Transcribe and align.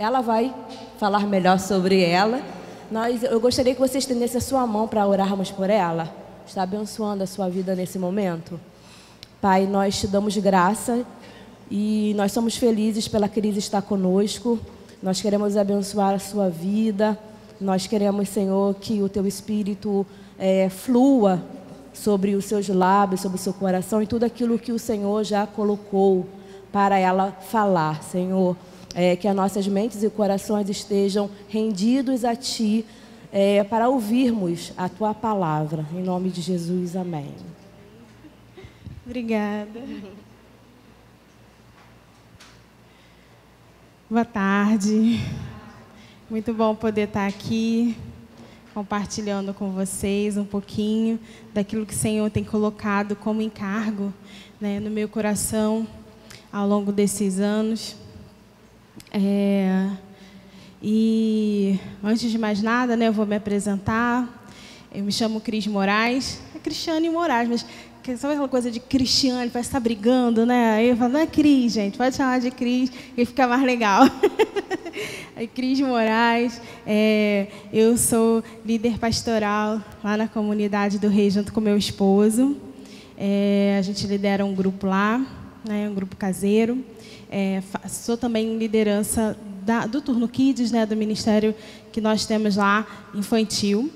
ela 0.00 0.22
vai 0.22 0.54
falar 0.96 1.26
melhor 1.26 1.58
sobre 1.60 2.02
ela. 2.02 2.40
Nós, 2.90 3.22
eu 3.22 3.38
gostaria 3.38 3.74
que 3.74 3.80
você 3.80 3.98
estendesse 3.98 4.38
a 4.38 4.40
sua 4.40 4.66
mão 4.66 4.88
para 4.88 5.06
orarmos 5.06 5.50
por 5.50 5.68
ela. 5.68 6.10
Está 6.46 6.62
abençoando 6.62 7.22
a 7.22 7.26
sua 7.26 7.50
vida 7.50 7.74
nesse 7.74 7.98
momento. 7.98 8.58
Pai, 9.42 9.66
nós 9.66 10.00
te 10.00 10.06
damos 10.06 10.34
graça 10.38 11.04
e 11.70 12.14
nós 12.16 12.32
somos 12.32 12.56
felizes 12.56 13.08
pela 13.08 13.28
crise 13.28 13.58
estar 13.58 13.82
conosco. 13.82 14.58
Nós 15.02 15.20
queremos 15.20 15.54
abençoar 15.54 16.14
a 16.14 16.18
sua 16.18 16.48
vida. 16.48 17.18
Nós 17.60 17.86
queremos, 17.86 18.30
Senhor, 18.30 18.74
que 18.76 19.02
o 19.02 19.08
teu 19.08 19.26
espírito 19.26 20.06
é, 20.38 20.70
flua 20.70 21.42
sobre 21.92 22.34
os 22.34 22.46
seus 22.46 22.66
lábios, 22.70 23.20
sobre 23.20 23.36
o 23.36 23.40
seu 23.40 23.52
coração 23.52 24.02
e 24.02 24.06
tudo 24.06 24.24
aquilo 24.24 24.58
que 24.58 24.72
o 24.72 24.78
Senhor 24.78 25.22
já 25.24 25.46
colocou 25.46 26.26
para 26.72 26.98
ela 26.98 27.32
falar, 27.50 28.02
Senhor. 28.02 28.56
É, 28.94 29.14
que 29.14 29.28
as 29.28 29.36
nossas 29.36 29.68
mentes 29.68 30.02
e 30.02 30.10
corações 30.10 30.68
estejam 30.68 31.30
rendidos 31.48 32.24
a 32.24 32.34
Ti 32.34 32.84
é, 33.32 33.62
para 33.62 33.88
ouvirmos 33.88 34.72
a 34.76 34.88
Tua 34.88 35.14
palavra. 35.14 35.86
Em 35.92 36.02
nome 36.02 36.30
de 36.30 36.40
Jesus, 36.40 36.96
amém. 36.96 37.34
Obrigada. 39.06 39.80
Boa 44.08 44.24
tarde. 44.24 45.20
Muito 46.28 46.52
bom 46.52 46.74
poder 46.74 47.08
estar 47.08 47.26
aqui 47.26 47.96
compartilhando 48.72 49.52
com 49.52 49.70
vocês 49.72 50.36
um 50.36 50.44
pouquinho 50.44 51.18
daquilo 51.52 51.84
que 51.84 51.92
o 51.92 51.96
Senhor 51.96 52.30
tem 52.30 52.44
colocado 52.44 53.16
como 53.16 53.42
encargo 53.42 54.12
né, 54.60 54.78
no 54.78 54.90
meu 54.90 55.08
coração 55.08 55.86
ao 56.52 56.68
longo 56.68 56.92
desses 56.92 57.40
anos. 57.40 57.96
É, 59.12 59.90
e 60.82 61.78
antes 62.02 62.30
de 62.30 62.38
mais 62.38 62.62
nada, 62.62 62.96
né, 62.96 63.08
eu 63.08 63.12
vou 63.12 63.26
me 63.26 63.36
apresentar. 63.36 64.48
Eu 64.92 65.04
me 65.04 65.12
chamo 65.12 65.40
Cris 65.40 65.66
Moraes, 65.66 66.40
é 66.54 66.58
Cristiane 66.58 67.08
Moraes, 67.08 67.48
mas 67.48 67.66
sabe 68.18 68.34
aquela 68.34 68.48
coisa 68.48 68.70
de 68.70 68.80
Cristiane, 68.80 69.50
parece 69.50 69.68
estar 69.68 69.78
tá 69.78 69.84
brigando, 69.84 70.44
né? 70.44 70.72
Aí 70.74 70.88
eu 70.88 70.96
falo, 70.96 71.12
não 71.12 71.20
é 71.20 71.26
Cris, 71.26 71.72
gente, 71.74 71.96
pode 71.96 72.16
chamar 72.16 72.40
de 72.40 72.50
Cris, 72.50 72.90
que 72.90 73.24
fica 73.24 73.46
mais 73.46 73.62
legal. 73.62 74.02
Aí, 75.36 75.46
Cris 75.46 75.80
Moraes, 75.80 76.60
é, 76.86 77.46
eu 77.72 77.96
sou 77.96 78.42
líder 78.64 78.98
pastoral 78.98 79.80
lá 80.02 80.16
na 80.16 80.28
comunidade 80.28 80.98
do 80.98 81.08
Rei, 81.08 81.30
junto 81.30 81.52
com 81.52 81.60
meu 81.60 81.76
esposo. 81.76 82.56
É, 83.16 83.76
a 83.78 83.82
gente 83.82 84.06
lidera 84.06 84.44
um 84.44 84.54
grupo 84.54 84.86
lá, 84.86 85.24
né, 85.66 85.88
um 85.88 85.94
grupo 85.94 86.16
caseiro. 86.16 86.84
É, 87.32 87.62
sou 87.88 88.16
também 88.16 88.58
liderança 88.58 89.38
da, 89.62 89.86
do 89.86 90.00
Turno 90.02 90.26
Kids, 90.26 90.72
né, 90.72 90.84
do 90.84 90.96
ministério 90.96 91.54
que 91.92 92.00
nós 92.00 92.26
temos 92.26 92.56
lá, 92.56 92.84
infantil. 93.14 93.88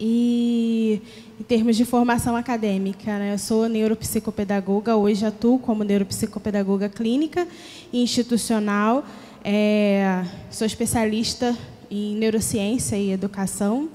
E 0.00 1.02
em 1.38 1.42
termos 1.42 1.76
de 1.76 1.84
formação 1.84 2.34
acadêmica, 2.34 3.18
né, 3.18 3.34
eu 3.34 3.38
sou 3.38 3.68
neuropsicopedagoga, 3.68 4.96
hoje 4.96 5.26
atuo 5.26 5.58
como 5.58 5.84
neuropsicopedagoga 5.84 6.88
clínica 6.88 7.46
e 7.92 8.02
institucional. 8.02 9.04
É, 9.44 10.24
sou 10.50 10.66
especialista 10.66 11.54
em 11.90 12.16
neurociência 12.16 12.96
e 12.96 13.12
educação, 13.12 13.90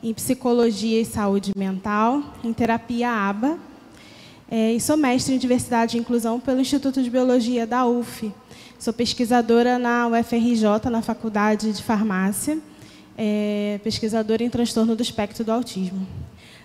em 0.00 0.14
psicologia 0.14 1.00
e 1.00 1.04
saúde 1.04 1.50
mental, 1.56 2.22
em 2.44 2.52
terapia 2.52 3.10
ABA, 3.10 3.58
é, 4.54 4.74
e 4.74 4.78
sou 4.78 4.98
mestre 4.98 5.34
em 5.34 5.38
diversidade 5.38 5.96
e 5.96 6.00
inclusão 6.00 6.38
pelo 6.38 6.60
Instituto 6.60 7.02
de 7.02 7.08
Biologia 7.08 7.66
da 7.66 7.86
UF. 7.86 8.30
Sou 8.78 8.92
pesquisadora 8.92 9.78
na 9.78 10.06
UFRJ, 10.08 10.90
na 10.90 11.00
Faculdade 11.00 11.72
de 11.72 11.82
Farmácia, 11.82 12.58
é, 13.16 13.80
pesquisadora 13.82 14.44
em 14.44 14.50
transtorno 14.50 14.94
do 14.94 15.00
espectro 15.00 15.42
do 15.42 15.50
autismo. 15.50 16.06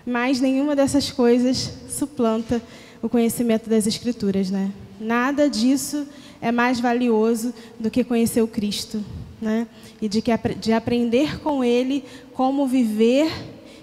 Mas 0.05 0.41
nenhuma 0.41 0.75
dessas 0.75 1.13
coisas 1.13 1.71
suplanta 1.87 2.61
o 3.01 3.07
conhecimento 3.07 3.69
das 3.69 3.87
Escrituras, 3.87 4.51
né? 4.51 4.69
Nada 4.99 5.49
disso 5.49 6.05
é 6.41 6.51
mais 6.51 6.81
valioso 6.81 7.53
do 7.79 7.89
que 7.89 8.03
conhecer 8.03 8.41
o 8.41 8.49
Cristo, 8.49 9.01
né? 9.41 9.65
E 10.01 10.09
de, 10.09 10.21
que, 10.21 10.31
de 10.59 10.73
aprender 10.73 11.39
com 11.39 11.63
Ele 11.63 12.03
como 12.33 12.67
viver 12.67 13.31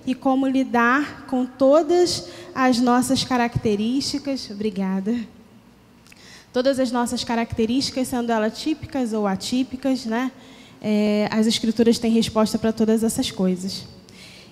e 0.06 0.14
como 0.14 0.46
lidar 0.46 1.26
com 1.26 1.46
todas 1.46 2.28
as 2.54 2.78
nossas 2.78 3.24
características. 3.24 4.48
Obrigada. 4.50 5.14
Todas 6.52 6.78
as 6.78 6.92
nossas 6.92 7.24
características, 7.24 8.08
sendo 8.08 8.30
elas 8.30 8.58
típicas 8.58 9.12
ou 9.12 9.26
atípicas, 9.26 10.04
né? 10.04 10.30
É, 10.80 11.28
as 11.30 11.46
Escrituras 11.46 11.98
têm 11.98 12.12
resposta 12.12 12.58
para 12.58 12.72
todas 12.72 13.02
essas 13.02 13.30
coisas. 13.30 13.84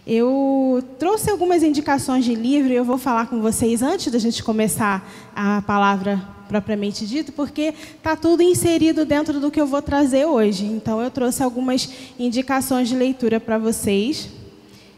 Eu 0.05 0.83
trouxe 0.99 1.31
algumas 1.31 1.63
indicações 1.63 2.25
de 2.25 2.35
livro 2.35 2.73
e 2.73 2.75
eu 2.75 2.85
vou 2.85 2.99
falar 2.99 3.27
com 3.27 3.41
vocês 3.41 3.83
antes 3.83 4.11
da 4.11 4.19
gente 4.19 4.43
começar 4.43 5.09
a 5.37 5.63
palavra 5.63 6.21
propriamente 6.49 7.07
dita, 7.07 7.31
porque 7.31 7.73
está 7.97 8.17
tudo 8.17 8.43
inserido 8.43 9.05
dentro 9.05 9.39
do 9.39 9.51
que 9.51 9.61
eu 9.61 9.67
vou 9.67 9.81
trazer 9.81 10.27
hoje. 10.27 10.65
Então, 10.65 11.01
eu 11.01 11.11
trouxe 11.11 11.43
algumas 11.43 11.89
indicações 12.19 12.89
de 12.89 12.97
leitura 12.97 13.39
para 13.39 13.59
vocês. 13.59 14.29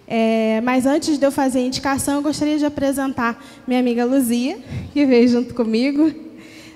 É, 0.07 0.61
mas 0.63 0.85
antes 0.87 1.19
de 1.19 1.27
eu 1.27 1.33
fazer 1.33 1.61
a 1.61 1.63
indicação, 1.63 2.17
eu 2.17 2.23
gostaria 2.23 2.59
de 2.59 2.65
apresentar 2.65 3.43
minha 3.67 3.81
amiga 3.81 4.05
Luzia, 4.05 4.59
que 4.93 5.05
veio 5.07 5.29
junto 5.29 5.55
comigo. 5.55 6.13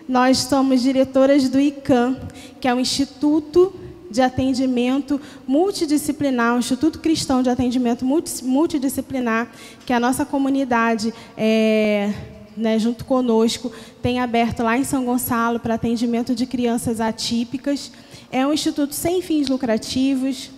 Nós 0.08 0.38
somos 0.38 0.80
diretoras 0.80 1.48
do 1.48 1.60
ICAM, 1.60 2.18
que 2.60 2.66
é 2.66 2.74
o 2.74 2.80
Instituto 2.80 3.74
de 4.10 4.22
Atendimento 4.22 5.20
Multidisciplinar, 5.46 6.56
o 6.56 6.58
Instituto 6.58 6.98
Cristão 6.98 7.42
de 7.42 7.50
Atendimento 7.50 8.06
Multidisciplinar, 8.42 9.50
que 9.84 9.92
a 9.92 10.00
nossa 10.00 10.24
comunidade, 10.24 11.12
é, 11.36 12.12
né, 12.56 12.78
junto 12.78 13.04
conosco, 13.04 13.70
tem 14.00 14.18
aberto 14.18 14.62
lá 14.62 14.78
em 14.78 14.84
São 14.84 15.04
Gonçalo 15.04 15.60
para 15.60 15.74
atendimento 15.74 16.34
de 16.34 16.46
crianças 16.46 17.00
atípicas. 17.00 17.92
É 18.32 18.46
um 18.46 18.52
instituto 18.52 18.94
sem 18.94 19.20
fins 19.20 19.48
lucrativos, 19.48 20.50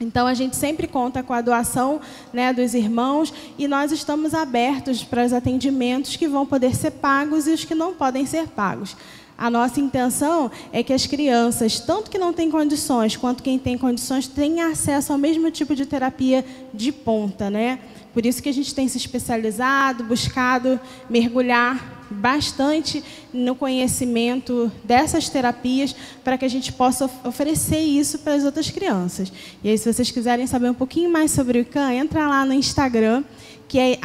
então, 0.00 0.26
a 0.26 0.34
gente 0.34 0.54
sempre 0.54 0.86
conta 0.86 1.22
com 1.22 1.32
a 1.32 1.40
doação 1.40 2.00
né, 2.32 2.52
dos 2.52 2.72
irmãos 2.72 3.34
e 3.58 3.66
nós 3.66 3.90
estamos 3.90 4.32
abertos 4.32 5.02
para 5.02 5.24
os 5.24 5.32
atendimentos 5.32 6.14
que 6.14 6.28
vão 6.28 6.46
poder 6.46 6.74
ser 6.76 6.92
pagos 6.92 7.48
e 7.48 7.50
os 7.50 7.64
que 7.64 7.74
não 7.74 7.94
podem 7.94 8.24
ser 8.24 8.46
pagos. 8.48 8.96
A 9.36 9.50
nossa 9.50 9.80
intenção 9.80 10.50
é 10.72 10.82
que 10.82 10.92
as 10.92 11.06
crianças, 11.06 11.78
tanto 11.80 12.10
que 12.10 12.18
não 12.18 12.32
têm 12.32 12.50
condições, 12.50 13.16
quanto 13.16 13.42
quem 13.42 13.58
tem 13.58 13.78
condições, 13.78 14.26
tenham 14.26 14.70
acesso 14.70 15.12
ao 15.12 15.18
mesmo 15.18 15.50
tipo 15.50 15.74
de 15.74 15.86
terapia 15.86 16.44
de 16.74 16.90
ponta, 16.90 17.48
né? 17.48 17.78
Por 18.12 18.26
isso 18.26 18.42
que 18.42 18.48
a 18.48 18.52
gente 18.52 18.74
tem 18.74 18.88
se 18.88 18.98
especializado, 18.98 20.02
buscado 20.02 20.80
mergulhar 21.08 21.97
bastante 22.10 23.02
no 23.32 23.54
conhecimento 23.54 24.70
dessas 24.84 25.28
terapias 25.28 25.94
para 26.24 26.38
que 26.38 26.44
a 26.44 26.48
gente 26.48 26.72
possa 26.72 27.10
oferecer 27.24 27.80
isso 27.80 28.18
para 28.20 28.34
as 28.34 28.44
outras 28.44 28.70
crianças. 28.70 29.32
E 29.62 29.68
aí, 29.68 29.78
se 29.78 29.92
vocês 29.92 30.10
quiserem 30.10 30.46
saber 30.46 30.70
um 30.70 30.74
pouquinho 30.74 31.10
mais 31.10 31.30
sobre 31.30 31.58
o 31.58 31.62
ICAN, 31.62 31.92
entra 31.92 32.28
lá 32.28 32.44
no 32.44 32.52
Instagram, 32.52 33.24
que 33.68 33.78
é 33.78 33.98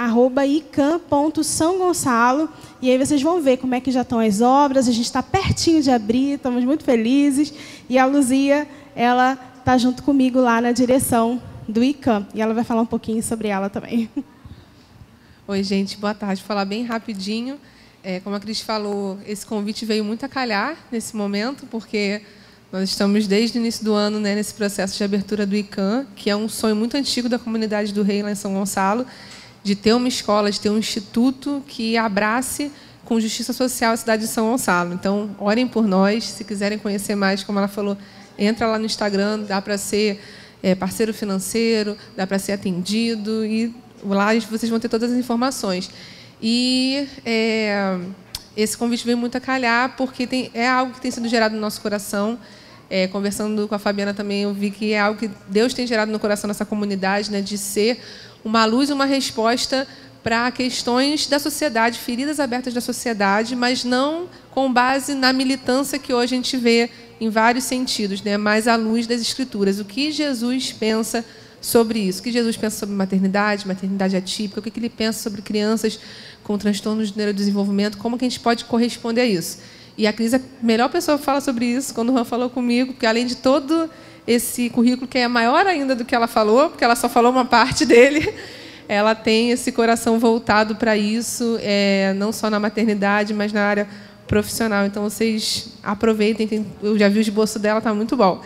ican.sãogonçalo, 0.45 2.49
e 2.81 2.91
aí 2.91 2.97
vocês 2.97 3.21
vão 3.21 3.41
ver 3.41 3.57
como 3.57 3.75
é 3.75 3.79
que 3.79 3.91
já 3.91 4.01
estão 4.01 4.19
as 4.19 4.41
obras, 4.41 4.89
a 4.89 4.91
gente 4.91 5.05
está 5.05 5.23
pertinho 5.23 5.81
de 5.81 5.89
abrir, 5.89 6.33
estamos 6.33 6.65
muito 6.65 6.83
felizes, 6.83 7.53
e 7.89 7.97
a 7.97 8.05
Luzia, 8.05 8.67
ela 8.93 9.39
está 9.59 9.77
junto 9.77 10.03
comigo 10.03 10.41
lá 10.41 10.59
na 10.59 10.73
direção 10.73 11.41
do 11.67 11.81
ICAM, 11.81 12.27
e 12.33 12.41
ela 12.41 12.53
vai 12.53 12.65
falar 12.65 12.81
um 12.81 12.85
pouquinho 12.85 13.23
sobre 13.23 13.47
ela 13.47 13.69
também. 13.69 14.09
Oi, 15.47 15.63
gente, 15.63 15.97
boa 15.97 16.13
tarde. 16.13 16.41
Vou 16.41 16.47
falar 16.47 16.65
bem 16.65 16.83
rapidinho. 16.83 17.57
É, 18.03 18.19
como 18.19 18.35
a 18.35 18.39
Cris 18.39 18.59
falou, 18.59 19.17
esse 19.25 19.45
convite 19.45 19.85
veio 19.85 20.03
muito 20.03 20.25
a 20.25 20.29
calhar 20.29 20.75
nesse 20.91 21.15
momento, 21.15 21.65
porque 21.67 22.21
nós 22.69 22.89
estamos 22.89 23.27
desde 23.27 23.57
o 23.57 23.61
início 23.61 23.85
do 23.85 23.93
ano 23.93 24.19
né, 24.19 24.35
nesse 24.35 24.53
processo 24.53 24.97
de 24.97 25.03
abertura 25.05 25.45
do 25.45 25.55
ICAM, 25.55 26.05
que 26.13 26.29
é 26.29 26.35
um 26.35 26.49
sonho 26.49 26.75
muito 26.75 26.97
antigo 26.97 27.29
da 27.29 27.39
comunidade 27.39 27.93
do 27.93 28.03
Rei 28.03 28.21
lá 28.21 28.29
em 28.29 28.35
São 28.35 28.53
Gonçalo, 28.53 29.05
de 29.63 29.73
ter 29.73 29.93
uma 29.93 30.09
escola, 30.09 30.51
de 30.51 30.59
ter 30.59 30.69
um 30.69 30.77
instituto 30.77 31.63
que 31.65 31.95
abrace 31.95 32.69
com 33.05 33.21
justiça 33.21 33.53
social 33.53 33.93
a 33.93 33.97
cidade 33.97 34.23
de 34.23 34.27
São 34.27 34.49
Gonçalo. 34.49 34.93
Então, 34.93 35.33
orem 35.39 35.65
por 35.65 35.87
nós, 35.87 36.25
se 36.25 36.43
quiserem 36.43 36.77
conhecer 36.77 37.15
mais, 37.15 37.41
como 37.41 37.57
ela 37.57 37.69
falou, 37.69 37.97
entra 38.37 38.67
lá 38.67 38.77
no 38.77 38.85
Instagram, 38.85 39.43
dá 39.43 39.61
para 39.61 39.77
ser 39.77 40.21
é, 40.61 40.75
parceiro 40.75 41.13
financeiro, 41.13 41.97
dá 42.17 42.27
para 42.27 42.37
ser 42.37 42.51
atendido 42.51 43.45
e 43.45 43.73
lá 44.03 44.33
vocês 44.49 44.69
vão 44.69 44.79
ter 44.79 44.89
todas 44.89 45.11
as 45.11 45.17
informações. 45.17 45.89
E 46.41 47.07
é, 47.25 47.97
esse 48.55 48.77
convite 48.77 49.05
veio 49.05 49.17
muito 49.17 49.37
a 49.37 49.41
calhar, 49.41 49.95
porque 49.95 50.27
tem, 50.27 50.51
é 50.53 50.67
algo 50.67 50.93
que 50.93 51.01
tem 51.01 51.11
sido 51.11 51.27
gerado 51.27 51.55
no 51.55 51.61
nosso 51.61 51.81
coração. 51.81 52.37
É, 52.89 53.07
conversando 53.07 53.67
com 53.67 53.73
a 53.73 53.79
Fabiana 53.79 54.13
também, 54.13 54.43
eu 54.43 54.53
vi 54.53 54.69
que 54.69 54.93
é 54.93 54.99
algo 54.99 55.19
que 55.19 55.29
Deus 55.47 55.73
tem 55.73 55.87
gerado 55.87 56.11
no 56.11 56.19
coração 56.19 56.47
dessa 56.47 56.65
comunidade, 56.65 57.31
né, 57.31 57.41
de 57.41 57.57
ser 57.57 57.99
uma 58.43 58.65
luz, 58.65 58.89
uma 58.89 59.05
resposta 59.05 59.87
para 60.23 60.49
questões 60.51 61.27
da 61.27 61.37
sociedade, 61.37 61.99
feridas 61.99 62.39
abertas 62.39 62.73
da 62.73 62.79
sociedade, 62.79 63.55
mas 63.55 63.83
não 63.83 64.27
com 64.51 64.71
base 64.71 65.13
na 65.13 65.33
militância 65.33 65.99
que 65.99 66.13
hoje 66.13 66.33
a 66.33 66.37
gente 66.37 66.55
vê 66.55 66.89
em 67.19 67.29
vários 67.29 67.65
sentidos, 67.65 68.21
né? 68.21 68.37
mais 68.37 68.67
à 68.67 68.75
luz 68.75 69.05
das 69.05 69.19
Escrituras. 69.19 69.79
O 69.79 69.85
que 69.85 70.11
Jesus 70.11 70.71
pensa 70.71 71.25
sobre 71.63 71.97
isso? 71.97 72.19
O 72.19 72.23
que 72.23 72.31
Jesus 72.31 72.57
pensa 72.57 72.77
sobre 72.77 72.93
maternidade, 72.93 73.65
maternidade 73.65 74.15
atípica? 74.15 74.59
O 74.59 74.63
que 74.63 74.77
ele 74.77 74.89
pensa 74.89 75.19
sobre 75.23 75.41
crianças 75.41 75.97
com 76.43 76.57
transtornos 76.57 77.11
de 77.11 77.17
neurodesenvolvimento? 77.17 77.97
Como 77.97 78.17
que 78.17 78.25
a 78.25 78.29
gente 78.29 78.41
pode 78.41 78.65
corresponder 78.65 79.21
a 79.21 79.25
isso? 79.25 79.59
E 79.97 80.05
a 80.05 80.11
Cris 80.11 80.33
é 80.33 80.37
a 80.37 80.41
melhor 80.61 80.89
pessoa 80.89 81.17
que 81.17 81.23
fala 81.23 81.39
sobre 81.39 81.65
isso, 81.65 81.93
quando 81.93 82.09
o 82.09 82.13
Juan 82.13 82.25
falou 82.25 82.49
comigo, 82.49 82.93
porque 82.93 83.05
além 83.05 83.25
de 83.25 83.37
todo 83.37 83.89
esse 84.27 84.69
currículo 84.69 85.07
que 85.07 85.17
é 85.17 85.27
maior 85.27 85.65
ainda 85.65 85.95
do 85.95 86.03
que 86.03 86.13
ela 86.13 86.27
falou, 86.27 86.69
porque 86.69 86.83
ela 86.83 86.95
só 86.95 87.07
falou 87.07 87.31
uma 87.31 87.45
parte 87.45 87.85
dele, 87.87 88.33
ela 88.87 89.15
tem 89.15 89.51
esse 89.51 89.71
coração 89.71 90.19
voltado 90.19 90.75
para 90.75 90.97
isso, 90.97 91.57
é, 91.61 92.13
não 92.17 92.33
só 92.33 92.49
na 92.49 92.59
maternidade, 92.59 93.33
mas 93.33 93.53
na 93.53 93.63
área 93.63 93.87
profissional. 94.27 94.85
Então, 94.85 95.03
vocês 95.03 95.69
aproveitem, 95.81 96.47
tem, 96.47 96.65
eu 96.81 96.97
já 96.97 97.07
vi 97.07 97.19
o 97.19 97.21
esboço 97.21 97.57
dela, 97.57 97.77
está 97.77 97.93
muito 97.93 98.17
bom. 98.17 98.41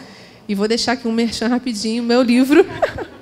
E 0.48 0.56
vou 0.56 0.68
deixar 0.68 0.94
aqui 0.94 1.08
um 1.08 1.12
merchan 1.12 1.48
rapidinho, 1.48 2.04
meu 2.04 2.22
livro. 2.22 2.66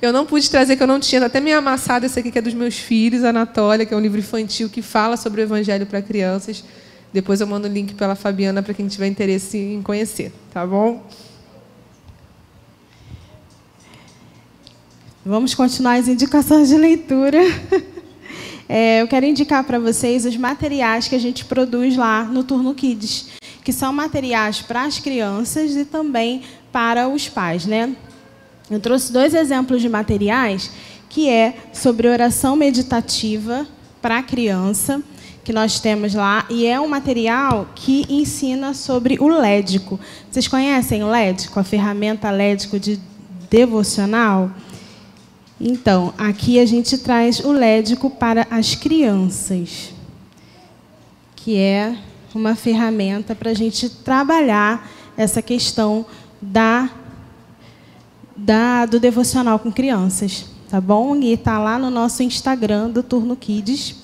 Eu 0.00 0.14
não 0.14 0.24
pude 0.24 0.48
trazer, 0.48 0.76
que 0.76 0.82
eu 0.82 0.86
não 0.86 0.98
tinha, 0.98 1.22
até 1.26 1.40
meio 1.40 1.58
amassado 1.58 2.06
esse 2.06 2.18
aqui, 2.18 2.30
que 2.30 2.38
é 2.38 2.40
dos 2.40 2.54
meus 2.54 2.78
filhos, 2.78 3.22
Anatólia, 3.22 3.84
que 3.84 3.92
é 3.92 3.96
um 3.96 4.00
livro 4.00 4.18
infantil 4.18 4.70
que 4.70 4.80
fala 4.80 5.14
sobre 5.14 5.42
o 5.42 5.44
evangelho 5.44 5.84
para 5.84 6.00
crianças. 6.00 6.64
Depois 7.12 7.42
eu 7.42 7.46
mando 7.46 7.68
o 7.68 7.70
link 7.70 7.92
pela 7.92 8.14
Fabiana 8.14 8.62
para 8.62 8.72
quem 8.72 8.88
tiver 8.88 9.08
interesse 9.08 9.58
em 9.58 9.82
conhecer, 9.82 10.32
tá 10.54 10.66
bom? 10.66 11.04
Vamos 15.24 15.54
continuar 15.54 15.96
as 15.96 16.08
indicações 16.08 16.68
de 16.68 16.76
leitura. 16.76 17.38
É, 18.72 19.02
eu 19.02 19.08
quero 19.08 19.26
indicar 19.26 19.64
para 19.64 19.80
vocês 19.80 20.24
os 20.24 20.36
materiais 20.36 21.08
que 21.08 21.16
a 21.16 21.18
gente 21.18 21.44
produz 21.44 21.96
lá 21.96 22.22
no 22.22 22.44
Turno 22.44 22.72
Kids, 22.72 23.26
que 23.64 23.72
são 23.72 23.92
materiais 23.92 24.62
para 24.62 24.84
as 24.84 25.00
crianças 25.00 25.74
e 25.74 25.84
também 25.84 26.44
para 26.72 27.08
os 27.08 27.28
pais, 27.28 27.66
né? 27.66 27.94
Eu 28.70 28.78
trouxe 28.78 29.12
dois 29.12 29.34
exemplos 29.34 29.82
de 29.82 29.88
materiais 29.88 30.70
que 31.08 31.28
é 31.28 31.56
sobre 31.72 32.08
oração 32.08 32.54
meditativa 32.54 33.66
para 34.00 34.18
a 34.18 34.22
criança, 34.22 35.02
que 35.42 35.52
nós 35.52 35.80
temos 35.80 36.14
lá, 36.14 36.46
e 36.48 36.66
é 36.66 36.80
um 36.80 36.86
material 36.86 37.68
que 37.74 38.06
ensina 38.08 38.72
sobre 38.74 39.18
o 39.18 39.26
lédico. 39.26 39.98
Vocês 40.30 40.46
conhecem 40.46 41.02
o 41.02 41.08
lédico, 41.08 41.58
a 41.58 41.64
ferramenta 41.64 42.30
lédico 42.30 42.78
de 42.78 43.00
devocional? 43.50 44.50
Então, 45.60 46.14
aqui 46.16 46.60
a 46.60 46.64
gente 46.64 46.96
traz 46.96 47.40
o 47.40 47.50
lédico 47.50 48.08
para 48.08 48.46
as 48.50 48.76
crianças, 48.76 49.92
que 51.34 51.56
é 51.58 51.96
uma 52.32 52.54
ferramenta 52.54 53.34
para 53.34 53.50
a 53.50 53.54
gente 53.54 53.90
trabalhar 53.90 54.88
essa 55.16 55.42
questão 55.42 56.06
da, 56.40 56.90
da, 58.36 58.86
do 58.86 58.98
devocional 58.98 59.58
com 59.58 59.70
crianças, 59.70 60.46
tá 60.68 60.80
bom? 60.80 61.16
E 61.16 61.32
está 61.32 61.58
lá 61.58 61.78
no 61.78 61.90
nosso 61.90 62.22
Instagram 62.22 62.90
do 62.90 63.02
Turno 63.02 63.36
Kids, 63.36 63.96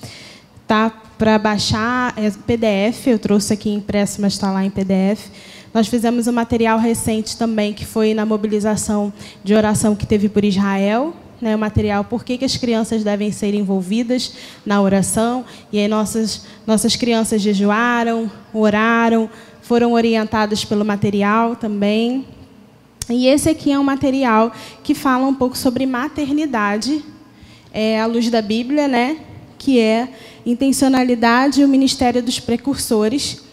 tá? 0.67 0.89
Para 1.17 1.39
baixar 1.39 2.13
é 2.15 2.29
PDF, 2.29 3.07
eu 3.07 3.17
trouxe 3.17 3.53
aqui 3.53 3.71
impresso, 3.71 4.21
mas 4.21 4.33
está 4.33 4.51
lá 4.51 4.63
em 4.63 4.69
PDF. 4.69 5.31
Nós 5.73 5.87
fizemos 5.87 6.27
um 6.27 6.31
material 6.31 6.77
recente 6.77 7.37
também, 7.37 7.73
que 7.73 7.85
foi 7.85 8.13
na 8.13 8.25
mobilização 8.25 9.11
de 9.43 9.53
oração 9.53 9.95
que 9.95 10.05
teve 10.05 10.29
por 10.29 10.45
Israel, 10.45 11.13
né, 11.41 11.55
o 11.55 11.59
material 11.59 12.03
por 12.03 12.23
que, 12.23 12.37
que 12.37 12.45
as 12.45 12.57
crianças 12.57 13.03
devem 13.03 13.31
ser 13.31 13.53
envolvidas 13.53 14.33
na 14.65 14.81
oração. 14.81 15.45
E 15.71 15.79
aí 15.79 15.87
nossas, 15.87 16.45
nossas 16.65 16.95
crianças 16.95 17.41
jejuaram, 17.41 18.31
oraram, 18.53 19.29
foram 19.67 19.91
orientadas 19.91 20.63
pelo 20.63 20.85
material 20.85 21.53
também. 21.53 22.25
E 23.09 23.27
esse 23.27 23.49
aqui 23.49 23.69
é 23.69 23.77
um 23.77 23.83
material 23.83 24.49
que 24.81 24.95
fala 24.95 25.27
um 25.27 25.33
pouco 25.33 25.57
sobre 25.57 25.85
maternidade, 25.85 27.03
é, 27.73 27.99
à 27.99 28.05
luz 28.05 28.29
da 28.29 28.41
Bíblia, 28.41 28.87
né, 28.87 29.17
que 29.57 29.77
é 29.77 30.07
intencionalidade 30.45 31.59
e 31.59 31.65
o 31.65 31.67
ministério 31.67 32.23
dos 32.23 32.39
precursores, 32.39 33.43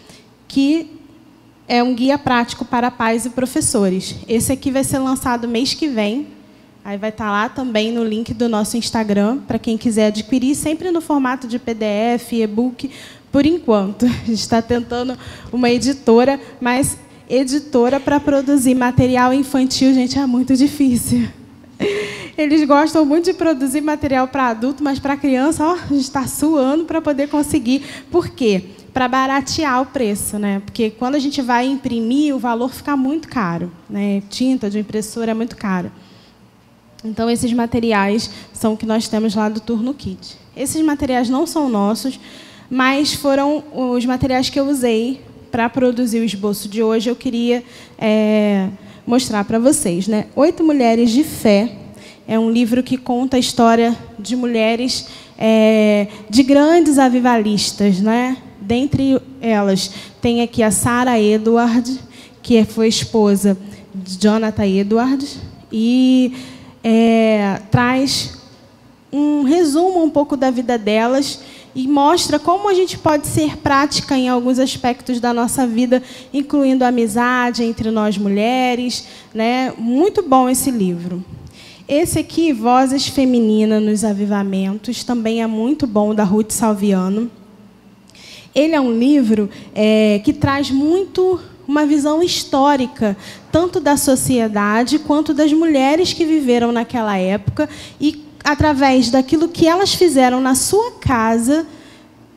que 0.47 0.89
é 1.67 1.83
um 1.83 1.93
guia 1.93 2.17
prático 2.17 2.65
para 2.65 2.93
pais 2.93 3.27
e 3.27 3.31
professores. 3.31 4.15
Esse 4.29 4.53
aqui 4.53 4.71
vai 4.71 4.85
ser 4.85 4.99
lançado 5.01 5.49
mês 5.49 5.75
que 5.75 5.89
vem, 5.89 6.29
Aí 6.85 6.99
vai 6.99 7.09
estar 7.09 7.25
tá 7.25 7.31
lá 7.31 7.49
também 7.49 7.91
no 7.91 8.05
link 8.05 8.35
do 8.35 8.47
nosso 8.47 8.77
Instagram, 8.77 9.39
para 9.39 9.59
quem 9.59 9.79
quiser 9.79 10.09
adquirir, 10.09 10.55
sempre 10.55 10.91
no 10.91 11.01
formato 11.01 11.49
de 11.49 11.59
PDF, 11.59 12.31
e-book, 12.33 12.91
por 13.35 13.45
enquanto. 13.45 14.07
A 14.07 14.27
gente 14.27 14.35
está 14.35 14.63
tentando 14.63 15.19
uma 15.53 15.69
editora, 15.69 16.41
mas 16.61 16.97
editora 17.29 17.99
para 17.99 18.21
produzir 18.21 18.77
material 18.77 19.35
infantil, 19.35 19.93
gente, 19.93 20.17
é 20.17 20.25
muito 20.25 20.57
difícil. 20.57 21.27
Eles 22.39 22.65
gostam 22.65 23.05
muito 23.05 23.25
de 23.25 23.35
produzir 23.35 23.81
material 23.81 24.29
para 24.29 24.51
adulto, 24.51 24.85
mas 24.85 25.01
para 25.01 25.17
criança, 25.17 25.67
ó, 25.67 25.73
a 25.73 25.87
gente 25.89 26.03
está 26.03 26.29
suando 26.29 26.85
para 26.85 27.03
poder 27.03 27.29
conseguir. 27.29 27.83
Por 28.09 28.29
quê? 28.29 28.67
Para 28.93 29.09
baratear 29.09 29.83
o 29.83 29.87
preço, 29.87 30.39
né? 30.39 30.63
Porque 30.65 30.91
quando 30.91 31.17
a 31.17 31.19
gente 31.19 31.43
vai 31.43 31.67
imprimir, 31.67 32.35
o 32.37 32.39
valor 32.39 32.73
fica 32.73 32.97
muito 32.97 33.27
caro. 33.27 33.73
Né? 33.91 34.23
Tinta 34.31 34.71
de 34.71 34.79
impressora 34.79 35.33
é 35.33 35.35
muito 35.35 35.57
caro. 35.57 35.91
Então, 37.05 37.29
esses 37.29 37.53
materiais 37.53 38.31
são 38.53 38.75
o 38.75 38.77
que 38.77 38.87
nós 38.87 39.09
temos 39.09 39.35
lá 39.35 39.49
do 39.49 39.61
Turno 39.61 39.93
Kit. 39.93 40.39
Esses 40.57 40.81
materiais 40.83 41.29
não 41.29 41.47
são 41.47 41.69
nossos, 41.69 42.19
mas 42.71 43.15
foram 43.15 43.63
os 43.73 44.05
materiais 44.05 44.49
que 44.49 44.59
eu 44.59 44.67
usei 44.67 45.21
para 45.51 45.69
produzir 45.69 46.21
o 46.21 46.25
esboço 46.25 46.69
de 46.69 46.83
hoje. 46.83 47.09
Eu 47.09 47.17
queria 47.17 47.63
é, 47.99 48.69
mostrar 49.07 49.45
para 49.45 49.59
vocês. 49.59 50.09
Né? 50.09 50.27
Oito 50.35 50.65
Mulheres 50.65 51.11
de 51.11 51.23
Fé 51.23 51.71
é 52.27 52.39
um 52.39 52.51
livro 52.51 52.83
que 52.83 52.97
conta 52.97 53.37
a 53.37 53.41
história 53.41 53.97
de 54.19 54.35
mulheres 54.35 55.07
é, 55.39 56.09
de 56.29 56.43
grandes 56.43 56.99
avivalistas. 56.99 58.01
Né? 58.01 58.37
Dentre 58.61 59.21
elas, 59.41 59.91
tem 60.21 60.43
aqui 60.43 60.63
a 60.63 60.71
Sarah 60.71 61.21
Edward, 61.21 62.01
que 62.43 62.65
foi 62.65 62.89
esposa 62.89 63.57
de 63.95 64.19
Jonathan 64.19 64.67
Edward, 64.67 65.25
e 65.71 66.35
é, 66.83 67.61
traz 67.71 68.39
um 69.13 69.43
resumo 69.45 70.03
um 70.03 70.11
pouco 70.11 70.37
da 70.37 70.51
vida 70.51 70.77
delas 70.77 71.41
e 71.75 71.89
mostra 71.89 72.39
como 72.39 72.69
a 72.69 72.75
gente 72.75 72.97
pode 72.97 73.27
ser 73.27 73.57
prática 73.57 74.17
em 74.17 74.29
alguns 74.29 74.59
aspectos 74.59 75.19
da 75.19 75.33
nossa 75.33 75.67
vida, 75.67 76.03
incluindo 76.33 76.85
a 76.85 76.89
amizade 76.89 77.65
entre 77.65 77.91
nós 77.91 78.17
mulheres. 78.17 79.07
Né? 79.35 79.73
Muito 79.77 80.23
bom 80.23 80.49
esse 80.49 80.71
livro. 80.71 81.25
Esse 81.87 82.19
aqui, 82.19 82.53
Vozes 82.53 83.09
Femininas 83.09 83.83
nos 83.83 84.05
Avivamentos, 84.05 85.05
também 85.05 85.43
é 85.43 85.47
muito 85.47 85.87
bom, 85.87 86.15
da 86.15 86.25
Ruth 86.25 86.51
Salviano. 86.51 87.31
Ele 88.55 88.75
é 88.75 88.81
um 88.81 88.97
livro 88.97 89.51
é, 89.75 90.21
que 90.25 90.33
traz 90.33 90.71
muito 90.71 91.41
uma 91.67 91.85
visão 91.85 92.23
histórica, 92.23 93.17
tanto 93.51 93.81
da 93.81 93.97
sociedade 93.97 94.99
quanto 94.99 95.35
das 95.35 95.53
mulheres 95.53 96.13
que 96.13 96.25
viveram 96.25 96.71
naquela 96.73 97.19
época 97.19 97.69
e, 98.01 98.25
através 98.43 99.11
daquilo 99.11 99.49
que 99.49 99.67
elas 99.67 99.95
fizeram 99.95 100.41
na 100.41 100.55
sua 100.55 100.93
casa, 100.93 101.67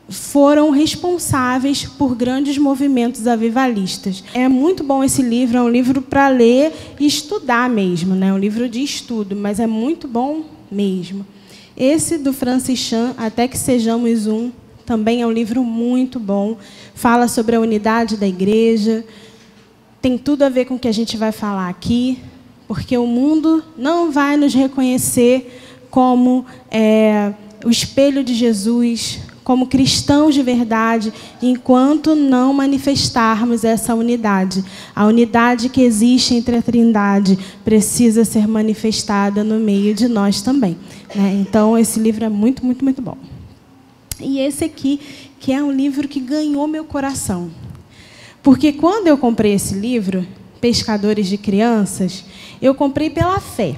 foram 0.09 0.69
responsáveis 0.69 1.85
por 1.85 2.15
grandes 2.15 2.57
movimentos 2.57 3.27
avivalistas. 3.27 4.23
É 4.33 4.47
muito 4.47 4.83
bom 4.83 5.03
esse 5.03 5.21
livro, 5.21 5.57
é 5.57 5.61
um 5.61 5.69
livro 5.69 6.01
para 6.01 6.29
ler 6.29 6.73
e 6.99 7.05
estudar 7.05 7.69
mesmo, 7.69 8.15
né? 8.15 8.31
um 8.31 8.37
livro 8.37 8.69
de 8.69 8.81
estudo, 8.81 9.35
mas 9.35 9.59
é 9.59 9.67
muito 9.67 10.07
bom 10.07 10.43
mesmo. 10.71 11.25
Esse 11.75 12.17
do 12.17 12.33
Francis 12.33 12.79
Chan, 12.79 13.13
Até 13.17 13.47
que 13.47 13.57
Sejamos 13.57 14.27
Um, 14.27 14.51
também 14.85 15.21
é 15.21 15.27
um 15.27 15.31
livro 15.31 15.63
muito 15.63 16.19
bom. 16.19 16.57
Fala 16.95 17.27
sobre 17.27 17.57
a 17.57 17.59
unidade 17.59 18.15
da 18.15 18.25
igreja. 18.25 19.05
Tem 20.01 20.17
tudo 20.17 20.43
a 20.43 20.49
ver 20.49 20.65
com 20.65 20.75
o 20.75 20.79
que 20.79 20.87
a 20.87 20.93
gente 20.93 21.17
vai 21.17 21.33
falar 21.33 21.67
aqui, 21.67 22.19
porque 22.67 22.97
o 22.97 23.05
mundo 23.05 23.63
não 23.77 24.11
vai 24.11 24.37
nos 24.37 24.53
reconhecer 24.53 25.61
como 25.91 26.45
é, 26.71 27.33
o 27.65 27.69
espelho 27.69 28.23
de 28.23 28.33
Jesus, 28.33 29.19
como 29.47 29.65
cristãos 29.65 30.35
de 30.35 30.43
verdade, 30.43 31.13
enquanto 31.41 32.13
não 32.15 32.51
manifestarmos 32.51 33.63
essa 33.63 33.95
unidade. 33.95 34.61
A 34.93 35.05
unidade 35.05 35.69
que 35.69 35.79
existe 35.79 36.35
entre 36.35 36.57
a 36.57 36.61
Trindade 36.61 37.39
precisa 37.63 38.25
ser 38.25 38.45
manifestada 38.45 39.45
no 39.45 39.57
meio 39.57 39.93
de 39.93 40.09
nós 40.09 40.41
também. 40.41 40.77
Né? 41.15 41.37
Então, 41.39 41.77
esse 41.77 41.97
livro 41.97 42.25
é 42.25 42.29
muito, 42.29 42.65
muito, 42.65 42.83
muito 42.83 43.01
bom. 43.01 43.15
E 44.19 44.37
esse 44.39 44.65
aqui, 44.65 44.99
que 45.39 45.53
é 45.53 45.63
um 45.63 45.71
livro 45.71 46.09
que 46.09 46.19
ganhou 46.19 46.67
meu 46.67 46.83
coração. 46.83 47.49
Porque 48.43 48.73
quando 48.73 49.07
eu 49.07 49.17
comprei 49.17 49.53
esse 49.53 49.75
livro, 49.75 50.27
Pescadores 50.59 51.25
de 51.25 51.37
Crianças, 51.37 52.25
eu 52.61 52.75
comprei 52.75 53.09
pela 53.09 53.39
fé. 53.39 53.77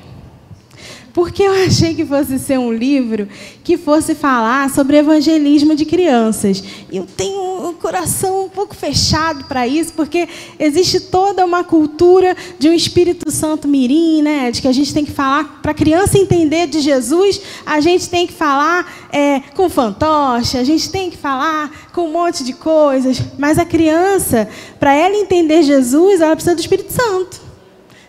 Porque 1.13 1.43
eu 1.43 1.51
achei 1.65 1.93
que 1.93 2.05
fosse 2.05 2.39
ser 2.39 2.57
um 2.57 2.71
livro 2.71 3.27
que 3.63 3.77
fosse 3.77 4.15
falar 4.15 4.69
sobre 4.69 4.97
evangelismo 4.97 5.75
de 5.75 5.85
crianças. 5.85 6.63
E 6.91 6.97
eu 6.97 7.05
tenho 7.05 7.69
um 7.69 7.73
coração 7.73 8.45
um 8.45 8.49
pouco 8.49 8.75
fechado 8.75 9.45
para 9.45 9.67
isso, 9.67 9.93
porque 9.93 10.27
existe 10.57 10.99
toda 10.99 11.45
uma 11.45 11.63
cultura 11.63 12.35
de 12.57 12.69
um 12.69 12.73
Espírito 12.73 13.31
Santo 13.31 13.67
mirim, 13.67 14.21
né? 14.21 14.51
De 14.51 14.61
que 14.61 14.67
a 14.67 14.71
gente 14.71 14.93
tem 14.93 15.05
que 15.05 15.11
falar 15.11 15.59
para 15.61 15.71
a 15.71 15.75
criança 15.75 16.17
entender 16.17 16.67
de 16.67 16.79
Jesus, 16.79 17.41
a 17.65 17.79
gente 17.79 18.09
tem 18.09 18.25
que 18.25 18.33
falar 18.33 19.09
é, 19.11 19.39
com 19.55 19.69
fantoche, 19.69 20.57
a 20.57 20.63
gente 20.63 20.89
tem 20.89 21.09
que 21.09 21.17
falar 21.17 21.89
com 21.93 22.05
um 22.05 22.11
monte 22.11 22.43
de 22.43 22.53
coisas. 22.53 23.21
Mas 23.37 23.57
a 23.57 23.65
criança, 23.65 24.49
para 24.79 24.93
ela 24.93 25.15
entender 25.15 25.63
Jesus, 25.63 26.21
ela 26.21 26.35
precisa 26.35 26.55
do 26.55 26.61
Espírito 26.61 26.91
Santo, 26.91 27.41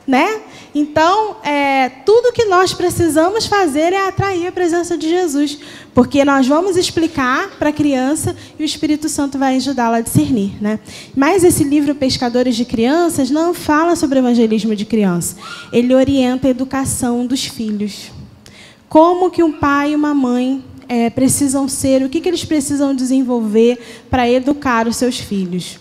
né? 0.06 0.40
Então, 0.74 1.36
é, 1.42 1.88
tudo 2.06 2.32
que 2.32 2.44
nós 2.44 2.72
precisamos 2.72 3.46
fazer 3.46 3.92
é 3.92 4.06
atrair 4.06 4.46
a 4.46 4.52
presença 4.52 4.96
de 4.96 5.08
Jesus, 5.08 5.58
porque 5.92 6.24
nós 6.24 6.46
vamos 6.46 6.76
explicar 6.76 7.50
para 7.58 7.70
a 7.70 7.72
criança 7.72 8.36
e 8.58 8.62
o 8.62 8.64
Espírito 8.64 9.08
Santo 9.08 9.38
vai 9.38 9.56
ajudá-la 9.56 9.98
a 9.98 10.00
discernir. 10.00 10.52
Né? 10.60 10.78
Mas 11.16 11.42
esse 11.42 11.64
livro 11.64 11.94
Pescadores 11.94 12.54
de 12.54 12.64
Crianças 12.64 13.30
não 13.30 13.52
fala 13.52 13.96
sobre 13.96 14.20
evangelismo 14.20 14.76
de 14.76 14.84
criança. 14.84 15.36
Ele 15.72 15.94
orienta 15.94 16.46
a 16.46 16.50
educação 16.50 17.26
dos 17.26 17.44
filhos. 17.44 18.12
Como 18.88 19.30
que 19.30 19.42
um 19.42 19.52
pai 19.52 19.92
e 19.92 19.96
uma 19.96 20.14
mãe 20.14 20.64
é, 20.88 21.10
precisam 21.10 21.68
ser, 21.68 22.02
o 22.02 22.08
que, 22.08 22.20
que 22.20 22.28
eles 22.28 22.44
precisam 22.44 22.94
desenvolver 22.94 23.78
para 24.08 24.28
educar 24.28 24.86
os 24.86 24.96
seus 24.96 25.18
filhos 25.18 25.78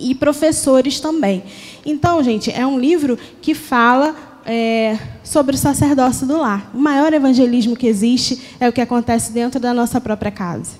e 0.00 0.14
professores 0.14 0.98
também. 0.98 1.42
Então, 1.84 2.22
gente, 2.22 2.50
é 2.50 2.66
um 2.66 2.78
livro 2.78 3.18
que 3.40 3.54
fala 3.54 4.16
é, 4.44 4.98
sobre 5.22 5.54
o 5.54 5.58
sacerdócio 5.58 6.26
do 6.26 6.38
lar. 6.38 6.70
O 6.74 6.78
maior 6.78 7.12
evangelismo 7.12 7.76
que 7.76 7.86
existe 7.86 8.40
é 8.58 8.68
o 8.68 8.72
que 8.72 8.80
acontece 8.80 9.32
dentro 9.32 9.60
da 9.60 9.74
nossa 9.74 10.00
própria 10.00 10.30
casa. 10.30 10.72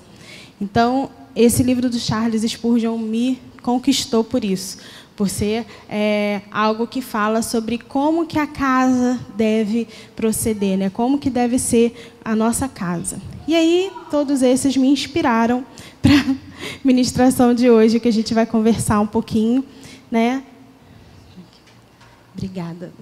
Então, 0.59 1.09
esse 1.35 1.63
livro 1.63 1.89
do 1.89 1.97
Charles 1.97 2.43
Spurgeon 2.43 2.97
me 2.97 3.39
conquistou 3.61 4.23
por 4.23 4.43
isso, 4.43 4.77
por 5.15 5.29
ser 5.29 5.65
é, 5.89 6.41
algo 6.51 6.87
que 6.87 7.01
fala 7.01 7.41
sobre 7.41 7.77
como 7.77 8.25
que 8.25 8.39
a 8.39 8.47
casa 8.47 9.19
deve 9.35 9.87
proceder, 10.15 10.77
né? 10.77 10.89
como 10.89 11.17
que 11.17 11.29
deve 11.29 11.57
ser 11.59 12.13
a 12.25 12.35
nossa 12.35 12.67
casa. 12.67 13.21
E 13.51 13.55
aí, 13.55 13.91
todos 14.09 14.41
esses 14.41 14.77
me 14.77 14.87
inspiraram 14.87 15.65
para 16.01 16.13
a 16.13 16.35
ministração 16.85 17.53
de 17.53 17.69
hoje, 17.69 17.99
que 17.99 18.07
a 18.07 18.13
gente 18.13 18.33
vai 18.33 18.45
conversar 18.45 19.01
um 19.01 19.05
pouquinho, 19.05 19.61
né? 20.09 20.41
Obrigada. 22.33 22.93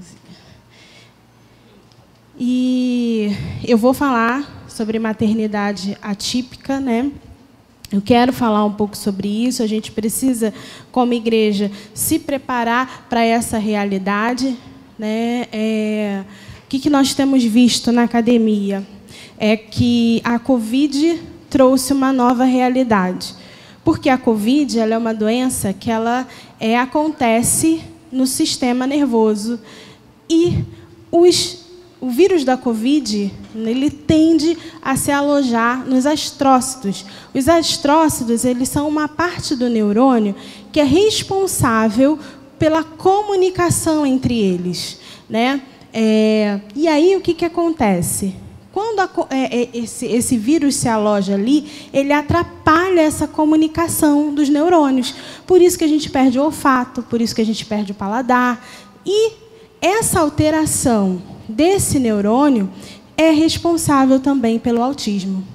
E 2.39 3.31
eu 3.63 3.77
vou 3.77 3.93
falar 3.93 4.65
sobre 4.67 4.97
maternidade 4.97 5.95
atípica, 6.01 6.79
né? 6.79 7.11
Eu 7.91 8.01
quero 8.01 8.33
falar 8.33 8.65
um 8.65 8.73
pouco 8.73 8.97
sobre 8.97 9.27
isso. 9.27 9.61
A 9.61 9.67
gente 9.67 9.91
precisa, 9.91 10.51
como 10.91 11.13
igreja, 11.13 11.69
se 11.93 12.17
preparar 12.17 13.05
para 13.07 13.23
essa 13.23 13.59
realidade. 13.59 14.57
Né? 14.97 15.45
É, 15.51 16.23
o 16.65 16.67
que, 16.67 16.79
que 16.79 16.89
nós 16.89 17.13
temos 17.13 17.43
visto 17.43 17.91
na 17.91 18.01
academia? 18.01 18.83
É 19.39 19.55
que 19.57 20.21
a 20.23 20.37
Covid 20.37 21.19
trouxe 21.49 21.93
uma 21.93 22.13
nova 22.13 22.43
realidade. 22.43 23.33
Porque 23.83 24.09
a 24.09 24.17
Covid 24.17 24.79
é 24.79 24.97
uma 24.97 25.13
doença 25.13 25.73
que 25.73 25.89
ela 25.89 26.27
é, 26.59 26.77
acontece 26.77 27.81
no 28.11 28.27
sistema 28.27 28.85
nervoso. 28.85 29.59
E 30.29 30.63
os, 31.11 31.65
o 31.99 32.09
vírus 32.09 32.43
da 32.43 32.55
Covid 32.55 33.33
ele 33.55 33.89
tende 33.89 34.57
a 34.81 34.95
se 34.95 35.11
alojar 35.11 35.85
nos 35.87 36.05
astrócitos. 36.05 37.05
Os 37.33 37.47
astrócitos 37.47 38.45
eles 38.45 38.69
são 38.69 38.87
uma 38.87 39.07
parte 39.07 39.55
do 39.55 39.69
neurônio 39.69 40.35
que 40.71 40.79
é 40.79 40.83
responsável 40.83 42.19
pela 42.59 42.83
comunicação 42.83 44.05
entre 44.05 44.37
eles. 44.37 44.99
Né? 45.27 45.61
É, 45.91 46.59
e 46.75 46.87
aí 46.87 47.15
o 47.15 47.21
que, 47.21 47.33
que 47.33 47.45
acontece? 47.45 48.35
Quando 48.79 49.01
a, 49.01 49.09
é, 49.29 49.63
é, 49.63 49.69
esse, 49.73 50.05
esse 50.05 50.37
vírus 50.37 50.75
se 50.75 50.87
aloja 50.87 51.33
ali, 51.33 51.69
ele 51.91 52.13
atrapalha 52.13 53.01
essa 53.01 53.27
comunicação 53.27 54.33
dos 54.33 54.47
neurônios. 54.47 55.13
Por 55.45 55.61
isso 55.61 55.77
que 55.77 55.83
a 55.83 55.87
gente 55.87 56.09
perde 56.09 56.39
o 56.39 56.45
olfato, 56.45 57.03
por 57.03 57.19
isso 57.19 57.35
que 57.35 57.41
a 57.41 57.45
gente 57.45 57.65
perde 57.65 57.91
o 57.91 57.95
paladar. 57.95 58.65
E 59.05 59.33
essa 59.81 60.21
alteração 60.21 61.21
desse 61.45 61.99
neurônio 61.99 62.69
é 63.17 63.31
responsável 63.31 64.17
também 64.17 64.57
pelo 64.57 64.81
autismo. 64.81 65.45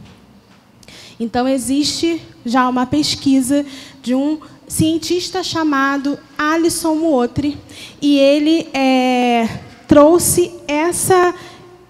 Então, 1.19 1.49
existe 1.49 2.21
já 2.45 2.69
uma 2.69 2.85
pesquisa 2.85 3.65
de 4.03 4.15
um 4.15 4.39
cientista 4.69 5.43
chamado 5.43 6.19
Alison 6.37 6.95
Muotri, 6.95 7.57
e 8.03 8.19
ele 8.19 8.69
é, 8.75 9.49
trouxe 9.89 10.53
essa 10.69 11.35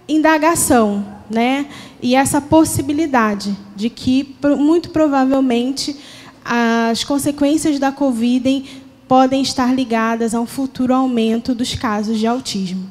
indagação 0.08 1.13
né? 1.30 1.66
E 2.02 2.14
essa 2.14 2.40
possibilidade 2.40 3.56
de 3.74 3.88
que, 3.90 4.36
muito 4.58 4.90
provavelmente, 4.90 5.96
as 6.44 7.04
consequências 7.04 7.78
da 7.78 7.90
Covid 7.90 8.82
podem 9.08 9.42
estar 9.42 9.74
ligadas 9.74 10.34
a 10.34 10.40
um 10.40 10.46
futuro 10.46 10.94
aumento 10.94 11.54
dos 11.54 11.74
casos 11.74 12.18
de 12.18 12.26
autismo. 12.26 12.90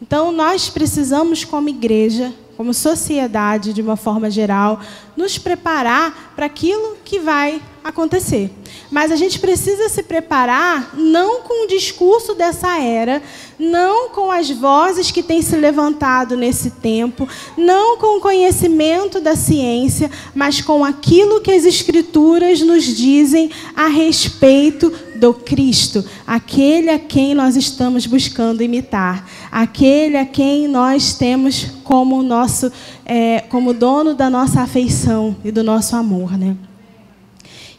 Então, 0.00 0.30
nós 0.32 0.68
precisamos, 0.68 1.44
como 1.44 1.68
igreja, 1.68 2.32
como 2.58 2.74
sociedade, 2.74 3.72
de 3.72 3.80
uma 3.80 3.96
forma 3.96 4.28
geral, 4.28 4.80
nos 5.16 5.38
preparar 5.38 6.32
para 6.34 6.46
aquilo 6.46 6.96
que 7.04 7.20
vai 7.20 7.62
acontecer. 7.84 8.50
Mas 8.90 9.12
a 9.12 9.16
gente 9.16 9.38
precisa 9.38 9.88
se 9.88 10.02
preparar 10.02 10.92
não 10.96 11.42
com 11.42 11.64
o 11.64 11.68
discurso 11.68 12.34
dessa 12.34 12.80
era, 12.80 13.22
não 13.60 14.10
com 14.10 14.32
as 14.32 14.50
vozes 14.50 15.12
que 15.12 15.22
têm 15.22 15.40
se 15.40 15.54
levantado 15.54 16.36
nesse 16.36 16.72
tempo, 16.72 17.28
não 17.56 17.96
com 17.96 18.18
o 18.18 18.20
conhecimento 18.20 19.20
da 19.20 19.36
ciência, 19.36 20.10
mas 20.34 20.60
com 20.60 20.84
aquilo 20.84 21.40
que 21.40 21.52
as 21.52 21.64
Escrituras 21.64 22.60
nos 22.60 22.82
dizem 22.84 23.52
a 23.76 23.86
respeito 23.86 24.92
do 25.14 25.32
Cristo, 25.32 26.04
aquele 26.26 26.90
a 26.90 26.98
quem 26.98 27.34
nós 27.34 27.56
estamos 27.56 28.04
buscando 28.04 28.62
imitar, 28.62 29.28
aquele 29.50 30.16
a 30.16 30.26
quem 30.26 30.68
nós 30.68 31.14
temos 31.14 31.66
como 31.84 32.22
nosso, 32.22 32.70
é, 33.04 33.40
como 33.48 33.72
dono 33.72 34.14
da 34.14 34.28
nossa 34.28 34.62
afeição 34.62 35.36
e 35.44 35.50
do 35.50 35.62
nosso 35.62 35.96
amor, 35.96 36.36
né? 36.36 36.56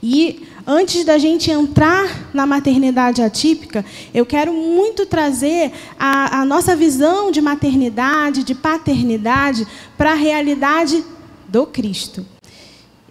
E 0.01 0.43
antes 0.65 1.03
da 1.03 1.17
gente 1.17 1.51
entrar 1.51 2.29
na 2.33 2.45
maternidade 2.45 3.21
atípica, 3.21 3.83
eu 4.13 4.25
quero 4.25 4.53
muito 4.53 5.05
trazer 5.05 5.71
a, 5.99 6.39
a 6.39 6.45
nossa 6.45 6.75
visão 6.75 7.31
de 7.31 7.41
maternidade, 7.41 8.43
de 8.43 8.55
paternidade, 8.55 9.67
para 9.97 10.11
a 10.11 10.15
realidade 10.15 11.03
do 11.47 11.65
Cristo. 11.65 12.25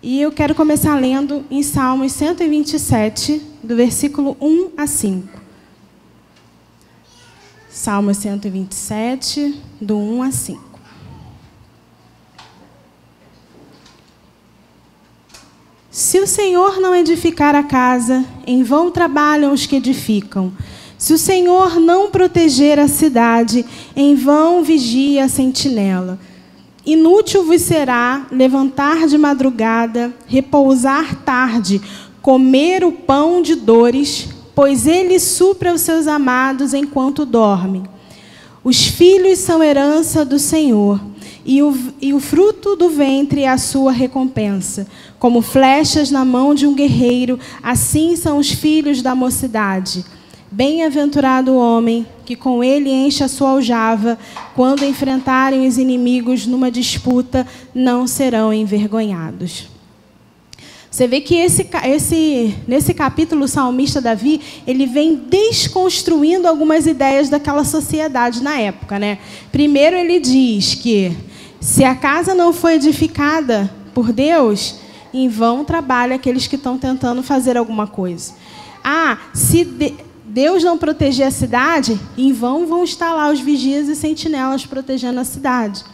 E 0.02 0.20
eu 0.20 0.30
quero 0.30 0.54
começar 0.54 0.94
lendo 0.98 1.44
em 1.50 1.62
Salmos 1.62 2.12
127, 2.12 3.42
do 3.62 3.76
versículo 3.76 4.36
1 4.40 4.70
a 4.76 4.86
5. 4.86 5.37
Salmos 7.80 8.16
127, 8.16 9.54
do 9.80 9.96
1 9.96 10.22
a 10.24 10.32
5. 10.32 10.60
Se 15.88 16.18
o 16.18 16.26
Senhor 16.26 16.80
não 16.80 16.92
edificar 16.92 17.54
a 17.54 17.62
casa, 17.62 18.24
em 18.44 18.64
vão 18.64 18.90
trabalham 18.90 19.52
os 19.52 19.64
que 19.64 19.76
edificam. 19.76 20.52
Se 20.98 21.12
o 21.12 21.18
Senhor 21.18 21.78
não 21.78 22.10
proteger 22.10 22.80
a 22.80 22.88
cidade, 22.88 23.64
em 23.94 24.16
vão 24.16 24.64
vigia 24.64 25.26
a 25.26 25.28
sentinela. 25.28 26.18
Inútil 26.84 27.44
vos 27.44 27.62
será 27.62 28.26
levantar 28.32 29.06
de 29.06 29.16
madrugada, 29.16 30.12
repousar 30.26 31.14
tarde, 31.22 31.80
comer 32.20 32.82
o 32.82 32.90
pão 32.90 33.40
de 33.40 33.54
dores, 33.54 34.30
pois 34.58 34.88
ele 34.88 35.20
supre 35.20 35.70
os 35.70 35.82
seus 35.82 36.08
amados 36.08 36.74
enquanto 36.74 37.24
dormem. 37.24 37.84
Os 38.64 38.88
filhos 38.88 39.38
são 39.38 39.62
herança 39.62 40.24
do 40.24 40.36
Senhor, 40.36 41.00
e 41.46 41.62
o, 41.62 41.78
e 42.02 42.12
o 42.12 42.18
fruto 42.18 42.74
do 42.74 42.90
ventre 42.90 43.42
é 43.42 43.48
a 43.48 43.56
sua 43.56 43.92
recompensa. 43.92 44.88
Como 45.16 45.42
flechas 45.42 46.10
na 46.10 46.24
mão 46.24 46.56
de 46.56 46.66
um 46.66 46.74
guerreiro, 46.74 47.38
assim 47.62 48.16
são 48.16 48.36
os 48.36 48.50
filhos 48.50 49.00
da 49.00 49.14
mocidade. 49.14 50.04
Bem-aventurado 50.50 51.52
o 51.52 51.56
homem 51.56 52.04
que 52.24 52.34
com 52.34 52.64
ele 52.64 52.90
enche 52.90 53.22
a 53.22 53.28
sua 53.28 53.50
aljava, 53.50 54.18
quando 54.56 54.84
enfrentarem 54.84 55.68
os 55.68 55.78
inimigos 55.78 56.48
numa 56.48 56.68
disputa, 56.68 57.46
não 57.72 58.08
serão 58.08 58.52
envergonhados. 58.52 59.77
Você 60.98 61.06
vê 61.06 61.20
que 61.20 61.36
esse, 61.36 61.64
esse, 61.84 62.56
nesse 62.66 62.92
capítulo, 62.92 63.44
o 63.44 63.48
salmista 63.48 64.00
Davi, 64.00 64.40
ele 64.66 64.84
vem 64.84 65.14
desconstruindo 65.14 66.48
algumas 66.48 66.88
ideias 66.88 67.28
daquela 67.28 67.62
sociedade 67.62 68.42
na 68.42 68.58
época. 68.58 68.98
Né? 68.98 69.18
Primeiro, 69.52 69.94
ele 69.94 70.18
diz 70.18 70.74
que 70.74 71.16
se 71.60 71.84
a 71.84 71.94
casa 71.94 72.34
não 72.34 72.52
foi 72.52 72.74
edificada 72.74 73.72
por 73.94 74.12
Deus, 74.12 74.80
em 75.14 75.28
vão 75.28 75.64
trabalha 75.64 76.16
aqueles 76.16 76.48
que 76.48 76.56
estão 76.56 76.76
tentando 76.76 77.22
fazer 77.22 77.56
alguma 77.56 77.86
coisa. 77.86 78.34
Ah, 78.82 79.18
se 79.32 79.64
de, 79.64 79.94
Deus 80.24 80.64
não 80.64 80.76
proteger 80.76 81.28
a 81.28 81.30
cidade, 81.30 81.96
em 82.16 82.32
vão 82.32 82.66
vão 82.66 82.82
estar 82.82 83.14
lá 83.14 83.30
os 83.30 83.38
vigias 83.38 83.86
e 83.86 83.94
sentinelas 83.94 84.66
protegendo 84.66 85.20
a 85.20 85.24
cidade. 85.24 85.84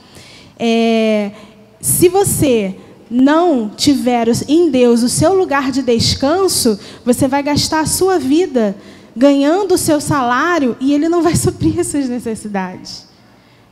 É, 0.59 1.31
se 1.79 2.09
você 2.09 2.75
não 3.11 3.69
tiver 3.69 4.29
em 4.49 4.71
Deus 4.71 5.03
o 5.03 5.09
seu 5.09 5.35
lugar 5.35 5.71
de 5.71 5.83
descanso, 5.83 6.79
você 7.05 7.29
vai 7.29 7.43
gastar 7.43 7.81
a 7.81 7.87
sua 7.87 8.19
vida 8.19 8.77
ganhando 9.17 9.75
o 9.75 9.79
seu 9.79 10.01
salário 10.01 10.77
e 10.81 10.93
ele 10.93 11.09
não 11.09 11.23
vai 11.23 11.37
suprir 11.37 11.79
as 11.79 11.89
suas 11.89 12.09
necessidades. 12.09 13.07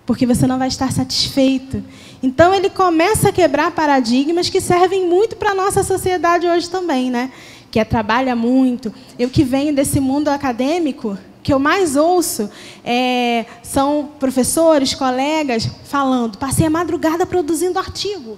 Porque 0.05 0.27
você 0.27 0.47
não 0.47 0.59
vai 0.59 0.69
estar 0.69 0.93
satisfeito. 0.93 1.83
Então 2.23 2.55
ele 2.55 2.69
começa 2.69 3.29
a 3.29 3.33
quebrar 3.33 3.71
paradigmas 3.71 4.49
que 4.49 4.61
servem 4.61 5.09
muito 5.09 5.37
para 5.37 5.51
a 5.51 5.55
nossa 5.55 5.83
sociedade 5.83 6.47
hoje 6.47 6.69
também, 6.69 7.11
né? 7.11 7.31
Que 7.71 7.79
é 7.79 7.85
trabalha 7.85 8.35
muito. 8.37 8.93
Eu 9.19 9.31
que 9.31 9.45
venho 9.45 9.75
desse 9.75 10.01
mundo 10.01 10.29
acadêmico, 10.29 11.17
que 11.43 11.53
eu 11.53 11.59
mais 11.59 11.97
ouço 11.97 12.51
é, 12.85 13.47
são 13.63 14.11
professores, 14.19 14.95
colegas 14.95 15.69
falando: 15.85 16.37
passei 16.37 16.67
a 16.67 16.71
madrugada 16.71 17.25
produzindo 17.25 17.79
artigo. 17.79 18.37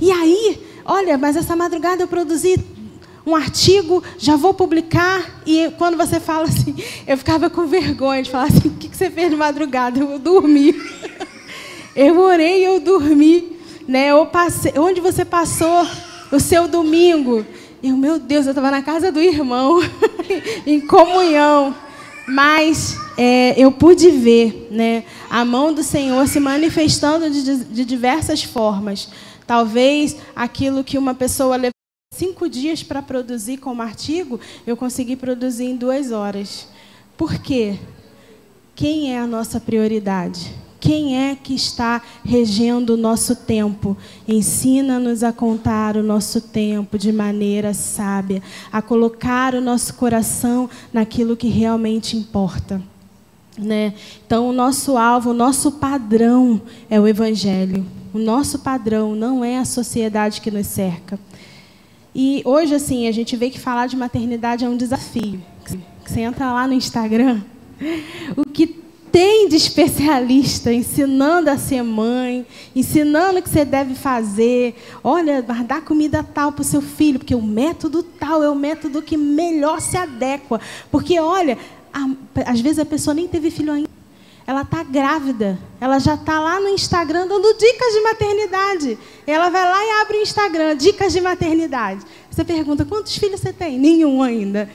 E 0.00 0.10
aí, 0.12 0.60
olha, 0.84 1.18
mas 1.18 1.36
essa 1.36 1.56
madrugada 1.56 2.02
eu 2.02 2.08
produzi 2.08 2.58
um 3.26 3.36
artigo, 3.36 4.02
já 4.16 4.36
vou 4.36 4.54
publicar. 4.54 5.42
E 5.46 5.70
quando 5.76 5.96
você 5.96 6.18
fala 6.18 6.44
assim, 6.44 6.74
eu 7.06 7.16
ficava 7.18 7.50
com 7.50 7.66
vergonha 7.66 8.22
de 8.22 8.30
falar 8.30 8.44
assim: 8.44 8.68
o 8.68 8.70
que 8.72 8.88
você 8.96 9.10
fez 9.10 9.30
de 9.30 9.36
madrugada? 9.36 10.00
Eu 10.00 10.18
dormi. 10.18 10.74
Eu 11.96 12.20
orei 12.20 12.64
eu 12.64 12.78
dormi. 12.78 13.56
Né? 13.88 14.12
Eu 14.12 14.24
passei, 14.26 14.72
onde 14.76 15.00
você 15.00 15.24
passou 15.24 15.84
o 16.30 16.38
seu 16.38 16.68
domingo? 16.68 17.44
Eu, 17.82 17.96
meu 17.96 18.20
Deus, 18.20 18.46
eu 18.46 18.50
estava 18.50 18.70
na 18.70 18.82
casa 18.82 19.10
do 19.10 19.20
irmão, 19.20 19.82
em 20.64 20.80
comunhão. 20.80 21.74
Mas 22.28 22.96
é, 23.16 23.54
eu 23.56 23.72
pude 23.72 24.10
ver 24.10 24.68
né, 24.70 25.02
a 25.28 25.44
mão 25.44 25.72
do 25.74 25.82
Senhor 25.82 26.28
se 26.28 26.38
manifestando 26.38 27.28
de, 27.30 27.64
de 27.64 27.84
diversas 27.84 28.44
formas. 28.44 29.08
Talvez 29.48 30.14
aquilo 30.36 30.84
que 30.84 30.98
uma 30.98 31.14
pessoa 31.14 31.56
levou 31.56 31.72
cinco 32.14 32.50
dias 32.50 32.82
para 32.82 33.00
produzir 33.00 33.56
como 33.56 33.80
artigo, 33.80 34.38
eu 34.66 34.76
consegui 34.76 35.16
produzir 35.16 35.64
em 35.64 35.74
duas 35.74 36.12
horas. 36.12 36.68
Por 37.16 37.38
quê? 37.38 37.78
Quem 38.74 39.14
é 39.14 39.18
a 39.18 39.26
nossa 39.26 39.58
prioridade? 39.58 40.54
Quem 40.78 41.16
é 41.16 41.34
que 41.34 41.54
está 41.54 42.02
regendo 42.22 42.92
o 42.92 42.96
nosso 42.98 43.34
tempo? 43.34 43.96
Ensina-nos 44.28 45.22
a 45.22 45.32
contar 45.32 45.96
o 45.96 46.02
nosso 46.02 46.42
tempo 46.42 46.98
de 46.98 47.10
maneira 47.10 47.72
sábia, 47.72 48.42
a 48.70 48.82
colocar 48.82 49.54
o 49.54 49.62
nosso 49.62 49.94
coração 49.94 50.68
naquilo 50.92 51.38
que 51.38 51.48
realmente 51.48 52.18
importa. 52.18 52.82
Né? 53.56 53.94
Então, 54.26 54.50
o 54.50 54.52
nosso 54.52 54.98
alvo, 54.98 55.30
o 55.30 55.34
nosso 55.34 55.72
padrão 55.72 56.60
é 56.90 57.00
o 57.00 57.08
Evangelho. 57.08 57.84
O 58.18 58.20
nosso 58.20 58.58
padrão 58.58 59.14
não 59.14 59.44
é 59.44 59.58
a 59.58 59.64
sociedade 59.64 60.40
que 60.40 60.50
nos 60.50 60.66
cerca. 60.66 61.16
E 62.12 62.42
hoje, 62.44 62.74
assim, 62.74 63.06
a 63.06 63.12
gente 63.12 63.36
vê 63.36 63.48
que 63.48 63.60
falar 63.60 63.86
de 63.86 63.96
maternidade 63.96 64.64
é 64.64 64.68
um 64.68 64.76
desafio. 64.76 65.40
Você 66.04 66.22
entra 66.22 66.52
lá 66.52 66.66
no 66.66 66.74
Instagram, 66.74 67.40
o 68.36 68.44
que 68.44 68.66
tem 69.12 69.48
de 69.48 69.54
especialista 69.54 70.72
ensinando 70.72 71.48
a 71.48 71.56
ser 71.56 71.84
mãe, 71.84 72.44
ensinando 72.74 73.38
o 73.38 73.42
que 73.42 73.48
você 73.48 73.64
deve 73.64 73.94
fazer. 73.94 74.74
Olha, 75.04 75.40
dar 75.40 75.82
comida 75.82 76.24
tal 76.24 76.50
para 76.50 76.62
o 76.62 76.64
seu 76.64 76.82
filho, 76.82 77.20
porque 77.20 77.36
o 77.36 77.42
método 77.42 78.02
tal 78.02 78.42
é 78.42 78.50
o 78.50 78.54
método 78.56 79.00
que 79.00 79.16
melhor 79.16 79.80
se 79.80 79.96
adequa. 79.96 80.60
Porque, 80.90 81.20
olha, 81.20 81.56
a, 81.92 82.50
às 82.50 82.60
vezes 82.60 82.80
a 82.80 82.84
pessoa 82.84 83.14
nem 83.14 83.28
teve 83.28 83.48
filho 83.52 83.72
ainda 83.72 83.97
ela 84.48 84.62
está 84.62 84.82
grávida, 84.82 85.58
ela 85.78 85.98
já 85.98 86.14
está 86.14 86.40
lá 86.40 86.58
no 86.58 86.70
Instagram 86.70 87.26
dando 87.26 87.52
dicas 87.52 87.92
de 87.92 88.00
maternidade. 88.00 88.98
Ela 89.26 89.50
vai 89.50 89.62
lá 89.62 89.84
e 89.84 89.90
abre 90.00 90.16
o 90.16 90.22
Instagram, 90.22 90.74
dicas 90.74 91.12
de 91.12 91.20
maternidade. 91.20 92.00
Você 92.30 92.42
pergunta, 92.42 92.82
quantos 92.86 93.14
filhos 93.18 93.42
você 93.42 93.52
tem? 93.52 93.78
Nenhum 93.78 94.22
ainda. 94.22 94.70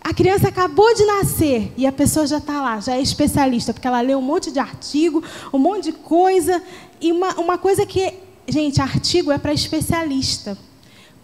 A 0.00 0.14
criança 0.14 0.46
acabou 0.46 0.94
de 0.94 1.04
nascer 1.06 1.72
e 1.76 1.88
a 1.88 1.90
pessoa 1.90 2.24
já 2.24 2.38
está 2.38 2.62
lá, 2.62 2.78
já 2.78 2.94
é 2.94 3.00
especialista, 3.00 3.74
porque 3.74 3.88
ela 3.88 4.00
lê 4.00 4.14
um 4.14 4.22
monte 4.22 4.52
de 4.52 4.60
artigo, 4.60 5.24
um 5.52 5.58
monte 5.58 5.86
de 5.86 5.92
coisa. 5.94 6.62
E 7.00 7.10
uma, 7.10 7.34
uma 7.34 7.58
coisa 7.58 7.84
que, 7.84 8.14
gente, 8.46 8.80
artigo 8.80 9.32
é 9.32 9.38
para 9.38 9.52
especialista. 9.52 10.56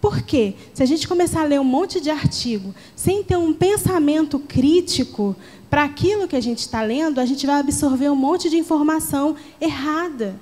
Por 0.01 0.23
quê? 0.23 0.55
Se 0.73 0.83
a 0.83 0.85
gente 0.85 1.07
começar 1.07 1.41
a 1.41 1.45
ler 1.45 1.61
um 1.61 1.63
monte 1.63 2.01
de 2.01 2.09
artigo 2.09 2.75
sem 2.97 3.23
ter 3.23 3.37
um 3.37 3.53
pensamento 3.53 4.39
crítico, 4.39 5.37
para 5.71 5.85
aquilo 5.85 6.27
que 6.27 6.35
a 6.35 6.41
gente 6.41 6.59
está 6.59 6.81
lendo, 6.81 7.21
a 7.21 7.25
gente 7.25 7.47
vai 7.47 7.61
absorver 7.61 8.09
um 8.09 8.15
monte 8.15 8.49
de 8.49 8.57
informação 8.57 9.37
errada. 9.59 10.35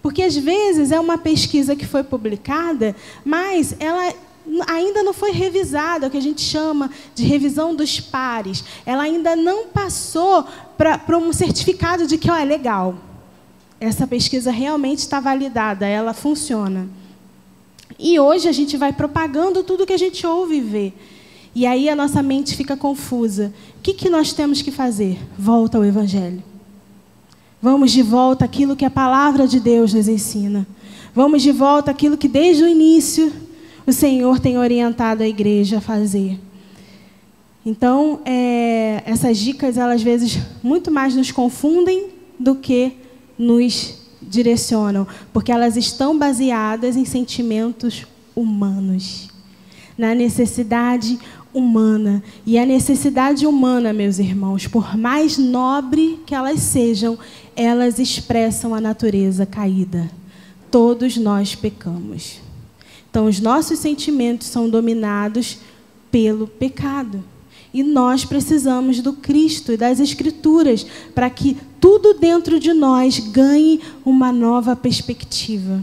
Porque 0.00 0.22
às 0.22 0.36
vezes 0.36 0.92
é 0.92 1.00
uma 1.00 1.18
pesquisa 1.18 1.74
que 1.74 1.84
foi 1.84 2.04
publicada, 2.04 2.94
mas 3.24 3.74
ela 3.80 4.14
ainda 4.68 5.02
não 5.02 5.12
foi 5.12 5.32
revisada, 5.32 6.06
o 6.06 6.10
que 6.10 6.16
a 6.16 6.22
gente 6.22 6.40
chama 6.40 6.88
de 7.16 7.24
revisão 7.24 7.74
dos 7.74 7.98
pares. 7.98 8.64
Ela 8.86 9.02
ainda 9.02 9.34
não 9.34 9.66
passou 9.66 10.46
para 10.78 11.18
um 11.18 11.32
certificado 11.32 12.06
de 12.06 12.16
que 12.16 12.30
ó, 12.30 12.36
é 12.36 12.44
legal. 12.44 12.94
Essa 13.80 14.06
pesquisa 14.06 14.52
realmente 14.52 14.98
está 14.98 15.18
validada, 15.18 15.84
ela 15.84 16.14
funciona. 16.14 16.88
E 17.98 18.20
hoje 18.20 18.48
a 18.48 18.52
gente 18.52 18.76
vai 18.76 18.92
propagando 18.92 19.64
tudo 19.64 19.84
que 19.84 19.92
a 19.92 19.98
gente 19.98 20.24
ouve 20.24 20.58
e 20.58 20.60
vê. 20.60 20.92
E 21.54 21.66
aí 21.66 21.88
a 21.88 21.96
nossa 21.96 22.22
mente 22.22 22.56
fica 22.56 22.76
confusa. 22.76 23.52
O 23.80 23.82
que, 23.82 23.94
que 23.94 24.10
nós 24.10 24.34
temos 24.34 24.60
que 24.60 24.70
fazer? 24.70 25.18
Volta 25.38 25.78
ao 25.78 25.84
Evangelho. 25.86 26.42
Vamos 27.62 27.92
de 27.92 28.02
volta 28.02 28.44
àquilo 28.44 28.76
que 28.76 28.84
a 28.84 28.90
palavra 28.90 29.48
de 29.48 29.58
Deus 29.58 29.94
nos 29.94 30.06
ensina. 30.06 30.66
Vamos 31.14 31.40
de 31.40 31.50
volta 31.50 31.90
àquilo 31.90 32.18
que 32.18 32.28
desde 32.28 32.62
o 32.62 32.68
início 32.68 33.32
o 33.86 33.90
Senhor 33.90 34.38
tem 34.38 34.58
orientado 34.58 35.22
a 35.22 35.26
igreja 35.26 35.78
a 35.78 35.80
fazer. 35.80 36.38
Então, 37.64 38.20
é, 38.26 39.02
essas 39.06 39.38
dicas, 39.38 39.78
elas 39.78 39.94
às 39.96 40.02
vezes 40.02 40.38
muito 40.62 40.90
mais 40.90 41.14
nos 41.14 41.30
confundem 41.30 42.08
do 42.38 42.56
que 42.56 42.92
nos 43.38 43.94
direcionam, 44.20 45.08
porque 45.32 45.50
elas 45.50 45.78
estão 45.78 46.18
baseadas 46.18 46.98
em 46.98 47.06
sentimentos 47.06 48.06
humanos, 48.36 49.30
na 49.96 50.14
necessidade 50.14 51.12
humana. 51.14 51.39
E 52.46 52.58
a 52.58 52.64
necessidade 52.64 53.46
humana, 53.46 53.92
meus 53.92 54.18
irmãos, 54.18 54.66
por 54.66 54.96
mais 54.96 55.36
nobre 55.36 56.20
que 56.24 56.34
elas 56.34 56.60
sejam, 56.60 57.18
elas 57.56 57.98
expressam 57.98 58.74
a 58.74 58.80
natureza 58.80 59.44
caída. 59.44 60.10
Todos 60.70 61.16
nós 61.16 61.54
pecamos. 61.54 62.40
Então, 63.10 63.26
os 63.26 63.40
nossos 63.40 63.78
sentimentos 63.80 64.46
são 64.46 64.70
dominados 64.70 65.58
pelo 66.10 66.46
pecado. 66.46 67.22
E 67.72 67.82
nós 67.82 68.24
precisamos 68.24 69.00
do 69.00 69.12
Cristo 69.12 69.72
e 69.72 69.76
das 69.76 70.00
Escrituras 70.00 70.86
para 71.14 71.30
que 71.30 71.56
tudo 71.80 72.14
dentro 72.14 72.58
de 72.58 72.72
nós 72.72 73.18
ganhe 73.18 73.80
uma 74.04 74.32
nova 74.32 74.74
perspectiva. 74.76 75.82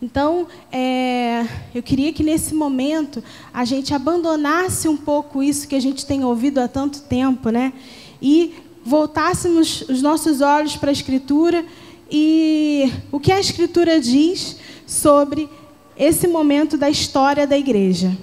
Então, 0.00 0.46
é, 0.70 1.46
eu 1.74 1.82
queria 1.82 2.12
que 2.12 2.22
nesse 2.22 2.54
momento 2.54 3.24
a 3.52 3.64
gente 3.64 3.94
abandonasse 3.94 4.88
um 4.88 4.96
pouco 4.96 5.42
isso 5.42 5.66
que 5.66 5.74
a 5.74 5.80
gente 5.80 6.04
tem 6.04 6.22
ouvido 6.22 6.58
há 6.58 6.68
tanto 6.68 7.00
tempo, 7.02 7.48
né? 7.48 7.72
E 8.20 8.54
voltássemos 8.84 9.82
os 9.88 10.02
nossos 10.02 10.40
olhos 10.42 10.76
para 10.76 10.90
a 10.90 10.92
Escritura 10.92 11.64
e 12.10 12.92
o 13.10 13.18
que 13.18 13.32
a 13.32 13.40
Escritura 13.40 13.98
diz 13.98 14.58
sobre 14.86 15.48
esse 15.96 16.28
momento 16.28 16.76
da 16.76 16.90
história 16.90 17.46
da 17.46 17.56
igreja. 17.56 18.16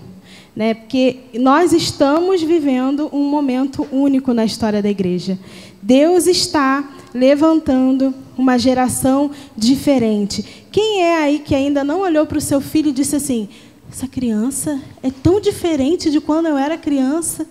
Né? 0.56 0.76
Porque 0.76 1.18
nós 1.34 1.74
estamos 1.74 2.42
vivendo 2.44 3.10
um 3.12 3.28
momento 3.28 3.88
único 3.92 4.32
na 4.34 4.46
história 4.46 4.82
da 4.82 4.90
igreja. 4.90 5.40
Deus 5.82 6.28
está 6.28 6.88
levantando 7.14 8.14
uma 8.38 8.58
geração 8.58 9.32
diferente. 9.56 10.66
Quem 10.72 11.04
é 11.04 11.18
aí 11.18 11.40
que 11.40 11.54
ainda 11.54 11.84
não 11.84 12.02
olhou 12.02 12.26
para 12.26 12.38
o 12.38 12.42
seu 12.42 12.60
filho 12.60 12.90
e 12.90 12.94
disse 12.94 13.16
assim: 13.16 13.50
essa 13.92 14.08
criança 14.08 14.82
é 15.02 15.12
tão 15.12 15.40
diferente 15.40 16.10
de 16.10 16.20
quando 16.20 16.48
eu 16.48 16.58
era 16.58 16.78
criança? 16.78 17.48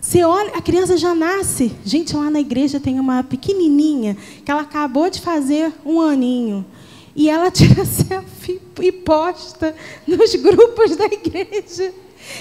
Você 0.00 0.24
olha, 0.24 0.52
a 0.56 0.60
criança 0.60 0.96
já 0.96 1.14
nasce. 1.14 1.72
Gente, 1.84 2.16
lá 2.16 2.28
na 2.28 2.40
igreja 2.40 2.80
tem 2.80 2.98
uma 2.98 3.22
pequenininha 3.22 4.16
que 4.44 4.50
ela 4.50 4.62
acabou 4.62 5.08
de 5.08 5.20
fazer 5.20 5.72
um 5.86 6.00
aninho. 6.00 6.66
E 7.14 7.30
ela 7.30 7.50
tira 7.52 7.84
selfie 7.84 8.60
e 8.80 8.90
posta 8.90 9.76
nos 10.06 10.34
grupos 10.34 10.96
da 10.96 11.04
igreja. 11.04 11.92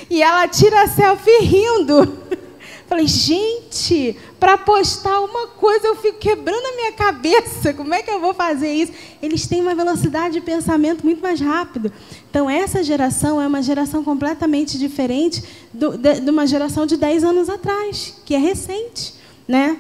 E 0.10 0.24
ela 0.24 0.48
tira 0.48 0.88
selfie 0.88 1.44
rindo. 1.44 2.18
Falei, 2.92 3.08
gente, 3.08 4.18
para 4.38 4.58
postar 4.58 5.22
uma 5.22 5.48
coisa 5.48 5.88
eu 5.88 5.96
fico 5.96 6.18
quebrando 6.18 6.66
a 6.66 6.76
minha 6.76 6.92
cabeça. 6.92 7.74
Como 7.74 7.94
é 7.94 8.04
que 8.04 8.12
eu 8.12 8.20
vou 8.20 8.34
fazer 8.34 8.70
isso? 8.70 8.92
Eles 9.24 9.48
têm 9.48 9.62
uma 9.62 9.74
velocidade 9.74 10.34
de 10.34 10.42
pensamento 10.42 11.02
muito 11.06 11.22
mais 11.22 11.40
rápido. 11.40 11.90
Então, 12.30 12.50
essa 12.50 12.84
geração 12.84 13.42
é 13.42 13.48
uma 13.48 13.62
geração 13.62 14.04
completamente 14.04 14.78
diferente 14.78 15.42
do, 15.74 15.98
de, 15.98 16.20
de 16.20 16.30
uma 16.30 16.46
geração 16.46 16.86
de 16.86 16.98
10 16.98 17.24
anos 17.24 17.48
atrás, 17.48 18.22
que 18.26 18.36
é 18.36 18.38
recente, 18.38 19.14
né? 19.48 19.78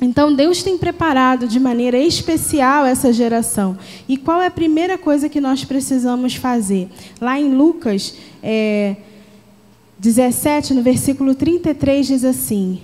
Então, 0.00 0.32
Deus 0.32 0.62
tem 0.62 0.78
preparado 0.78 1.48
de 1.48 1.58
maneira 1.58 1.98
especial 1.98 2.86
essa 2.86 3.12
geração. 3.12 3.76
E 4.08 4.16
qual 4.16 4.40
é 4.40 4.46
a 4.46 4.52
primeira 4.52 4.96
coisa 4.96 5.28
que 5.28 5.40
nós 5.40 5.64
precisamos 5.64 6.36
fazer? 6.36 6.88
Lá 7.20 7.40
em 7.40 7.52
Lucas 7.52 8.14
é, 8.40 8.94
17, 10.00 10.72
no 10.72 10.82
versículo 10.82 11.34
33, 11.34 12.06
diz 12.06 12.24
assim: 12.24 12.80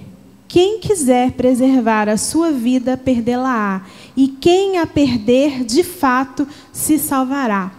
Quem 0.47 0.81
quiser 0.81 1.33
preservar 1.33 2.11
a 2.11 2.19
sua 2.19 2.53
vida, 2.53 2.95
perdê-la-á, 2.95 3.87
e 4.15 4.29
quem 4.29 4.77
a 4.77 4.87
perder, 4.87 5.65
de 5.65 5.83
fato, 5.83 6.47
se 6.71 6.99
salvará. 6.99 7.73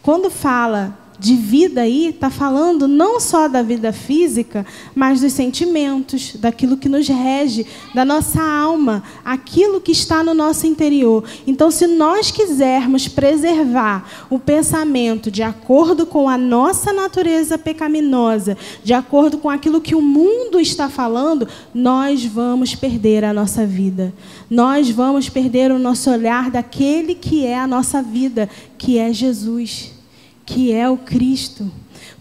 Quando 0.00 0.30
fala 0.30 0.98
de 1.22 1.36
vida 1.36 1.82
aí 1.82 2.08
está 2.08 2.28
falando 2.28 2.88
não 2.88 3.20
só 3.20 3.46
da 3.46 3.62
vida 3.62 3.92
física, 3.92 4.66
mas 4.92 5.20
dos 5.20 5.32
sentimentos, 5.32 6.34
daquilo 6.34 6.76
que 6.76 6.88
nos 6.88 7.06
rege, 7.06 7.64
da 7.94 8.04
nossa 8.04 8.42
alma, 8.42 9.04
aquilo 9.24 9.80
que 9.80 9.92
está 9.92 10.24
no 10.24 10.34
nosso 10.34 10.66
interior. 10.66 11.22
Então, 11.46 11.70
se 11.70 11.86
nós 11.86 12.32
quisermos 12.32 13.06
preservar 13.06 14.04
o 14.28 14.36
pensamento 14.36 15.30
de 15.30 15.44
acordo 15.44 16.06
com 16.06 16.28
a 16.28 16.36
nossa 16.36 16.92
natureza 16.92 17.56
pecaminosa, 17.56 18.58
de 18.82 18.92
acordo 18.92 19.38
com 19.38 19.48
aquilo 19.48 19.80
que 19.80 19.94
o 19.94 20.02
mundo 20.02 20.58
está 20.58 20.88
falando, 20.88 21.46
nós 21.72 22.24
vamos 22.24 22.74
perder 22.74 23.24
a 23.24 23.32
nossa 23.32 23.64
vida. 23.64 24.12
Nós 24.50 24.90
vamos 24.90 25.28
perder 25.28 25.70
o 25.70 25.78
nosso 25.78 26.10
olhar 26.10 26.50
daquele 26.50 27.14
que 27.14 27.46
é 27.46 27.56
a 27.56 27.66
nossa 27.68 28.02
vida, 28.02 28.50
que 28.76 28.98
é 28.98 29.12
Jesus 29.12 30.01
que 30.44 30.72
é 30.72 30.88
o 30.88 30.96
Cristo. 30.96 31.70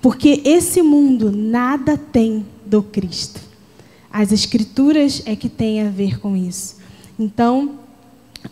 Porque 0.02 0.42
esse 0.46 0.82
mundo 0.82 1.32
nada 1.32 1.98
tem 1.98 2.46
do 2.66 2.82
Cristo. 2.82 3.40
As 4.12 4.32
Escrituras 4.32 5.22
é 5.26 5.36
que 5.36 5.48
tem 5.48 5.82
a 5.82 5.90
ver 5.90 6.20
com 6.20 6.36
isso. 6.36 6.78
Então, 7.18 7.80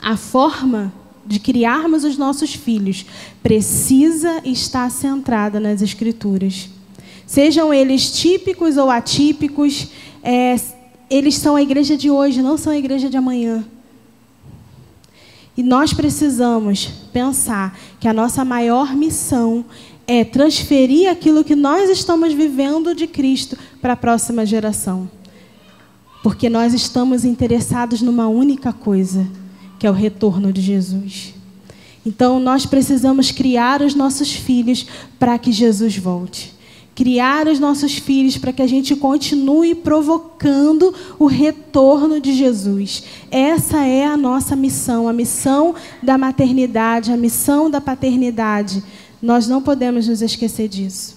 a 0.01 0.15
forma 0.15 0.93
de 1.25 1.39
criarmos 1.39 2.03
os 2.03 2.17
nossos 2.17 2.53
filhos 2.53 3.05
precisa 3.43 4.41
estar 4.45 4.89
centrada 4.89 5.59
nas 5.59 5.81
Escrituras. 5.81 6.69
Sejam 7.25 7.73
eles 7.73 8.11
típicos 8.11 8.77
ou 8.77 8.89
atípicos, 8.89 9.89
é, 10.23 10.55
eles 11.09 11.35
são 11.35 11.55
a 11.55 11.61
igreja 11.61 11.95
de 11.95 12.09
hoje, 12.09 12.41
não 12.41 12.57
são 12.57 12.73
a 12.73 12.77
igreja 12.77 13.09
de 13.09 13.17
amanhã. 13.17 13.63
E 15.59 15.63
nós 15.63 15.93
precisamos 15.93 16.89
pensar 17.11 17.77
que 17.99 18.07
a 18.07 18.13
nossa 18.13 18.45
maior 18.45 18.95
missão 18.95 19.65
é 20.07 20.23
transferir 20.23 21.11
aquilo 21.11 21.43
que 21.43 21.53
nós 21.53 21.89
estamos 21.89 22.31
vivendo 22.31 22.95
de 22.95 23.05
Cristo 23.05 23.57
para 23.81 23.91
a 23.91 23.97
próxima 23.97 24.45
geração. 24.45 25.11
Porque 26.23 26.49
nós 26.49 26.73
estamos 26.73 27.25
interessados 27.25 28.01
numa 28.01 28.29
única 28.29 28.71
coisa, 28.71 29.27
que 29.77 29.85
é 29.85 29.91
o 29.91 29.93
retorno 29.93 30.53
de 30.53 30.61
Jesus. 30.61 31.33
Então 32.05 32.39
nós 32.39 32.65
precisamos 32.65 33.29
criar 33.29 33.81
os 33.81 33.93
nossos 33.93 34.33
filhos 34.33 34.87
para 35.19 35.37
que 35.37 35.51
Jesus 35.51 35.97
volte 35.97 36.57
criar 36.99 37.47
os 37.47 37.61
nossos 37.61 37.93
filhos 37.93 38.37
para 38.37 38.51
que 38.51 38.61
a 38.61 38.67
gente 38.67 38.93
continue 38.93 39.73
provocando 39.73 40.93
o 41.17 41.27
retorno 41.27 42.19
de 42.19 42.33
Jesus. 42.33 43.05
Essa 43.31 43.85
é 43.85 44.05
a 44.05 44.17
nossa 44.17 44.53
missão, 44.53 45.07
a 45.07 45.13
missão 45.13 45.73
da 46.03 46.17
maternidade, 46.17 47.09
a 47.09 47.15
missão 47.15 47.71
da 47.71 47.79
paternidade. 47.79 48.83
Nós 49.21 49.47
não 49.47 49.61
podemos 49.61 50.09
nos 50.09 50.21
esquecer 50.21 50.67
disso. 50.67 51.15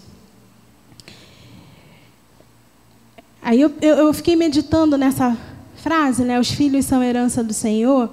Aí 3.43 3.61
eu, 3.61 3.73
eu, 3.83 3.97
eu 3.97 4.13
fiquei 4.13 4.37
meditando 4.37 4.97
nessa 4.97 5.37
frase, 5.75 6.23
né? 6.23 6.39
Os 6.39 6.53
filhos 6.53 6.85
são 6.85 7.03
herança 7.03 7.43
do 7.43 7.53
Senhor. 7.53 8.09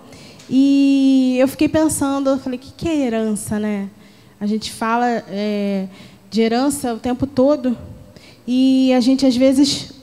E 0.50 1.38
eu 1.38 1.48
fiquei 1.48 1.70
pensando, 1.70 2.32
eu 2.32 2.40
falei, 2.40 2.58
o 2.58 2.62
que, 2.64 2.72
que 2.72 2.90
é 2.90 2.96
herança, 2.96 3.60
né? 3.60 3.90
A 4.42 4.48
gente 4.48 4.72
fala 4.72 5.06
é, 5.28 5.88
de 6.30 6.42
herança 6.42 6.94
o 6.94 7.00
tempo 7.00 7.26
todo. 7.26 7.78
E 8.48 8.94
a 8.94 9.00
gente 9.00 9.26
às 9.26 9.36
vezes 9.36 9.94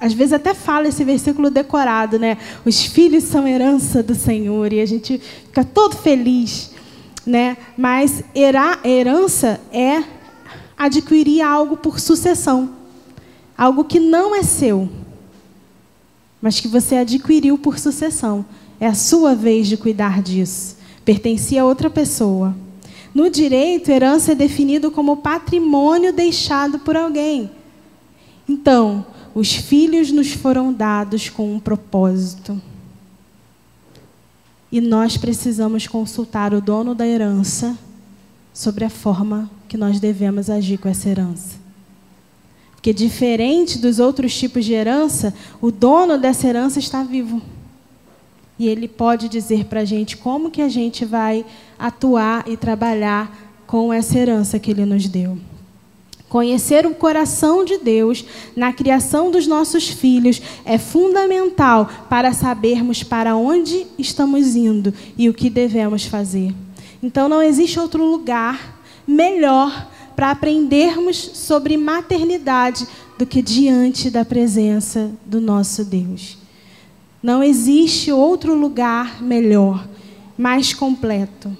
às 0.00 0.12
vezes 0.12 0.32
até 0.32 0.54
fala 0.54 0.88
esse 0.88 1.02
versículo 1.02 1.50
decorado, 1.50 2.18
né? 2.18 2.38
Os 2.64 2.84
filhos 2.84 3.24
são 3.24 3.46
herança 3.46 4.02
do 4.02 4.14
Senhor 4.14 4.72
e 4.72 4.80
a 4.80 4.86
gente 4.86 5.18
fica 5.18 5.64
todo 5.64 5.96
feliz, 5.96 6.70
né? 7.26 7.56
Mas 7.76 8.22
herança 8.34 9.60
é 9.72 10.04
adquirir 10.76 11.42
algo 11.42 11.76
por 11.76 11.98
sucessão, 11.98 12.70
algo 13.56 13.84
que 13.84 13.98
não 13.98 14.36
é 14.36 14.44
seu, 14.44 14.88
mas 16.40 16.60
que 16.60 16.68
você 16.68 16.96
adquiriu 16.96 17.58
por 17.58 17.78
sucessão. 17.78 18.44
É 18.80 18.86
a 18.86 18.94
sua 18.94 19.34
vez 19.34 19.66
de 19.66 19.76
cuidar 19.76 20.22
disso. 20.22 20.76
Pertencia 21.04 21.62
a 21.62 21.64
outra 21.64 21.90
pessoa. 21.90 22.54
No 23.14 23.30
direito, 23.30 23.90
herança 23.90 24.32
é 24.32 24.34
definido 24.34 24.90
como 24.90 25.18
patrimônio 25.18 26.12
deixado 26.12 26.78
por 26.78 26.96
alguém. 26.96 27.50
Então, 28.48 29.04
os 29.34 29.54
filhos 29.54 30.10
nos 30.10 30.32
foram 30.32 30.72
dados 30.72 31.28
com 31.28 31.54
um 31.54 31.60
propósito. 31.60 32.60
E 34.70 34.80
nós 34.80 35.16
precisamos 35.16 35.86
consultar 35.86 36.52
o 36.52 36.60
dono 36.60 36.94
da 36.94 37.06
herança 37.06 37.76
sobre 38.52 38.84
a 38.84 38.90
forma 38.90 39.50
que 39.68 39.76
nós 39.76 40.00
devemos 40.00 40.50
agir 40.50 40.78
com 40.78 40.88
essa 40.88 41.08
herança. 41.08 41.56
Porque, 42.72 42.92
diferente 42.92 43.78
dos 43.78 43.98
outros 43.98 44.36
tipos 44.36 44.64
de 44.64 44.72
herança, 44.72 45.34
o 45.60 45.70
dono 45.70 46.18
dessa 46.18 46.46
herança 46.46 46.78
está 46.78 47.02
vivo. 47.02 47.42
E 48.58 48.68
ele 48.68 48.88
pode 48.88 49.28
dizer 49.28 49.66
para 49.66 49.80
a 49.80 49.84
gente 49.84 50.16
como 50.16 50.50
que 50.50 50.62
a 50.62 50.68
gente 50.68 51.04
vai 51.04 51.44
atuar 51.78 52.44
e 52.48 52.56
trabalhar 52.56 53.48
com 53.66 53.92
essa 53.92 54.18
herança 54.18 54.58
que 54.58 54.70
ele 54.70 54.84
nos 54.84 55.06
deu. 55.08 55.38
Conhecer 56.28 56.84
o 56.86 56.94
coração 56.94 57.64
de 57.64 57.78
Deus 57.78 58.24
na 58.54 58.72
criação 58.72 59.30
dos 59.30 59.46
nossos 59.46 59.88
filhos 59.88 60.42
é 60.64 60.76
fundamental 60.76 61.88
para 62.08 62.32
sabermos 62.32 63.02
para 63.02 63.34
onde 63.34 63.86
estamos 63.98 64.54
indo 64.54 64.92
e 65.16 65.28
o 65.28 65.34
que 65.34 65.48
devemos 65.48 66.04
fazer. 66.04 66.54
Então, 67.02 67.28
não 67.28 67.42
existe 67.42 67.78
outro 67.78 68.04
lugar 68.04 68.80
melhor 69.06 69.88
para 70.14 70.30
aprendermos 70.30 71.16
sobre 71.16 71.76
maternidade 71.76 72.86
do 73.18 73.24
que 73.24 73.40
diante 73.40 74.10
da 74.10 74.24
presença 74.24 75.10
do 75.24 75.40
nosso 75.40 75.84
Deus. 75.84 76.37
Não 77.22 77.42
existe 77.42 78.12
outro 78.12 78.54
lugar 78.54 79.20
melhor, 79.22 79.86
mais 80.36 80.72
completo. 80.72 81.56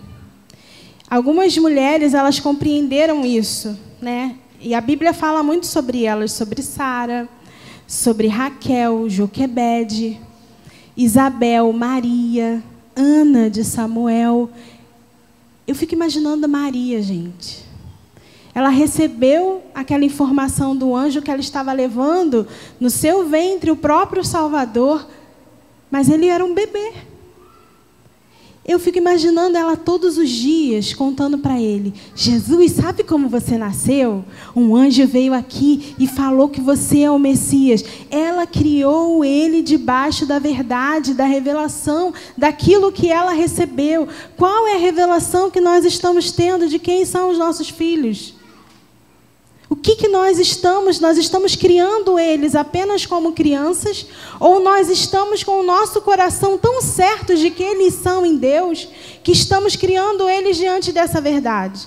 Algumas 1.11 1.57
mulheres, 1.59 2.15
elas 2.15 2.39
compreenderam 2.39 3.25
isso, 3.25 3.77
né? 4.01 4.37
E 4.61 4.75
a 4.75 4.81
Bíblia 4.81 5.13
fala 5.13 5.43
muito 5.43 5.67
sobre 5.67 6.05
elas, 6.05 6.33
sobre 6.33 6.63
Sara, 6.63 7.29
sobre 7.87 8.29
Raquel, 8.29 9.09
Joquebede, 9.09 10.21
Isabel, 10.97 11.73
Maria, 11.73 12.63
Ana 12.95 13.49
de 13.49 13.65
Samuel. 13.65 14.51
Eu 15.67 15.75
fico 15.75 15.95
imaginando 15.95 16.49
Maria, 16.49 17.01
gente. 17.03 17.65
Ela 18.55 18.69
recebeu 18.69 19.63
aquela 19.75 20.05
informação 20.05 20.77
do 20.77 20.95
anjo 20.95 21.23
que 21.23 21.31
ela 21.31 21.41
estava 21.41 21.73
levando 21.73 22.47
no 22.79 22.91
seu 22.91 23.29
ventre 23.29 23.71
o 23.71 23.77
próprio 23.77 24.25
Salvador 24.25 25.07
mas 25.91 26.09
ele 26.09 26.27
era 26.27 26.45
um 26.45 26.55
bebê. 26.55 26.93
Eu 28.69 28.79
fico 28.79 28.99
imaginando 28.99 29.57
ela 29.57 29.79
todos 29.79 30.19
os 30.19 30.29
dias 30.29 30.93
contando 30.93 31.39
para 31.39 31.59
ele: 31.59 31.95
Jesus, 32.15 32.73
sabe 32.73 33.03
como 33.03 33.27
você 33.27 33.57
nasceu? 33.57 34.23
Um 34.55 34.77
anjo 34.77 35.07
veio 35.07 35.33
aqui 35.33 35.95
e 35.99 36.07
falou 36.07 36.51
que 36.51 36.61
você 36.61 37.01
é 37.01 37.11
o 37.11 37.19
Messias. 37.19 37.83
Ela 38.11 38.47
criou 38.47 39.25
ele 39.25 39.63
debaixo 39.63 40.27
da 40.27 40.39
verdade, 40.39 41.15
da 41.15 41.25
revelação, 41.25 42.13
daquilo 42.37 42.93
que 42.93 43.11
ela 43.11 43.33
recebeu. 43.33 44.07
Qual 44.37 44.69
é 44.69 44.75
a 44.75 44.79
revelação 44.79 45.51
que 45.51 45.63
nós 45.63 45.87
estamos 45.87 46.31
tendo 46.31 46.69
de 46.69 46.79
quem 46.79 47.07
são 47.07 47.31
os 47.31 47.39
nossos 47.39 47.71
filhos? 47.71 48.38
O 49.71 49.77
que, 49.77 49.97
que 49.97 50.09
nós 50.09 50.39
estamos? 50.39 50.99
Nós 50.99 51.19
estamos 51.19 51.55
criando 51.55 52.19
eles 52.19 52.55
apenas 52.55 53.05
como 53.05 53.33
crianças? 53.33 54.07
Ou 54.41 54.61
nós 54.61 54.89
estamos 54.89 55.45
com 55.45 55.61
o 55.61 55.63
nosso 55.63 56.01
coração 56.01 56.57
tão 56.57 56.81
certo 56.81 57.37
de 57.37 57.51
que 57.51 57.63
eles 57.63 57.95
são 57.95 58.25
em 58.25 58.39
Deus, 58.39 58.89
que 59.23 59.33
estamos 59.33 59.77
criando 59.77 60.29
eles 60.29 60.57
diante 60.57 60.91
dessa 60.91 61.21
verdade? 61.21 61.87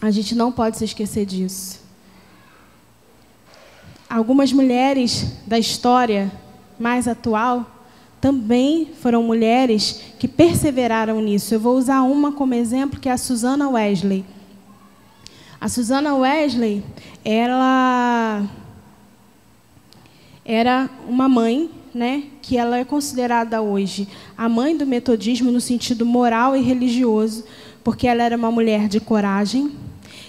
A 0.00 0.10
gente 0.10 0.34
não 0.34 0.52
pode 0.52 0.78
se 0.78 0.84
esquecer 0.84 1.26
disso. 1.26 1.80
Algumas 4.08 4.52
mulheres 4.52 5.26
da 5.46 5.58
história 5.58 6.30
mais 6.78 7.08
atual 7.08 7.66
também 8.20 8.92
foram 9.00 9.22
mulheres 9.22 10.00
que 10.18 10.28
perseveraram 10.28 11.20
nisso. 11.20 11.52
Eu 11.52 11.60
vou 11.60 11.76
usar 11.76 12.02
uma 12.02 12.32
como 12.32 12.54
exemplo, 12.54 13.00
que 13.00 13.08
é 13.08 13.12
a 13.12 13.18
Susana 13.18 13.68
Wesley. 13.68 14.24
A 15.60 15.68
Susana 15.68 16.14
Wesley, 16.14 16.82
ela 17.22 18.48
era 20.42 20.88
uma 21.06 21.28
mãe, 21.28 21.68
né, 21.94 22.22
que 22.40 22.56
ela 22.56 22.78
é 22.78 22.84
considerada 22.84 23.60
hoje 23.60 24.08
a 24.38 24.48
mãe 24.48 24.74
do 24.74 24.86
metodismo 24.86 25.52
no 25.52 25.60
sentido 25.60 26.06
moral 26.06 26.56
e 26.56 26.62
religioso, 26.62 27.44
porque 27.84 28.06
ela 28.06 28.22
era 28.22 28.38
uma 28.38 28.50
mulher 28.50 28.88
de 28.88 29.00
coragem, 29.00 29.72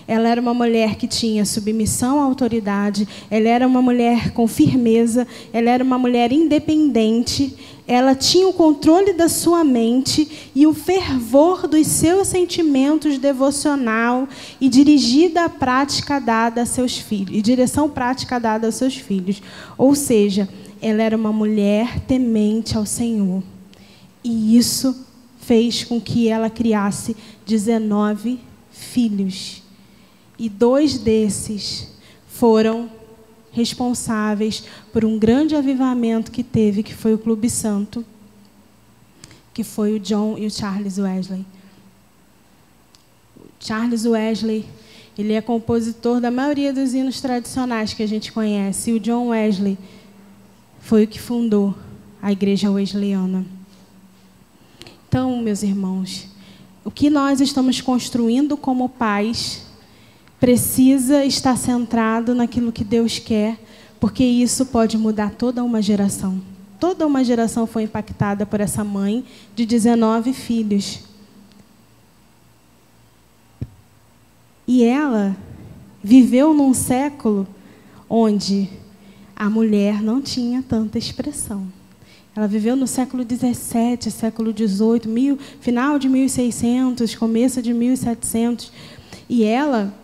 ela 0.06 0.28
era 0.28 0.42
uma 0.42 0.54
mulher 0.54 0.96
que 0.96 1.08
tinha 1.08 1.46
submissão 1.46 2.20
à 2.20 2.24
autoridade, 2.26 3.08
ela 3.30 3.48
era 3.48 3.66
uma 3.66 3.82
mulher 3.82 4.32
com 4.32 4.46
firmeza, 4.50 5.26
ela 5.54 5.70
era 5.70 5.82
uma 5.82 5.98
mulher 5.98 6.34
independente, 6.34 7.56
ela 7.94 8.16
tinha 8.16 8.48
o 8.48 8.54
controle 8.54 9.12
da 9.12 9.28
sua 9.28 9.66
mente 9.66 10.50
e 10.56 10.66
o 10.66 10.74
fervor 10.74 11.68
dos 11.68 11.88
seus 11.88 12.30
sentimentos 12.30 13.18
devocional 13.18 14.30
e 14.62 14.70
dirigida 14.70 15.44
à 15.44 15.50
prática 15.50 16.18
dada 16.18 16.62
a 16.62 16.66
seus 16.66 16.98
filhos, 16.98 17.36
e 17.36 17.42
direção 17.42 17.90
prática 17.90 18.40
dada 18.40 18.66
aos 18.66 18.76
seus 18.76 18.96
filhos. 18.96 19.44
Ou 19.78 19.94
seja, 19.94 20.48
ela 20.82 21.04
era 21.04 21.18
uma 21.18 21.34
mulher 21.34 22.00
temente 22.08 22.78
ao 22.78 22.86
Senhor. 22.86 23.44
E 24.24 24.56
isso 24.56 25.06
fez 25.42 25.84
com 25.84 26.00
que 26.00 26.30
ela 26.30 26.50
criasse 26.50 27.14
19 27.46 28.40
filhos. 28.72 29.64
E 30.40 30.48
dois 30.48 30.98
desses 30.98 31.90
foram 32.26 32.90
responsáveis 33.52 34.64
por 34.92 35.04
um 35.04 35.20
grande 35.20 35.56
avivamento 35.56 36.32
que 36.32 36.44
teve, 36.44 36.84
que 36.84 36.94
foi 36.94 37.14
o 37.14 37.18
Clube 37.18 37.50
Santo, 37.50 38.06
que 39.54 39.64
foi 39.64 39.94
o 39.94 40.00
John 40.00 40.38
e 40.38 40.46
o 40.46 40.52
Charles 40.52 40.98
Wesley. 40.98 41.46
Charles 43.60 44.06
Wesley, 44.06 44.66
ele 45.18 45.34
é 45.34 45.42
compositor 45.42 46.20
da 46.20 46.32
maioria 46.32 46.74
dos 46.74 46.94
hinos 46.94 47.22
tradicionais 47.22 47.94
que 47.94 48.02
a 48.02 48.08
gente 48.08 48.32
conhece. 48.32 48.92
E 48.92 48.94
o 48.94 49.00
John 49.00 49.28
Wesley 49.28 49.78
foi 50.80 51.04
o 51.04 51.08
que 51.08 51.20
fundou 51.20 51.76
a 52.22 52.32
Igreja 52.32 52.72
Wesleyana. 52.72 53.46
Então, 55.08 55.42
meus 55.42 55.62
irmãos, 55.62 56.28
o 56.84 56.90
que 56.90 57.10
nós 57.10 57.42
estamos 57.42 57.82
construindo 57.82 58.56
como 58.56 58.88
pais 58.88 59.64
precisa 60.42 61.24
estar 61.24 61.56
centrado 61.56 62.34
naquilo 62.34 62.72
que 62.72 62.84
Deus 62.84 63.20
quer, 63.20 63.60
porque 64.00 64.24
isso 64.24 64.66
pode 64.66 64.98
mudar 64.98 65.36
toda 65.36 65.64
uma 65.64 65.84
geração. 65.84 66.42
Toda 66.80 67.06
uma 67.06 67.24
geração 67.24 67.68
foi 67.68 67.84
impactada 67.84 68.44
por 68.44 68.60
essa 68.60 68.84
mãe 68.84 69.24
de 69.56 69.68
19 69.68 70.34
filhos. 70.34 71.02
E 74.68 74.84
ela 74.84 75.38
viveu 76.04 76.56
num 76.56 76.74
século 76.74 77.48
onde 78.10 78.68
a 79.36 79.48
mulher 79.48 80.02
não 80.02 80.20
tinha 80.24 80.64
tanta 80.64 80.98
expressão. 80.98 81.68
Ela 82.36 82.48
viveu 82.48 82.76
no 82.76 82.88
século 82.88 83.24
XVII, 83.24 84.10
século 84.10 84.52
XVIII, 84.52 85.38
final 85.60 86.00
de 86.00 86.10
1600, 86.10 87.14
começo 87.14 87.62
de 87.62 87.76
1700. 87.76 88.72
E 89.30 89.44
ela 89.44 90.01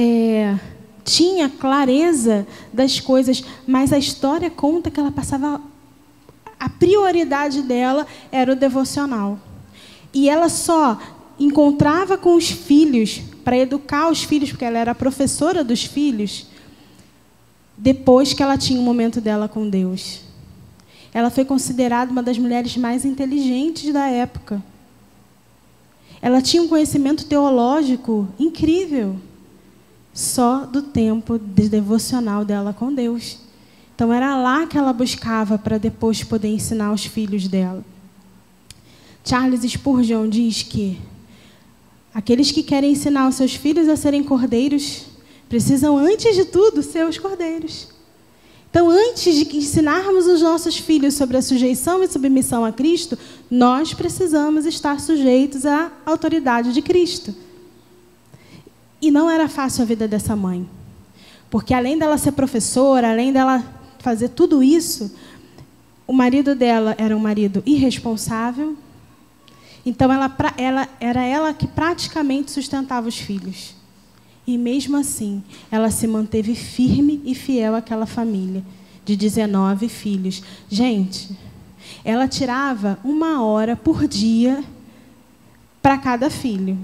é, 0.00 0.56
tinha 1.02 1.48
clareza 1.48 2.46
das 2.72 3.00
coisas, 3.00 3.42
mas 3.66 3.92
a 3.92 3.98
história 3.98 4.48
conta 4.48 4.92
que 4.92 5.00
ela 5.00 5.10
passava. 5.10 5.60
A 6.60 6.68
prioridade 6.68 7.62
dela 7.62 8.06
era 8.30 8.52
o 8.52 8.56
devocional. 8.56 9.40
E 10.14 10.28
ela 10.28 10.48
só 10.48 11.00
encontrava 11.38 12.16
com 12.16 12.36
os 12.36 12.48
filhos, 12.48 13.22
para 13.42 13.58
educar 13.58 14.08
os 14.08 14.22
filhos, 14.22 14.50
porque 14.50 14.64
ela 14.64 14.78
era 14.78 14.94
professora 14.94 15.64
dos 15.64 15.82
filhos, 15.84 16.46
depois 17.76 18.32
que 18.32 18.42
ela 18.42 18.56
tinha 18.56 18.78
o 18.78 18.82
um 18.82 18.84
momento 18.84 19.20
dela 19.20 19.48
com 19.48 19.68
Deus. 19.68 20.20
Ela 21.12 21.30
foi 21.30 21.44
considerada 21.44 22.12
uma 22.12 22.22
das 22.22 22.38
mulheres 22.38 22.76
mais 22.76 23.04
inteligentes 23.04 23.92
da 23.92 24.06
época. 24.08 24.62
Ela 26.22 26.40
tinha 26.40 26.62
um 26.62 26.68
conhecimento 26.68 27.24
teológico 27.24 28.28
incrível 28.38 29.18
só 30.18 30.66
do 30.66 30.82
tempo 30.82 31.38
de 31.38 31.68
devocional 31.68 32.44
dela 32.44 32.74
com 32.74 32.92
Deus. 32.92 33.38
Então 33.94 34.12
era 34.12 34.36
lá 34.36 34.66
que 34.66 34.76
ela 34.76 34.92
buscava 34.92 35.56
para 35.56 35.78
depois 35.78 36.24
poder 36.24 36.48
ensinar 36.48 36.92
os 36.92 37.04
filhos 37.04 37.46
dela. 37.46 37.84
Charles 39.24 39.62
Spurgeon 39.62 40.28
diz 40.28 40.64
que 40.64 40.98
aqueles 42.12 42.50
que 42.50 42.64
querem 42.64 42.90
ensinar 42.90 43.28
os 43.28 43.36
seus 43.36 43.54
filhos 43.54 43.88
a 43.88 43.94
serem 43.94 44.24
cordeiros 44.24 45.04
precisam, 45.48 45.96
antes 45.96 46.34
de 46.34 46.46
tudo, 46.46 46.82
ser 46.82 47.06
os 47.06 47.16
cordeiros. 47.16 47.86
Então, 48.68 48.90
antes 48.90 49.36
de 49.36 49.56
ensinarmos 49.56 50.26
os 50.26 50.42
nossos 50.42 50.78
filhos 50.78 51.14
sobre 51.14 51.36
a 51.36 51.42
sujeição 51.42 52.02
e 52.02 52.08
submissão 52.08 52.64
a 52.64 52.72
Cristo, 52.72 53.16
nós 53.48 53.94
precisamos 53.94 54.66
estar 54.66 55.00
sujeitos 55.00 55.64
à 55.64 55.92
autoridade 56.04 56.72
de 56.72 56.82
Cristo. 56.82 57.32
E 59.00 59.10
não 59.10 59.30
era 59.30 59.48
fácil 59.48 59.82
a 59.82 59.86
vida 59.86 60.08
dessa 60.08 60.34
mãe. 60.34 60.68
Porque 61.50 61.72
além 61.72 61.98
dela 61.98 62.18
ser 62.18 62.32
professora, 62.32 63.10
além 63.10 63.32
dela 63.32 63.64
fazer 63.98 64.30
tudo 64.30 64.62
isso, 64.62 65.14
o 66.06 66.12
marido 66.12 66.54
dela 66.54 66.94
era 66.98 67.16
um 67.16 67.20
marido 67.20 67.62
irresponsável. 67.64 68.76
Então 69.84 70.12
ela, 70.12 70.34
ela, 70.56 70.88
era 71.00 71.24
ela 71.24 71.54
que 71.54 71.66
praticamente 71.66 72.50
sustentava 72.50 73.08
os 73.08 73.18
filhos. 73.18 73.74
E 74.46 74.56
mesmo 74.56 74.96
assim, 74.96 75.42
ela 75.70 75.90
se 75.90 76.06
manteve 76.06 76.54
firme 76.54 77.20
e 77.24 77.34
fiel 77.34 77.74
àquela 77.74 78.06
família 78.06 78.64
de 79.04 79.16
19 79.16 79.88
filhos. 79.88 80.42
Gente, 80.68 81.30
ela 82.04 82.26
tirava 82.26 82.98
uma 83.04 83.42
hora 83.42 83.76
por 83.76 84.06
dia 84.06 84.62
para 85.82 85.98
cada 85.98 86.30
filho. 86.30 86.78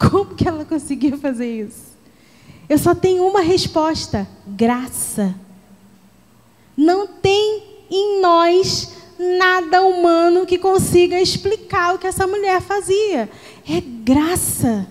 Como 0.00 0.34
que 0.34 0.48
ela 0.48 0.64
conseguiu 0.64 1.18
fazer 1.18 1.66
isso? 1.66 1.90
Eu 2.66 2.78
só 2.78 2.94
tenho 2.94 3.26
uma 3.26 3.42
resposta: 3.42 4.26
graça. 4.46 5.34
Não 6.74 7.06
tem 7.06 7.62
em 7.90 8.22
nós 8.22 8.94
nada 9.38 9.82
humano 9.82 10.46
que 10.46 10.56
consiga 10.56 11.20
explicar 11.20 11.94
o 11.94 11.98
que 11.98 12.06
essa 12.06 12.26
mulher 12.26 12.62
fazia. 12.62 13.28
É 13.68 13.80
graça. 13.80 14.86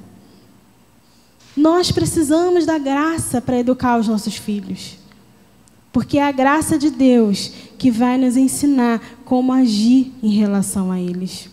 Nós 1.57 1.91
precisamos 1.91 2.65
da 2.65 2.77
graça 2.77 3.41
para 3.41 3.57
educar 3.57 3.99
os 3.99 4.07
nossos 4.07 4.35
filhos. 4.35 4.97
Porque 5.91 6.19
é 6.19 6.23
a 6.23 6.31
graça 6.31 6.77
de 6.77 6.91
Deus 6.91 7.51
que 7.79 7.89
vai 7.89 8.17
nos 8.17 8.37
ensinar 8.37 9.01
como 9.25 9.51
agir 9.51 10.13
em 10.21 10.29
relação 10.29 10.91
a 10.91 10.99
eles. 11.01 11.49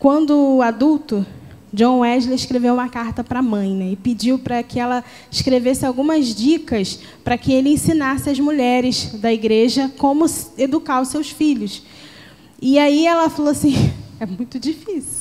Quando 0.00 0.62
adulto, 0.62 1.26
John 1.70 1.98
Wesley 1.98 2.34
escreveu 2.34 2.72
uma 2.72 2.88
carta 2.88 3.22
para 3.22 3.40
a 3.40 3.42
mãe 3.42 3.74
né, 3.74 3.90
e 3.90 3.96
pediu 3.96 4.38
para 4.38 4.62
que 4.62 4.80
ela 4.80 5.04
escrevesse 5.30 5.84
algumas 5.84 6.34
dicas 6.34 7.00
para 7.22 7.36
que 7.36 7.52
ele 7.52 7.68
ensinasse 7.68 8.30
as 8.30 8.40
mulheres 8.40 9.12
da 9.20 9.30
igreja 9.30 9.92
como 9.98 10.24
educar 10.56 11.02
os 11.02 11.08
seus 11.08 11.28
filhos. 11.28 11.82
E 12.62 12.78
aí 12.78 13.06
ela 13.06 13.28
falou 13.28 13.50
assim: 13.50 13.74
é 14.18 14.24
muito 14.24 14.58
difícil. 14.58 15.19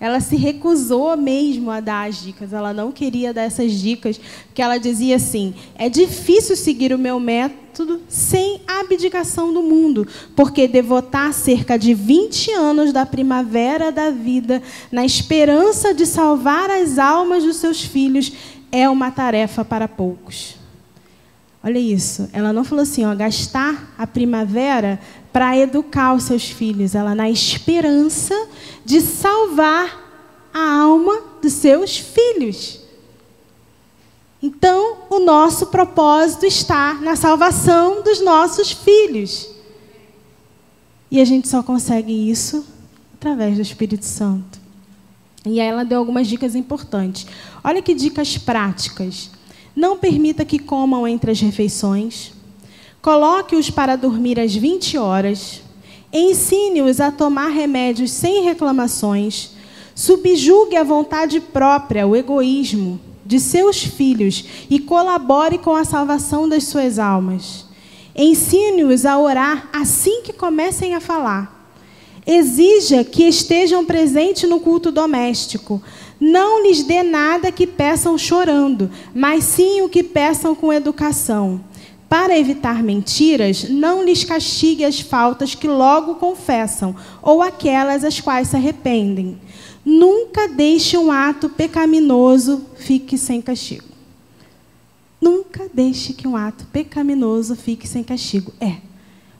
Ela 0.00 0.20
se 0.20 0.36
recusou 0.36 1.16
mesmo 1.16 1.70
a 1.70 1.80
dar 1.80 2.08
as 2.08 2.22
dicas, 2.22 2.52
ela 2.52 2.72
não 2.72 2.90
queria 2.90 3.32
dar 3.32 3.42
essas 3.42 3.72
dicas, 3.72 4.20
porque 4.46 4.60
ela 4.60 4.78
dizia 4.78 5.16
assim: 5.16 5.54
é 5.76 5.88
difícil 5.88 6.56
seguir 6.56 6.92
o 6.92 6.98
meu 6.98 7.20
método 7.20 8.00
sem 8.08 8.60
abdicação 8.66 9.52
do 9.52 9.62
mundo, 9.62 10.06
porque 10.36 10.68
devotar 10.68 11.32
cerca 11.32 11.78
de 11.78 11.94
20 11.94 12.52
anos 12.52 12.92
da 12.92 13.06
primavera 13.06 13.90
da 13.90 14.10
vida 14.10 14.62
na 14.90 15.04
esperança 15.04 15.94
de 15.94 16.06
salvar 16.06 16.70
as 16.70 16.98
almas 16.98 17.44
dos 17.44 17.56
seus 17.56 17.82
filhos 17.82 18.32
é 18.70 18.88
uma 18.88 19.10
tarefa 19.10 19.64
para 19.64 19.86
poucos. 19.86 20.56
Olha 21.62 21.78
isso, 21.78 22.28
ela 22.32 22.52
não 22.52 22.62
falou 22.62 22.82
assim, 22.82 23.06
ó, 23.06 23.14
gastar 23.14 23.94
a 23.96 24.06
primavera 24.06 25.00
para 25.34 25.58
educar 25.58 26.14
os 26.14 26.22
seus 26.22 26.48
filhos, 26.48 26.94
ela 26.94 27.12
na 27.12 27.28
esperança 27.28 28.32
de 28.84 29.00
salvar 29.00 30.00
a 30.54 30.78
alma 30.82 31.22
dos 31.42 31.54
seus 31.54 31.98
filhos. 31.98 32.78
Então, 34.40 34.98
o 35.10 35.18
nosso 35.18 35.66
propósito 35.66 36.46
está 36.46 36.94
na 37.00 37.16
salvação 37.16 38.00
dos 38.00 38.22
nossos 38.22 38.70
filhos. 38.70 39.50
E 41.10 41.20
a 41.20 41.24
gente 41.24 41.48
só 41.48 41.64
consegue 41.64 42.30
isso 42.30 42.64
através 43.14 43.56
do 43.56 43.62
Espírito 43.62 44.04
Santo. 44.04 44.60
E 45.44 45.60
aí 45.60 45.66
ela 45.66 45.84
deu 45.84 45.98
algumas 45.98 46.28
dicas 46.28 46.54
importantes. 46.54 47.26
Olha 47.64 47.82
que 47.82 47.92
dicas 47.92 48.38
práticas. 48.38 49.32
Não 49.74 49.98
permita 49.98 50.44
que 50.44 50.60
comam 50.60 51.08
entre 51.08 51.32
as 51.32 51.40
refeições. 51.40 52.33
Coloque-os 53.04 53.68
para 53.68 53.96
dormir 53.96 54.40
às 54.40 54.54
20 54.54 54.96
horas. 54.96 55.60
Ensine-os 56.10 57.02
a 57.02 57.10
tomar 57.10 57.48
remédios 57.48 58.10
sem 58.10 58.42
reclamações. 58.42 59.50
Subjugue 59.94 60.74
a 60.74 60.82
vontade 60.82 61.38
própria, 61.38 62.06
o 62.06 62.16
egoísmo 62.16 62.98
de 63.22 63.38
seus 63.38 63.84
filhos 63.84 64.46
e 64.70 64.78
colabore 64.78 65.58
com 65.58 65.76
a 65.76 65.84
salvação 65.84 66.48
das 66.48 66.64
suas 66.64 66.98
almas. 66.98 67.66
Ensine-os 68.16 69.04
a 69.04 69.18
orar 69.18 69.68
assim 69.70 70.22
que 70.22 70.32
comecem 70.32 70.94
a 70.94 71.00
falar. 71.00 71.70
Exija 72.26 73.04
que 73.04 73.24
estejam 73.24 73.84
presentes 73.84 74.48
no 74.48 74.60
culto 74.60 74.90
doméstico. 74.90 75.82
Não 76.18 76.62
lhes 76.62 76.82
dê 76.82 77.02
nada 77.02 77.52
que 77.52 77.66
peçam 77.66 78.16
chorando, 78.16 78.90
mas 79.14 79.44
sim 79.44 79.82
o 79.82 79.90
que 79.90 80.02
peçam 80.02 80.54
com 80.54 80.72
educação. 80.72 81.60
Para 82.14 82.38
evitar 82.38 82.80
mentiras, 82.80 83.68
não 83.68 84.04
lhes 84.04 84.22
castigue 84.22 84.84
as 84.84 85.00
faltas 85.00 85.56
que 85.56 85.66
logo 85.66 86.14
confessam 86.14 86.94
ou 87.20 87.42
aquelas 87.42 88.04
as 88.04 88.20
quais 88.20 88.46
se 88.46 88.54
arrependem. 88.54 89.36
Nunca 89.84 90.46
deixe 90.46 90.96
um 90.96 91.10
ato 91.10 91.48
pecaminoso 91.48 92.66
fique 92.76 93.18
sem 93.18 93.42
castigo. 93.42 93.88
Nunca 95.20 95.68
deixe 95.74 96.12
que 96.12 96.28
um 96.28 96.36
ato 96.36 96.64
pecaminoso 96.66 97.56
fique 97.56 97.88
sem 97.88 98.04
castigo. 98.04 98.52
É 98.60 98.76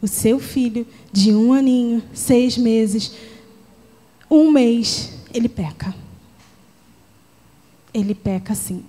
o 0.03 0.09
seu 0.09 0.41
filho 0.41 0.85
de 1.13 1.33
um 1.33 1.53
aninho, 1.53 2.03
seis 2.13 2.59
meses, 2.59 3.13
um 4.29 4.51
mês, 4.51 5.13
ele 5.33 5.49
peca. 5.49 5.95
Ele 7.95 8.17
peca 8.17 8.53
sim. 8.53 8.83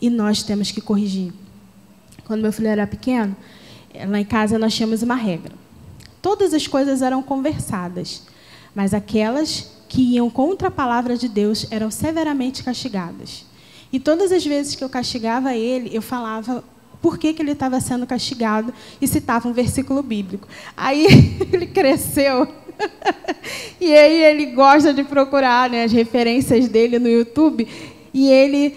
E 0.00 0.08
nós 0.08 0.44
temos 0.44 0.70
que 0.70 0.80
corrigir. 0.80 1.41
Quando 2.32 2.40
meu 2.40 2.52
filho 2.52 2.68
era 2.68 2.86
pequeno, 2.86 3.36
lá 4.08 4.18
em 4.18 4.24
casa 4.24 4.58
nós 4.58 4.72
tínhamos 4.74 5.02
uma 5.02 5.16
regra. 5.16 5.52
Todas 6.22 6.54
as 6.54 6.66
coisas 6.66 7.02
eram 7.02 7.22
conversadas, 7.22 8.22
mas 8.74 8.94
aquelas 8.94 9.70
que 9.86 10.14
iam 10.14 10.30
contra 10.30 10.68
a 10.68 10.70
palavra 10.70 11.14
de 11.14 11.28
Deus 11.28 11.66
eram 11.70 11.90
severamente 11.90 12.64
castigadas. 12.64 13.44
E 13.92 14.00
todas 14.00 14.32
as 14.32 14.46
vezes 14.46 14.74
que 14.74 14.82
eu 14.82 14.88
castigava 14.88 15.54
ele, 15.54 15.94
eu 15.94 16.00
falava 16.00 16.64
por 17.02 17.18
que, 17.18 17.34
que 17.34 17.42
ele 17.42 17.52
estava 17.52 17.78
sendo 17.82 18.06
castigado 18.06 18.72
e 18.98 19.06
citava 19.06 19.46
um 19.46 19.52
versículo 19.52 20.02
bíblico. 20.02 20.48
Aí 20.74 21.04
ele 21.52 21.66
cresceu. 21.66 22.48
e 23.78 23.92
aí 23.94 24.24
ele 24.24 24.46
gosta 24.52 24.94
de 24.94 25.04
procurar 25.04 25.68
né, 25.68 25.84
as 25.84 25.92
referências 25.92 26.66
dele 26.66 26.98
no 26.98 27.10
YouTube. 27.10 27.68
E 28.14 28.26
ele 28.26 28.74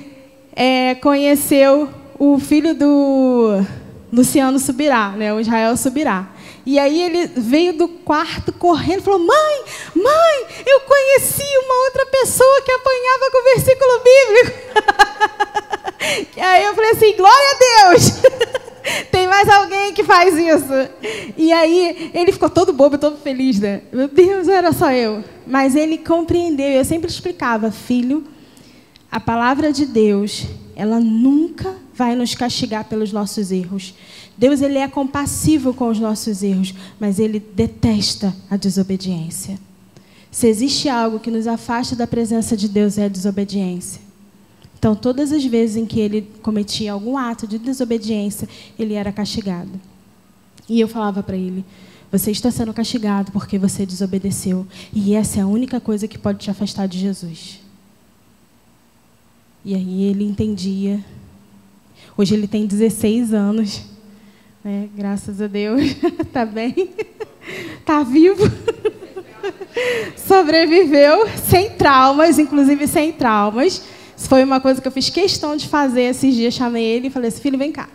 é, 0.53 0.93
conheceu 0.95 1.89
o 2.17 2.39
filho 2.39 2.73
do 2.73 3.63
Luciano 4.11 4.57
Subirá, 4.59 5.09
né, 5.09 5.33
o 5.33 5.39
Israel 5.39 5.75
Subirá. 5.75 6.29
E 6.65 6.79
aí 6.79 6.99
ele 6.99 7.27
veio 7.27 7.73
do 7.73 7.87
quarto 7.87 8.51
correndo 8.51 8.99
e 8.99 9.03
falou: 9.03 9.19
Mãe, 9.19 9.63
mãe, 9.95 10.63
eu 10.65 10.79
conheci 10.81 11.43
uma 11.63 11.85
outra 11.85 12.05
pessoa 12.07 12.61
que 12.63 12.71
apanhava 12.71 13.31
com 13.31 13.37
o 13.37 13.53
versículo 13.53 14.01
bíblico. 14.03 14.57
e 16.37 16.41
aí 16.41 16.63
eu 16.63 16.73
falei 16.73 16.91
assim: 16.91 17.15
Glória 17.15 17.51
a 17.51 17.91
Deus! 17.91 18.21
Tem 19.11 19.27
mais 19.27 19.49
alguém 19.49 19.93
que 19.93 20.03
faz 20.03 20.35
isso. 20.35 20.89
E 21.37 21.51
aí 21.51 22.11
ele 22.13 22.31
ficou 22.31 22.49
todo 22.49 22.73
bobo, 22.73 22.97
todo 22.97 23.17
feliz, 23.17 23.59
né? 23.59 23.81
Meu 23.91 24.07
Deus, 24.07 24.47
era 24.47 24.71
só 24.71 24.91
eu. 24.91 25.23
Mas 25.45 25.75
ele 25.75 25.97
compreendeu. 25.97 26.67
Eu 26.67 26.85
sempre 26.85 27.09
explicava, 27.09 27.71
filho, 27.71 28.23
a 29.11 29.19
palavra 29.19 29.73
de 29.73 29.85
Deus, 29.85 30.45
ela 30.75 30.99
nunca 30.99 31.75
vai 31.95 32.15
nos 32.15 32.35
castigar 32.35 32.85
pelos 32.85 33.11
nossos 33.11 33.51
erros. 33.51 33.93
Deus 34.37 34.61
ele 34.61 34.77
é 34.77 34.87
compassivo 34.87 35.73
com 35.73 35.89
os 35.89 35.99
nossos 35.99 36.43
erros, 36.43 36.73
mas 36.99 37.19
ele 37.19 37.39
detesta 37.39 38.35
a 38.49 38.57
desobediência. 38.57 39.57
Se 40.29 40.47
existe 40.47 40.89
algo 40.89 41.19
que 41.19 41.31
nos 41.31 41.47
afasta 41.47 41.95
da 41.95 42.05
presença 42.05 42.57
de 42.57 42.67
Deus 42.67 42.97
é 42.97 43.05
a 43.05 43.09
desobediência. 43.09 44.01
Então, 44.77 44.93
todas 44.93 45.31
as 45.31 45.45
vezes 45.45 45.77
em 45.77 45.85
que 45.85 45.99
ele 45.99 46.29
cometia 46.41 46.91
algum 46.91 47.17
ato 47.17 47.47
de 47.47 47.57
desobediência, 47.57 48.47
ele 48.77 48.93
era 48.93 49.11
castigado. 49.11 49.71
E 50.67 50.79
eu 50.79 50.87
falava 50.87 51.23
para 51.23 51.37
ele: 51.37 51.63
Você 52.11 52.31
está 52.31 52.51
sendo 52.51 52.73
castigado 52.73 53.31
porque 53.31 53.57
você 53.57 53.85
desobedeceu. 53.85 54.67
E 54.93 55.15
essa 55.15 55.39
é 55.39 55.43
a 55.43 55.47
única 55.47 55.79
coisa 55.79 56.07
que 56.07 56.17
pode 56.17 56.39
te 56.39 56.51
afastar 56.51 56.87
de 56.87 56.99
Jesus. 56.99 57.61
E 59.63 59.73
aí 59.73 60.03
ele 60.03 60.25
entendia. 60.25 61.03
Hoje 62.17 62.33
ele 62.33 62.47
tem 62.47 62.65
16 62.65 63.33
anos. 63.33 63.81
Né? 64.63 64.89
Graças 64.95 65.41
a 65.41 65.47
Deus. 65.47 65.81
Está 66.19 66.45
bem? 66.47 66.89
Está 67.79 68.03
vivo. 68.07 68.43
Sobreviveu 70.15 71.27
sem 71.45 71.71
traumas, 71.71 72.39
inclusive 72.39 72.87
sem 72.87 73.11
traumas. 73.11 73.83
Isso 74.17 74.29
foi 74.29 74.43
uma 74.43 74.59
coisa 74.59 74.81
que 74.81 74.87
eu 74.87 74.91
fiz 74.91 75.09
questão 75.09 75.57
de 75.57 75.67
fazer 75.67 76.03
esses 76.03 76.33
dias. 76.33 76.53
Chamei 76.53 76.83
ele 76.83 77.07
e 77.07 77.09
falei 77.09 77.27
assim: 77.27 77.41
filho, 77.41 77.57
vem 77.57 77.71
cá. 77.71 77.89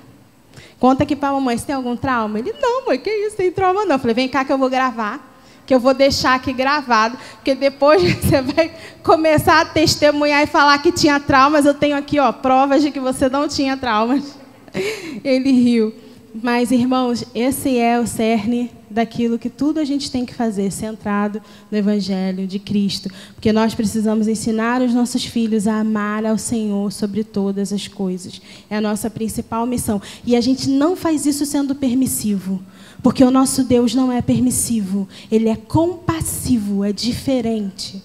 Conta 0.78 1.02
aqui 1.02 1.14
para 1.14 1.28
a 1.28 1.32
mamãe, 1.32 1.58
você 1.58 1.66
tem 1.66 1.74
algum 1.74 1.96
trauma? 1.96 2.38
Ele, 2.38 2.54
não, 2.60 2.86
mãe, 2.86 2.98
que 2.98 3.10
isso, 3.10 3.36
tem 3.36 3.50
trauma 3.50 3.84
não. 3.84 3.96
Eu 3.96 3.98
falei, 3.98 4.14
vem 4.14 4.28
cá 4.28 4.44
que 4.44 4.52
eu 4.52 4.56
vou 4.56 4.70
gravar, 4.70 5.29
que 5.70 5.74
eu 5.74 5.78
vou 5.78 5.94
deixar 5.94 6.34
aqui 6.34 6.52
gravado, 6.52 7.16
porque 7.34 7.54
depois 7.54 8.02
você 8.18 8.42
vai 8.42 8.72
começar 9.04 9.60
a 9.60 9.64
testemunhar 9.64 10.42
e 10.42 10.46
falar 10.48 10.76
que 10.78 10.90
tinha 10.90 11.20
traumas. 11.20 11.64
Eu 11.64 11.74
tenho 11.74 11.96
aqui, 11.96 12.18
ó, 12.18 12.32
provas 12.32 12.82
de 12.82 12.90
que 12.90 12.98
você 12.98 13.28
não 13.28 13.46
tinha 13.46 13.76
traumas. 13.76 14.36
Ele 15.22 15.52
riu. 15.52 15.94
Mas, 16.42 16.72
irmãos, 16.72 17.24
esse 17.32 17.78
é 17.78 18.00
o 18.00 18.06
cerne 18.06 18.72
daquilo 18.90 19.38
que 19.38 19.48
tudo 19.48 19.78
a 19.78 19.84
gente 19.84 20.10
tem 20.10 20.26
que 20.26 20.34
fazer, 20.34 20.72
centrado 20.72 21.40
no 21.70 21.78
Evangelho 21.78 22.48
de 22.48 22.58
Cristo. 22.58 23.08
Porque 23.36 23.52
nós 23.52 23.72
precisamos 23.72 24.26
ensinar 24.26 24.82
os 24.82 24.92
nossos 24.92 25.24
filhos 25.24 25.68
a 25.68 25.78
amar 25.78 26.26
ao 26.26 26.36
Senhor 26.36 26.90
sobre 26.90 27.22
todas 27.22 27.72
as 27.72 27.86
coisas. 27.86 28.42
É 28.68 28.76
a 28.76 28.80
nossa 28.80 29.08
principal 29.08 29.64
missão. 29.66 30.02
E 30.26 30.34
a 30.34 30.40
gente 30.40 30.68
não 30.68 30.96
faz 30.96 31.26
isso 31.26 31.46
sendo 31.46 31.76
permissivo. 31.76 32.60
Porque 33.02 33.24
o 33.24 33.30
nosso 33.30 33.64
Deus 33.64 33.94
não 33.94 34.12
é 34.12 34.20
permissivo, 34.20 35.08
ele 35.30 35.48
é 35.48 35.56
compassivo, 35.56 36.84
é 36.84 36.92
diferente. 36.92 38.02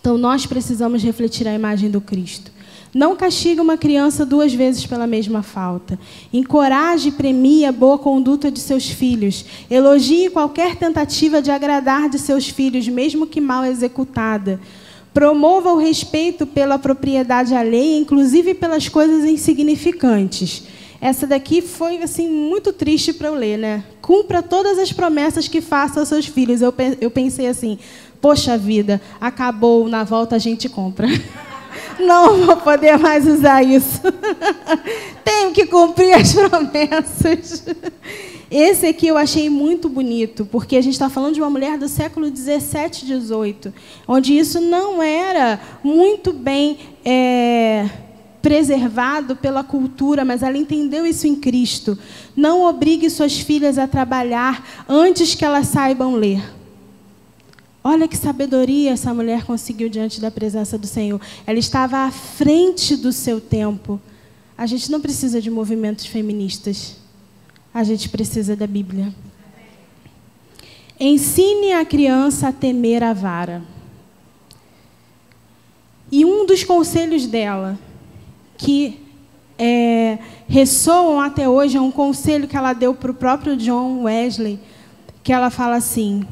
Então 0.00 0.18
nós 0.18 0.46
precisamos 0.46 1.02
refletir 1.02 1.46
a 1.46 1.54
imagem 1.54 1.88
do 1.88 2.00
Cristo. 2.00 2.50
Não 2.94 3.16
castigue 3.16 3.60
uma 3.60 3.78
criança 3.78 4.26
duas 4.26 4.52
vezes 4.52 4.84
pela 4.84 5.06
mesma 5.06 5.42
falta. 5.42 5.98
Encoraje 6.30 7.08
e 7.08 7.12
premie 7.12 7.64
a 7.64 7.72
boa 7.72 7.96
conduta 7.96 8.50
de 8.50 8.60
seus 8.60 8.88
filhos. 8.88 9.46
Elogie 9.70 10.28
qualquer 10.28 10.76
tentativa 10.76 11.40
de 11.40 11.50
agradar 11.50 12.10
de 12.10 12.18
seus 12.18 12.48
filhos, 12.48 12.86
mesmo 12.88 13.26
que 13.26 13.40
mal 13.40 13.64
executada. 13.64 14.60
Promova 15.14 15.72
o 15.72 15.78
respeito 15.78 16.46
pela 16.46 16.78
propriedade 16.78 17.54
alheia, 17.54 17.96
inclusive 17.96 18.52
pelas 18.52 18.88
coisas 18.90 19.24
insignificantes. 19.24 20.64
Essa 21.02 21.26
daqui 21.26 21.60
foi 21.60 22.00
assim 22.00 22.28
muito 22.28 22.72
triste 22.72 23.12
para 23.12 23.26
eu 23.26 23.34
ler, 23.34 23.58
né? 23.58 23.82
Cumpra 24.00 24.40
todas 24.40 24.78
as 24.78 24.92
promessas 24.92 25.48
que 25.48 25.60
faça 25.60 25.98
aos 25.98 26.08
seus 26.08 26.26
filhos. 26.26 26.62
Eu, 26.62 26.72
eu 27.00 27.10
pensei 27.10 27.48
assim: 27.48 27.76
poxa 28.20 28.56
vida, 28.56 29.02
acabou, 29.20 29.88
na 29.88 30.04
volta 30.04 30.36
a 30.36 30.38
gente 30.38 30.68
compra. 30.68 31.08
não 31.98 32.46
vou 32.46 32.56
poder 32.58 32.96
mais 32.98 33.26
usar 33.26 33.64
isso. 33.64 34.00
Tenho 35.24 35.50
que 35.50 35.66
cumprir 35.66 36.14
as 36.14 36.32
promessas. 36.38 37.64
Esse 38.48 38.86
aqui 38.86 39.08
eu 39.08 39.16
achei 39.16 39.50
muito 39.50 39.88
bonito, 39.88 40.46
porque 40.52 40.76
a 40.76 40.80
gente 40.80 40.92
está 40.92 41.10
falando 41.10 41.34
de 41.34 41.40
uma 41.40 41.50
mulher 41.50 41.78
do 41.78 41.88
século 41.88 42.30
17, 42.30 43.06
18, 43.06 43.74
onde 44.06 44.38
isso 44.38 44.60
não 44.60 45.02
era 45.02 45.58
muito 45.82 46.32
bem 46.32 46.78
é, 47.04 47.88
preservado 48.42 49.36
pela 49.36 49.62
cultura, 49.62 50.24
mas 50.24 50.42
ela 50.42 50.58
entendeu 50.58 51.06
isso 51.06 51.26
em 51.26 51.36
Cristo. 51.36 51.96
Não 52.36 52.64
obrigue 52.64 53.08
suas 53.08 53.38
filhas 53.38 53.78
a 53.78 53.86
trabalhar 53.86 54.84
antes 54.88 55.34
que 55.34 55.44
elas 55.44 55.68
saibam 55.68 56.16
ler. 56.16 56.42
Olha 57.84 58.06
que 58.06 58.16
sabedoria 58.16 58.92
essa 58.92 59.14
mulher 59.14 59.44
conseguiu 59.44 59.88
diante 59.88 60.20
da 60.20 60.30
presença 60.30 60.76
do 60.76 60.86
Senhor. 60.86 61.20
Ela 61.46 61.58
estava 61.58 61.98
à 61.98 62.10
frente 62.10 62.96
do 62.96 63.12
seu 63.12 63.40
tempo. 63.40 64.00
A 64.58 64.66
gente 64.66 64.90
não 64.90 65.00
precisa 65.00 65.40
de 65.40 65.50
movimentos 65.50 66.06
feministas. 66.06 66.96
A 67.72 67.82
gente 67.82 68.08
precisa 68.08 68.54
da 68.54 68.66
Bíblia. 68.66 69.12
Ensine 70.98 71.72
a 71.72 71.84
criança 71.84 72.48
a 72.48 72.52
temer 72.52 73.02
a 73.02 73.12
vara. 73.12 73.62
E 76.12 76.24
um 76.24 76.46
dos 76.46 76.62
conselhos 76.62 77.26
dela, 77.26 77.78
que 78.62 78.96
é, 79.58 80.18
ressoam 80.48 81.20
até 81.20 81.48
hoje, 81.48 81.76
é 81.76 81.80
um 81.80 81.90
conselho 81.90 82.46
que 82.46 82.56
ela 82.56 82.72
deu 82.72 82.94
para 82.94 83.10
o 83.10 83.14
próprio 83.14 83.56
John 83.56 84.04
Wesley, 84.04 84.58
que 85.22 85.32
ela 85.32 85.50
fala 85.50 85.76
assim: 85.76 86.24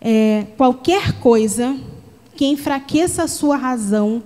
é, 0.00 0.44
qualquer 0.56 1.14
coisa 1.14 1.74
que 2.34 2.44
enfraqueça 2.44 3.22
a 3.22 3.28
sua 3.28 3.56
razão, 3.56 4.22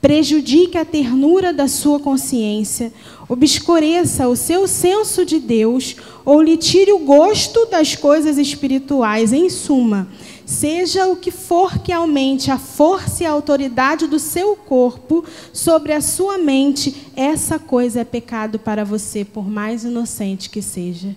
prejudique 0.00 0.78
a 0.78 0.84
ternura 0.84 1.52
da 1.52 1.66
sua 1.66 1.98
consciência, 1.98 2.92
obscureça 3.28 4.28
o 4.28 4.36
seu 4.36 4.68
senso 4.68 5.26
de 5.26 5.40
Deus 5.40 5.96
ou 6.24 6.40
lhe 6.40 6.56
tire 6.56 6.92
o 6.92 7.00
gosto 7.00 7.66
das 7.66 7.96
coisas 7.96 8.38
espirituais, 8.38 9.32
em 9.32 9.50
suma, 9.50 10.06
seja 10.48 11.06
o 11.06 11.14
que 11.14 11.30
for 11.30 11.78
que 11.78 11.92
aumente 11.92 12.50
a 12.50 12.56
força 12.56 13.22
e 13.22 13.26
a 13.26 13.30
autoridade 13.30 14.06
do 14.06 14.18
seu 14.18 14.56
corpo 14.56 15.22
sobre 15.52 15.92
a 15.92 16.00
sua 16.00 16.38
mente, 16.38 17.12
essa 17.14 17.58
coisa 17.58 18.00
é 18.00 18.04
pecado 18.04 18.58
para 18.58 18.82
você, 18.82 19.26
por 19.26 19.46
mais 19.46 19.84
inocente 19.84 20.48
que 20.48 20.62
seja. 20.62 21.14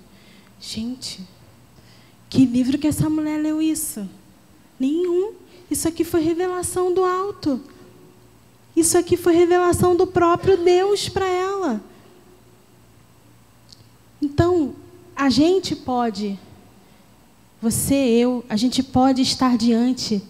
Gente, 0.60 1.22
que 2.30 2.46
livro 2.46 2.78
que 2.78 2.88
essa 2.88 3.10
mulher 3.10 3.42
leu 3.42 3.62
isso? 3.62 4.06
Nenhum. 4.78 5.32
Isso 5.72 5.88
aqui 5.88 6.04
foi 6.04 6.20
revelação 6.20 6.94
do 6.94 7.06
alto. 7.06 7.62
Isso 8.76 8.98
aqui 8.98 9.16
foi 9.16 9.34
revelação 9.34 9.96
do 9.96 10.06
próprio 10.06 10.58
Deus 10.58 11.08
para 11.08 11.26
ela. 11.26 11.82
Então, 14.22 14.76
a 15.16 15.30
gente 15.30 15.74
pode, 15.74 16.38
você, 17.62 17.94
eu, 17.94 18.44
a 18.50 18.56
gente 18.56 18.82
pode 18.82 19.22
estar 19.22 19.56
diante 19.56 20.22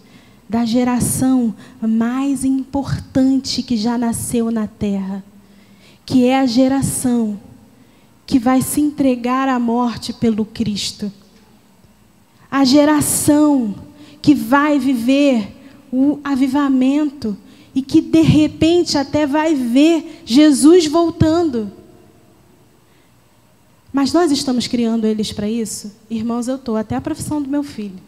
da 0.49 0.65
geração 0.65 1.55
mais 1.81 2.43
importante 2.43 3.63
que 3.63 3.77
já 3.77 3.97
nasceu 3.97 4.51
na 4.51 4.67
terra, 4.67 5.23
que 6.05 6.25
é 6.25 6.37
a 6.37 6.45
geração 6.45 7.39
que 8.25 8.37
vai 8.37 8.61
se 8.61 8.81
entregar 8.81 9.47
à 9.47 9.57
morte 9.57 10.11
pelo 10.11 10.43
Cristo. 10.43 11.09
A 12.49 12.65
geração 12.65 13.75
que 14.21 14.35
vai 14.35 14.77
viver 14.77 15.55
o 15.91 16.19
avivamento 16.25 17.37
e 17.73 17.81
que 17.81 18.01
de 18.01 18.21
repente 18.21 18.97
até 18.97 19.25
vai 19.25 19.55
ver 19.55 20.21
Jesus 20.25 20.85
voltando. 20.85 21.71
Mas 23.91 24.13
nós 24.13 24.31
estamos 24.31 24.67
criando 24.67 25.05
eles 25.05 25.33
para 25.33 25.49
isso? 25.49 25.91
Irmãos, 26.09 26.47
eu 26.47 26.55
estou, 26.55 26.77
até 26.77 26.95
a 26.95 27.01
profissão 27.01 27.41
do 27.41 27.49
meu 27.49 27.63
filho. 27.63 27.99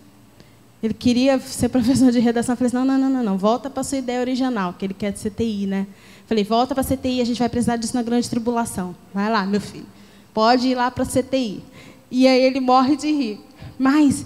Ele 0.81 0.93
queria 0.93 1.39
ser 1.39 1.67
professor 1.69 2.11
de 2.11 2.19
redação. 2.19 2.53
Eu 2.53 2.57
falei 2.57 2.67
assim, 2.67 2.77
não, 2.77 2.85
não, 2.85 3.09
não, 3.09 3.23
não, 3.23 3.37
volta 3.37 3.69
para 3.69 3.81
a 3.81 3.83
sua 3.83 3.97
ideia 3.97 4.19
original, 4.19 4.73
que 4.77 4.85
ele 4.85 4.93
quer 4.93 5.11
de 5.11 5.19
CTI, 5.19 5.67
né? 5.67 5.87
Falei, 6.25 6.43
volta 6.43 6.73
para 6.73 6.81
a 6.81 6.85
CTI, 6.85 7.21
a 7.21 7.25
gente 7.25 7.39
vai 7.39 7.49
precisar 7.49 7.75
disso 7.75 7.95
na 7.95 8.01
grande 8.01 8.29
tribulação. 8.29 8.95
Vai 9.13 9.29
lá, 9.29 9.45
meu 9.45 9.59
filho. 9.59 9.85
Pode 10.33 10.69
ir 10.69 10.75
lá 10.75 10.89
para 10.89 11.03
a 11.03 11.07
CTI. 11.07 11.63
E 12.09 12.27
aí 12.27 12.41
ele 12.41 12.59
morre 12.59 12.95
de 12.95 13.07
rir. 13.11 13.39
Mas 13.77 14.25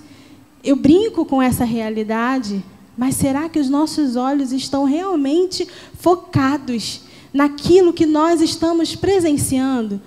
eu 0.63 0.75
brinco 0.75 1.25
com 1.25 1.41
essa 1.41 1.65
realidade, 1.65 2.63
mas 2.95 3.15
será 3.15 3.49
que 3.49 3.59
os 3.59 3.69
nossos 3.69 4.15
olhos 4.15 4.51
estão 4.51 4.83
realmente 4.83 5.67
focados 5.95 7.01
naquilo 7.33 7.93
que 7.93 8.05
nós 8.05 8.41
estamos 8.41 8.95
presenciando? 8.95 9.99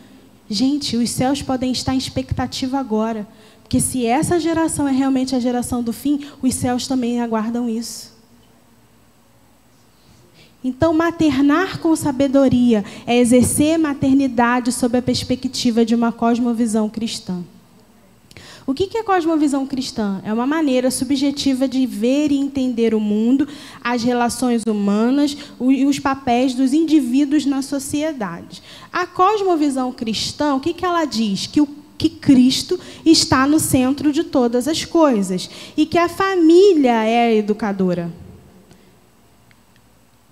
Gente, 0.52 0.96
os 0.96 1.10
céus 1.10 1.40
podem 1.40 1.70
estar 1.70 1.94
em 1.94 1.98
expectativa 1.98 2.76
agora, 2.76 3.24
porque 3.62 3.78
se 3.78 4.04
essa 4.04 4.40
geração 4.40 4.88
é 4.88 4.90
realmente 4.90 5.36
a 5.36 5.38
geração 5.38 5.80
do 5.80 5.92
fim, 5.92 6.26
os 6.42 6.52
céus 6.56 6.88
também 6.88 7.20
aguardam 7.20 7.68
isso. 7.68 8.12
Então, 10.62 10.92
maternar 10.92 11.78
com 11.78 11.94
sabedoria 11.94 12.84
é 13.06 13.16
exercer 13.16 13.78
maternidade 13.78 14.72
sob 14.72 14.98
a 14.98 15.02
perspectiva 15.02 15.86
de 15.86 15.94
uma 15.94 16.10
cosmovisão 16.10 16.88
cristã. 16.90 17.44
O 18.70 18.72
que 18.72 18.96
é 18.96 19.02
cosmovisão 19.02 19.66
cristã? 19.66 20.20
É 20.24 20.32
uma 20.32 20.46
maneira 20.46 20.92
subjetiva 20.92 21.66
de 21.66 21.84
ver 21.86 22.30
e 22.30 22.36
entender 22.36 22.94
o 22.94 23.00
mundo, 23.00 23.48
as 23.82 24.04
relações 24.04 24.62
humanas 24.64 25.36
e 25.60 25.84
os 25.84 25.98
papéis 25.98 26.54
dos 26.54 26.72
indivíduos 26.72 27.44
na 27.44 27.62
sociedade. 27.62 28.62
A 28.92 29.08
cosmovisão 29.08 29.90
cristã, 29.90 30.54
o 30.54 30.60
que 30.60 30.84
ela 30.84 31.04
diz? 31.04 31.48
Que 31.48 31.60
o 31.60 31.68
que 31.98 32.08
Cristo 32.08 32.78
está 33.04 33.44
no 33.44 33.58
centro 33.58 34.12
de 34.12 34.22
todas 34.22 34.68
as 34.68 34.84
coisas 34.84 35.50
e 35.76 35.84
que 35.84 35.98
a 35.98 36.08
família 36.08 37.02
é 37.02 37.26
a 37.26 37.34
educadora. 37.34 38.08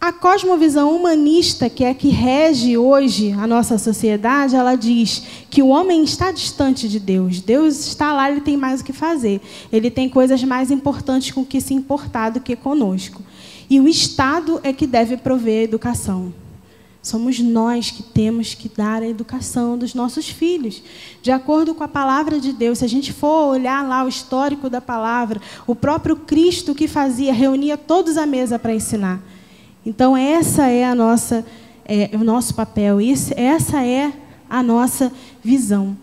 A 0.01 0.13
cosmovisão 0.13 0.95
humanista, 0.95 1.69
que 1.69 1.83
é 1.83 1.93
que 1.93 2.09
rege 2.09 2.79
hoje 2.79 3.33
a 3.33 3.49
nossa 3.49 3.77
sociedade, 3.77 4.55
ela 4.55 4.77
diz 4.77 5.25
que 5.51 5.61
o 5.61 5.69
homem 5.69 6.05
está 6.05 6.31
distante 6.31 6.89
de 6.89 7.01
Deus. 7.01 7.41
Deus 7.41 7.85
está 7.89 8.13
lá, 8.13 8.31
ele 8.31 8.41
tem 8.41 8.57
mais 8.57 8.81
o 8.81 8.85
que 8.85 8.93
fazer. 8.93 9.41
Ele 9.73 9.91
tem 9.91 10.09
coisas 10.09 10.43
mais 10.45 10.71
importantes 10.71 11.33
com 11.33 11.45
que 11.45 11.61
se 11.61 11.75
importar 11.75 12.31
do 12.31 12.39
que 12.39 12.55
conosco. 12.55 13.23
E 13.69 13.81
o 13.81 13.89
Estado 13.89 14.61
é 14.63 14.73
que 14.73 14.87
deve 14.87 15.17
prover 15.17 15.63
a 15.63 15.65
educação. 15.65 16.33
Somos 17.03 17.41
nós 17.41 17.91
que 17.91 18.03
temos 18.05 18.55
que 18.55 18.69
dar 18.69 19.03
a 19.03 19.09
educação 19.09 19.77
dos 19.77 19.95
nossos 19.95 20.29
filhos. 20.29 20.81
De 21.21 21.33
acordo 21.33 21.75
com 21.75 21.83
a 21.83 21.89
palavra 21.89 22.39
de 22.39 22.53
Deus, 22.53 22.79
se 22.79 22.85
a 22.85 22.89
gente 22.89 23.13
for 23.13 23.49
olhar 23.49 23.87
lá 23.87 24.05
o 24.05 24.09
histórico 24.09 24.71
da 24.71 24.81
palavra, 24.81 25.41
o 25.67 25.75
próprio 25.75 26.15
Cristo 26.15 26.73
que 26.73 26.87
fazia, 26.87 27.33
reunia 27.33 27.77
todos 27.77 28.17
à 28.17 28.25
mesa 28.25 28.61
para 28.61 28.73
ensinar. 28.73 29.21
Então, 29.89 30.15
essa 30.15 30.67
é 30.67 30.85
a 30.85 30.95
nossa, 30.95 31.47
é, 31.87 32.11
o 32.13 32.19
nosso 32.19 32.55
papel, 32.55 33.01
isso, 33.01 33.33
essa 33.35 33.83
é 33.83 34.13
a 34.47 34.63
nossa 34.63 35.11
visão. 35.43 35.97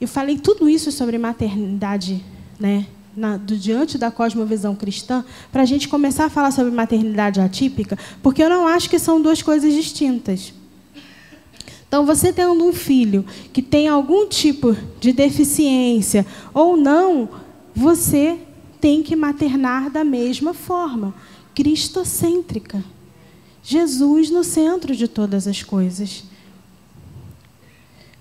Eu 0.00 0.08
falei 0.08 0.36
tudo 0.36 0.68
isso 0.68 0.90
sobre 0.90 1.16
maternidade, 1.16 2.24
né, 2.58 2.88
na, 3.16 3.36
do, 3.36 3.56
diante 3.56 3.96
da 3.96 4.10
cosmovisão 4.10 4.74
cristã, 4.74 5.24
para 5.52 5.62
a 5.62 5.64
gente 5.64 5.88
começar 5.88 6.24
a 6.24 6.28
falar 6.28 6.50
sobre 6.50 6.72
maternidade 6.72 7.40
atípica, 7.40 7.96
porque 8.20 8.42
eu 8.42 8.50
não 8.50 8.66
acho 8.66 8.90
que 8.90 8.98
são 8.98 9.22
duas 9.22 9.40
coisas 9.40 9.72
distintas. 9.72 10.52
Então, 11.86 12.04
você 12.04 12.32
tendo 12.32 12.64
um 12.64 12.72
filho 12.72 13.24
que 13.52 13.62
tem 13.62 13.86
algum 13.86 14.26
tipo 14.26 14.76
de 14.98 15.12
deficiência 15.12 16.26
ou 16.52 16.76
não, 16.76 17.28
você 17.72 18.36
tem 18.80 19.04
que 19.04 19.14
maternar 19.14 19.88
da 19.88 20.02
mesma 20.02 20.52
forma 20.52 21.14
cristocêntrica. 21.56 22.84
Jesus 23.62 24.30
no 24.30 24.44
centro 24.44 24.94
de 24.94 25.08
todas 25.08 25.48
as 25.48 25.62
coisas. 25.62 26.22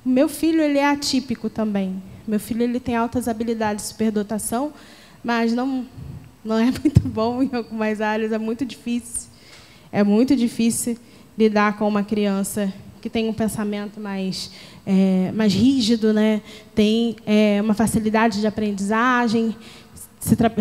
O 0.05 0.09
meu 0.09 0.29
filho 0.29 0.61
ele 0.61 0.79
é 0.79 0.85
atípico 0.85 1.49
também. 1.49 2.01
Meu 2.25 2.39
filho 2.39 2.63
ele 2.63 2.79
tem 2.79 2.95
altas 2.95 3.27
habilidades 3.27 3.83
de 3.83 3.89
superdotação, 3.89 4.73
mas 5.21 5.51
não 5.53 5.85
não 6.43 6.57
é 6.57 6.65
muito 6.81 7.01
bom 7.01 7.43
em 7.43 7.49
algumas 7.53 7.99
áreas, 7.99 8.31
é 8.31 8.37
muito 8.37 8.65
difícil. 8.65 9.29
É 9.91 10.01
muito 10.03 10.33
difícil 10.35 10.97
lidar 11.37 11.77
com 11.77 11.87
uma 11.87 12.03
criança 12.03 12.73
que 13.01 13.09
tem 13.09 13.27
um 13.29 13.33
pensamento 13.33 13.99
mais, 13.99 14.49
é, 14.85 15.31
mais 15.33 15.53
rígido, 15.53 16.11
né? 16.13 16.41
tem 16.73 17.15
é, 17.25 17.61
uma 17.61 17.73
facilidade 17.73 18.39
de 18.39 18.47
aprendizagem, 18.47 19.55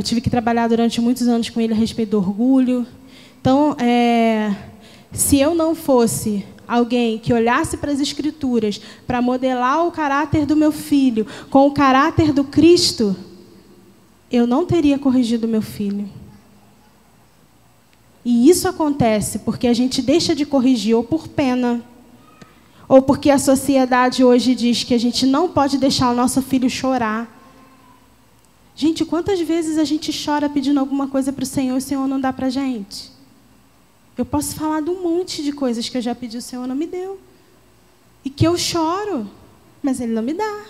tive 0.02 0.20
que 0.20 0.28
trabalhar 0.28 0.68
durante 0.68 1.00
muitos 1.00 1.28
anos 1.28 1.48
com 1.48 1.60
ele 1.60 1.72
a 1.72 1.76
respeito 1.76 2.10
do 2.10 2.18
orgulho. 2.18 2.86
Então, 3.40 3.76
é, 3.78 4.54
se 5.12 5.38
eu 5.38 5.54
não 5.54 5.74
fosse 5.74 6.44
alguém 6.66 7.18
que 7.18 7.32
olhasse 7.32 7.76
para 7.76 7.92
as 7.92 8.00
Escrituras 8.00 8.80
para 9.06 9.22
modelar 9.22 9.86
o 9.86 9.92
caráter 9.92 10.46
do 10.46 10.56
meu 10.56 10.72
filho 10.72 11.26
com 11.50 11.66
o 11.66 11.72
caráter 11.72 12.32
do 12.32 12.44
Cristo, 12.44 13.16
eu 14.30 14.46
não 14.46 14.66
teria 14.66 14.98
corrigido 14.98 15.46
meu 15.46 15.62
filho. 15.62 16.08
E 18.24 18.48
isso 18.48 18.66
acontece 18.66 19.40
porque 19.40 19.66
a 19.66 19.74
gente 19.74 20.00
deixa 20.00 20.34
de 20.34 20.46
corrigir 20.46 20.96
ou 20.96 21.04
por 21.04 21.28
pena, 21.28 21.82
ou 22.88 23.02
porque 23.02 23.30
a 23.30 23.38
sociedade 23.38 24.24
hoje 24.24 24.54
diz 24.54 24.82
que 24.82 24.94
a 24.94 24.98
gente 24.98 25.26
não 25.26 25.48
pode 25.48 25.78
deixar 25.78 26.10
o 26.10 26.14
nosso 26.14 26.40
filho 26.40 26.68
chorar. 26.70 27.43
Gente, 28.76 29.04
quantas 29.04 29.40
vezes 29.40 29.78
a 29.78 29.84
gente 29.84 30.10
chora 30.12 30.48
pedindo 30.48 30.80
alguma 30.80 31.06
coisa 31.06 31.32
para 31.32 31.44
o 31.44 31.46
Senhor 31.46 31.74
e 31.74 31.78
o 31.78 31.82
Senhor 31.82 32.08
não 32.08 32.20
dá 32.20 32.32
para 32.32 32.46
a 32.46 32.50
gente? 32.50 33.12
Eu 34.16 34.24
posso 34.24 34.54
falar 34.54 34.80
de 34.82 34.90
um 34.90 35.02
monte 35.02 35.42
de 35.42 35.52
coisas 35.52 35.88
que 35.88 35.96
eu 35.96 36.02
já 36.02 36.14
pedi, 36.14 36.36
o 36.36 36.42
Senhor 36.42 36.66
não 36.66 36.74
me 36.74 36.86
deu. 36.86 37.18
E 38.24 38.30
que 38.30 38.46
eu 38.46 38.56
choro, 38.56 39.30
mas 39.82 40.00
Ele 40.00 40.12
não 40.12 40.22
me 40.22 40.32
dá. 40.32 40.64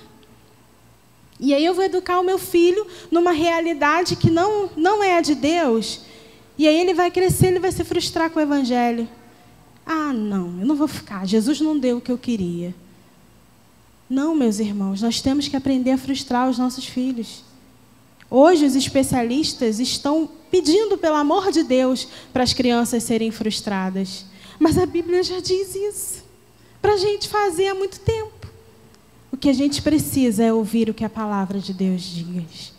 E 1.38 1.52
aí 1.52 1.64
eu 1.64 1.74
vou 1.74 1.84
educar 1.84 2.20
o 2.20 2.24
meu 2.24 2.38
filho 2.38 2.86
numa 3.10 3.32
realidade 3.32 4.16
que 4.16 4.30
não, 4.30 4.70
não 4.76 5.02
é 5.02 5.18
a 5.18 5.20
de 5.20 5.34
Deus. 5.34 6.02
E 6.56 6.68
aí 6.68 6.78
ele 6.80 6.94
vai 6.94 7.10
crescer, 7.10 7.48
ele 7.48 7.58
vai 7.58 7.72
se 7.72 7.82
frustrar 7.82 8.30
com 8.30 8.38
o 8.38 8.42
Evangelho. 8.42 9.08
Ah, 9.84 10.12
não, 10.12 10.60
eu 10.60 10.66
não 10.66 10.76
vou 10.76 10.86
ficar. 10.86 11.26
Jesus 11.26 11.60
não 11.60 11.78
deu 11.78 11.98
o 11.98 12.00
que 12.00 12.12
eu 12.12 12.18
queria. 12.18 12.74
Não, 14.08 14.34
meus 14.34 14.60
irmãos, 14.60 15.02
nós 15.02 15.20
temos 15.20 15.48
que 15.48 15.56
aprender 15.56 15.90
a 15.90 15.98
frustrar 15.98 16.48
os 16.48 16.58
nossos 16.58 16.86
filhos. 16.86 17.42
Hoje, 18.36 18.66
os 18.66 18.74
especialistas 18.74 19.78
estão 19.78 20.28
pedindo, 20.50 20.98
pelo 20.98 21.14
amor 21.14 21.52
de 21.52 21.62
Deus, 21.62 22.08
para 22.32 22.42
as 22.42 22.52
crianças 22.52 23.04
serem 23.04 23.30
frustradas. 23.30 24.24
Mas 24.58 24.76
a 24.76 24.84
Bíblia 24.84 25.22
já 25.22 25.38
diz 25.38 25.76
isso 25.76 26.24
para 26.82 26.94
a 26.94 26.96
gente 26.96 27.28
fazer 27.28 27.68
há 27.68 27.76
muito 27.76 28.00
tempo. 28.00 28.48
O 29.30 29.36
que 29.36 29.48
a 29.48 29.52
gente 29.52 29.80
precisa 29.80 30.42
é 30.42 30.52
ouvir 30.52 30.90
o 30.90 30.94
que 30.94 31.04
a 31.04 31.08
palavra 31.08 31.60
de 31.60 31.72
Deus 31.72 32.02
diz. 32.02 32.72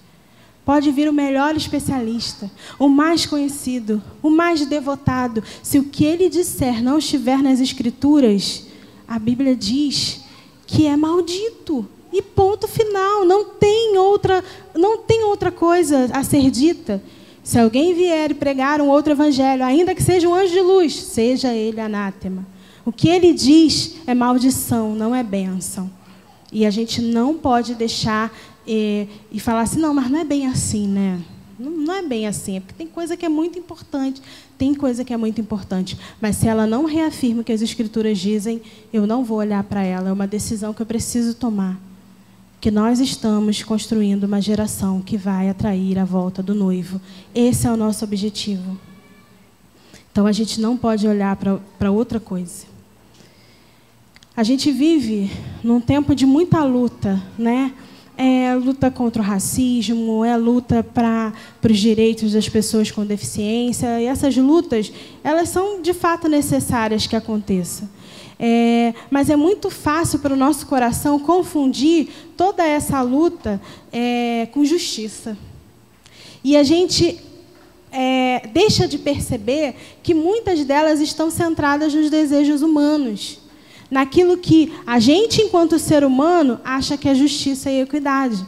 Pode 0.65 0.91
vir 0.91 1.07
o 1.07 1.13
melhor 1.13 1.55
especialista, 1.55 2.51
o 2.77 2.89
mais 2.89 3.25
conhecido, 3.25 4.03
o 4.21 4.29
mais 4.29 4.65
devotado. 4.65 5.41
Se 5.63 5.79
o 5.79 5.85
que 5.85 6.03
ele 6.03 6.27
disser 6.27 6.83
não 6.83 6.97
estiver 6.97 7.41
nas 7.41 7.61
Escrituras, 7.61 8.65
a 9.07 9.17
Bíblia 9.17 9.55
diz 9.55 10.19
que 10.67 10.85
é 10.85 10.97
maldito. 10.97 11.87
E 12.15 12.21
ponto 12.21 12.65
final. 12.65 13.25
Não 13.25 13.43
tem 13.43 13.97
outra, 13.97 14.41
não 14.73 14.99
tem 14.99 15.25
outra 15.25 15.51
coisa 15.51 16.09
a 16.13 16.23
ser 16.23 16.49
dita. 16.49 17.03
Se 17.43 17.59
alguém 17.59 17.93
vier 17.93 18.31
e 18.31 18.33
pregar 18.33 18.79
um 18.79 18.87
outro 18.87 19.11
evangelho, 19.11 19.65
ainda 19.65 19.93
que 19.93 20.01
seja 20.01 20.25
um 20.25 20.33
anjo 20.33 20.53
de 20.53 20.61
luz, 20.61 20.95
seja 20.95 21.53
ele 21.53 21.81
anátema. 21.81 22.47
O 22.85 22.91
que 22.91 23.09
ele 23.09 23.33
diz 23.33 23.97
é 24.07 24.13
maldição, 24.13 24.95
não 24.95 25.13
é 25.13 25.21
bênção. 25.21 25.91
E 26.53 26.65
a 26.65 26.71
gente 26.71 27.01
não 27.01 27.33
pode 27.33 27.75
deixar 27.75 28.33
e, 28.65 29.09
e 29.29 29.37
falar 29.37 29.61
assim, 29.61 29.81
não, 29.81 29.93
mas 29.93 30.09
não 30.09 30.19
é 30.19 30.23
bem 30.23 30.47
assim, 30.47 30.87
né? 30.87 31.19
Não, 31.59 31.71
não 31.71 31.93
é 31.93 32.01
bem 32.01 32.27
assim, 32.27 32.55
é 32.55 32.59
porque 32.61 32.75
tem 32.75 32.87
coisa 32.87 33.17
que 33.17 33.25
é 33.25 33.29
muito 33.29 33.59
importante, 33.59 34.21
tem 34.57 34.73
coisa 34.73 35.03
que 35.03 35.13
é 35.13 35.17
muito 35.17 35.41
importante. 35.41 35.97
Mas 36.21 36.37
se 36.37 36.47
ela 36.47 36.65
não 36.65 36.85
reafirma 36.85 37.41
o 37.41 37.43
que 37.43 37.51
as 37.51 37.61
escrituras 37.61 38.17
dizem, 38.17 38.61
eu 38.93 39.05
não 39.05 39.25
vou 39.25 39.39
olhar 39.39 39.63
para 39.65 39.83
ela. 39.83 40.09
É 40.09 40.13
uma 40.13 40.27
decisão 40.27 40.73
que 40.73 40.81
eu 40.81 40.85
preciso 40.85 41.35
tomar. 41.35 41.77
Que 42.65 42.71
nós 42.71 42.99
estamos 42.99 43.61
construindo 43.61 44.23
uma 44.23 44.41
geração 44.41 44.99
que 44.99 45.17
vai 45.17 45.49
atrair 45.49 45.99
a 45.99 46.03
volta 46.03 46.41
do 46.41 46.55
noivo. 46.55 46.99
Esse 47.31 47.67
é 47.67 47.71
o 47.71 47.77
nosso 47.77 48.03
objetivo. 48.03 48.75
Então 50.11 50.25
a 50.25 50.31
gente 50.31 50.59
não 50.59 50.75
pode 50.75 51.07
olhar 51.07 51.37
para 51.77 51.91
outra 51.91 52.19
coisa. 52.19 52.65
A 54.35 54.41
gente 54.41 54.71
vive 54.71 55.29
num 55.63 55.79
tempo 55.79 56.15
de 56.15 56.25
muita 56.25 56.63
luta, 56.63 57.21
né? 57.37 57.71
é 58.17 58.55
luta 58.55 58.89
contra 58.89 59.21
o 59.21 59.25
racismo, 59.25 60.23
é 60.23 60.35
luta 60.35 60.81
para 60.83 61.33
os 61.69 61.77
direitos 61.77 62.31
das 62.31 62.47
pessoas 62.49 62.89
com 62.89 63.05
deficiência. 63.05 64.01
E 64.01 64.05
essas 64.05 64.35
lutas, 64.37 64.91
elas 65.23 65.49
são 65.49 65.81
de 65.83 65.93
fato 65.93 66.27
necessárias 66.27 67.05
que 67.05 67.15
aconteçam. 67.15 67.87
É, 68.39 68.93
mas 69.09 69.29
é 69.29 69.35
muito 69.35 69.69
fácil 69.69 70.19
para 70.19 70.33
o 70.33 70.37
nosso 70.37 70.65
coração 70.67 71.17
confundir 71.19 72.09
toda 72.35 72.65
essa 72.65 73.01
luta 73.01 73.61
é, 73.91 74.47
com 74.51 74.65
justiça. 74.65 75.37
E 76.43 76.57
a 76.57 76.63
gente 76.63 77.19
é, 77.91 78.47
deixa 78.53 78.87
de 78.87 78.97
perceber 78.97 79.75
que 80.03 80.13
muitas 80.13 80.65
delas 80.65 80.99
estão 80.99 81.31
centradas 81.31 81.93
nos 81.93 82.09
desejos 82.09 82.61
humanos 82.61 83.39
naquilo 83.89 84.37
que 84.37 84.73
a 84.85 84.99
gente, 84.99 85.41
enquanto 85.41 85.79
ser 85.79 86.03
humano, 86.03 86.59
acha 86.63 86.97
que 86.97 87.07
é 87.07 87.15
justiça 87.15 87.69
e 87.69 87.81
equidade. 87.81 88.45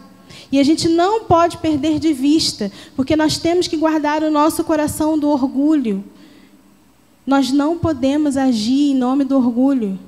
E 0.52 0.60
a 0.60 0.64
gente 0.64 0.88
não 0.88 1.26
pode 1.26 1.58
perder 1.58 2.00
de 2.00 2.14
vista, 2.14 2.72
porque 2.96 3.16
nós 3.16 3.38
temos 3.38 3.68
que 3.68 3.78
guardar 3.78 4.24
o 4.24 4.32
nosso 4.32 4.64
coração 4.64 5.18
do 5.18 5.30
orgulho. 5.30 6.04
Nós 7.28 7.52
não 7.52 7.78
podemos 7.78 8.38
agir 8.38 8.92
em 8.92 8.96
nome 8.96 9.26
do 9.26 9.36
orgulho. 9.36 10.00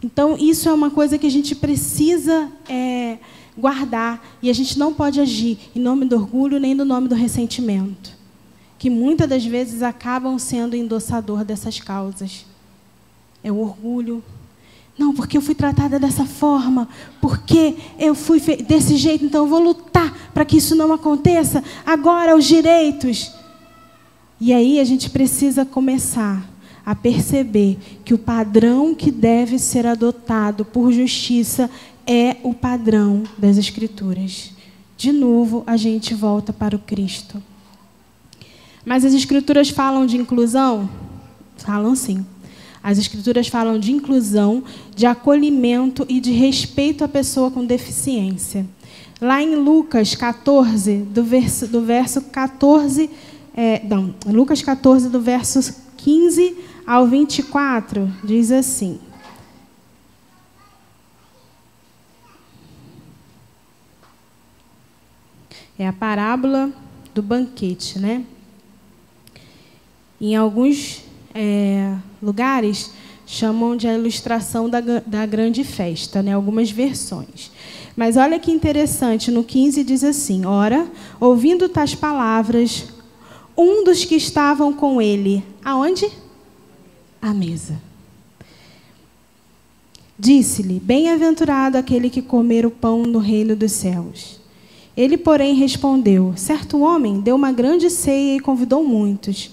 Então, 0.00 0.36
isso 0.38 0.68
é 0.68 0.72
uma 0.72 0.90
coisa 0.90 1.18
que 1.18 1.26
a 1.26 1.30
gente 1.30 1.56
precisa 1.56 2.48
é, 2.68 3.18
guardar. 3.58 4.24
E 4.40 4.48
a 4.48 4.52
gente 4.52 4.78
não 4.78 4.94
pode 4.94 5.20
agir 5.20 5.58
em 5.74 5.80
nome 5.80 6.04
do 6.04 6.14
orgulho 6.14 6.60
nem 6.60 6.72
no 6.72 6.84
nome 6.84 7.08
do 7.08 7.16
ressentimento, 7.16 8.12
que 8.78 8.88
muitas 8.88 9.28
das 9.28 9.44
vezes 9.44 9.82
acabam 9.82 10.38
sendo 10.38 10.76
endossador 10.76 11.44
dessas 11.44 11.80
causas. 11.80 12.46
É 13.42 13.50
o 13.50 13.58
orgulho. 13.58 14.22
Não, 14.96 15.12
porque 15.12 15.36
eu 15.36 15.42
fui 15.42 15.54
tratada 15.54 15.98
dessa 15.98 16.24
forma, 16.24 16.88
porque 17.20 17.76
eu 17.98 18.14
fui 18.14 18.40
desse 18.40 18.96
jeito, 18.96 19.24
então 19.24 19.44
eu 19.44 19.48
vou 19.48 19.60
lutar 19.60 20.30
para 20.32 20.44
que 20.44 20.58
isso 20.58 20.76
não 20.76 20.92
aconteça. 20.92 21.62
Agora, 21.84 22.36
os 22.36 22.44
direitos. 22.44 23.32
E 24.40 24.52
aí 24.52 24.78
a 24.78 24.84
gente 24.84 25.10
precisa 25.10 25.64
começar 25.64 26.48
a 26.86 26.94
perceber 26.94 27.76
que 28.04 28.14
o 28.14 28.18
padrão 28.18 28.94
que 28.94 29.10
deve 29.10 29.58
ser 29.58 29.86
adotado 29.86 30.64
por 30.64 30.92
justiça 30.92 31.68
é 32.06 32.36
o 32.42 32.54
padrão 32.54 33.24
das 33.36 33.58
Escrituras. 33.58 34.52
De 34.96 35.12
novo, 35.12 35.62
a 35.66 35.76
gente 35.76 36.14
volta 36.14 36.52
para 36.52 36.74
o 36.74 36.78
Cristo. 36.78 37.42
Mas 38.86 39.04
as 39.04 39.12
Escrituras 39.12 39.68
falam 39.68 40.06
de 40.06 40.16
inclusão? 40.16 40.88
Falam 41.58 41.94
sim. 41.94 42.24
As 42.82 42.96
Escrituras 42.96 43.48
falam 43.48 43.78
de 43.78 43.92
inclusão, 43.92 44.64
de 44.96 45.04
acolhimento 45.04 46.06
e 46.08 46.20
de 46.20 46.30
respeito 46.32 47.04
à 47.04 47.08
pessoa 47.08 47.50
com 47.50 47.66
deficiência. 47.66 48.64
Lá 49.20 49.42
em 49.42 49.56
Lucas 49.56 50.14
14, 50.14 50.98
do 50.98 51.22
verso, 51.22 51.66
do 51.66 51.82
verso 51.82 52.22
14, 52.22 53.10
é, 53.60 53.82
não, 53.82 54.14
Lucas 54.24 54.62
14, 54.62 55.08
do 55.08 55.20
verso 55.20 55.74
15 55.96 56.56
ao 56.86 57.08
24, 57.08 58.08
diz 58.22 58.52
assim. 58.52 59.00
É 65.76 65.88
a 65.88 65.92
parábola 65.92 66.70
do 67.12 67.20
banquete, 67.20 67.98
né? 67.98 68.24
Em 70.20 70.36
alguns 70.36 71.02
é, 71.34 71.96
lugares 72.22 72.92
chamam 73.26 73.76
de 73.76 73.88
a 73.88 73.94
ilustração 73.94 74.70
da, 74.70 74.80
da 75.04 75.26
grande 75.26 75.64
festa, 75.64 76.22
né? 76.22 76.32
algumas 76.32 76.70
versões. 76.70 77.50
Mas 77.96 78.16
olha 78.16 78.38
que 78.38 78.52
interessante, 78.52 79.32
no 79.32 79.42
15 79.42 79.82
diz 79.82 80.04
assim: 80.04 80.46
Ora, 80.46 80.86
ouvindo 81.18 81.68
tais 81.68 81.96
palavras, 81.96 82.86
um 83.58 83.82
dos 83.82 84.04
que 84.04 84.14
estavam 84.14 84.72
com 84.72 85.02
ele, 85.02 85.42
aonde? 85.64 86.08
À 87.20 87.34
mesa. 87.34 87.80
Disse-lhe: 90.16 90.78
Bem-aventurado 90.78 91.76
aquele 91.76 92.08
que 92.08 92.22
comer 92.22 92.64
o 92.64 92.70
pão 92.70 93.02
no 93.02 93.18
reino 93.18 93.56
dos 93.56 93.72
céus. 93.72 94.38
Ele, 94.96 95.18
porém, 95.18 95.54
respondeu: 95.54 96.34
Certo 96.36 96.78
homem 96.80 97.20
deu 97.20 97.34
uma 97.34 97.50
grande 97.50 97.90
ceia 97.90 98.36
e 98.36 98.40
convidou 98.40 98.84
muitos. 98.84 99.50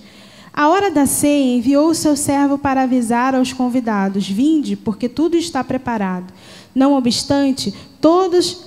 A 0.54 0.70
hora 0.70 0.92
da 0.92 1.06
ceia, 1.06 1.58
enviou 1.58 1.90
o 1.90 1.96
seu 1.96 2.16
servo 2.16 2.60
para 2.60 2.84
avisar 2.84 3.34
aos 3.34 3.52
convidados: 3.52 4.30
Vinde, 4.30 4.76
porque 4.76 5.10
tudo 5.10 5.36
está 5.36 5.64
preparado. 5.64 6.32
Não 6.74 6.94
obstante, 6.94 7.74
todos 8.00 8.66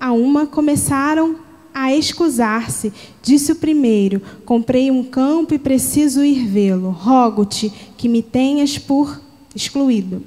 a 0.00 0.12
uma 0.12 0.46
começaram 0.46 1.47
a 1.82 1.94
escusar-se. 1.94 2.92
Disse 3.22 3.52
o 3.52 3.56
primeiro: 3.56 4.20
Comprei 4.44 4.90
um 4.90 5.04
campo 5.04 5.54
e 5.54 5.58
preciso 5.58 6.24
ir 6.24 6.46
vê-lo. 6.46 6.90
Rogo-te 6.90 7.72
que 7.96 8.08
me 8.08 8.22
tenhas 8.22 8.78
por 8.78 9.20
excluído. 9.54 10.22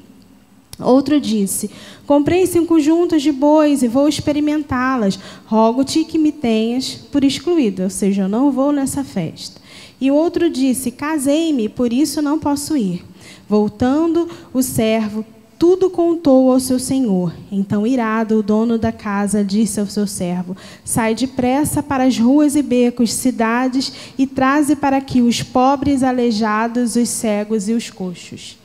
Outro 0.80 1.20
disse: 1.20 1.70
Comprei 2.08 2.46
cinco 2.46 2.80
juntas 2.80 3.22
de 3.22 3.32
bois 3.32 3.84
e 3.84 3.88
vou 3.88 4.08
experimentá-las. 4.08 5.20
Rogo-te 5.46 6.04
que 6.04 6.18
me 6.18 6.32
tenhas 6.32 6.96
por 6.96 7.24
excluído. 7.24 7.84
Ou 7.84 7.90
seja, 7.90 8.24
eu 8.24 8.30
não 8.30 8.52
vou 8.52 8.72
nessa 8.72 9.04
festa. 9.04 9.62
E 10.00 10.10
o 10.10 10.16
outro 10.16 10.50
disse: 10.50 10.92
Casei-me, 10.92 11.70
por 11.70 11.94
isso 11.94 12.22
não 12.22 12.40
posso 12.40 12.76
ir. 12.76 13.04
Voltando, 13.48 14.30
o 14.54 14.62
servo 14.62 15.26
tudo 15.62 15.92
contou 15.92 16.52
ao 16.52 16.60
seu 16.60 16.80
senhor. 16.80 17.32
Então, 17.52 17.86
irado, 17.86 18.40
o 18.40 18.42
dono 18.42 18.80
da 18.80 18.92
casa 18.92 19.44
disse 19.44 19.80
ao 19.80 19.86
seu 19.86 20.08
servo: 20.08 20.58
Sai 20.84 21.14
depressa 21.14 21.84
para 21.84 22.06
as 22.06 22.18
ruas 22.18 22.56
e 22.56 22.64
becos, 22.64 23.14
cidades, 23.14 23.94
e 24.18 24.26
traze 24.26 24.76
para 24.76 24.98
aqui 24.98 25.22
os 25.22 25.44
pobres, 25.44 26.02
aleijados, 26.02 26.96
os 26.96 27.08
cegos 27.10 27.70
e 27.70 27.74
os 27.74 27.92
coxos. 27.92 28.58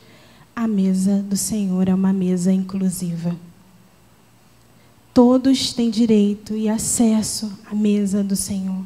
A 0.54 0.66
mesa 0.66 1.22
do 1.22 1.36
Senhor 1.36 1.86
é 1.86 1.94
uma 1.94 2.14
mesa 2.14 2.50
inclusiva. 2.50 3.36
Todos 5.12 5.74
têm 5.74 5.90
direito 5.90 6.56
e 6.56 6.66
acesso 6.66 7.52
à 7.70 7.74
mesa 7.74 8.24
do 8.24 8.34
Senhor. 8.34 8.82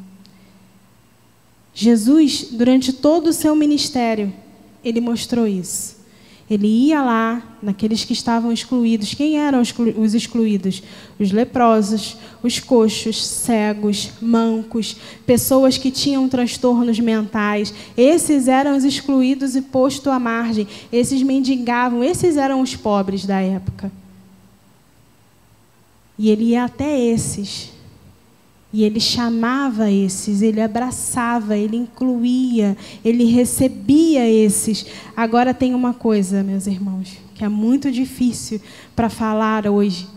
Jesus, 1.73 2.49
durante 2.51 2.91
todo 2.91 3.27
o 3.27 3.33
seu 3.33 3.55
ministério, 3.55 4.33
ele 4.83 4.99
mostrou 4.99 5.47
isso. 5.47 6.00
Ele 6.51 6.67
ia 6.67 7.01
lá, 7.01 7.41
naqueles 7.63 8.03
que 8.03 8.11
estavam 8.11 8.51
excluídos. 8.51 9.13
Quem 9.13 9.37
eram 9.37 9.61
os 9.61 10.13
excluídos? 10.13 10.83
Os 11.17 11.31
leprosos, 11.31 12.17
os 12.43 12.59
coxos, 12.59 13.25
cegos, 13.25 14.11
mancos, 14.21 14.97
pessoas 15.25 15.77
que 15.77 15.89
tinham 15.89 16.27
transtornos 16.27 16.99
mentais. 16.99 17.73
Esses 17.95 18.49
eram 18.49 18.75
os 18.75 18.83
excluídos 18.83 19.55
e 19.55 19.61
posto 19.61 20.09
à 20.09 20.19
margem. 20.19 20.67
Esses 20.91 21.23
mendigavam, 21.23 22.03
esses 22.03 22.35
eram 22.35 22.59
os 22.59 22.75
pobres 22.75 23.25
da 23.25 23.39
época. 23.39 23.89
E 26.19 26.29
ele 26.29 26.49
ia 26.49 26.65
até 26.65 26.99
esses 26.99 27.71
E 28.73 28.83
ele 28.83 28.99
chamava 29.01 29.91
esses, 29.91 30.41
ele 30.41 30.61
abraçava, 30.61 31.57
ele 31.57 31.75
incluía, 31.75 32.77
ele 33.03 33.25
recebia 33.25 34.27
esses. 34.29 34.85
Agora 35.15 35.53
tem 35.53 35.75
uma 35.75 35.93
coisa, 35.93 36.41
meus 36.41 36.67
irmãos, 36.67 37.17
que 37.35 37.43
é 37.43 37.49
muito 37.49 37.91
difícil 37.91 38.61
para 38.95 39.09
falar 39.09 39.67
hoje, 39.67 40.07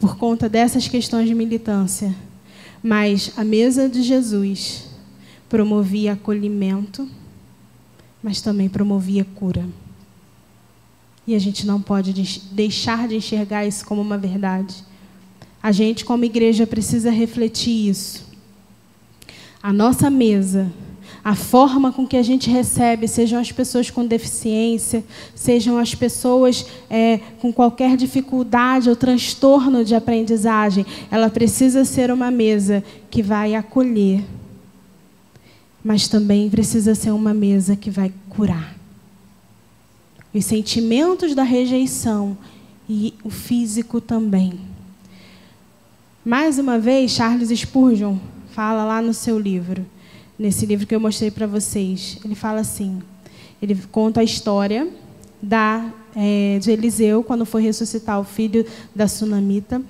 por 0.00 0.16
conta 0.16 0.48
dessas 0.48 0.88
questões 0.88 1.28
de 1.28 1.34
militância. 1.34 2.14
Mas 2.82 3.32
a 3.36 3.44
mesa 3.44 3.88
de 3.88 4.02
Jesus 4.02 4.88
promovia 5.48 6.14
acolhimento, 6.14 7.08
mas 8.20 8.40
também 8.40 8.68
promovia 8.68 9.24
cura. 9.24 9.64
E 11.24 11.34
a 11.34 11.38
gente 11.38 11.66
não 11.66 11.80
pode 11.80 12.12
deixar 12.52 13.06
de 13.06 13.16
enxergar 13.16 13.66
isso 13.66 13.84
como 13.84 14.00
uma 14.00 14.18
verdade. 14.18 14.87
A 15.62 15.72
gente, 15.72 16.04
como 16.04 16.24
igreja, 16.24 16.66
precisa 16.66 17.10
refletir 17.10 17.88
isso. 17.88 18.26
A 19.62 19.72
nossa 19.72 20.08
mesa, 20.08 20.70
a 21.24 21.34
forma 21.34 21.92
com 21.92 22.06
que 22.06 22.16
a 22.16 22.22
gente 22.22 22.48
recebe, 22.48 23.08
sejam 23.08 23.40
as 23.40 23.50
pessoas 23.50 23.90
com 23.90 24.06
deficiência, 24.06 25.04
sejam 25.34 25.76
as 25.76 25.94
pessoas 25.94 26.64
é, 26.88 27.18
com 27.40 27.52
qualquer 27.52 27.96
dificuldade 27.96 28.88
ou 28.88 28.96
transtorno 28.96 29.84
de 29.84 29.94
aprendizagem, 29.94 30.86
ela 31.10 31.28
precisa 31.28 31.84
ser 31.84 32.10
uma 32.10 32.30
mesa 32.30 32.84
que 33.10 33.22
vai 33.22 33.54
acolher, 33.54 34.24
mas 35.82 36.08
também 36.08 36.48
precisa 36.48 36.94
ser 36.94 37.10
uma 37.10 37.34
mesa 37.34 37.74
que 37.74 37.90
vai 37.90 38.12
curar. 38.30 38.76
Os 40.32 40.44
sentimentos 40.44 41.34
da 41.34 41.42
rejeição 41.42 42.38
e 42.88 43.12
o 43.24 43.30
físico 43.30 44.00
também. 44.00 44.77
Mais 46.28 46.58
uma 46.58 46.78
vez, 46.78 47.12
Charles 47.12 47.48
Spurgeon 47.58 48.18
fala 48.50 48.84
lá 48.84 49.00
no 49.00 49.14
seu 49.14 49.38
livro, 49.38 49.86
nesse 50.38 50.66
livro 50.66 50.86
que 50.86 50.94
eu 50.94 51.00
mostrei 51.00 51.30
para 51.30 51.46
vocês. 51.46 52.18
Ele 52.22 52.34
fala 52.34 52.60
assim: 52.60 53.00
ele 53.62 53.74
conta 53.90 54.20
a 54.20 54.22
história 54.22 54.86
da, 55.40 55.90
é, 56.14 56.58
de 56.60 56.70
Eliseu 56.70 57.24
quando 57.24 57.46
foi 57.46 57.62
ressuscitar 57.62 58.20
o 58.20 58.24
filho 58.24 58.66
da 58.94 59.08
sunamita. 59.08 59.80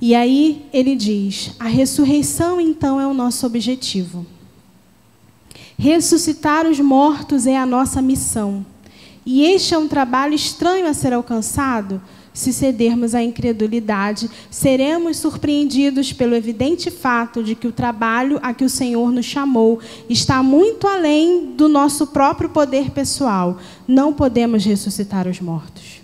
E 0.00 0.14
aí 0.14 0.64
ele 0.72 0.96
diz: 0.96 1.54
a 1.60 1.68
ressurreição 1.68 2.58
então 2.58 2.98
é 2.98 3.06
o 3.06 3.12
nosso 3.12 3.44
objetivo. 3.44 4.24
Ressuscitar 5.76 6.66
os 6.66 6.80
mortos 6.80 7.46
é 7.46 7.58
a 7.58 7.66
nossa 7.66 8.00
missão. 8.00 8.64
E 9.26 9.44
este 9.44 9.74
é 9.74 9.78
um 9.78 9.86
trabalho 9.86 10.32
estranho 10.32 10.86
a 10.86 10.94
ser 10.94 11.12
alcançado 11.12 12.00
se 12.34 12.52
cedermos 12.52 13.14
à 13.14 13.22
incredulidade, 13.22 14.30
seremos 14.50 15.18
surpreendidos 15.18 16.12
pelo 16.12 16.34
evidente 16.34 16.90
fato 16.90 17.42
de 17.42 17.54
que 17.54 17.66
o 17.66 17.72
trabalho 17.72 18.38
a 18.42 18.54
que 18.54 18.64
o 18.64 18.70
Senhor 18.70 19.10
nos 19.12 19.26
chamou 19.26 19.80
está 20.08 20.42
muito 20.42 20.86
além 20.86 21.52
do 21.56 21.68
nosso 21.68 22.06
próprio 22.06 22.48
poder 22.48 22.90
pessoal. 22.90 23.58
Não 23.86 24.12
podemos 24.12 24.64
ressuscitar 24.64 25.28
os 25.28 25.40
mortos. 25.40 26.02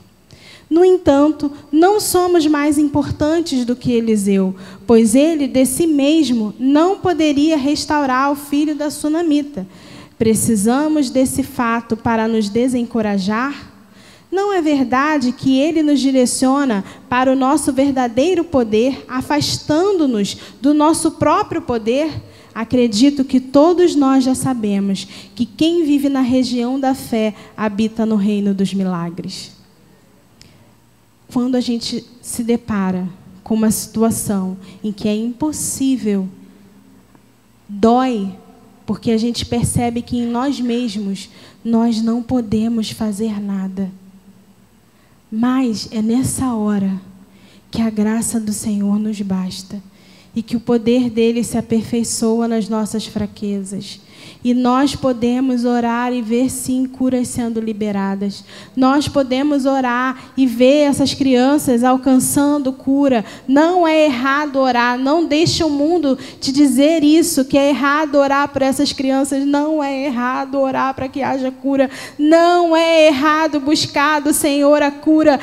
No 0.69 0.85
entanto, 0.85 1.51
não 1.73 1.99
somos 1.99 2.47
mais 2.47 2.77
importantes 2.77 3.65
do 3.65 3.75
que 3.75 3.93
Eliseu, 3.93 4.55
pois 4.87 5.15
ele, 5.15 5.49
de 5.49 5.65
si 5.65 5.87
mesmo, 5.87 6.55
não 6.59 6.99
poderia 6.99 7.57
restaurar 7.57 8.31
o 8.31 8.37
filho 8.37 8.75
da 8.75 8.91
sunamita. 8.91 9.67
Precisamos 10.19 11.09
desse 11.09 11.43
fato 11.43 11.97
para 11.97 12.29
nos 12.29 12.51
desencorajar? 12.51 13.68
Não 14.31 14.53
é 14.53 14.61
verdade 14.61 15.33
que 15.33 15.59
ele 15.59 15.83
nos 15.83 16.01
direciona 16.01 16.85
para 17.09 17.33
o 17.33 17.37
nosso 17.37 17.73
verdadeiro 17.73 18.45
poder, 18.45 19.05
afastando-nos 19.09 20.37
do 20.61 20.75
nosso 20.75 21.13
próprio 21.13 21.63
poder? 21.63 22.23
Acredito 22.55 23.25
que 23.25 23.41
todos 23.41 23.95
nós 23.95 24.25
já 24.25 24.35
sabemos 24.35 25.07
que 25.35 25.47
quem 25.47 25.85
vive 25.85 26.09
na 26.09 26.21
região 26.21 26.79
da 26.79 26.95
fé 26.95 27.35
habita 27.57 28.05
no 28.05 28.17
reino 28.17 28.53
dos 28.53 28.75
milagres. 28.75 29.53
Quando 31.33 31.55
a 31.55 31.61
gente 31.61 32.05
se 32.21 32.43
depara 32.43 33.09
com 33.43 33.55
uma 33.55 33.71
situação 33.71 34.59
em 34.83 34.93
que 34.93 35.09
é 35.09 35.15
impossível, 35.15 36.29
dói, 37.69 38.35
porque 38.85 39.11
a 39.11 39.19
gente 39.19 39.47
percebe 39.47 40.03
que 40.03 40.19
em 40.19 40.27
nós 40.27 40.61
mesmos 40.61 41.31
nós 41.65 42.03
não 42.03 42.23
podemos 42.23 42.91
fazer 42.91 43.41
nada. 43.41 43.91
Mas 45.31 45.89
é 45.91 46.01
nessa 46.01 46.55
hora 46.55 47.01
que 47.71 47.83
a 47.83 47.91
graça 47.91 48.41
do 48.41 48.53
Senhor 48.53 48.99
nos 48.99 49.21
basta 49.21 49.83
e 50.39 50.43
que 50.43 50.55
o 50.55 50.61
poder 50.61 51.11
dele 51.11 51.43
se 51.43 51.59
aperfeiçoa 51.59 52.47
nas 52.47 52.69
nossas 52.69 53.05
fraquezas. 53.05 53.99
E 54.45 54.55
nós 54.55 54.95
podemos 54.95 55.65
orar 55.65 56.13
e 56.13 56.23
ver 56.23 56.49
sim 56.49 56.87
curas 56.87 57.27
sendo 57.27 57.59
liberadas. 57.59 58.45
Nós 58.77 59.09
podemos 59.09 59.67
orar 59.67 60.31
e 60.37 60.47
ver 60.47 60.83
essas 60.91 61.13
crianças 61.13 61.83
alcançando 61.83 62.73
cura. 62.73 63.25
Não 63.49 63.85
é 63.85 64.05
errado 64.05 64.61
orar. 64.61 64.97
Não 64.97 65.25
deixe 65.25 65.65
o 65.65 65.69
mundo 65.69 66.17
te 66.41 66.53
dizer 66.53 67.03
isso, 67.03 67.45
que 67.45 67.59
é 67.59 67.71
errado 67.71 68.15
orar 68.15 68.47
por 68.51 68.63
essas 68.63 68.93
crianças. 68.93 69.45
Não 69.45 69.83
é 69.83 70.05
errado 70.05 70.61
orar 70.61 70.95
para 70.95 71.09
que 71.09 71.21
haja 71.21 71.51
cura. 71.51 71.91
Não 72.17 72.77
é 72.77 73.09
errado 73.09 73.59
buscar 73.59 74.21
do 74.21 74.33
Senhor 74.33 74.85
a 74.85 74.93
cura. 74.93 75.41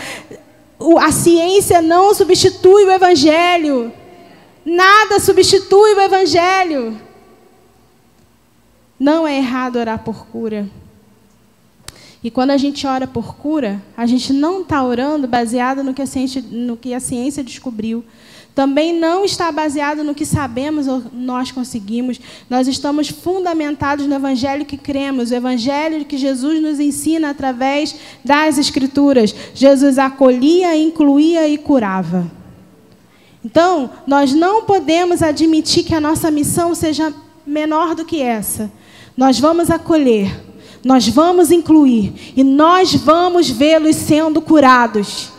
A 1.01 1.11
ciência 1.11 1.81
não 1.81 2.13
substitui 2.13 2.85
o 2.85 2.91
Evangelho. 2.91 3.91
Nada 4.65 5.19
substitui 5.19 5.93
o 5.93 6.01
Evangelho. 6.01 6.99
Não 8.99 9.27
é 9.27 9.37
errado 9.37 9.75
orar 9.75 9.99
por 9.99 10.25
cura. 10.25 10.67
E 12.23 12.31
quando 12.31 12.49
a 12.49 12.57
gente 12.57 12.87
ora 12.87 13.05
por 13.05 13.35
cura, 13.35 13.79
a 13.95 14.07
gente 14.07 14.33
não 14.33 14.61
está 14.61 14.83
orando 14.83 15.27
baseado 15.27 15.83
no 15.83 15.93
que, 15.93 16.01
a 16.01 16.07
ciência, 16.07 16.43
no 16.49 16.75
que 16.75 16.91
a 16.91 16.99
ciência 16.99 17.43
descobriu. 17.43 18.03
Também 18.55 18.97
não 18.97 19.23
está 19.23 19.51
baseado 19.51 20.03
no 20.03 20.15
que 20.15 20.25
sabemos 20.25 20.87
ou 20.87 21.03
nós 21.13 21.51
conseguimos. 21.51 22.19
Nós 22.49 22.67
estamos 22.67 23.09
fundamentados 23.09 24.07
no 24.07 24.15
Evangelho 24.15 24.65
que 24.65 24.77
cremos, 24.77 25.29
o 25.29 25.35
Evangelho 25.35 26.05
que 26.05 26.17
Jesus 26.17 26.59
nos 26.59 26.79
ensina 26.79 27.29
através 27.29 27.95
das 28.23 28.57
Escrituras. 28.57 29.35
Jesus 29.53 29.99
acolhia, 29.99 30.75
incluía 30.75 31.47
e 31.47 31.59
curava. 31.59 32.25
Então, 33.45 33.91
nós 34.07 34.33
não 34.33 34.63
podemos 34.63 35.21
admitir 35.21 35.83
que 35.83 35.93
a 35.93 36.01
nossa 36.01 36.31
missão 36.31 36.73
seja 36.73 37.13
menor 37.45 37.93
do 37.93 38.03
que 38.03 38.19
essa. 38.19 38.71
Nós 39.15 39.39
vamos 39.39 39.69
acolher, 39.69 40.35
nós 40.83 41.07
vamos 41.07 41.51
incluir 41.51 42.33
e 42.35 42.43
nós 42.43 42.95
vamos 42.95 43.47
vê-los 43.47 43.97
sendo 43.97 44.41
curados. 44.41 45.29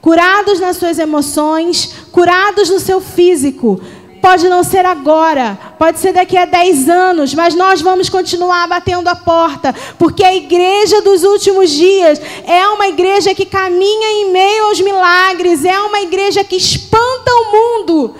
Curados 0.00 0.60
nas 0.60 0.76
suas 0.76 1.00
emoções, 1.00 1.92
curados 2.12 2.70
no 2.70 2.78
seu 2.78 3.00
físico. 3.00 3.80
Pode 4.22 4.48
não 4.48 4.62
ser 4.62 4.86
agora, 4.86 5.58
pode 5.76 5.98
ser 5.98 6.12
daqui 6.12 6.36
a 6.36 6.44
10 6.44 6.88
anos, 6.88 7.34
mas 7.34 7.56
nós 7.56 7.80
vamos 7.80 8.08
continuar 8.08 8.68
batendo 8.68 9.08
a 9.08 9.16
porta, 9.16 9.74
porque 9.98 10.22
a 10.22 10.32
igreja 10.32 11.02
dos 11.02 11.24
últimos 11.24 11.70
dias 11.70 12.20
é 12.46 12.64
uma 12.68 12.86
igreja 12.86 13.34
que 13.34 13.44
caminha 13.44 14.22
em 14.22 14.32
meio 14.32 14.66
aos 14.66 14.80
milagres, 14.80 15.64
é 15.64 15.76
uma 15.80 16.00
igreja 16.02 16.44
que 16.44 16.54
espanta 16.54 17.32
o 17.32 17.52
mundo 17.52 18.14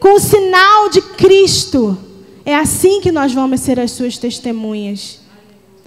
com 0.00 0.14
o 0.14 0.20
sinal 0.20 0.88
de 0.88 1.00
Cristo. 1.00 1.96
É 2.44 2.56
assim 2.56 3.00
que 3.00 3.12
nós 3.12 3.32
vamos 3.32 3.60
ser 3.60 3.78
as 3.78 3.92
suas 3.92 4.18
testemunhas. 4.18 5.20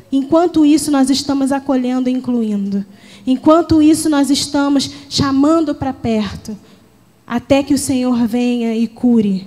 Enquanto 0.10 0.66
isso, 0.66 0.90
nós 0.90 1.10
estamos 1.10 1.52
acolhendo 1.52 2.10
e 2.10 2.14
incluindo. 2.14 2.86
Enquanto 3.28 3.82
isso, 3.82 4.10
nós 4.10 4.30
estamos 4.30 4.90
chamando 5.10 5.76
para 5.76 5.92
perto, 5.92 6.58
até 7.30 7.62
que 7.62 7.76
o 7.76 7.78
Senhor 7.78 8.26
venha 8.26 8.76
e 8.76 8.88
cure. 8.88 9.46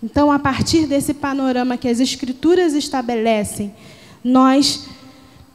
Então, 0.00 0.30
a 0.30 0.38
partir 0.38 0.86
desse 0.86 1.12
panorama 1.12 1.76
que 1.76 1.88
as 1.88 1.98
Escrituras 1.98 2.72
estabelecem, 2.74 3.74
nós 4.22 4.86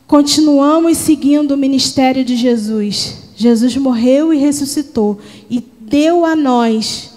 continuamos 0.06 0.98
seguindo 0.98 1.52
o 1.52 1.58
ministério 1.58 2.26
de 2.26 2.36
Jesus. 2.36 3.32
Jesus 3.38 3.78
morreu 3.78 4.34
e 4.34 4.38
ressuscitou 4.38 5.18
e 5.50 5.64
deu 5.80 6.26
a 6.26 6.36
nós 6.36 7.14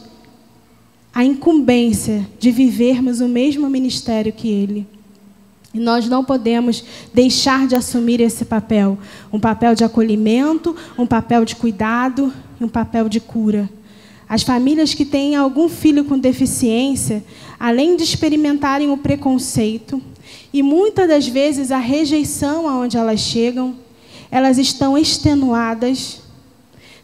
a 1.13 1.25
incumbência 1.25 2.25
de 2.39 2.53
vivermos 2.53 3.21
o 3.21 3.27
mesmo 3.27 3.69
ministério 3.69 4.33
que 4.33 4.47
ele. 4.47 4.87
E 5.75 5.81
nós 5.81 6.09
não 6.09 6.25
podemos 6.25 6.85
deixar 7.13 7.67
de 7.67 7.75
assumir 7.75 8.21
esse 8.21 8.45
papel 8.45 8.97
um 9.33 9.41
papel 9.41 9.75
de 9.75 9.83
acolhimento, 9.83 10.77
um 10.97 11.07
papel 11.07 11.45
de 11.45 11.57
cuidado 11.57 12.33
e 12.61 12.65
um 12.65 12.69
papel 12.69 13.09
de 13.09 13.21
cura. 13.21 13.69
As 14.29 14.43
famílias 14.43 14.93
que 14.93 15.05
têm 15.05 15.37
algum 15.37 15.69
filho 15.69 16.05
com 16.05 16.19
deficiência, 16.19 17.25
além 17.59 17.97
de 17.97 18.03
experimentarem 18.03 18.91
o 18.91 18.97
preconceito 18.97 20.03
e 20.53 20.63
muitas 20.63 21.09
das 21.09 21.29
vezes 21.29 21.71
a 21.71 21.79
rejeição 21.79 22.69
aonde 22.69 22.97
elas 22.97 23.21
chegam, 23.21 23.77
elas 24.31 24.59
estão 24.59 24.99
extenuadas, 24.99 26.21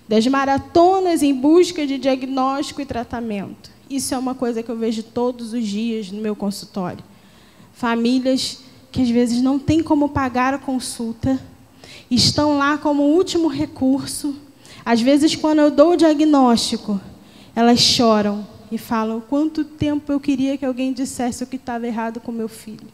das 0.09 0.27
maratonas 0.27 1.23
em 1.23 1.33
busca 1.33 1.87
de 1.87 1.97
diagnóstico 1.97 2.83
e 2.83 2.85
tratamento. 2.85 3.71
Isso 3.89 4.15
é 4.15 4.19
uma 4.19 4.35
coisa 4.35 4.63
que 4.63 4.71
eu 4.71 4.77
vejo 4.77 5.03
todos 5.03 5.53
os 5.53 5.67
dias 5.67 6.11
no 6.11 6.21
meu 6.21 6.35
consultório. 6.35 7.05
Famílias 7.73 8.59
que 8.91 9.01
às 9.01 9.09
vezes 9.09 9.41
não 9.41 9.59
têm 9.59 9.83
como 9.83 10.11
pagar 10.11 10.53
a 10.53 10.59
consulta, 10.59 11.41
estão 12.11 12.59
lá 12.59 12.77
como 12.77 13.03
último 13.05 13.49
recurso. 13.49 14.35
Às 14.85 15.01
vezes, 15.01 15.37
quando 15.37 15.61
eu 15.61 15.71
dou 15.71 15.93
o 15.93 15.97
diagnóstico, 15.97 17.01
elas 17.55 17.81
choram 17.81 18.47
e 18.71 18.79
falam: 18.79 19.21
quanto 19.21 19.65
tempo 19.65 20.13
eu 20.13 20.19
queria 20.19 20.57
que 20.57 20.65
alguém 20.65 20.93
dissesse 20.93 21.45
o 21.45 21.47
que 21.47 21.57
estava 21.57 21.87
errado 21.87 22.21
com 22.21 22.33
meu 22.33 22.49
filho. 22.49 22.89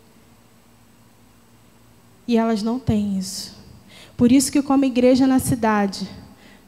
E 2.27 2.37
elas 2.37 2.63
não 2.63 2.79
têm 2.79 3.19
isso. 3.19 3.57
Por 4.17 4.33
isso 4.33 4.51
que, 4.53 4.61
como 4.61 4.85
igreja 4.85 5.27
na 5.27 5.39
cidade, 5.39 6.09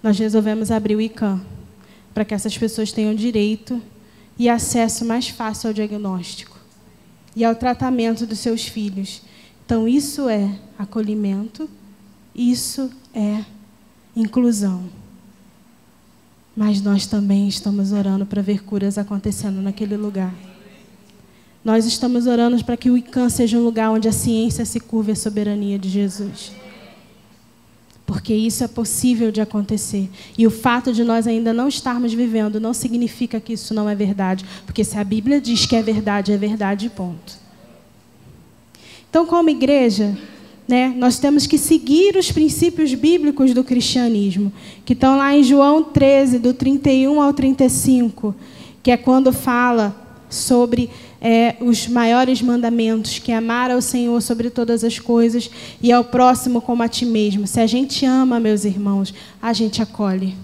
nós 0.03 0.18
resolvemos 0.18 0.71
abrir 0.71 0.97
o 0.97 1.01
ICAM, 1.01 1.43
para 2.14 2.25
que 2.25 2.33
essas 2.33 2.57
pessoas 2.57 2.93
tenham 2.93 3.14
direito 3.14 3.83
e 4.39 4.49
acesso 4.49 5.05
mais 5.05 5.29
fácil 5.29 5.68
ao 5.68 5.75
diagnóstico 5.75 6.57
e 7.37 7.45
ao 7.45 7.55
tratamento 7.55 8.27
dos 8.27 8.39
seus 8.39 8.64
filhos. 8.64 9.23
Então, 9.66 9.87
isso 9.87 10.29
é 10.29 10.59
acolhimento, 10.79 11.68
isso 12.35 12.91
é 13.14 13.45
inclusão. 14.16 15.00
Mas 16.61 16.83
nós 16.83 17.07
também 17.07 17.49
estamos 17.49 17.91
orando 17.91 18.27
para 18.27 18.43
ver 18.43 18.63
curas 18.63 18.99
acontecendo 18.99 19.63
naquele 19.63 19.97
lugar. 19.97 20.35
Nós 21.65 21.87
estamos 21.87 22.27
orando 22.27 22.63
para 22.63 22.77
que 22.77 22.91
o 22.91 22.99
ICAN 22.99 23.31
seja 23.31 23.57
um 23.57 23.65
lugar 23.65 23.91
onde 23.91 24.07
a 24.07 24.13
ciência 24.13 24.67
se 24.67 24.79
curva 24.79 25.13
à 25.13 25.15
soberania 25.15 25.79
de 25.79 25.89
Jesus. 25.89 26.53
Porque 28.05 28.35
isso 28.35 28.63
é 28.63 28.69
possível 28.69 29.33
de 29.33 29.41
acontecer. 29.41 30.11
E 30.37 30.47
o 30.47 30.51
fato 30.51 30.93
de 30.93 31.03
nós 31.03 31.27
ainda 31.27 31.55
não 31.55 31.67
estarmos 31.67 32.13
vivendo 32.13 32.61
não 32.61 32.75
significa 32.75 33.41
que 33.41 33.55
isso 33.55 33.73
não 33.73 33.89
é 33.89 33.95
verdade. 33.95 34.45
Porque 34.67 34.85
se 34.85 34.99
a 34.99 35.03
Bíblia 35.03 35.41
diz 35.41 35.65
que 35.65 35.75
é 35.75 35.83
verdade, 35.83 36.31
é 36.31 36.37
verdade, 36.37 36.91
ponto. 36.91 37.39
Então, 39.09 39.25
como 39.25 39.49
igreja, 39.49 40.15
né, 40.71 40.95
nós 40.97 41.18
temos 41.18 41.49
que 41.49 41.59
seguir 41.59 42.16
os 42.16 42.31
princípios 42.31 42.95
bíblicos 42.95 43.53
do 43.53 43.64
cristianismo, 43.64 44.53
que 44.85 44.93
estão 44.93 45.18
lá 45.18 45.35
em 45.35 45.43
João 45.43 45.83
13, 45.83 46.39
do 46.39 46.55
31 46.55 47.21
ao 47.21 47.35
35, 47.35 48.33
que 48.81 48.93
é 48.93 48.97
quando 48.97 49.33
fala 49.33 49.93
sobre 50.29 50.89
é, 51.21 51.57
os 51.61 51.89
maiores 51.89 52.41
mandamentos, 52.41 53.18
que 53.18 53.33
é 53.33 53.37
amar 53.37 53.73
ao 53.73 53.83
Senhor 53.83 54.23
sobre 54.23 54.49
todas 54.49 54.85
as 54.85 54.97
coisas 54.97 55.51
e 55.83 55.91
ao 55.91 56.05
próximo 56.05 56.62
como 56.62 56.85
a 56.85 56.89
ti 56.89 57.05
mesmo. 57.05 57.49
Se 57.49 57.59
a 57.59 57.66
gente 57.66 58.07
ama, 58.07 58.39
meus 58.39 58.64
irmãos, 58.64 59.12
a 59.43 59.53
gente 59.53 59.83
acolhe. 59.83 60.37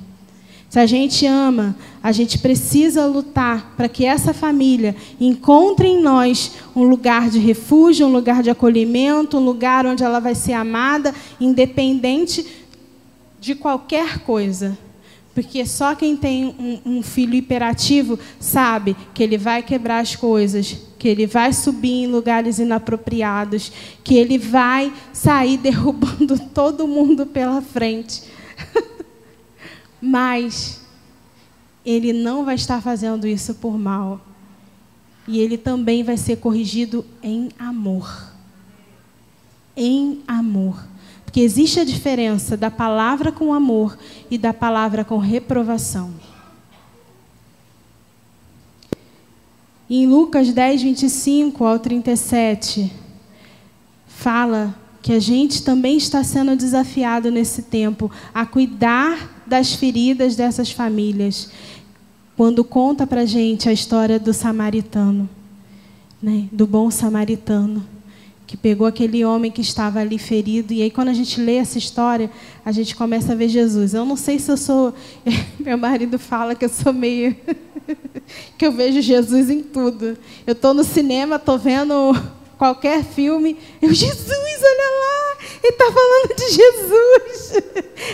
Se 0.68 0.80
a 0.80 0.86
gente 0.86 1.24
ama, 1.24 1.76
a 2.02 2.10
gente 2.12 2.38
precisa 2.38 3.06
lutar 3.06 3.74
para 3.76 3.88
que 3.88 4.04
essa 4.04 4.34
família 4.34 4.96
encontre 5.20 5.88
em 5.88 6.02
nós 6.02 6.52
um 6.74 6.82
lugar 6.82 7.30
de 7.30 7.38
refúgio, 7.38 8.06
um 8.06 8.12
lugar 8.12 8.42
de 8.42 8.50
acolhimento, 8.50 9.38
um 9.38 9.44
lugar 9.44 9.86
onde 9.86 10.02
ela 10.02 10.20
vai 10.20 10.34
ser 10.34 10.54
amada, 10.54 11.14
independente 11.40 12.44
de 13.40 13.54
qualquer 13.54 14.20
coisa. 14.20 14.76
Porque 15.36 15.66
só 15.66 15.94
quem 15.94 16.16
tem 16.16 16.46
um, 16.46 16.80
um, 16.96 17.02
filho 17.02 17.34
hiperativo 17.34 18.18
sabe 18.40 18.96
que 19.12 19.22
ele 19.22 19.36
vai 19.36 19.62
quebrar 19.62 19.98
as 19.98 20.16
coisas, 20.16 20.78
que 20.98 21.06
ele 21.06 21.26
vai 21.26 21.52
subir 21.52 22.04
em 22.04 22.06
lugares 22.06 22.58
inapropriados, 22.58 23.70
que 24.02 24.16
ele 24.16 24.38
vai 24.38 24.90
sair 25.12 25.58
derrubando 25.58 26.38
todo 26.54 26.88
mundo 26.88 27.26
pela 27.26 27.60
frente. 27.60 28.22
Mas 30.00 30.80
ele 31.84 32.12
não 32.12 32.44
vai 32.44 32.56
estar 32.56 32.80
fazendo 32.82 33.26
isso 33.26 33.54
por 33.54 33.78
mal. 33.78 34.20
E 35.28 35.38
ele 35.38 35.56
também 35.56 36.02
vai 36.02 36.16
ser 36.16 36.36
corrigido 36.36 37.04
em 37.22 37.48
amor. 37.58 38.32
Em 39.76 40.22
amor. 40.26 40.84
Porque 41.24 41.40
existe 41.40 41.78
a 41.78 41.84
diferença 41.84 42.56
da 42.56 42.70
palavra 42.70 43.30
com 43.30 43.52
amor 43.52 43.96
e 44.30 44.38
da 44.38 44.52
palavra 44.54 45.04
com 45.04 45.18
reprovação. 45.18 46.14
Em 49.88 50.06
Lucas 50.06 50.52
10, 50.52 50.82
25 50.82 51.64
ao 51.64 51.78
37, 51.78 52.92
fala 54.08 54.74
que 55.00 55.12
a 55.12 55.20
gente 55.20 55.62
também 55.62 55.96
está 55.96 56.24
sendo 56.24 56.56
desafiado 56.56 57.30
nesse 57.30 57.62
tempo 57.62 58.10
a 58.34 58.44
cuidar 58.44 59.35
das 59.46 59.74
feridas 59.74 60.36
dessas 60.36 60.70
famílias. 60.70 61.50
Quando 62.36 62.64
conta 62.64 63.06
para 63.06 63.24
gente 63.24 63.68
a 63.68 63.72
história 63.72 64.18
do 64.18 64.32
samaritano, 64.32 65.28
né? 66.22 66.48
do 66.52 66.66
bom 66.66 66.90
samaritano, 66.90 67.84
que 68.46 68.56
pegou 68.56 68.86
aquele 68.86 69.24
homem 69.24 69.50
que 69.50 69.60
estava 69.60 69.98
ali 69.98 70.18
ferido. 70.18 70.72
E 70.72 70.82
aí, 70.82 70.90
quando 70.90 71.08
a 71.08 71.14
gente 71.14 71.40
lê 71.40 71.56
essa 71.56 71.78
história, 71.78 72.30
a 72.64 72.70
gente 72.70 72.94
começa 72.94 73.32
a 73.32 73.34
ver 73.34 73.48
Jesus. 73.48 73.92
Eu 73.92 74.04
não 74.04 74.16
sei 74.16 74.38
se 74.38 74.50
eu 74.50 74.56
sou. 74.56 74.94
Meu 75.58 75.76
marido 75.76 76.18
fala 76.18 76.54
que 76.54 76.64
eu 76.64 76.68
sou 76.68 76.92
meio. 76.92 77.34
que 78.56 78.66
eu 78.66 78.72
vejo 78.72 79.00
Jesus 79.00 79.50
em 79.50 79.62
tudo. 79.62 80.16
Eu 80.46 80.52
estou 80.52 80.72
no 80.72 80.84
cinema, 80.84 81.36
estou 81.36 81.58
vendo 81.58 82.14
qualquer 82.56 83.04
filme, 83.04 83.56
eu, 83.80 83.92
Jesus, 83.92 84.28
olha 84.30 84.90
lá, 85.00 85.25
ele 85.62 85.72
está 85.72 85.86
falando 85.86 86.36
de 86.36 86.50
Jesus. 86.50 87.62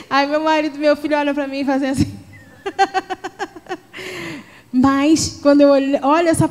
Aí 0.09 0.27
meu 0.27 0.41
marido, 0.41 0.79
meu 0.79 0.97
filho 0.97 1.17
olha 1.17 1.35
para 1.35 1.47
mim 1.47 1.61
e 1.61 1.65
fazem 1.65 1.91
assim. 1.91 2.13
Mas 4.73 5.39
quando 5.43 5.61
eu 5.61 5.69
olho 5.69 6.29
essa, 6.29 6.51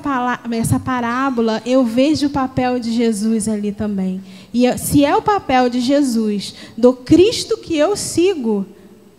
essa 0.52 0.80
parábola, 0.80 1.62
eu 1.66 1.84
vejo 1.84 2.28
o 2.28 2.30
papel 2.30 2.80
de 2.80 2.92
Jesus 2.92 3.48
ali 3.48 3.72
também. 3.72 4.22
E 4.54 4.78
se 4.78 5.04
é 5.04 5.16
o 5.16 5.22
papel 5.24 5.70
de 5.70 5.80
Jesus, 5.80 6.54
do 6.78 6.94
Cristo 6.94 7.58
que 7.58 7.76
eu 7.76 7.96
sigo, 7.96 8.66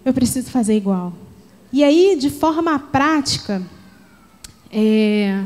eu 0.05 0.13
preciso 0.13 0.51
fazer 0.51 0.77
igual. 0.77 1.13
E 1.73 1.83
aí, 1.83 2.17
de 2.17 2.31
forma 2.31 2.79
prática, 2.79 3.63
é, 4.71 5.43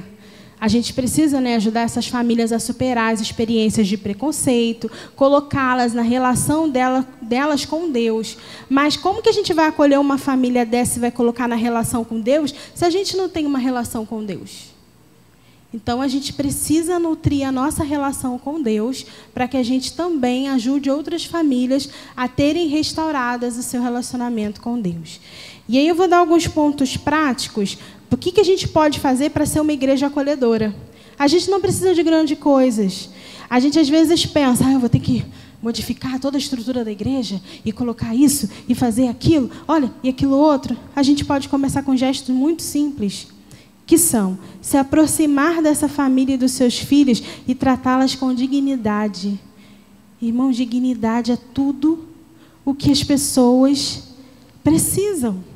a 0.67 0.69
gente 0.69 0.93
precisa 0.93 1.41
né, 1.41 1.55
ajudar 1.55 1.83
essas 1.83 2.09
famílias 2.09 2.51
a 2.51 2.59
superar 2.59 3.15
as 3.15 3.21
experiências 3.21 3.87
de 3.87 3.97
preconceito, 3.97 4.91
colocá-las 5.15 5.95
na 5.95 6.03
relação 6.03 6.69
dela, 6.69 7.07
delas 7.23 7.65
com 7.65 7.89
Deus. 7.89 8.37
Mas 8.69 8.97
como 8.97 9.23
que 9.23 9.29
a 9.29 9.33
gente 9.33 9.55
vai 9.55 9.69
acolher 9.69 9.97
uma 10.01 10.19
família 10.19 10.67
dessa 10.67 10.99
e 10.99 11.01
vai 11.01 11.13
colocar 11.13 11.47
na 11.47 11.55
relação 11.55 12.05
com 12.05 12.21
Deus 12.21 12.53
se 12.75 12.85
a 12.85 12.91
gente 12.91 13.17
não 13.17 13.29
tem 13.29 13.47
uma 13.47 13.61
relação 13.61 14.05
com 14.05 14.25
Deus? 14.25 14.75
Então 15.73 16.03
a 16.03 16.09
gente 16.09 16.33
precisa 16.33 16.99
nutrir 16.99 17.47
a 17.47 17.53
nossa 17.53 17.85
relação 17.85 18.37
com 18.37 18.61
Deus 18.61 19.07
para 19.33 19.47
que 19.47 19.57
a 19.57 19.63
gente 19.63 19.93
também 19.93 20.49
ajude 20.49 20.91
outras 20.91 21.25
famílias 21.25 21.89
a 22.17 22.27
terem 22.27 22.67
restauradas 22.67 23.57
o 23.57 23.63
seu 23.63 23.81
relacionamento 23.81 24.61
com 24.61 24.81
Deus. 24.81 25.21
E 25.69 25.79
aí 25.79 25.87
eu 25.87 25.95
vou 25.95 26.07
dar 26.07 26.19
alguns 26.19 26.47
pontos 26.47 26.97
práticos 26.97 27.77
o 28.11 28.17
que, 28.17 28.33
que 28.33 28.41
a 28.41 28.45
gente 28.45 28.69
pode 28.69 29.01
fazer 29.01 29.31
para 29.31 29.47
ser 29.47 29.61
uma 29.61 29.73
igreja 29.73 30.07
acolhedora? 30.07 30.75
A 31.19 31.27
gente 31.27 31.51
não 31.51 31.61
precisa 31.61 31.95
de 31.95 32.03
grandes 32.03 32.39
coisas. 32.39 33.11
A 33.49 33.59
gente 33.59 33.79
às 33.79 33.89
vezes 33.89 34.27
pensa, 34.27 34.67
ah, 34.67 34.73
eu 34.73 34.81
vou 34.81 34.89
ter 34.89 35.01
que 35.01 35.25
modificar 35.63 36.21
toda 36.21 36.37
a 36.37 36.39
estrutura 36.39 36.85
da 36.85 36.93
igreja 36.93 37.41
e 37.65 37.73
colocar 37.73 38.15
isso 38.15 38.49
e 38.69 38.75
fazer 38.75 39.09
aquilo, 39.09 39.51
olha, 39.67 39.91
e 40.03 40.09
aquilo 40.09 40.37
outro. 40.37 40.77
A 40.95 41.03
gente 41.03 41.25
pode 41.25 41.49
começar 41.49 41.83
com 41.83 41.97
gestos 41.97 42.35
muito 42.35 42.63
simples, 42.63 43.29
que 43.87 43.99
são 43.99 44.39
se 44.61 44.77
aproximar 44.77 45.63
dessa 45.63 45.89
família 45.89 46.35
e 46.35 46.39
dos 46.39 46.53
seus 46.53 46.79
filhos 46.79 47.23
e 47.47 47.55
tratá-las 47.55 48.15
com 48.15 48.35
dignidade. 48.35 49.41
Irmão, 50.21 50.51
dignidade 50.51 51.33
é 51.33 51.37
tudo 51.37 52.07
o 52.65 52.75
que 52.75 52.91
as 52.91 53.03
pessoas 53.03 54.03
precisam. 54.63 55.56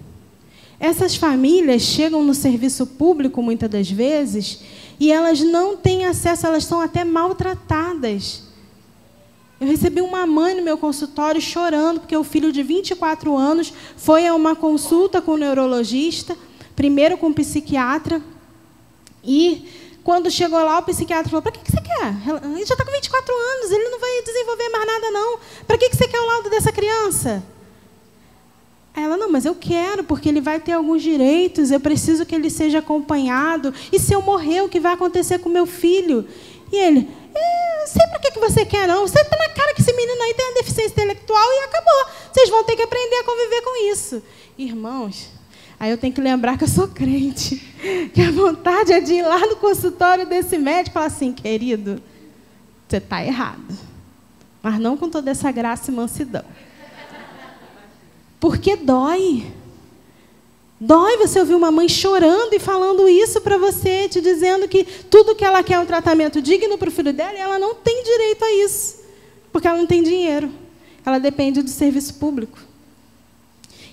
Essas 0.81 1.15
famílias 1.15 1.83
chegam 1.83 2.25
no 2.25 2.33
serviço 2.33 2.87
público 2.87 3.43
muitas 3.43 3.69
das 3.69 3.91
vezes 3.91 4.61
e 4.99 5.13
elas 5.13 5.41
não 5.41 5.77
têm 5.77 6.07
acesso, 6.07 6.47
elas 6.47 6.65
são 6.65 6.81
até 6.81 7.05
maltratadas. 7.05 8.45
Eu 9.61 9.67
recebi 9.67 10.01
uma 10.01 10.27
mãe 10.27 10.55
no 10.55 10.63
meu 10.63 10.79
consultório 10.79 11.39
chorando 11.39 12.01
porque 12.01 12.17
o 12.17 12.25
filho 12.25 12.51
de 12.51 12.63
24 12.63 13.37
anos 13.37 13.75
foi 13.95 14.27
a 14.27 14.35
uma 14.35 14.57
consulta 14.57 15.21
com 15.21 15.33
o 15.33 15.37
neurologista, 15.37 16.35
primeiro 16.75 17.19
com 17.19 17.27
o 17.27 17.35
psiquiatra, 17.35 18.23
e 19.23 19.69
quando 20.03 20.31
chegou 20.31 20.59
lá, 20.59 20.79
o 20.79 20.83
psiquiatra 20.83 21.29
falou: 21.29 21.43
Para 21.43 21.53
que, 21.53 21.71
você 21.71 21.81
quer? 21.81 22.15
Ele 22.43 22.65
já 22.65 22.75
está 22.75 22.85
com 22.85 22.91
24 22.91 23.35
anos, 23.35 23.71
ele 23.71 23.89
não 23.91 24.01
vai 24.01 24.23
desenvolver 24.23 24.69
mais 24.71 24.87
nada, 24.87 25.11
não. 25.11 25.39
Para 25.67 25.79
que 25.79 25.95
você 25.95 26.09
quer 26.09 26.21
o 26.21 26.27
laudo 26.27 26.51
dessa 26.51 26.73
criança? 26.73 27.43
Ela, 28.95 29.17
não, 29.17 29.31
mas 29.31 29.45
eu 29.45 29.55
quero, 29.55 30.03
porque 30.03 30.29
ele 30.29 30.41
vai 30.41 30.59
ter 30.59 30.73
alguns 30.73 31.03
direitos, 31.03 31.71
eu 31.71 31.79
preciso 31.79 32.27
que 32.27 32.35
ele 32.35 32.51
seja 32.51 32.79
acompanhado. 32.79 33.73
E 33.93 33.99
se 33.99 34.13
eu 34.13 34.21
morrer, 34.21 34.63
o 34.63 34.69
que 34.69 34.81
vai 34.81 34.95
acontecer 34.95 35.39
com 35.39 35.49
meu 35.49 35.65
filho? 35.65 36.27
E 36.73 36.77
ele, 36.77 37.09
é, 37.35 37.87
sei 37.87 38.07
para 38.09 38.19
que, 38.19 38.33
que 38.33 38.41
você 38.41 38.65
quer, 38.65 38.87
não. 38.89 39.07
Você 39.07 39.21
está 39.21 39.37
na 39.37 39.49
cara 39.49 39.75
que 39.75 39.81
esse 39.81 39.93
menino 39.93 40.23
aí 40.23 40.35
tem 40.35 40.47
uma 40.47 40.55
deficiência 40.55 40.93
intelectual 40.93 41.53
e 41.53 41.65
acabou. 41.65 42.13
Vocês 42.33 42.49
vão 42.49 42.65
ter 42.65 42.77
que 42.77 42.83
aprender 42.83 43.17
a 43.17 43.25
conviver 43.25 43.63
com 43.63 43.91
isso. 43.93 44.23
Irmãos, 44.59 45.31
aí 45.79 45.91
eu 45.91 45.99
tenho 45.99 46.13
que 46.13 46.21
lembrar 46.21 46.59
que 46.59 46.65
eu 46.65 46.69
sou 46.69 46.89
crente, 46.89 47.57
que 48.13 48.23
a 48.23 48.31
vontade 48.31 48.93
é 48.93 49.01
de 49.01 49.15
ir 49.15 49.23
lá 49.23 49.39
no 49.39 49.57
consultório 49.57 50.27
desse 50.27 50.59
médico 50.59 50.91
e 50.91 50.95
falar 50.95 51.07
assim, 51.07 51.33
querido, 51.33 52.03
você 52.89 52.99
está 52.99 53.25
errado. 53.25 53.79
Mas 54.63 54.79
não 54.79 54.97
com 54.97 55.09
toda 55.09 55.31
essa 55.31 55.51
graça 55.51 55.91
e 55.91 55.95
mansidão. 55.95 56.45
Porque 58.41 58.75
dói. 58.75 59.47
Dói 60.81 61.19
você 61.19 61.39
ouvir 61.39 61.55
uma 61.55 61.71
mãe 61.71 61.87
chorando 61.91 62.55
e 62.55 62.59
falando 62.59 63.07
isso 63.07 63.43
para 63.43 63.59
você, 63.59 64.09
te 64.09 64.19
dizendo 64.19 64.67
que 64.67 64.83
tudo 64.83 65.35
que 65.35 65.45
ela 65.45 65.63
quer 65.63 65.75
é 65.75 65.79
um 65.79 65.85
tratamento 65.85 66.41
digno 66.41 66.79
para 66.79 66.89
o 66.89 66.93
filho 66.93 67.13
dela 67.13 67.35
e 67.35 67.41
ela 67.41 67.59
não 67.59 67.75
tem 67.75 68.03
direito 68.03 68.43
a 68.43 68.53
isso, 68.65 68.97
porque 69.53 69.69
ela 69.69 69.77
não 69.77 69.87
tem 69.87 70.03
dinheiro. 70.03 70.51
Ela 71.05 71.19
depende 71.19 71.61
do 71.61 71.69
serviço 71.69 72.15
público. 72.15 72.59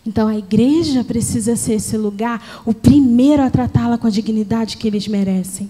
Então 0.05 0.29
a 0.29 0.37
igreja 0.37 1.03
precisa 1.03 1.57
ser 1.57 1.73
esse 1.73 1.97
lugar, 1.97 2.61
o 2.65 2.73
primeiro 2.73 3.43
a 3.43 3.49
tratá-la 3.49 3.97
com 3.97 4.07
a 4.07 4.09
dignidade 4.09 4.77
que 4.77 4.87
eles 4.87 5.05
merecem. 5.09 5.69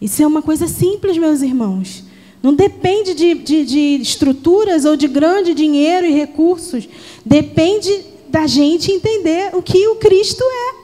Isso 0.00 0.20
é 0.20 0.26
uma 0.26 0.42
coisa 0.42 0.66
simples, 0.66 1.16
meus 1.16 1.42
irmãos. 1.42 2.02
Não 2.42 2.54
depende 2.54 3.14
de, 3.14 3.34
de, 3.34 3.64
de 3.64 4.02
estruturas 4.02 4.84
ou 4.84 4.96
de 4.96 5.06
grande 5.06 5.54
dinheiro 5.54 6.04
e 6.04 6.12
recursos. 6.12 6.88
Depende 7.24 8.04
da 8.28 8.46
gente 8.46 8.90
entender 8.90 9.54
o 9.54 9.62
que 9.62 9.86
o 9.86 9.96
Cristo 9.96 10.42
é. 10.42 10.82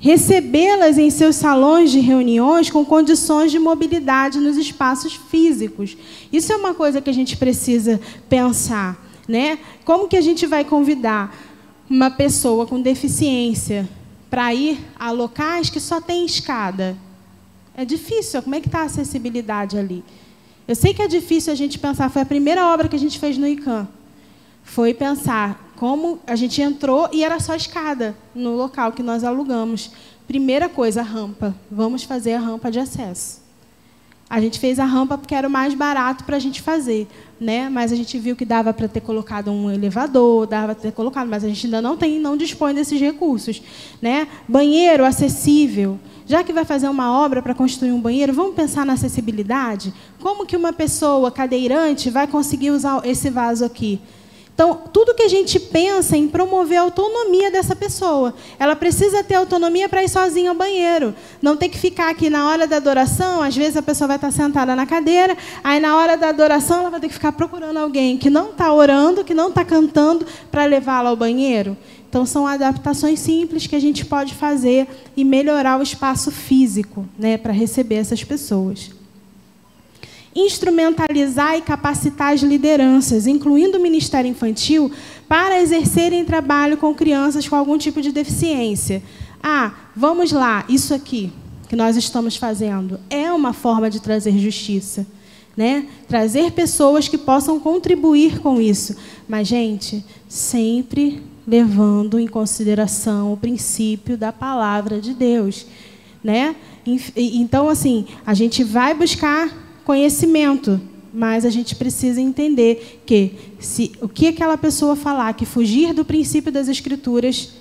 Recebê-las 0.00 0.98
em 0.98 1.10
seus 1.10 1.36
salões 1.36 1.90
de 1.90 1.98
reuniões 1.98 2.70
com 2.70 2.84
condições 2.84 3.50
de 3.50 3.58
mobilidade 3.58 4.38
nos 4.38 4.56
espaços 4.56 5.14
físicos. 5.14 5.96
Isso 6.32 6.52
é 6.52 6.56
uma 6.56 6.74
coisa 6.74 7.00
que 7.00 7.10
a 7.10 7.14
gente 7.14 7.36
precisa 7.36 8.00
pensar. 8.28 9.02
Né? 9.26 9.58
Como 9.84 10.08
que 10.08 10.16
a 10.16 10.20
gente 10.20 10.46
vai 10.46 10.64
convidar 10.64 11.34
uma 11.88 12.10
pessoa 12.10 12.66
com 12.66 12.80
deficiência 12.80 13.88
para 14.30 14.54
ir 14.54 14.78
a 14.98 15.10
locais 15.10 15.70
que 15.70 15.80
só 15.80 16.00
tem 16.00 16.24
escada? 16.24 16.96
É 17.78 17.84
difícil. 17.84 18.42
Como 18.42 18.56
é 18.56 18.60
que 18.60 18.66
está 18.66 18.80
a 18.80 18.86
acessibilidade 18.86 19.78
ali? 19.78 20.04
Eu 20.66 20.74
sei 20.74 20.92
que 20.92 21.00
é 21.00 21.06
difícil 21.06 21.52
a 21.52 21.56
gente 21.56 21.78
pensar. 21.78 22.10
Foi 22.10 22.22
a 22.22 22.26
primeira 22.26 22.66
obra 22.66 22.88
que 22.88 22.96
a 22.96 22.98
gente 22.98 23.18
fez 23.18 23.38
no 23.38 23.46
ICAM 23.46 23.86
foi 24.68 24.92
pensar 24.92 25.72
como 25.76 26.20
a 26.26 26.36
gente 26.36 26.60
entrou 26.60 27.08
e 27.10 27.24
era 27.24 27.40
só 27.40 27.54
escada 27.54 28.14
no 28.34 28.54
local 28.54 28.92
que 28.92 29.02
nós 29.02 29.24
alugamos. 29.24 29.90
Primeira 30.26 30.68
coisa, 30.68 31.00
rampa. 31.00 31.54
Vamos 31.70 32.02
fazer 32.02 32.34
a 32.34 32.38
rampa 32.38 32.70
de 32.70 32.78
acesso. 32.78 33.40
A 34.28 34.42
gente 34.42 34.58
fez 34.58 34.78
a 34.78 34.84
rampa 34.84 35.16
porque 35.16 35.34
era 35.34 35.48
o 35.48 35.50
mais 35.50 35.72
barato 35.72 36.22
para 36.24 36.36
a 36.36 36.38
gente 36.38 36.60
fazer, 36.60 37.08
né? 37.40 37.70
Mas 37.70 37.92
a 37.92 37.96
gente 37.96 38.18
viu 38.18 38.36
que 38.36 38.44
dava 38.44 38.74
para 38.74 38.86
ter 38.86 39.00
colocado 39.00 39.50
um 39.50 39.70
elevador, 39.70 40.46
dava 40.46 40.74
para 40.74 40.82
ter 40.82 40.92
colocado, 40.92 41.26
mas 41.26 41.42
a 41.42 41.48
gente 41.48 41.64
ainda 41.64 41.80
não 41.80 41.96
tem, 41.96 42.20
não 42.20 42.36
dispõe 42.36 42.74
desses 42.74 43.00
recursos, 43.00 43.62
né? 44.02 44.28
Banheiro 44.46 45.02
acessível. 45.02 45.98
Já 46.28 46.44
que 46.44 46.52
vai 46.52 46.66
fazer 46.66 46.90
uma 46.90 47.10
obra 47.10 47.40
para 47.40 47.54
construir 47.54 47.90
um 47.90 48.00
banheiro, 48.00 48.34
vamos 48.34 48.54
pensar 48.54 48.84
na 48.84 48.92
acessibilidade. 48.92 49.94
Como 50.20 50.44
que 50.44 50.58
uma 50.58 50.74
pessoa 50.74 51.30
cadeirante 51.30 52.10
vai 52.10 52.26
conseguir 52.26 52.70
usar 52.70 53.00
esse 53.06 53.30
vaso 53.30 53.64
aqui? 53.64 53.98
Então, 54.58 54.76
tudo 54.92 55.14
que 55.14 55.22
a 55.22 55.28
gente 55.28 55.58
pensa 55.58 56.16
em 56.16 56.26
promover 56.26 56.78
a 56.78 56.82
autonomia 56.82 57.48
dessa 57.48 57.76
pessoa. 57.76 58.34
Ela 58.58 58.74
precisa 58.74 59.22
ter 59.22 59.36
autonomia 59.36 59.88
para 59.88 60.02
ir 60.02 60.08
sozinha 60.08 60.50
ao 60.50 60.56
banheiro. 60.56 61.14
Não 61.40 61.56
ter 61.56 61.68
que 61.68 61.78
ficar 61.78 62.10
aqui 62.10 62.28
na 62.28 62.46
hora 62.50 62.66
da 62.66 62.76
adoração. 62.76 63.40
Às 63.40 63.56
vezes 63.56 63.76
a 63.76 63.82
pessoa 63.82 64.08
vai 64.08 64.16
estar 64.16 64.32
sentada 64.32 64.74
na 64.74 64.84
cadeira, 64.84 65.36
aí 65.62 65.78
na 65.80 65.96
hora 65.96 66.16
da 66.16 66.28
adoração 66.28 66.80
ela 66.80 66.90
vai 66.90 67.00
ter 67.00 67.06
que 67.06 67.14
ficar 67.14 67.32
procurando 67.32 67.76
alguém 67.78 68.18
que 68.18 68.28
não 68.28 68.50
está 68.50 68.70
orando, 68.70 69.24
que 69.24 69.32
não 69.32 69.48
está 69.48 69.64
cantando, 69.64 70.26
para 70.50 70.64
levá-la 70.64 71.08
ao 71.08 71.16
banheiro. 71.16 71.76
Então, 72.08 72.24
são 72.24 72.46
adaptações 72.46 73.20
simples 73.20 73.66
que 73.66 73.76
a 73.76 73.80
gente 73.80 74.04
pode 74.04 74.34
fazer 74.34 74.88
e 75.16 75.24
melhorar 75.24 75.78
o 75.78 75.82
espaço 75.82 76.30
físico 76.30 77.06
né, 77.18 77.36
para 77.36 77.52
receber 77.52 77.96
essas 77.96 78.24
pessoas 78.24 78.90
instrumentalizar 80.34 81.56
e 81.56 81.62
capacitar 81.62 82.32
as 82.32 82.42
lideranças, 82.42 83.26
incluindo 83.26 83.76
o 83.76 83.80
Ministério 83.80 84.30
Infantil, 84.30 84.90
para 85.26 85.60
exercerem 85.60 86.24
trabalho 86.24 86.76
com 86.76 86.94
crianças 86.94 87.48
com 87.48 87.56
algum 87.56 87.76
tipo 87.76 88.00
de 88.00 88.12
deficiência. 88.12 89.02
Ah, 89.42 89.72
vamos 89.96 90.30
lá, 90.30 90.64
isso 90.68 90.94
aqui 90.94 91.32
que 91.68 91.76
nós 91.76 91.96
estamos 91.96 92.36
fazendo 92.36 92.98
é 93.10 93.30
uma 93.32 93.52
forma 93.52 93.90
de 93.90 94.00
trazer 94.00 94.36
justiça. 94.38 95.06
Né? 95.56 95.88
Trazer 96.06 96.52
pessoas 96.52 97.08
que 97.08 97.18
possam 97.18 97.58
contribuir 97.58 98.38
com 98.38 98.60
isso. 98.60 98.96
Mas, 99.28 99.48
gente, 99.48 100.04
sempre 100.28 101.20
levando 101.48 102.18
em 102.18 102.26
consideração 102.26 103.32
o 103.32 103.36
princípio 103.38 104.18
da 104.18 104.30
palavra 104.30 105.00
de 105.00 105.14
Deus. 105.14 105.64
Né? 106.22 106.54
Então, 107.16 107.70
assim, 107.70 108.06
a 108.26 108.34
gente 108.34 108.62
vai 108.62 108.92
buscar 108.92 109.48
conhecimento, 109.82 110.78
mas 111.12 111.46
a 111.46 111.50
gente 111.50 111.74
precisa 111.74 112.20
entender 112.20 113.02
que 113.06 113.32
se 113.58 113.92
o 114.02 114.08
que 114.08 114.28
aquela 114.28 114.58
pessoa 114.58 114.94
falar 114.94 115.32
que 115.32 115.46
fugir 115.46 115.94
do 115.94 116.04
princípio 116.04 116.52
das 116.52 116.68
escrituras 116.68 117.54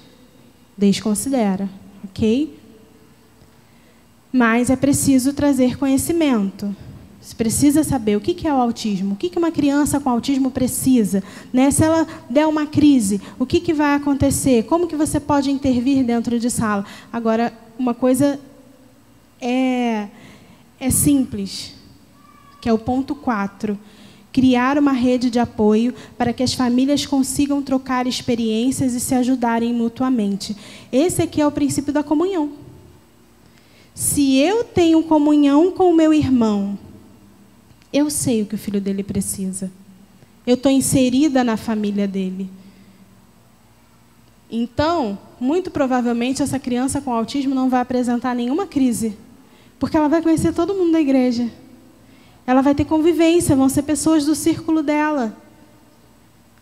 desconsidera, 0.77 1.69
ok? 2.03 2.59
Mas 4.33 4.69
é 4.69 4.75
preciso 4.75 5.31
trazer 5.31 5.77
conhecimento. 5.77 6.75
Você 7.28 7.36
precisa 7.36 7.84
saber 7.84 8.15
o 8.15 8.21
que 8.21 8.47
é 8.47 8.53
o 8.53 8.55
autismo, 8.55 9.13
o 9.13 9.17
que 9.17 9.38
uma 9.38 9.51
criança 9.51 9.99
com 9.99 10.09
autismo 10.09 10.49
precisa. 10.49 11.21
Né? 11.51 11.69
Se 11.71 11.84
ela 11.84 12.07
der 12.30 12.47
uma 12.47 12.65
crise, 12.65 13.19
o 13.38 13.45
que 13.45 13.73
vai 13.73 13.95
acontecer? 13.95 14.63
Como 14.63 14.88
que 14.88 14.95
você 14.95 15.19
pode 15.19 15.51
intervir 15.51 16.05
dentro 16.05 16.39
de 16.39 16.49
sala? 16.49 16.86
Agora, 17.11 17.51
uma 17.78 17.93
coisa 17.93 18.39
é, 19.41 20.07
é 20.80 20.89
simples 20.89 21.73
que 22.61 22.69
é 22.69 22.71
o 22.71 22.78
ponto 22.80 23.13
4. 23.13 23.78
Criar 24.32 24.78
uma 24.78 24.93
rede 24.93 25.30
de 25.30 25.38
apoio 25.38 25.93
para 26.17 26.32
que 26.32 26.43
as 26.43 26.53
famílias 26.53 27.05
consigam 27.05 27.61
trocar 27.61 28.07
experiências 28.07 28.93
e 28.93 29.01
se 29.01 29.13
ajudarem 29.13 29.73
mutuamente. 29.73 30.55
Esse 30.93 31.23
aqui 31.23 31.41
é 31.41 31.45
o 31.45 31.51
princípio 31.51 31.91
da 31.91 32.03
comunhão. 32.03 32.51
Se 33.93 34.38
eu 34.38 34.63
tenho 34.63 35.03
comunhão 35.03 35.71
com 35.71 35.91
o 35.91 35.93
meu 35.93 36.13
irmão, 36.13 36.80
eu 37.91 38.09
sei 38.09 38.41
o 38.41 38.45
que 38.45 38.55
o 38.55 38.57
filho 38.57 38.81
dele 38.81 39.03
precisa. 39.03 39.71
Eu 40.45 40.55
estou 40.55 40.71
inserida 40.71 41.43
na 41.43 41.57
família 41.57 42.07
dele. 42.07 42.49
Então, 44.49 45.17
muito 45.39 45.69
provavelmente, 45.69 46.41
essa 46.41 46.57
criança 46.57 47.01
com 47.01 47.11
autismo 47.11 47.53
não 47.53 47.69
vai 47.69 47.81
apresentar 47.81 48.33
nenhuma 48.33 48.65
crise, 48.65 49.17
porque 49.77 49.97
ela 49.97 50.07
vai 50.07 50.21
conhecer 50.21 50.53
todo 50.53 50.73
mundo 50.73 50.93
da 50.93 51.01
igreja. 51.01 51.51
Ela 52.45 52.61
vai 52.61 52.73
ter 52.73 52.85
convivência, 52.85 53.55
vão 53.55 53.67
ser 53.67 53.83
pessoas 53.83 54.25
do 54.25 54.33
círculo 54.33 54.81
dela. 54.81 55.35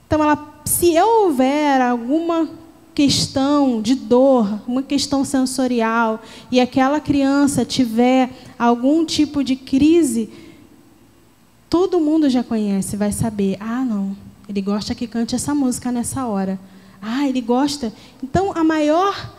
Então, 0.08 0.22
ela, 0.24 0.62
se 0.66 1.00
houver 1.00 1.80
alguma 1.80 2.50
questão 2.96 3.82
de 3.82 3.94
dor, 3.94 4.62
uma 4.66 4.82
questão 4.82 5.24
sensorial, 5.24 6.22
e 6.50 6.60
aquela 6.60 7.00
criança 7.00 7.64
tiver 7.66 8.32
algum 8.58 9.06
tipo 9.06 9.44
de 9.44 9.56
crise, 9.56 10.30
todo 11.70 12.00
mundo 12.00 12.30
já 12.30 12.44
conhece, 12.44 12.96
vai 12.96 13.12
saber: 13.12 13.58
ah, 13.60 13.84
não, 13.84 14.16
ele 14.48 14.62
gosta 14.62 14.96
que 14.96 15.08
cante 15.08 15.36
essa 15.36 15.54
música 15.56 15.92
nessa 15.92 16.26
hora. 16.26 16.60
Ah, 17.02 17.28
ele 17.28 17.42
gosta. 17.42 17.94
Então, 18.24 18.52
a 18.56 18.64
maior, 18.64 19.34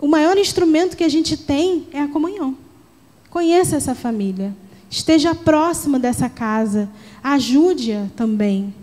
o 0.00 0.06
maior 0.06 0.36
instrumento 0.36 0.96
que 0.96 1.04
a 1.04 1.08
gente 1.08 1.36
tem 1.36 1.86
é 1.92 2.00
a 2.00 2.08
comunhão. 2.08 2.56
Conheça 3.30 3.76
essa 3.76 3.94
família. 3.94 4.54
Esteja 4.90 5.34
próximo 5.34 5.98
dessa 5.98 6.28
casa. 6.28 6.88
Ajude-a 7.22 8.06
também. 8.16 8.74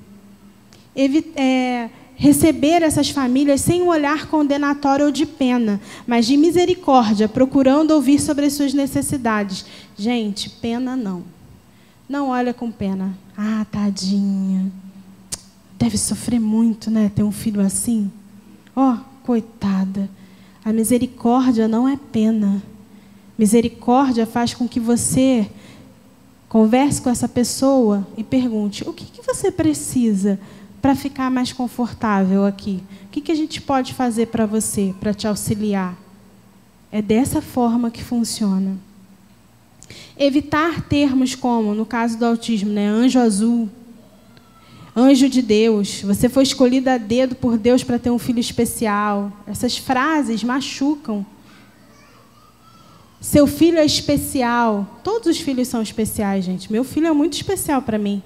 é, 1.35 1.89
receber 2.15 2.81
essas 2.81 3.09
famílias 3.09 3.61
sem 3.61 3.81
um 3.81 3.87
olhar 3.87 4.27
condenatório 4.27 5.05
ou 5.05 5.11
de 5.11 5.25
pena, 5.25 5.81
mas 6.07 6.25
de 6.25 6.37
misericórdia, 6.37 7.27
procurando 7.27 7.91
ouvir 7.91 8.19
sobre 8.19 8.45
as 8.45 8.53
suas 8.53 8.73
necessidades. 8.73 9.65
Gente, 9.97 10.49
pena 10.49 10.95
não. 10.95 11.34
Não 12.07 12.29
olha 12.29 12.53
com 12.53 12.71
pena. 12.71 13.17
Ah, 13.37 13.65
tadinha. 13.71 14.71
Deve 15.77 15.97
sofrer 15.97 16.39
muito, 16.39 16.89
né? 16.89 17.11
Ter 17.13 17.23
um 17.23 17.31
filho 17.31 17.61
assim. 17.61 18.11
Ó, 18.75 18.93
oh, 18.93 19.25
coitada. 19.25 20.09
A 20.63 20.71
misericórdia 20.71 21.67
não 21.67 21.87
é 21.87 21.97
pena. 21.97 22.61
Misericórdia 23.37 24.25
faz 24.25 24.53
com 24.53 24.67
que 24.67 24.79
você 24.79 25.49
Converse 26.55 27.01
com 27.01 27.09
essa 27.09 27.27
pessoa 27.27 28.07
e 28.15 28.23
pergunte: 28.23 28.87
o 28.87 28.93
que, 28.93 29.03
que 29.03 29.21
você 29.21 29.51
precisa 29.51 30.39
para 30.81 30.95
ficar 30.95 31.29
mais 31.29 31.51
confortável 31.51 32.45
aqui? 32.45 32.81
O 33.05 33.09
que, 33.09 33.19
que 33.19 33.31
a 33.33 33.35
gente 33.35 33.59
pode 33.59 33.93
fazer 33.93 34.27
para 34.27 34.45
você, 34.45 34.95
para 34.97 35.13
te 35.13 35.27
auxiliar? 35.27 35.97
É 36.89 37.01
dessa 37.01 37.41
forma 37.41 37.91
que 37.91 38.01
funciona. 38.01 38.77
Evitar 40.17 40.81
termos 40.81 41.35
como, 41.35 41.73
no 41.73 41.85
caso 41.85 42.17
do 42.17 42.25
autismo, 42.25 42.71
né, 42.71 42.87
anjo 42.87 43.19
azul, 43.19 43.69
anjo 44.95 45.27
de 45.27 45.41
Deus, 45.41 46.01
você 46.01 46.29
foi 46.29 46.43
escolhida 46.43 46.93
a 46.93 46.97
dedo 46.97 47.35
por 47.35 47.57
Deus 47.57 47.83
para 47.83 47.99
ter 47.99 48.09
um 48.09 48.19
filho 48.19 48.39
especial. 48.39 49.31
Essas 49.45 49.77
frases 49.77 50.43
machucam. 50.43 51.25
Seu 53.19 53.45
filho 53.47 53.77
é 53.77 53.85
especial. 53.85 54.99
Todos 55.03 55.27
os 55.27 55.39
filhos 55.39 55.67
são 55.67 55.81
especiais, 55.81 56.45
gente. 56.45 56.71
Meu 56.71 56.83
filho 56.83 57.07
é 57.07 57.11
muito 57.11 57.33
especial 57.33 57.81
para 57.81 57.97
mim. 57.97 58.21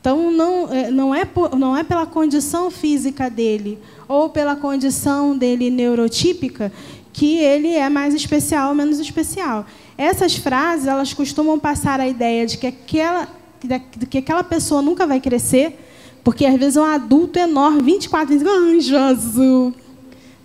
Então, 0.00 0.30
não, 0.30 0.72
é, 0.72 0.90
não, 0.90 1.14
é 1.14 1.24
por, 1.24 1.58
não 1.58 1.76
é 1.76 1.82
pela 1.82 2.06
condição 2.06 2.70
física 2.70 3.28
dele 3.28 3.78
ou 4.06 4.28
pela 4.28 4.54
condição 4.54 5.36
dele 5.36 5.70
neurotípica 5.70 6.72
que 7.12 7.36
ele 7.38 7.72
é 7.72 7.88
mais 7.88 8.14
especial 8.14 8.68
ou 8.68 8.74
menos 8.76 9.00
especial. 9.00 9.66
Essas 9.98 10.36
frases, 10.36 10.86
elas 10.86 11.12
costumam 11.12 11.58
passar 11.58 11.98
a 11.98 12.06
ideia 12.06 12.46
de 12.46 12.56
que 12.56 12.68
aquela, 12.68 13.28
de 13.60 14.06
que 14.06 14.18
aquela 14.18 14.44
pessoa 14.44 14.80
nunca 14.80 15.04
vai 15.04 15.20
crescer, 15.20 15.76
porque 16.22 16.46
às 16.46 16.56
vezes 16.56 16.76
é 16.76 16.80
um 16.80 16.84
adulto 16.84 17.36
enorme, 17.36 17.82
24 17.82 18.32
anos, 18.32 18.46
ai, 18.46 18.80
Jesus. 18.80 19.74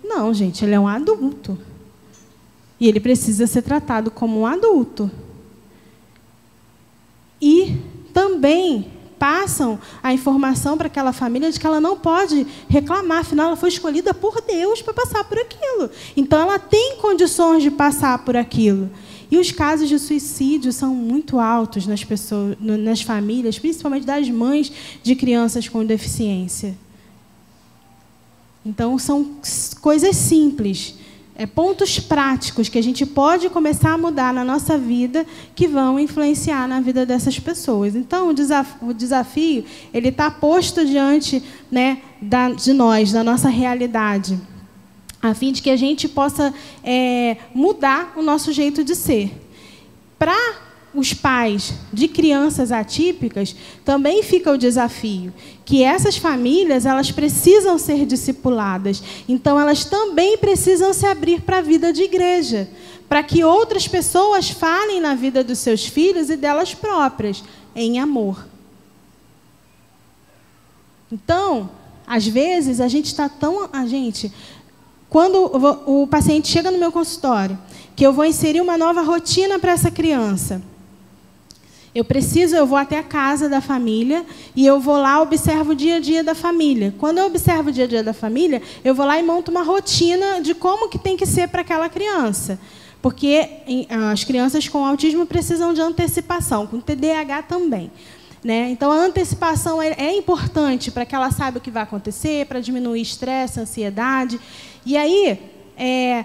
Não, 0.02 0.34
gente, 0.34 0.64
ele 0.64 0.74
é 0.74 0.80
um 0.80 0.88
adulto. 0.88 1.56
E 2.80 2.88
ele 2.88 2.98
precisa 2.98 3.46
ser 3.46 3.62
tratado 3.62 4.10
como 4.10 4.40
um 4.40 4.46
adulto. 4.46 5.08
E 7.40 7.76
também 8.12 8.90
passam 9.18 9.78
a 10.02 10.12
informação 10.12 10.76
para 10.76 10.88
aquela 10.88 11.12
família 11.12 11.50
de 11.50 11.60
que 11.60 11.66
ela 11.66 11.80
não 11.80 11.96
pode 11.96 12.46
reclamar, 12.68 13.20
afinal 13.20 13.46
ela 13.46 13.56
foi 13.56 13.68
escolhida 13.68 14.12
por 14.12 14.40
Deus 14.42 14.82
para 14.82 14.92
passar 14.92 15.24
por 15.24 15.38
aquilo. 15.38 15.90
Então 16.16 16.40
ela 16.40 16.58
tem 16.58 16.96
condições 16.96 17.62
de 17.62 17.70
passar 17.70 18.18
por 18.18 18.36
aquilo. 18.36 18.90
E 19.34 19.36
os 19.36 19.50
casos 19.50 19.88
de 19.88 19.98
suicídio 19.98 20.72
são 20.72 20.94
muito 20.94 21.40
altos 21.40 21.88
nas 21.88 22.04
pessoas, 22.04 22.56
nas 22.60 23.02
famílias, 23.02 23.58
principalmente 23.58 24.06
das 24.06 24.30
mães 24.30 24.70
de 25.02 25.16
crianças 25.16 25.68
com 25.68 25.84
deficiência. 25.84 26.78
Então 28.64 28.96
são 28.96 29.34
coisas 29.80 30.14
simples 30.14 30.94
é, 31.34 31.46
pontos 31.46 31.98
práticos 31.98 32.68
que 32.68 32.78
a 32.78 32.82
gente 32.82 33.04
pode 33.04 33.50
começar 33.50 33.94
a 33.94 33.98
mudar 33.98 34.32
na 34.32 34.44
nossa 34.44 34.78
vida 34.78 35.26
que 35.52 35.66
vão 35.66 35.98
influenciar 35.98 36.68
na 36.68 36.80
vida 36.80 37.04
dessas 37.04 37.36
pessoas. 37.36 37.96
Então, 37.96 38.28
o, 38.28 38.86
o 38.86 38.94
desafio 38.94 39.64
ele 39.92 40.10
está 40.10 40.30
posto 40.30 40.86
diante 40.86 41.42
né, 41.72 41.98
da, 42.22 42.50
de 42.50 42.72
nós, 42.72 43.10
da 43.10 43.24
nossa 43.24 43.48
realidade, 43.48 44.40
a 45.30 45.34
fim 45.34 45.52
de 45.52 45.62
que 45.62 45.70
a 45.70 45.76
gente 45.76 46.06
possa 46.06 46.52
é, 46.82 47.38
mudar 47.54 48.12
o 48.14 48.22
nosso 48.22 48.52
jeito 48.52 48.84
de 48.84 48.94
ser. 48.94 49.32
Para 50.18 50.36
os 50.94 51.14
pais 51.14 51.72
de 51.92 52.06
crianças 52.08 52.70
atípicas, 52.70 53.56
também 53.84 54.22
fica 54.22 54.52
o 54.52 54.58
desafio 54.58 55.32
que 55.64 55.82
essas 55.82 56.18
famílias 56.18 56.84
elas 56.84 57.10
precisam 57.10 57.78
ser 57.78 58.04
discipuladas. 58.04 59.02
Então 59.26 59.58
elas 59.58 59.86
também 59.86 60.36
precisam 60.36 60.92
se 60.92 61.06
abrir 61.06 61.40
para 61.40 61.58
a 61.58 61.62
vida 61.62 61.90
de 61.90 62.02
igreja, 62.02 62.68
para 63.08 63.22
que 63.22 63.42
outras 63.42 63.88
pessoas 63.88 64.50
falem 64.50 65.00
na 65.00 65.14
vida 65.14 65.42
dos 65.42 65.58
seus 65.58 65.86
filhos 65.86 66.28
e 66.28 66.36
delas 66.36 66.74
próprias 66.74 67.42
em 67.74 67.98
amor. 67.98 68.46
Então, 71.10 71.70
às 72.06 72.26
vezes 72.26 72.80
a 72.80 72.88
gente 72.88 73.06
está 73.06 73.28
tão 73.28 73.68
a 73.72 73.86
gente 73.86 74.30
quando 75.14 75.44
o 75.86 76.08
paciente 76.08 76.48
chega 76.48 76.72
no 76.72 76.78
meu 76.78 76.90
consultório, 76.90 77.56
que 77.94 78.04
eu 78.04 78.12
vou 78.12 78.24
inserir 78.24 78.60
uma 78.60 78.76
nova 78.76 79.00
rotina 79.00 79.60
para 79.60 79.70
essa 79.70 79.88
criança, 79.88 80.60
eu 81.94 82.04
preciso, 82.04 82.56
eu 82.56 82.66
vou 82.66 82.76
até 82.76 82.98
a 82.98 83.02
casa 83.04 83.48
da 83.48 83.60
família 83.60 84.26
e 84.56 84.66
eu 84.66 84.80
vou 84.80 84.96
lá, 84.96 85.22
observo 85.22 85.70
o 85.70 85.74
dia 85.76 85.98
a 85.98 86.00
dia 86.00 86.24
da 86.24 86.34
família. 86.34 86.92
Quando 86.98 87.18
eu 87.18 87.26
observo 87.26 87.68
o 87.68 87.72
dia 87.72 87.84
a 87.84 87.86
dia 87.86 88.02
da 88.02 88.12
família, 88.12 88.60
eu 88.84 88.92
vou 88.92 89.06
lá 89.06 89.16
e 89.16 89.22
monto 89.22 89.52
uma 89.52 89.62
rotina 89.62 90.40
de 90.40 90.52
como 90.52 90.88
que 90.88 90.98
tem 90.98 91.16
que 91.16 91.26
ser 91.26 91.46
para 91.46 91.60
aquela 91.60 91.88
criança. 91.88 92.58
Porque 93.00 93.48
as 94.10 94.24
crianças 94.24 94.66
com 94.66 94.84
autismo 94.84 95.26
precisam 95.26 95.72
de 95.72 95.80
antecipação, 95.80 96.66
com 96.66 96.80
TDAH 96.80 97.42
também. 97.42 97.88
Né? 98.44 98.68
Então, 98.68 98.92
a 98.92 98.96
antecipação 98.96 99.80
é, 99.80 99.94
é 99.96 100.14
importante 100.14 100.90
para 100.90 101.06
que 101.06 101.14
ela 101.14 101.30
saiba 101.30 101.56
o 101.56 101.60
que 101.62 101.70
vai 101.70 101.82
acontecer, 101.82 102.44
para 102.44 102.60
diminuir 102.60 103.00
estresse, 103.00 103.58
ansiedade. 103.58 104.38
E 104.86 104.96
aí, 104.96 105.38
é, 105.76 106.24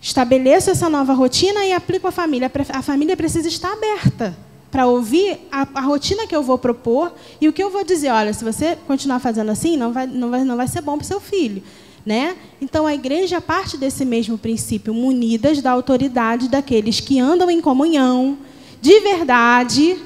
estabeleço 0.00 0.70
essa 0.70 0.88
nova 0.88 1.12
rotina 1.12 1.64
e 1.64 1.72
aplico 1.72 2.06
a 2.06 2.12
família. 2.12 2.50
A 2.70 2.82
família 2.82 3.16
precisa 3.16 3.48
estar 3.48 3.72
aberta 3.72 4.36
para 4.70 4.86
ouvir 4.86 5.38
a, 5.50 5.66
a, 5.74 5.80
rotina 5.80 6.26
que 6.26 6.36
eu 6.36 6.42
vou 6.42 6.58
propor 6.58 7.12
e 7.40 7.48
o 7.48 7.52
que 7.52 7.62
eu 7.62 7.70
vou 7.70 7.84
dizer. 7.84 8.10
Olha, 8.10 8.32
se 8.32 8.44
você 8.44 8.76
continuar 8.86 9.20
fazendo 9.20 9.50
assim, 9.50 9.76
não 9.76 9.92
vai, 9.92 10.06
não 10.06 10.30
vai, 10.30 10.44
não 10.44 10.56
vai 10.56 10.68
ser 10.68 10.82
bom 10.82 10.96
para 10.98 11.04
o 11.04 11.06
seu 11.06 11.20
filho. 11.20 11.62
Né? 12.04 12.36
Então, 12.60 12.86
a 12.86 12.94
igreja 12.94 13.40
parte 13.40 13.76
desse 13.76 14.04
mesmo 14.04 14.38
princípio, 14.38 14.94
munidas 14.94 15.60
da 15.60 15.72
autoridade 15.72 16.48
daqueles 16.48 17.00
que 17.00 17.18
andam 17.18 17.50
em 17.50 17.60
comunhão, 17.60 18.38
de 18.80 19.00
verdade, 19.00 19.98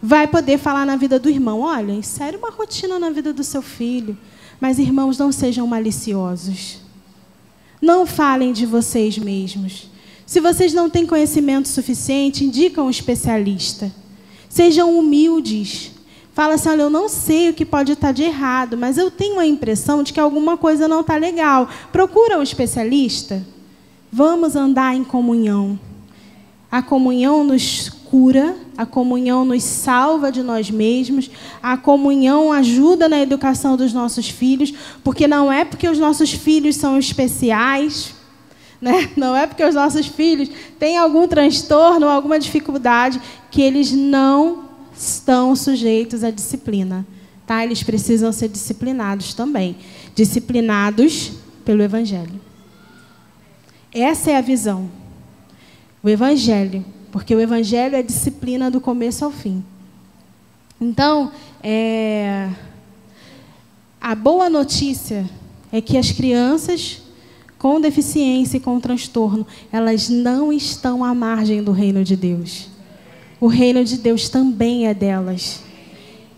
vai 0.00 0.28
poder 0.28 0.58
falar 0.58 0.86
na 0.86 0.94
vida 0.94 1.18
do 1.18 1.28
irmão: 1.28 1.62
olha, 1.62 1.90
insere 1.90 2.36
uma 2.36 2.50
rotina 2.50 2.96
na 2.98 3.10
vida 3.10 3.32
do 3.32 3.42
seu 3.42 3.60
filho. 3.60 4.16
Mas, 4.60 4.78
irmãos, 4.78 5.18
não 5.18 5.32
sejam 5.32 5.66
maliciosos. 5.66 6.81
Não 7.82 8.06
falem 8.06 8.52
de 8.52 8.64
vocês 8.64 9.18
mesmos. 9.18 9.90
Se 10.24 10.38
vocês 10.38 10.72
não 10.72 10.88
têm 10.88 11.04
conhecimento 11.04 11.66
suficiente, 11.66 12.44
indica 12.44 12.80
um 12.80 12.88
especialista. 12.88 13.92
Sejam 14.48 14.96
humildes. 14.96 15.90
Fala 16.32 16.54
assim: 16.54 16.68
olha, 16.68 16.82
eu 16.82 16.90
não 16.90 17.08
sei 17.08 17.50
o 17.50 17.54
que 17.54 17.64
pode 17.64 17.90
estar 17.90 18.12
de 18.12 18.22
errado, 18.22 18.78
mas 18.78 18.96
eu 18.96 19.10
tenho 19.10 19.40
a 19.40 19.46
impressão 19.46 20.04
de 20.04 20.12
que 20.12 20.20
alguma 20.20 20.56
coisa 20.56 20.86
não 20.86 21.00
está 21.00 21.16
legal. 21.16 21.68
Procura 21.90 22.38
um 22.38 22.42
especialista. 22.42 23.44
Vamos 24.12 24.54
andar 24.54 24.94
em 24.94 25.02
comunhão. 25.02 25.78
A 26.70 26.82
comunhão 26.82 27.42
nos 27.42 27.88
cura, 28.12 28.54
a 28.76 28.84
comunhão 28.84 29.42
nos 29.42 29.64
salva 29.64 30.30
de 30.30 30.42
nós 30.42 30.70
mesmos, 30.70 31.30
a 31.62 31.78
comunhão 31.78 32.52
ajuda 32.52 33.08
na 33.08 33.18
educação 33.18 33.74
dos 33.74 33.94
nossos 33.94 34.28
filhos, 34.28 34.74
porque 35.02 35.26
não 35.26 35.50
é 35.50 35.64
porque 35.64 35.88
os 35.88 35.98
nossos 35.98 36.30
filhos 36.30 36.76
são 36.76 36.98
especiais 36.98 38.14
né? 38.82 39.08
Não 39.16 39.36
é 39.36 39.46
porque 39.46 39.64
os 39.64 39.76
nossos 39.76 40.08
filhos 40.08 40.50
têm 40.76 40.98
algum 40.98 41.28
transtorno 41.28 42.08
alguma 42.08 42.36
dificuldade 42.36 43.22
que 43.48 43.62
eles 43.62 43.92
não 43.92 44.64
estão 44.92 45.54
sujeitos 45.54 46.24
à 46.24 46.32
disciplina. 46.32 47.06
Tá? 47.46 47.62
Eles 47.62 47.84
precisam 47.84 48.32
ser 48.32 48.48
disciplinados 48.48 49.34
também. 49.34 49.76
Disciplinados 50.16 51.30
pelo 51.64 51.80
Evangelho. 51.80 52.40
Essa 53.94 54.32
é 54.32 54.36
a 54.36 54.40
visão. 54.40 54.90
O 56.02 56.08
Evangelho. 56.08 56.84
Porque 57.12 57.34
o 57.34 57.40
Evangelho 57.40 57.94
é 57.94 58.02
disciplina 58.02 58.68
do 58.68 58.80
começo 58.80 59.24
ao 59.24 59.30
fim. 59.30 59.62
Então, 60.80 61.30
é... 61.62 62.50
a 64.00 64.16
boa 64.16 64.50
notícia 64.50 65.24
é 65.70 65.80
que 65.80 65.96
as 65.96 66.10
crianças 66.10 67.02
com 67.62 67.80
deficiência 67.80 68.56
e 68.56 68.60
com 68.60 68.80
transtorno, 68.80 69.46
elas 69.70 70.08
não 70.08 70.52
estão 70.52 71.04
à 71.04 71.14
margem 71.14 71.62
do 71.62 71.70
reino 71.70 72.02
de 72.02 72.16
Deus. 72.16 72.66
O 73.40 73.46
reino 73.46 73.84
de 73.84 73.98
Deus 73.98 74.28
também 74.28 74.88
é 74.88 74.92
delas. 74.92 75.62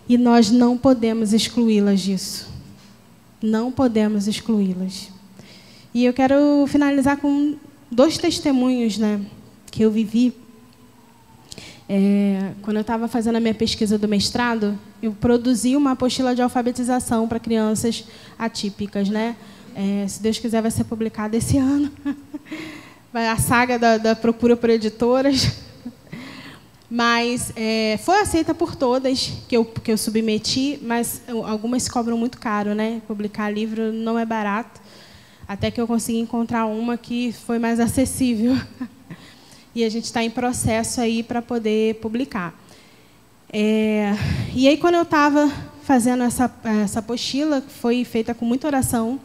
E 0.07 0.19
nós 0.19 0.51
não 0.51 0.77
podemos 0.77 1.33
excluí-las 1.33 2.01
disso. 2.01 2.47
Não 3.41 3.71
podemos 3.71 4.27
excluí-las. 4.27 5.09
E 5.95 6.05
eu 6.05 6.13
quero 6.13 6.67
finalizar 6.67 7.17
com 7.17 7.55
dois 7.89 8.19
testemunhos 8.19 8.99
né, 8.99 9.19
que 9.71 9.81
eu 9.81 9.89
vivi. 9.89 10.31
É, 11.87 12.51
quando 12.63 12.77
eu 12.77 12.81
estava 12.81 13.07
fazendo 13.07 13.35
a 13.35 13.39
minha 13.39 13.53
pesquisa 13.53 13.97
do 13.97 14.07
mestrado, 14.07 14.77
eu 15.01 15.11
produzi 15.13 15.75
uma 15.75 15.91
apostila 15.91 16.33
de 16.33 16.41
alfabetização 16.41 17.27
para 17.27 17.39
crianças 17.39 18.05
atípicas, 18.37 19.07
né? 19.09 19.35
É, 19.75 20.07
se 20.07 20.21
Deus 20.21 20.39
quiser, 20.39 20.61
vai 20.61 20.71
ser 20.71 20.85
publicado 20.85 21.35
esse 21.35 21.57
ano. 21.59 21.91
a 23.13 23.37
saga 23.37 23.77
da, 23.77 23.97
da 23.97 24.15
procura 24.15 24.57
por 24.57 24.69
editoras. 24.69 25.63
Mas 26.89 27.51
é, 27.55 27.99
foi 28.03 28.19
aceita 28.21 28.53
por 28.53 28.75
todas 28.75 29.31
que 29.47 29.57
eu, 29.57 29.65
que 29.65 29.91
eu 29.91 29.97
submeti, 29.97 30.79
mas 30.81 31.21
algumas 31.45 31.89
cobram 31.89 32.17
muito 32.17 32.39
caro, 32.39 32.73
né? 32.73 33.01
Publicar 33.07 33.49
livro 33.49 33.91
não 33.91 34.17
é 34.17 34.25
barato. 34.25 34.79
Até 35.47 35.69
que 35.69 35.81
eu 35.81 35.87
consegui 35.87 36.19
encontrar 36.19 36.65
uma 36.65 36.97
que 36.97 37.31
foi 37.31 37.59
mais 37.59 37.79
acessível. 37.79 38.55
e 39.75 39.83
a 39.83 39.89
gente 39.89 40.05
está 40.05 40.23
em 40.23 40.29
processo 40.29 41.01
aí 41.01 41.21
para 41.21 41.41
poder 41.41 41.95
publicar. 41.95 42.57
É, 43.51 44.13
e 44.55 44.67
aí, 44.67 44.77
quando 44.77 44.95
eu 44.95 45.03
estava 45.03 45.51
fazendo 45.83 46.23
essa, 46.23 46.51
essa 46.83 46.99
apostila, 46.99 47.61
foi 47.61 48.03
feita 48.03 48.33
com 48.33 48.45
muita 48.45 48.65
oração, 48.65 49.19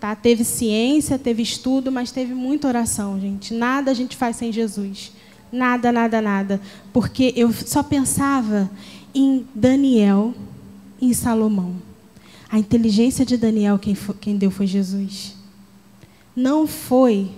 Tá? 0.00 0.14
Teve 0.14 0.44
ciência, 0.44 1.18
teve 1.18 1.42
estudo, 1.42 1.90
mas 1.90 2.12
teve 2.12 2.32
muita 2.32 2.68
oração, 2.68 3.20
gente. 3.20 3.52
Nada 3.52 3.90
a 3.90 3.94
gente 3.94 4.16
faz 4.16 4.36
sem 4.36 4.52
Jesus. 4.52 5.12
Nada, 5.50 5.90
nada, 5.90 6.22
nada. 6.22 6.60
Porque 6.92 7.32
eu 7.36 7.52
só 7.52 7.82
pensava 7.82 8.70
em 9.12 9.44
Daniel, 9.52 10.34
em 11.02 11.12
Salomão. 11.12 11.74
A 12.48 12.58
inteligência 12.58 13.26
de 13.26 13.36
Daniel, 13.36 13.78
quem, 13.78 13.94
foi, 13.94 14.14
quem 14.20 14.36
deu 14.36 14.52
foi 14.52 14.68
Jesus. 14.68 15.34
Não 16.34 16.66
foi 16.66 17.32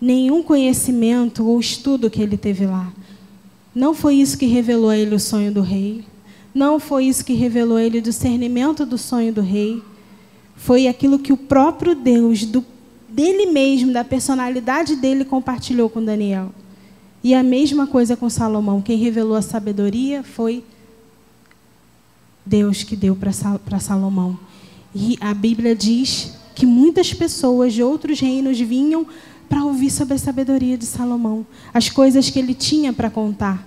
nenhum 0.00 0.42
conhecimento 0.42 1.46
ou 1.46 1.58
estudo 1.58 2.10
que 2.10 2.22
ele 2.22 2.36
teve 2.36 2.66
lá. 2.66 2.92
Não 3.74 3.94
foi 3.94 4.16
isso 4.16 4.38
que 4.38 4.46
revelou 4.46 4.90
a 4.90 4.96
ele 4.96 5.14
o 5.14 5.20
sonho 5.20 5.52
do 5.52 5.60
rei. 5.60 6.04
Não 6.54 6.80
foi 6.80 7.04
isso 7.06 7.24
que 7.24 7.34
revelou 7.34 7.76
a 7.76 7.82
ele 7.84 7.98
o 7.98 8.02
discernimento 8.02 8.84
do 8.86 8.98
sonho 8.98 9.32
do 9.32 9.40
rei. 9.40 9.82
Foi 10.56 10.88
aquilo 10.88 11.18
que 11.18 11.32
o 11.32 11.36
próprio 11.36 11.94
Deus, 11.94 12.44
do, 12.44 12.64
dele 13.08 13.46
mesmo, 13.46 13.92
da 13.92 14.02
personalidade 14.02 14.96
dele, 14.96 15.24
compartilhou 15.24 15.88
com 15.88 16.04
Daniel. 16.04 16.50
E 17.22 17.34
a 17.34 17.42
mesma 17.42 17.86
coisa 17.86 18.16
com 18.16 18.28
Salomão. 18.28 18.80
Quem 18.80 18.96
revelou 18.96 19.36
a 19.36 19.42
sabedoria 19.42 20.22
foi 20.22 20.64
Deus 22.44 22.82
que 22.82 22.96
deu 22.96 23.14
para 23.16 23.78
Salomão. 23.78 24.38
E 24.94 25.16
a 25.20 25.34
Bíblia 25.34 25.76
diz 25.76 26.34
que 26.54 26.66
muitas 26.66 27.12
pessoas 27.12 27.72
de 27.72 27.82
outros 27.82 28.18
reinos 28.18 28.58
vinham 28.58 29.06
para 29.48 29.64
ouvir 29.64 29.90
sobre 29.90 30.14
a 30.14 30.18
sabedoria 30.18 30.76
de 30.76 30.84
Salomão, 30.84 31.46
as 31.72 31.88
coisas 31.88 32.28
que 32.28 32.38
ele 32.38 32.54
tinha 32.54 32.92
para 32.92 33.08
contar. 33.08 33.66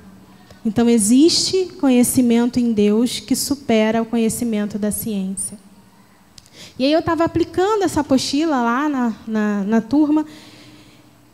Então, 0.63 0.87
existe 0.87 1.69
conhecimento 1.79 2.59
em 2.59 2.71
Deus 2.71 3.19
que 3.19 3.35
supera 3.35 4.01
o 4.01 4.05
conhecimento 4.05 4.77
da 4.77 4.91
ciência. 4.91 5.57
E 6.77 6.85
aí 6.85 6.93
eu 6.93 6.99
estava 6.99 7.23
aplicando 7.23 7.83
essa 7.83 8.01
apostila 8.01 8.61
lá 8.61 8.87
na, 8.87 9.13
na, 9.27 9.63
na 9.63 9.81
turma, 9.81 10.25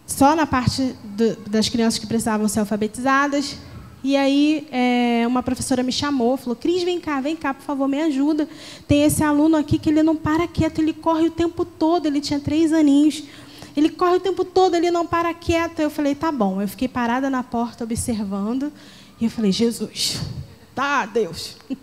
só 0.05 0.35
na 0.35 0.47
parte 0.47 0.95
do, 1.03 1.35
das 1.49 1.67
crianças 1.67 1.99
que 1.99 2.07
precisavam 2.07 2.47
ser 2.47 2.61
alfabetizadas. 2.61 3.57
E 4.03 4.15
aí 4.15 4.67
é, 4.71 5.25
uma 5.27 5.43
professora 5.43 5.83
me 5.83 5.91
chamou, 5.91 6.37
falou, 6.37 6.55
Cris, 6.55 6.83
vem 6.83 6.99
cá, 6.99 7.19
vem 7.19 7.35
cá, 7.35 7.53
por 7.53 7.63
favor, 7.63 7.87
me 7.87 8.01
ajuda. 8.01 8.47
Tem 8.87 9.03
esse 9.03 9.23
aluno 9.23 9.57
aqui 9.57 9.77
que 9.77 9.89
ele 9.89 10.01
não 10.03 10.15
para 10.15 10.47
quieto, 10.47 10.79
ele 10.79 10.93
corre 10.93 11.27
o 11.27 11.31
tempo 11.31 11.65
todo, 11.65 12.05
ele 12.05 12.21
tinha 12.21 12.39
três 12.39 12.71
aninhos. 12.71 13.23
Ele 13.77 13.89
corre 13.89 14.15
o 14.15 14.19
tempo 14.19 14.43
todo, 14.43 14.73
ele 14.73 14.89
não 14.89 15.05
para 15.05 15.31
quieto. 15.35 15.79
Eu 15.79 15.91
falei, 15.91 16.15
tá 16.15 16.31
bom. 16.31 16.59
Eu 16.59 16.67
fiquei 16.67 16.87
parada 16.87 17.29
na 17.29 17.43
porta 17.43 17.83
observando. 17.83 18.73
E 19.21 19.25
eu 19.25 19.29
falei, 19.29 19.51
Jesus, 19.51 20.19
tá, 20.73 21.05
Deus. 21.05 21.57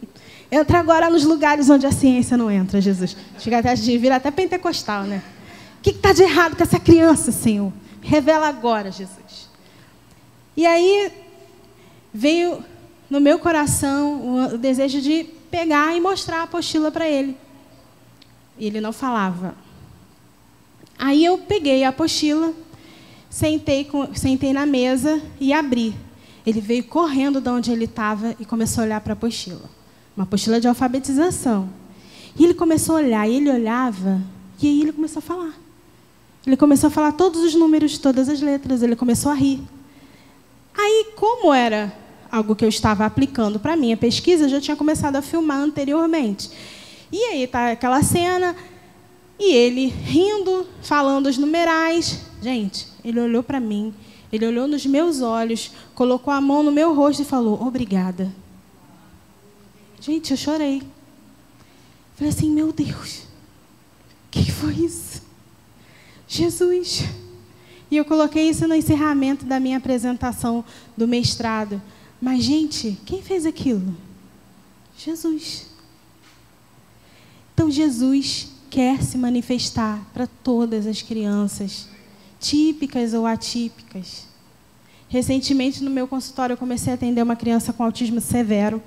Entra 0.51 0.81
agora 0.81 1.09
nos 1.09 1.23
lugares 1.23 1.71
onde 1.71 1.87
a 1.87 1.93
ciência 1.93 2.37
não 2.37 2.51
entra, 2.51 2.81
Jesus. 2.81 3.17
Chega 3.39 3.61
até 3.61 3.75
de 3.75 3.97
vir 3.97 4.11
até 4.11 4.31
pentecostal, 4.33 5.05
né? 5.05 5.23
O 5.79 5.83
que 5.83 5.91
está 5.91 6.13
de 6.13 6.23
errado 6.23 6.57
com 6.57 6.63
essa 6.65 6.81
criança, 6.81 7.31
Senhor? 7.31 7.73
Revela 8.01 8.49
agora, 8.49 8.91
Jesus. 8.91 9.49
E 10.57 10.67
aí 10.67 11.13
veio 12.13 12.65
no 13.09 13.21
meu 13.21 13.39
coração 13.39 14.53
o 14.53 14.59
desejo 14.59 15.01
de 15.01 15.25
pegar 15.51 15.97
e 15.97 16.01
mostrar 16.01 16.41
a 16.41 16.43
apostila 16.43 16.91
para 16.91 17.09
ele. 17.09 17.37
E 18.59 18.67
ele 18.67 18.81
não 18.81 18.93
falava. 18.93 19.55
Aí 20.99 21.25
eu 21.25 21.39
peguei 21.39 21.85
a 21.85 21.89
apostila, 21.89 22.53
sentei, 23.29 23.85
com, 23.85 24.15
sentei 24.15 24.53
na 24.53 24.65
mesa 24.65 25.21
e 25.41 25.53
abri. 25.53 25.95
Ele 26.47 26.61
veio 26.61 26.85
correndo 26.85 27.41
de 27.41 27.49
onde 27.49 27.73
ele 27.73 27.85
estava 27.85 28.37
e 28.39 28.45
começou 28.45 28.83
a 28.83 28.87
olhar 28.87 29.01
para 29.01 29.13
a 29.13 29.15
apostila. 29.15 29.71
Uma 30.17 30.25
apostila 30.25 30.61
de 30.61 30.69
alfabetização. 30.69 31.69
E 32.39 32.45
ele 32.45 32.55
começou 32.55 32.97
a 32.97 32.99
olhar, 32.99 33.29
e 33.29 33.37
ele 33.37 33.51
olhava, 33.51 34.21
e 34.61 34.67
aí 34.67 34.83
ele 34.83 34.93
começou 34.93 35.21
a 35.21 35.23
falar. 35.23 35.55
Ele 36.47 36.57
começou 36.57 36.89
a 36.89 36.91
falar 36.91 37.13
todos 37.13 37.41
os 37.41 37.55
números, 37.55 37.97
todas 37.97 38.29
as 38.29 38.41
letras, 38.41 38.83
ele 38.83 38.97
começou 38.97 39.33
a 39.33 39.35
rir. 39.35 39.61
Aí, 40.77 41.13
como 41.17 41.55
era 41.55 41.93
algo 42.31 42.57
que 42.57 42.65
eu 42.65 42.69
estava 42.69 43.07
aplicando 43.07 43.61
para 43.61 43.75
a 43.75 43.77
minha 43.77 43.97
pesquisa, 43.97 44.45
eu 44.45 44.49
já 44.49 44.61
tinha 44.61 44.77
começado 44.77 45.17
a 45.17 45.23
filmar 45.23 45.59
anteriormente. 45.59 46.51
E 47.13 47.17
aí 47.27 47.47
tá 47.47 47.71
aquela 47.71 48.03
cena, 48.03 48.57
e 49.45 49.53
ele 49.53 49.87
rindo, 49.87 50.67
falando 50.83 51.27
os 51.27 51.37
numerais. 51.37 52.21
Gente, 52.41 52.89
ele 53.05 53.21
olhou 53.21 53.43
para 53.43 53.61
mim, 53.61 53.93
ele 54.33 54.47
olhou 54.47 54.67
nos 54.67 54.87
meus 54.87 55.21
olhos, 55.21 55.71
colocou 55.95 56.33
a 56.33 56.41
mão 56.41 56.63
no 56.63 56.73
meu 56.73 56.95
rosto 56.95 57.23
e 57.23 57.27
falou: 57.27 57.61
Obrigada. 57.63 58.35
Gente, 60.01 60.31
eu 60.31 60.37
chorei. 60.37 60.83
Falei 62.17 62.33
assim: 62.33 62.51
Meu 62.51 62.73
Deus, 62.73 63.19
o 63.19 64.31
que 64.31 64.51
foi 64.51 64.75
isso? 64.75 65.23
Jesus. 66.27 67.05
E 67.91 67.97
eu 67.97 68.05
coloquei 68.05 68.49
isso 68.49 68.67
no 68.67 68.75
encerramento 68.75 69.45
da 69.45 69.61
minha 69.61 69.77
apresentação 69.77 70.65
do 70.97 71.07
mestrado. 71.07 71.81
Mas, 72.21 72.43
gente, 72.43 72.99
quem 73.05 73.23
fez 73.23 73.45
aquilo? 73.45 73.95
Jesus. 74.97 75.67
Então, 77.53 77.71
Jesus 77.71 78.54
quer 78.75 79.05
se 79.05 79.17
manifestar 79.17 80.05
para 80.13 80.27
todas 80.27 80.85
as 80.85 81.01
crianças, 81.01 81.89
típicas 82.41 83.15
ou 83.15 83.25
atípicas. 83.25 84.27
Recentemente, 85.09 85.85
no 85.85 85.93
meu 85.93 86.09
consultório, 86.09 86.55
eu 86.55 86.57
comecei 86.57 86.93
a 86.93 86.97
atender 86.97 87.23
uma 87.23 87.37
criança 87.37 87.73
com 87.73 87.85
autismo 87.85 88.21
severo. 88.21 88.83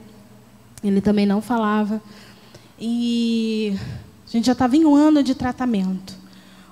Ele 0.84 1.00
também 1.00 1.26
não 1.26 1.42
falava. 1.42 2.02
E 2.78 3.78
a 4.28 4.30
gente 4.30 4.48
já 4.48 4.52
estava 4.52 4.76
em 4.76 4.84
um 4.84 4.94
ano 4.94 5.24
de 5.24 5.34
tratamento. 5.34 6.18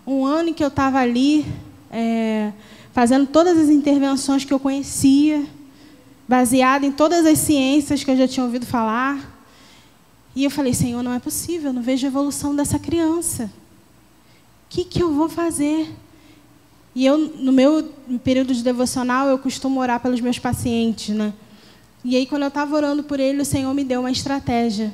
Um 0.06 0.26
ano 0.26 0.50
em 0.50 0.54
que 0.54 0.62
eu 0.62 0.68
estava 0.68 1.00
ali 1.00 1.46
é, 1.90 2.52
fazendo 2.92 3.28
todas 3.28 3.58
as 3.58 3.70
intervenções 3.70 4.44
que 4.44 4.54
eu 4.54 4.60
conhecia, 4.60 5.46
baseada 6.28 6.86
em 6.86 6.92
todas 6.92 7.26
as 7.26 7.38
ciências 7.38 8.04
que 8.04 8.12
eu 8.12 8.18
já 8.18 8.28
tinha 8.28 8.46
ouvido 8.46 8.66
falar. 8.66 9.35
E 10.36 10.44
eu 10.44 10.52
falei, 10.52 10.74
Senhor, 10.74 11.02
não 11.02 11.14
é 11.14 11.20
possível, 11.20 11.70
eu 11.70 11.74
não 11.74 11.82
vejo 11.82 12.06
a 12.06 12.10
evolução 12.10 12.54
dessa 12.54 12.78
criança. 12.78 13.46
O 13.46 14.70
que, 14.70 14.84
que 14.84 15.02
eu 15.02 15.14
vou 15.14 15.30
fazer? 15.30 15.96
E 16.94 17.06
eu, 17.06 17.18
no 17.18 17.54
meu 17.54 17.92
período 18.24 18.54
de 18.54 18.62
devocional, 18.62 19.28
eu 19.28 19.40
costumo 19.40 19.80
orar 19.80 20.00
pelos 20.00 20.20
meus 20.20 20.38
pacientes, 20.38 21.16
né? 21.16 21.34
E 22.04 22.16
aí, 22.16 22.26
quando 22.26 22.44
eu 22.44 22.50
estava 22.50 22.76
orando 22.76 23.04
por 23.04 23.20
ele, 23.20 23.42
o 23.42 23.46
Senhor 23.46 23.74
me 23.74 23.84
deu 23.84 24.02
uma 24.02 24.12
estratégia. 24.12 24.94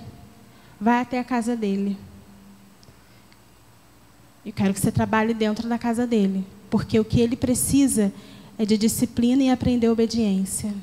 Vai 0.79 1.01
até 1.01 1.19
a 1.19 1.23
casa 1.23 1.55
dele. 1.55 1.97
Eu 4.45 4.53
quero 4.53 4.73
que 4.73 4.79
você 4.79 4.91
trabalhe 4.91 5.33
dentro 5.33 5.67
da 5.67 5.77
casa 5.77 6.07
dele. 6.07 6.45
Porque 6.69 6.99
o 6.99 7.05
que 7.05 7.19
ele 7.19 7.35
precisa 7.35 8.13
é 8.57 8.65
de 8.65 8.77
disciplina 8.77 9.43
e 9.43 9.49
aprender 9.49 9.89
obediência. 9.89 10.73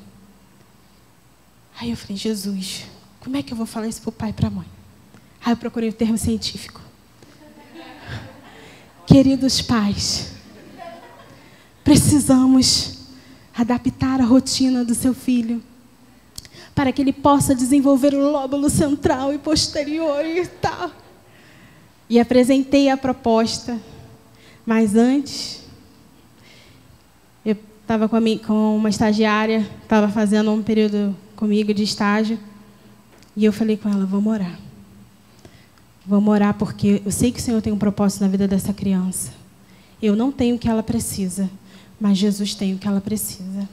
Aí 1.79 1.91
eu 1.91 1.97
falei, 1.97 2.15
Jesus, 2.15 2.85
como 3.19 3.37
é 3.37 3.43
que 3.43 3.53
eu 3.53 3.57
vou 3.57 3.65
falar 3.65 3.87
isso 3.87 4.01
para 4.01 4.09
o 4.09 4.13
pai 4.13 4.29
e 4.29 4.33
para 4.33 4.47
a 4.47 4.51
mãe? 4.51 4.67
Aí 5.45 5.53
eu 5.53 5.57
procurei 5.57 5.89
o 5.89 5.93
termo 5.93 6.17
científico. 6.17 6.81
Queridos 9.05 9.61
pais, 9.61 10.33
precisamos 11.83 12.99
adaptar 13.57 14.21
a 14.21 14.23
rotina 14.23 14.85
do 14.85 14.93
seu 14.93 15.13
filho 15.13 15.61
para 16.75 16.93
que 16.93 17.01
ele 17.01 17.11
possa 17.11 17.53
desenvolver 17.53 18.13
o 18.13 18.31
lóbulo 18.31 18.69
central 18.69 19.33
e 19.33 19.37
posterior 19.37 20.23
e 20.25 20.45
tal. 20.47 20.91
E 22.09 22.19
apresentei 22.19 22.89
a 22.89 22.95
proposta. 22.95 23.77
Mas 24.65 24.95
antes, 24.95 25.63
eu 27.43 27.57
estava 27.81 28.07
com, 28.07 28.77
uma 28.77 28.89
estagiária, 28.89 29.69
estava 29.83 30.07
fazendo 30.07 30.51
um 30.51 30.63
período 30.63 31.15
comigo 31.35 31.73
de 31.73 31.83
estágio. 31.83 32.39
E 33.35 33.45
eu 33.45 33.53
falei 33.53 33.77
com 33.77 33.89
ela: 33.89 34.05
vamos 34.05 34.31
orar. 34.31 34.59
Vamos 36.05 36.33
orar 36.33 36.53
porque 36.55 37.01
eu 37.05 37.11
sei 37.11 37.31
que 37.31 37.39
o 37.39 37.41
Senhor 37.41 37.61
tem 37.61 37.71
um 37.71 37.77
propósito 37.77 38.21
na 38.21 38.27
vida 38.27 38.47
dessa 38.47 38.73
criança. 38.73 39.31
Eu 40.01 40.15
não 40.15 40.31
tenho 40.31 40.55
o 40.55 40.59
que 40.59 40.67
ela 40.67 40.81
precisa, 40.81 41.49
mas 41.99 42.17
Jesus 42.17 42.55
tem 42.55 42.73
o 42.73 42.77
que 42.77 42.87
ela 42.87 43.01
precisa. 43.01 43.67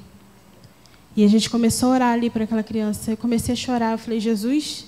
E 1.17 1.25
a 1.25 1.29
gente 1.29 1.49
começou 1.49 1.91
a 1.91 1.95
orar 1.95 2.13
ali 2.13 2.29
para 2.29 2.45
aquela 2.45 2.63
criança. 2.63 3.13
Eu 3.13 3.17
comecei 3.17 3.55
a 3.55 3.57
chorar. 3.57 3.93
Eu 3.93 3.99
falei: 3.99 4.21
Jesus, 4.21 4.87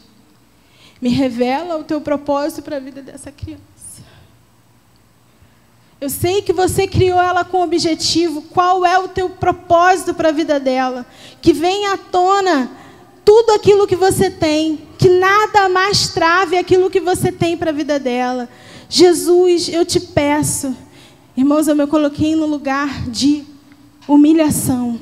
me 1.01 1.09
revela 1.09 1.78
o 1.78 1.85
teu 1.85 2.01
propósito 2.01 2.61
para 2.61 2.77
a 2.77 2.81
vida 2.81 3.01
dessa 3.01 3.32
criança. 3.32 3.62
Eu 6.01 6.11
sei 6.11 6.43
que 6.43 6.53
você 6.53 6.86
criou 6.86 7.20
ela 7.20 7.45
com 7.45 7.62
objetivo. 7.62 8.43
Qual 8.43 8.85
é 8.85 8.99
o 8.99 9.09
teu 9.09 9.31
propósito 9.31 10.15
para 10.15 10.28
a 10.28 10.32
vida 10.32 10.61
dela? 10.61 11.05
Que 11.40 11.53
venha 11.53 11.95
à 11.95 11.97
tona 11.97 12.70
tudo 13.28 13.50
aquilo 13.50 13.86
que 13.86 13.94
você 13.94 14.30
tem, 14.30 14.78
que 14.96 15.10
nada 15.10 15.68
mais 15.68 16.09
trave 16.09 16.56
aquilo 16.56 16.88
que 16.88 16.98
você 16.98 17.30
tem 17.30 17.59
para 17.59 17.68
a 17.68 17.74
vida 17.74 18.00
dela. 18.00 18.48
Jesus, 18.88 19.68
eu 19.68 19.84
te 19.84 20.00
peço, 20.00 20.74
irmãos, 21.36 21.68
eu 21.68 21.76
me 21.76 21.86
coloquei 21.86 22.34
no 22.34 22.46
lugar 22.46 23.06
de 23.10 23.44
humilhação. 24.09 24.98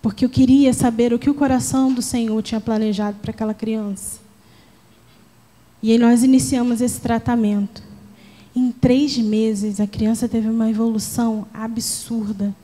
Porque 0.00 0.24
eu 0.24 0.30
queria 0.30 0.72
saber 0.72 1.12
o 1.12 1.18
que 1.18 1.28
o 1.28 1.34
coração 1.34 1.92
do 1.92 2.00
Senhor 2.00 2.40
tinha 2.40 2.60
planejado 2.60 3.18
para 3.20 3.32
aquela 3.32 3.52
criança. 3.52 4.20
E 5.82 5.90
aí 5.90 5.98
nós 5.98 6.22
iniciamos 6.22 6.80
esse 6.80 7.00
tratamento. 7.00 7.82
Em 8.54 8.70
três 8.70 9.18
meses, 9.18 9.80
a 9.80 9.88
criança 9.88 10.28
teve 10.28 10.48
uma 10.48 10.70
evolução 10.70 11.48
absurda. 11.52 12.54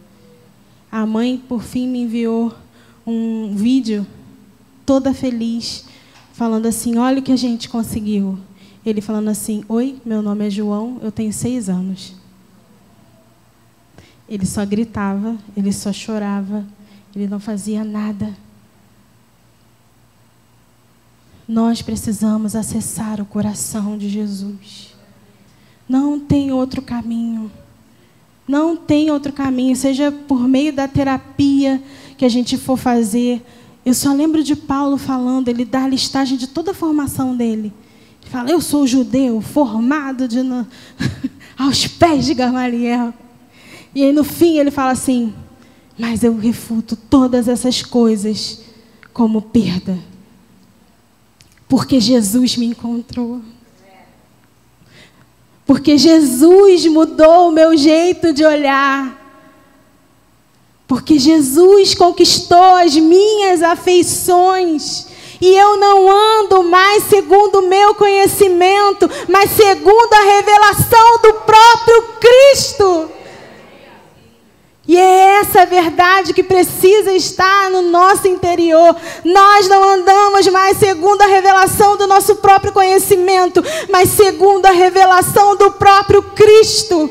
A 0.94 1.04
mãe, 1.04 1.36
por 1.36 1.60
fim, 1.60 1.88
me 1.88 2.02
enviou 2.02 2.54
um 3.04 3.52
vídeo 3.56 4.06
toda 4.86 5.12
feliz, 5.12 5.86
falando 6.32 6.66
assim: 6.66 6.98
Olha 6.98 7.18
o 7.18 7.22
que 7.22 7.32
a 7.32 7.36
gente 7.36 7.68
conseguiu. 7.68 8.38
Ele 8.86 9.00
falando 9.00 9.28
assim: 9.28 9.64
Oi, 9.68 10.00
meu 10.04 10.22
nome 10.22 10.46
é 10.46 10.50
João, 10.50 11.00
eu 11.02 11.10
tenho 11.10 11.32
seis 11.32 11.68
anos. 11.68 12.14
Ele 14.28 14.46
só 14.46 14.64
gritava, 14.64 15.36
ele 15.56 15.72
só 15.72 15.92
chorava, 15.92 16.64
ele 17.12 17.26
não 17.26 17.40
fazia 17.40 17.82
nada. 17.82 18.32
Nós 21.48 21.82
precisamos 21.82 22.54
acessar 22.54 23.20
o 23.20 23.26
coração 23.26 23.98
de 23.98 24.08
Jesus. 24.08 24.94
Não 25.88 26.20
tem 26.20 26.52
outro 26.52 26.80
caminho. 26.80 27.50
Não 28.46 28.76
tem 28.76 29.10
outro 29.10 29.32
caminho, 29.32 29.74
seja 29.74 30.12
por 30.12 30.46
meio 30.46 30.72
da 30.72 30.86
terapia 30.86 31.82
que 32.16 32.24
a 32.24 32.28
gente 32.28 32.58
for 32.58 32.76
fazer. 32.76 33.42
Eu 33.84 33.94
só 33.94 34.12
lembro 34.12 34.42
de 34.44 34.54
Paulo 34.54 34.98
falando, 34.98 35.48
ele 35.48 35.64
dá 35.64 35.84
a 35.84 35.88
listagem 35.88 36.36
de 36.36 36.46
toda 36.46 36.72
a 36.72 36.74
formação 36.74 37.34
dele. 37.34 37.72
Ele 38.20 38.30
fala: 38.30 38.50
Eu 38.50 38.60
sou 38.60 38.86
judeu, 38.86 39.40
formado 39.40 40.28
de 40.28 40.38
aos 41.56 41.86
pés 41.86 42.26
de 42.26 42.34
Gamaliel. 42.34 43.14
E 43.94 44.02
aí 44.02 44.12
no 44.12 44.24
fim 44.24 44.58
ele 44.58 44.70
fala 44.70 44.92
assim: 44.92 45.32
Mas 45.98 46.22
eu 46.22 46.36
refuto 46.36 46.96
todas 46.96 47.48
essas 47.48 47.82
coisas 47.82 48.62
como 49.12 49.40
perda, 49.40 49.98
porque 51.68 52.00
Jesus 52.00 52.56
me 52.56 52.66
encontrou. 52.66 53.40
Porque 55.66 55.96
Jesus 55.96 56.86
mudou 56.86 57.48
o 57.48 57.52
meu 57.52 57.76
jeito 57.76 58.32
de 58.32 58.44
olhar. 58.44 59.22
Porque 60.86 61.18
Jesus 61.18 61.94
conquistou 61.94 62.76
as 62.76 62.94
minhas 62.94 63.62
afeições. 63.62 65.06
E 65.40 65.56
eu 65.56 65.76
não 65.76 66.08
ando 66.10 66.62
mais 66.62 67.04
segundo 67.04 67.58
o 67.60 67.68
meu 67.68 67.94
conhecimento, 67.94 69.10
mas 69.28 69.50
segundo 69.50 70.12
a 70.12 70.24
revelação 70.24 71.18
do 71.22 71.32
próprio 71.34 72.02
Cristo. 72.20 73.10
E 74.86 74.96
é 74.96 75.40
essa 75.40 75.64
verdade 75.64 76.34
que 76.34 76.42
precisa 76.42 77.12
estar 77.12 77.70
no 77.70 77.80
nosso 77.80 78.28
interior. 78.28 78.94
Nós 79.24 79.66
não 79.66 79.82
andamos 79.82 80.46
mais 80.48 80.76
segundo 80.76 81.22
a 81.22 81.26
revelação 81.26 81.96
do 81.96 82.06
nosso 82.06 82.36
próprio 82.36 82.72
conhecimento, 82.72 83.62
mas 83.90 84.10
segundo 84.10 84.66
a 84.66 84.72
revelação 84.72 85.56
do 85.56 85.70
próprio 85.72 86.22
Cristo. 86.22 87.10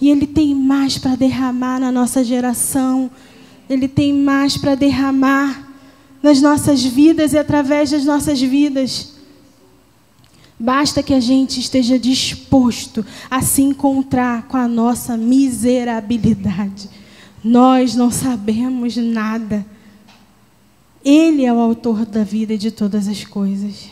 E 0.00 0.10
Ele 0.10 0.26
tem 0.26 0.52
mais 0.52 0.98
para 0.98 1.14
derramar 1.14 1.78
na 1.78 1.92
nossa 1.92 2.24
geração. 2.24 3.08
Ele 3.70 3.86
tem 3.86 4.12
mais 4.12 4.56
para 4.56 4.74
derramar 4.74 5.68
nas 6.20 6.40
nossas 6.40 6.82
vidas 6.82 7.34
e 7.34 7.38
através 7.38 7.90
das 7.92 8.04
nossas 8.04 8.40
vidas. 8.40 9.17
Basta 10.58 11.02
que 11.02 11.14
a 11.14 11.20
gente 11.20 11.60
esteja 11.60 11.98
disposto 11.98 13.06
a 13.30 13.40
se 13.40 13.62
encontrar 13.62 14.48
com 14.48 14.56
a 14.56 14.66
nossa 14.66 15.16
miserabilidade. 15.16 16.90
Nós 17.44 17.94
não 17.94 18.10
sabemos 18.10 18.96
nada. 18.96 19.64
Ele 21.04 21.44
é 21.44 21.52
o 21.52 21.60
autor 21.60 22.04
da 22.04 22.24
vida 22.24 22.54
e 22.54 22.58
de 22.58 22.72
todas 22.72 23.06
as 23.06 23.22
coisas. 23.22 23.88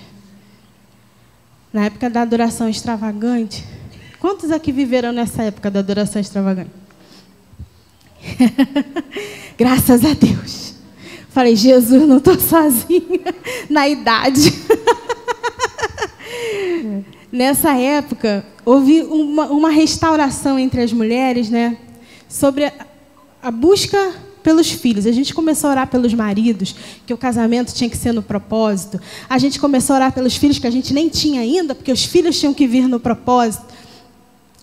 Na 1.72 1.84
época 1.84 2.10
da 2.10 2.22
adoração 2.22 2.68
extravagante, 2.68 3.64
quantos 4.18 4.50
aqui 4.50 4.72
viveram 4.72 5.12
nessa 5.12 5.44
época 5.44 5.70
da 5.70 5.78
adoração 5.78 6.20
extravagante? 6.20 6.70
Graças 9.56 10.04
a 10.04 10.14
Deus. 10.14 10.74
Falei, 11.30 11.54
Jesus, 11.54 12.08
não 12.08 12.16
estou 12.16 12.40
sozinha 12.40 13.20
na 13.70 13.88
idade. 13.88 14.52
Nessa 17.30 17.76
época, 17.76 18.44
houve 18.64 19.02
uma, 19.02 19.46
uma, 19.46 19.70
restauração 19.70 20.58
entre 20.58 20.80
as 20.82 20.92
mulheres, 20.92 21.50
né? 21.50 21.76
Sobre 22.28 22.66
a, 22.66 22.72
a 23.42 23.50
busca 23.50 24.14
pelos 24.42 24.70
filhos. 24.70 25.06
A 25.06 25.12
gente 25.12 25.34
começou 25.34 25.68
a 25.68 25.72
orar 25.72 25.88
pelos 25.88 26.14
maridos, 26.14 26.74
que 27.04 27.12
o 27.12 27.16
casamento 27.16 27.74
tinha 27.74 27.90
que 27.90 27.96
ser 27.96 28.12
no 28.12 28.22
propósito. 28.22 29.00
A 29.28 29.38
gente 29.38 29.58
começou 29.58 29.94
a 29.94 29.96
orar 29.96 30.12
pelos 30.12 30.36
filhos 30.36 30.58
que 30.58 30.66
a 30.66 30.70
gente 30.70 30.94
nem 30.94 31.08
tinha 31.08 31.40
ainda, 31.40 31.74
porque 31.74 31.90
os 31.90 32.04
filhos 32.04 32.38
tinham 32.38 32.54
que 32.54 32.66
vir 32.66 32.88
no 32.88 33.00
propósito. 33.00 33.66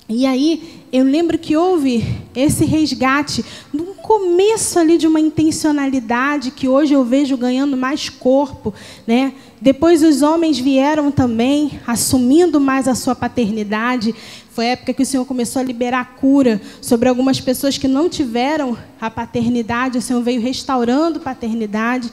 E 0.08 0.26
aí, 0.26 0.84
eu 0.92 1.04
lembro 1.04 1.38
que 1.38 1.58
houve 1.58 2.06
esse 2.36 2.66
resgate 2.66 3.44
no 3.74 3.96
começo 3.96 4.78
ali 4.78 4.98
de 4.98 5.08
uma 5.08 5.20
intencionalidade 5.20 6.52
que 6.52 6.68
hoje 6.68 6.94
eu 6.94 7.04
vejo 7.04 7.36
ganhando 7.36 7.76
mais 7.76 8.10
corpo, 8.10 8.74
né? 9.08 9.34
Depois 9.64 10.04
os 10.04 10.22
homens 10.22 10.60
vieram 10.60 11.10
também, 11.10 11.80
assumindo 11.88 12.60
mais 12.60 12.86
a 12.86 12.94
sua 12.94 13.16
paternidade. 13.16 14.14
Foi 14.50 14.66
a 14.66 14.72
época 14.72 14.94
que 14.94 15.04
o 15.04 15.06
Senhor 15.06 15.24
começou 15.24 15.62
a 15.62 15.64
liberar 15.64 16.16
cura 16.16 16.62
sobre 16.82 17.08
algumas 17.08 17.40
pessoas 17.40 17.78
que 17.78 17.88
não 17.88 18.10
tiveram 18.10 18.78
a 19.00 19.10
paternidade. 19.10 19.98
O 19.98 20.02
Senhor 20.02 20.22
veio 20.22 20.42
restaurando 20.42 21.22
paternidade. 21.22 22.12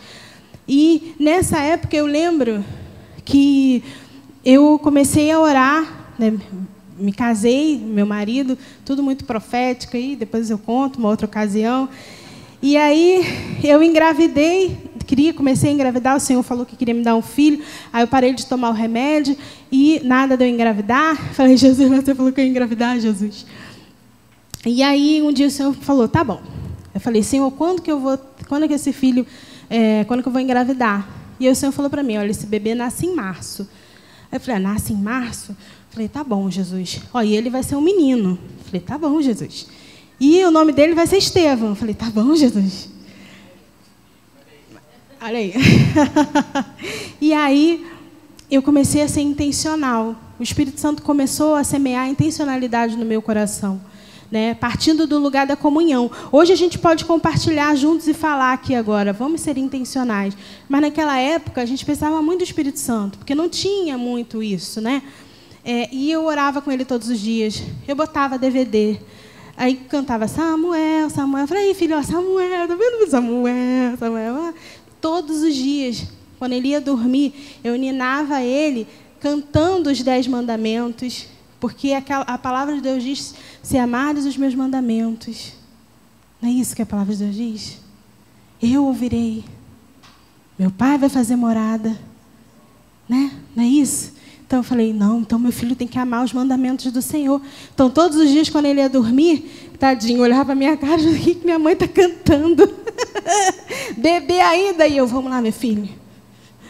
E 0.69 1.13
nessa 1.19 1.59
época 1.59 1.97
eu 1.97 2.07
lembro 2.07 2.65
que 3.25 3.83
eu 4.45 4.79
comecei 4.79 5.33
a 5.33 5.41
orar, 5.41 6.13
né? 6.17 6.39
me 6.97 7.13
casei, 7.13 7.77
meu 7.77 8.07
marido, 8.07 8.57
tudo 8.85 9.03
muito 9.03 9.25
profético 9.25 9.97
aí, 9.97 10.15
depois 10.15 10.51
eu 10.51 10.59
conto 10.59 11.01
uma 11.01 11.09
outra 11.09 11.27
ocasião. 11.27 11.89
E 12.63 12.77
aí 12.77 13.59
eu 13.65 13.83
engravidei, 13.83 14.79
queria, 15.11 15.35
comecei 15.35 15.71
a 15.71 15.73
engravidar, 15.73 16.17
o 16.17 16.21
Senhor 16.21 16.41
falou 16.45 16.65
que 16.65 16.77
queria 16.77 16.95
me 16.95 17.03
dar 17.03 17.17
um 17.17 17.23
filho, 17.23 17.65
aí 17.93 18.05
eu 18.05 18.07
parei 18.07 18.33
de 18.33 18.47
tomar 18.47 18.71
o 18.71 18.73
remédio 18.73 19.37
e 19.71 20.01
nada 20.05 20.37
de 20.37 20.45
eu 20.45 20.49
engravidar. 20.49 21.17
Falei, 21.35 21.57
Jesus, 21.57 21.89
você 21.89 22.15
falou 22.15 22.31
que 22.31 22.41
eu 22.41 22.45
ia 22.45 22.51
engravidar, 22.51 23.01
Jesus. 23.01 23.45
E 24.65 24.85
aí 24.85 25.21
um 25.21 25.33
dia 25.33 25.49
o 25.49 25.51
Senhor 25.51 25.75
falou, 25.75 26.07
tá 26.07 26.23
bom. 26.23 26.41
Eu 26.95 27.01
falei, 27.01 27.25
Senhor, 27.25 27.51
quando 27.51 27.83
que 27.83 27.91
eu 27.91 27.99
vou, 27.99 28.17
quando 28.49 28.69
que 28.69 28.75
esse 28.75 28.93
filho, 28.93 29.27
é, 29.69 30.05
quando 30.05 30.23
que 30.23 30.29
eu 30.29 30.33
vou 30.33 30.41
engravidar? 30.41 31.09
E 31.41 31.47
aí 31.47 31.53
o 31.53 31.57
Senhor 31.57 31.73
falou 31.73 31.91
para 31.91 32.05
mim, 32.05 32.17
olha, 32.17 32.31
esse 32.31 32.47
bebê 32.47 32.77
nasce 32.77 33.07
em 33.07 33.15
março. 33.15 33.69
Aí 34.31 34.37
eu 34.37 34.41
falei, 34.41 34.57
ah, 34.59 34.61
nasce 34.61 34.93
em 34.93 34.97
março? 34.97 35.57
Falei, 35.91 36.09
tá 36.09 36.23
bom, 36.23 36.49
Jesus. 36.49 37.01
Ó, 37.13 37.21
e 37.21 37.35
ele 37.35 37.51
vai 37.51 37.65
ser 37.65 37.75
um 37.75 37.81
menino. 37.81 38.39
Falei, 38.65 38.81
tá 38.81 38.97
bom, 38.97 39.21
Jesus. 39.21 39.67
E 40.21 40.45
o 40.45 40.53
nome 40.53 40.73
dele 40.73 40.95
vai 40.95 41.07
ser 41.09 41.17
Estevão. 41.17 41.75
Falei, 41.75 41.97
tá 41.97 42.07
bom, 42.11 42.33
Jesus. 42.37 43.00
Olha 45.23 45.39
aí. 45.39 45.53
e 47.21 47.35
aí 47.35 47.87
eu 48.51 48.63
comecei 48.63 49.03
a 49.03 49.09
ser 49.09 49.21
intencional. 49.21 50.17
O 50.39 50.43
Espírito 50.43 50.81
Santo 50.81 51.03
começou 51.03 51.55
a 51.55 51.63
semear 51.63 52.05
a 52.05 52.09
intencionalidade 52.09 52.97
no 52.97 53.05
meu 53.05 53.21
coração. 53.21 53.81
Né, 54.31 54.55
partindo 54.55 55.09
do 55.09 55.19
lugar 55.19 55.45
da 55.45 55.57
comunhão. 55.57 56.09
Hoje 56.31 56.53
a 56.53 56.57
gente 56.57 56.79
pode 56.79 57.05
compartilhar 57.05 57.75
juntos 57.75 58.07
e 58.07 58.15
falar 58.15 58.53
aqui 58.53 58.77
agora, 58.77 59.13
vamos 59.13 59.41
ser 59.41 59.59
intencionais. 59.59 60.37
Mas 60.69 60.83
naquela 60.83 61.19
época 61.19 61.61
a 61.61 61.67
gente 61.67 61.85
pensava 61.85 62.23
muito 62.23 62.39
do 62.39 62.45
Espírito 62.45 62.79
Santo, 62.79 63.19
porque 63.19 63.35
não 63.35 63.49
tinha 63.49 63.99
muito 63.99 64.41
isso, 64.41 64.81
né? 64.81 65.03
É, 65.65 65.89
e 65.93 66.13
eu 66.13 66.25
orava 66.27 66.63
com 66.63 66.71
ele 66.71 66.85
todos 66.85 67.09
os 67.09 67.19
dias. 67.19 67.61
Eu 67.89 67.97
botava 67.97 68.39
DVD. 68.39 69.01
Aí 69.57 69.75
cantava 69.75 70.27
Samuel, 70.27 71.11
Samuel. 71.11 71.45
Eu 71.45 71.49
falei, 71.49 71.75
filho, 71.75 72.03
Samuel, 72.03 72.67
tá 72.67 72.75
vendo 72.75 73.11
Samuel, 73.11 73.97
Samuel? 73.99 74.55
Todos 75.01 75.43
os 75.43 75.55
dias, 75.55 76.07
quando 76.39 76.53
ele 76.53 76.69
ia 76.69 76.81
dormir, 76.81 77.59
eu 77.63 77.77
ninava 77.77 78.43
ele 78.43 78.87
cantando 79.21 79.91
os 79.91 80.03
dez 80.03 80.27
mandamentos, 80.27 81.27
porque 81.59 81.93
a 81.93 82.39
palavra 82.39 82.75
de 82.75 82.81
Deus 82.81 83.03
diz: 83.03 83.35
se 83.63 83.77
amares 83.77 84.25
os 84.25 84.37
meus 84.37 84.55
mandamentos. 84.55 85.53
Não 86.41 86.49
é 86.49 86.53
isso 86.53 86.75
que 86.75 86.83
a 86.83 86.87
palavra 86.87 87.15
de 87.15 87.25
Deus 87.25 87.37
diz? 87.37 87.79
Eu 88.63 88.87
ouvirei. 88.87 89.45
Meu 90.59 90.71
pai 90.71 90.97
vai 90.97 91.09
fazer 91.09 91.37
morada. 91.37 91.99
Né? 93.09 93.31
Não 93.55 93.65
é 93.65 93.67
isso? 93.67 94.13
Então 94.51 94.59
eu 94.59 94.65
falei, 94.65 94.93
não, 94.93 95.21
então 95.21 95.39
meu 95.39 95.53
filho 95.53 95.77
tem 95.77 95.87
que 95.87 95.97
amar 95.97 96.25
os 96.25 96.33
mandamentos 96.33 96.91
do 96.91 97.01
Senhor. 97.01 97.41
Então 97.73 97.89
todos 97.89 98.17
os 98.19 98.29
dias 98.29 98.51
quando 98.51 98.67
ele 98.67 98.81
ia 98.81 98.89
dormir, 98.89 99.49
tadinho, 99.79 100.21
olhava 100.21 100.47
para 100.47 100.57
minha 100.57 100.77
cara 100.77 101.01
e 101.01 101.37
que 101.37 101.45
minha 101.45 101.57
mãe 101.57 101.75
está 101.75 101.87
cantando. 101.87 102.69
Bebê 103.97 104.41
ainda, 104.41 104.89
e 104.89 104.97
eu, 104.97 105.07
vamos 105.07 105.31
lá, 105.31 105.41
meu 105.41 105.53
filho. 105.53 105.89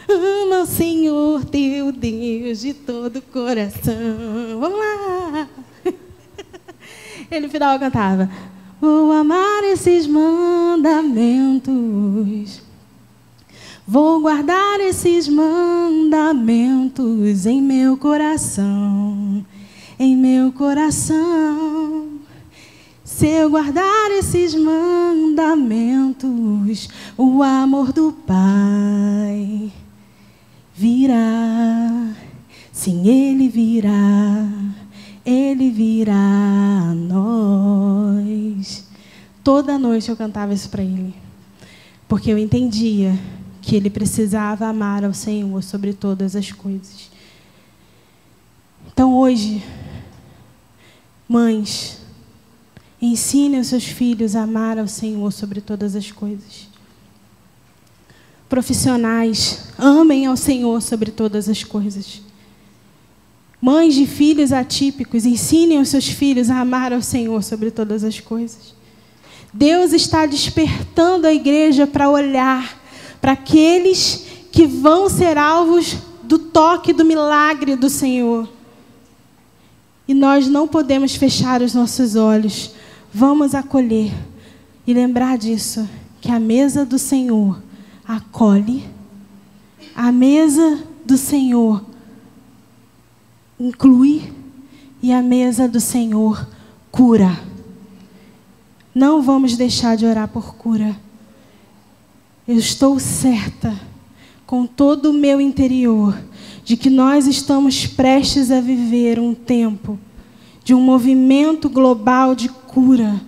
Ama 0.07 0.59
o 0.61 0.65
Senhor 0.67 1.43
teu 1.45 1.91
Deus 1.91 2.61
de 2.61 2.75
todo 2.75 3.15
o 3.17 3.21
coração. 3.23 3.95
Vamos 4.59 4.77
lá. 4.77 5.49
Ele 7.31 7.47
no 7.47 7.51
final 7.51 7.79
cantava, 7.79 8.29
vou 8.79 9.11
amar 9.11 9.63
esses 9.63 10.05
mandamentos 10.05 11.01
Vou 13.91 14.21
guardar 14.21 14.79
esses 14.79 15.27
mandamentos 15.27 16.95
em 17.45 17.61
meu 17.61 17.97
coração, 17.97 19.45
em 19.99 20.15
meu 20.15 20.53
coração. 20.53 22.07
Se 23.03 23.27
eu 23.27 23.49
guardar 23.49 24.09
esses 24.11 24.55
mandamentos, 24.55 26.23
o 27.17 27.43
amor 27.43 27.91
do 27.91 28.13
Pai 28.13 29.69
virá. 30.73 32.13
Sim, 32.71 33.05
Ele 33.09 33.49
virá. 33.49 34.47
Ele 35.25 35.69
virá 35.69 36.13
a 36.15 36.93
nós. 36.95 38.87
Toda 39.43 39.77
noite 39.77 40.07
eu 40.07 40.15
cantava 40.15 40.53
isso 40.53 40.69
para 40.69 40.81
ele, 40.81 41.13
porque 42.07 42.31
eu 42.31 42.37
entendia 42.37 43.19
que 43.61 43.75
ele 43.75 43.89
precisava 43.89 44.65
amar 44.65 45.05
ao 45.05 45.13
Senhor 45.13 45.61
sobre 45.63 45.93
todas 45.93 46.35
as 46.35 46.51
coisas. 46.51 47.11
Então 48.91 49.15
hoje, 49.15 49.63
mães, 51.29 51.99
ensine 52.99 53.59
os 53.59 53.67
seus 53.67 53.85
filhos 53.85 54.35
a 54.35 54.43
amar 54.43 54.79
ao 54.79 54.87
Senhor 54.87 55.31
sobre 55.31 55.61
todas 55.61 55.95
as 55.95 56.11
coisas. 56.11 56.67
Profissionais, 58.49 59.69
amem 59.77 60.25
ao 60.25 60.35
Senhor 60.35 60.81
sobre 60.81 61.11
todas 61.11 61.47
as 61.47 61.63
coisas. 61.63 62.21
Mães 63.61 63.93
de 63.93 64.07
filhos 64.07 64.51
atípicos, 64.51 65.23
ensinem 65.23 65.79
os 65.79 65.89
seus 65.89 66.07
filhos 66.07 66.49
a 66.49 66.59
amar 66.59 66.91
ao 66.91 67.01
Senhor 67.01 67.43
sobre 67.43 67.69
todas 67.69 68.03
as 68.03 68.19
coisas. 68.19 68.73
Deus 69.53 69.93
está 69.93 70.25
despertando 70.25 71.27
a 71.27 71.33
igreja 71.33 71.85
para 71.85 72.09
olhar 72.09 72.80
para 73.21 73.33
aqueles 73.33 74.25
que 74.51 74.65
vão 74.65 75.07
ser 75.07 75.37
alvos 75.37 75.95
do 76.23 76.39
toque 76.39 76.91
do 76.91 77.05
milagre 77.05 77.75
do 77.75 77.89
Senhor. 77.89 78.49
E 80.07 80.13
nós 80.13 80.47
não 80.47 80.67
podemos 80.67 81.15
fechar 81.15 81.61
os 81.61 81.73
nossos 81.73 82.15
olhos. 82.15 82.71
Vamos 83.13 83.53
acolher 83.53 84.11
e 84.85 84.93
lembrar 84.93 85.37
disso, 85.37 85.87
que 86.19 86.31
a 86.31 86.39
mesa 86.39 86.85
do 86.85 86.97
Senhor 86.97 87.61
acolhe, 88.05 88.83
a 89.95 90.11
mesa 90.11 90.83
do 91.05 91.17
Senhor 91.17 91.83
inclui 93.59 94.33
e 95.01 95.11
a 95.11 95.21
mesa 95.21 95.67
do 95.67 95.79
Senhor 95.79 96.47
cura. 96.91 97.39
Não 98.93 99.21
vamos 99.21 99.55
deixar 99.55 99.95
de 99.95 100.05
orar 100.05 100.27
por 100.27 100.55
cura. 100.55 100.95
Eu 102.47 102.57
estou 102.57 102.99
certa, 102.99 103.79
com 104.45 104.65
todo 104.65 105.11
o 105.11 105.13
meu 105.13 105.39
interior, 105.39 106.17
de 106.63 106.75
que 106.75 106.89
nós 106.89 107.27
estamos 107.27 107.85
prestes 107.85 108.49
a 108.51 108.59
viver 108.59 109.19
um 109.19 109.33
tempo 109.33 109.99
de 110.63 110.73
um 110.73 110.81
movimento 110.81 111.69
global 111.69 112.35
de 112.35 112.49
cura 112.49 113.21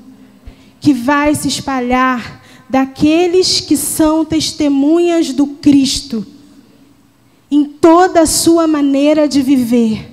que 0.79 0.93
vai 0.93 1.33
se 1.35 1.47
espalhar 1.47 2.41
daqueles 2.69 3.59
que 3.59 3.77
são 3.77 4.25
testemunhas 4.25 5.31
do 5.31 5.47
Cristo 5.47 6.25
em 7.49 7.65
toda 7.65 8.21
a 8.21 8.25
sua 8.25 8.67
maneira 8.67 9.27
de 9.27 9.41
viver 9.41 10.11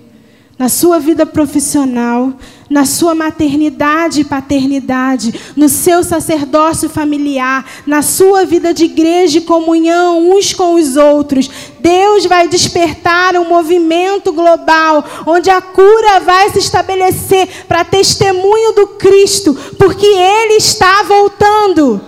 na 0.58 0.68
sua 0.68 1.00
vida 1.00 1.24
profissional, 1.24 2.34
na 2.70 2.84
sua 2.84 3.16
maternidade 3.16 4.20
e 4.20 4.24
paternidade, 4.24 5.34
no 5.56 5.68
seu 5.68 6.04
sacerdócio 6.04 6.88
familiar, 6.88 7.68
na 7.84 8.00
sua 8.00 8.46
vida 8.46 8.72
de 8.72 8.84
igreja 8.84 9.38
e 9.38 9.42
comunhão 9.42 10.30
uns 10.30 10.54
com 10.54 10.74
os 10.76 10.96
outros. 10.96 11.50
Deus 11.80 12.26
vai 12.26 12.46
despertar 12.46 13.34
um 13.34 13.48
movimento 13.48 14.32
global 14.32 15.04
onde 15.26 15.50
a 15.50 15.60
cura 15.60 16.20
vai 16.20 16.50
se 16.50 16.60
estabelecer 16.60 17.64
para 17.66 17.84
testemunho 17.84 18.72
do 18.72 18.86
Cristo, 18.86 19.52
porque 19.76 20.06
Ele 20.06 20.54
está 20.54 21.02
voltando. 21.02 22.00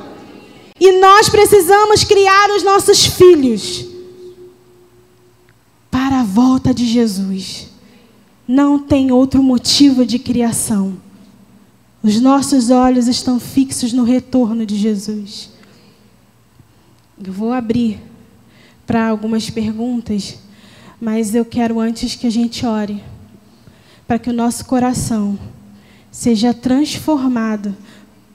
E 0.78 0.92
nós 0.92 1.28
precisamos 1.28 2.04
criar 2.04 2.50
os 2.50 2.62
nossos 2.62 3.04
filhos 3.04 3.84
para 5.90 6.20
a 6.20 6.24
volta 6.24 6.72
de 6.72 6.86
Jesus 6.86 7.71
não 8.52 8.78
tem 8.78 9.10
outro 9.10 9.42
motivo 9.42 10.04
de 10.04 10.18
criação. 10.18 10.98
Os 12.02 12.20
nossos 12.20 12.68
olhos 12.68 13.08
estão 13.08 13.40
fixos 13.40 13.94
no 13.94 14.04
retorno 14.04 14.66
de 14.66 14.76
Jesus. 14.76 15.48
Eu 17.24 17.32
vou 17.32 17.50
abrir 17.50 17.98
para 18.86 19.08
algumas 19.08 19.48
perguntas, 19.48 20.38
mas 21.00 21.34
eu 21.34 21.46
quero 21.46 21.80
antes 21.80 22.14
que 22.14 22.26
a 22.26 22.30
gente 22.30 22.66
ore, 22.66 23.02
para 24.06 24.18
que 24.18 24.28
o 24.28 24.34
nosso 24.34 24.66
coração 24.66 25.38
seja 26.10 26.52
transformado 26.52 27.74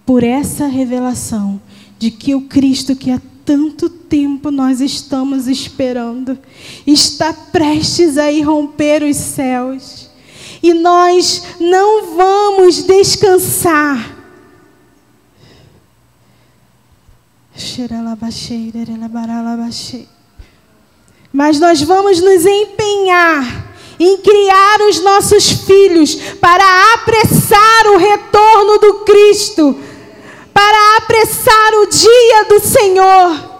por 0.03 0.23
essa 0.23 0.65
revelação 0.65 1.61
de 1.99 2.09
que 2.09 2.33
o 2.33 2.41
Cristo 2.41 2.95
que 2.95 3.11
há 3.11 3.21
tanto 3.45 3.87
tempo 3.87 4.49
nós 4.49 4.81
estamos 4.81 5.47
esperando 5.47 6.39
está 6.87 7.31
prestes 7.31 8.17
a 8.17 8.31
irromper 8.31 9.03
os 9.03 9.15
céus 9.15 10.06
e 10.61 10.73
nós 10.73 11.43
não 11.59 12.15
vamos 12.15 12.83
descansar. 12.83 14.15
Mas 21.33 21.59
nós 21.59 21.81
vamos 21.81 22.21
nos 22.21 22.45
empenhar 22.45 23.67
em 23.99 24.17
criar 24.17 24.81
os 24.89 25.01
nossos 25.01 25.49
filhos 25.49 26.15
para 26.39 26.93
apressar 26.93 27.87
o 27.87 27.97
retorno 27.97 28.77
do 28.79 28.93
Cristo, 29.05 29.79
para 30.53 30.97
apressar 30.97 31.73
o 31.81 31.87
dia 31.87 32.45
do 32.45 32.59
Senhor. 32.59 33.57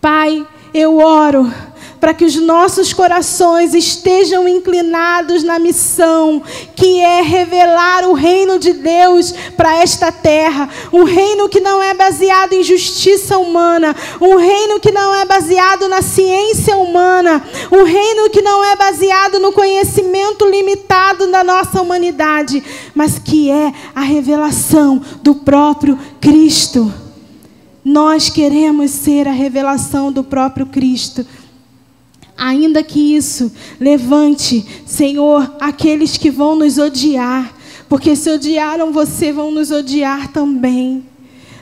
Pai, 0.00 0.46
eu 0.72 0.98
oro 0.98 1.52
para 2.00 2.14
que 2.14 2.24
os 2.24 2.36
nossos 2.36 2.92
corações 2.92 3.74
estejam 3.74 4.48
inclinados 4.48 5.42
na 5.42 5.58
missão, 5.58 6.42
que 6.74 7.00
é 7.00 7.22
revelar 7.22 8.08
o 8.08 8.12
reino 8.12 8.58
de 8.58 8.72
Deus 8.72 9.32
para 9.56 9.76
esta 9.76 10.12
terra. 10.12 10.68
Um 10.92 11.04
reino 11.04 11.48
que 11.48 11.60
não 11.60 11.82
é 11.82 11.94
baseado 11.94 12.52
em 12.52 12.62
justiça 12.62 13.38
humana, 13.38 13.94
um 14.20 14.36
reino 14.36 14.80
que 14.80 14.92
não 14.92 15.14
é 15.14 15.24
baseado 15.24 15.88
na 15.88 16.02
ciência 16.02 16.76
humana, 16.76 17.42
um 17.70 17.82
reino 17.82 18.30
que 18.30 18.42
não 18.42 18.64
é 18.64 18.76
baseado 18.76 19.38
no 19.38 19.52
conhecimento 19.52 20.48
limitado 20.48 21.26
da 21.30 21.42
nossa 21.42 21.82
humanidade, 21.82 22.62
mas 22.94 23.18
que 23.18 23.50
é 23.50 23.72
a 23.94 24.02
revelação 24.02 25.02
do 25.22 25.34
próprio 25.34 25.98
Cristo. 26.20 26.92
Nós 27.84 28.28
queremos 28.28 28.90
ser 28.90 29.26
a 29.26 29.32
revelação 29.32 30.12
do 30.12 30.22
próprio 30.22 30.66
Cristo. 30.66 31.24
Ainda 32.38 32.84
que 32.84 33.16
isso 33.16 33.50
levante, 33.80 34.64
Senhor, 34.86 35.56
aqueles 35.58 36.16
que 36.16 36.30
vão 36.30 36.54
nos 36.54 36.78
odiar, 36.78 37.52
porque 37.88 38.14
se 38.14 38.30
odiaram 38.30 38.92
você, 38.92 39.32
vão 39.32 39.50
nos 39.50 39.72
odiar 39.72 40.32
também. 40.32 41.04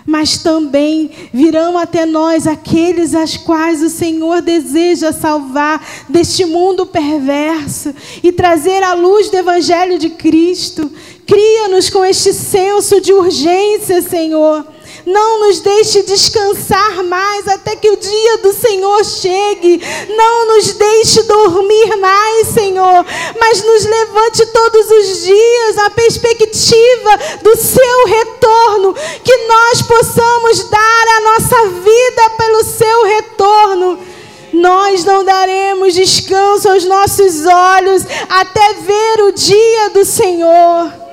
Mas 0.05 0.37
também 0.37 1.11
virão 1.33 1.79
até 1.79 2.05
nós 2.05 2.47
aqueles 2.47 3.15
as 3.15 3.39
quais 3.39 3.83
o 3.83 3.89
Senhor 3.89 4.43
deseja 4.43 5.13
salvar 5.13 5.83
deste 6.11 6.45
mundo 6.45 6.85
perverso 6.85 7.95
e 8.23 8.31
trazer 8.31 8.83
a 8.83 8.93
luz 8.93 9.31
do 9.31 9.37
Evangelho 9.39 9.99
de 9.99 10.11
Cristo. 10.11 10.93
Cria-nos 11.27 11.89
com 11.89 12.05
este 12.05 12.35
senso 12.35 13.01
de 13.01 13.15
urgência, 13.15 14.03
Senhor 14.03 14.76
não 15.07 15.39
nos 15.39 15.61
deixe 15.61 16.03
descansar 16.03 17.05
mais 17.05 17.47
até 17.47 17.77
que 17.77 17.89
o 17.89 17.97
dia 17.97 18.39
do 18.39 18.53
Senhor 18.53 19.05
chegue. 19.05 19.81
Não 20.09 20.49
nos 20.49 20.73
deixe 20.73 21.23
dormir 21.23 21.97
mais, 21.97 22.49
Senhor. 22.49 23.07
Mas 23.39 23.63
nos 23.63 23.85
levante 23.85 24.45
todos 24.47 24.91
os 24.91 25.23
dias 25.23 25.79
a 25.79 25.91
perspectiva 25.91 27.11
do 27.43 27.57
seu 27.57 28.07
retorno. 28.07 28.95
Que 29.23 29.37
nós 29.47 29.83
possamos 29.83 30.69
dar 30.69 31.07
a 31.09 31.21
nossa 31.21 31.69
vida 31.69 32.31
pelo 32.37 32.65
seu 32.65 33.05
retorno 33.05 34.17
nós 34.53 35.05
não 35.05 35.23
daremos 35.23 35.93
descanso 35.93 36.71
aos 36.71 36.85
nossos 36.85 37.45
olhos 37.45 38.03
até 38.27 38.73
ver 38.75 39.25
o 39.25 39.33
dia 39.33 39.91
do 39.91 40.03
Senhor. 40.03 41.06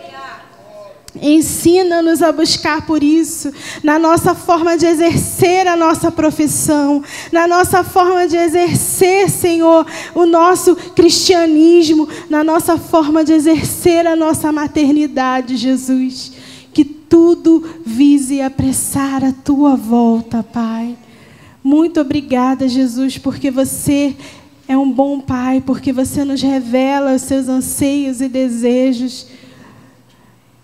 Ensina-nos 1.22 2.24
a 2.24 2.32
buscar 2.32 2.88
por 2.88 3.04
isso, 3.04 3.54
na 3.84 4.00
nossa 4.00 4.34
forma 4.34 4.76
de 4.76 4.88
exercer 4.88 5.68
a 5.68 5.76
nossa 5.76 6.12
profissão, 6.12 7.04
na 7.32 7.48
nossa 7.48 7.84
forma 7.84 8.28
de 8.28 8.36
exercer, 8.36 9.30
Senhor, 9.30 9.86
o 10.16 10.26
nosso 10.26 10.76
cristianismo, 10.76 12.10
na 12.30 12.44
nossa 12.44 12.80
forma 12.80 13.24
de 13.24 13.32
exercer 13.32 14.08
a 14.08 14.16
nossa 14.16 14.52
maternidade, 14.52 15.56
Jesus. 15.56 16.34
Que 16.74 16.84
tudo 16.84 17.64
vise 17.86 18.42
apressar 18.42 19.24
a 19.24 19.32
tua 19.32 19.76
volta, 19.76 20.42
Pai. 20.42 20.98
Muito 21.64 22.02
obrigada, 22.02 22.68
Jesus, 22.68 23.20
porque 23.20 23.52
você 23.52 24.16
é 24.68 24.76
um 24.76 24.92
bom 24.92 25.20
Pai, 25.20 25.62
porque 25.64 25.94
você 25.94 26.26
nos 26.26 26.42
revela 26.42 27.14
os 27.14 27.22
seus 27.22 27.48
anseios 27.48 28.20
e 28.20 28.28
desejos 28.28 29.28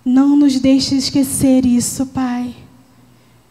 Não 0.04 0.36
nos 0.36 0.60
deixe 0.60 0.96
esquecer 0.96 1.66
isso, 1.66 2.06
Pai, 2.08 2.56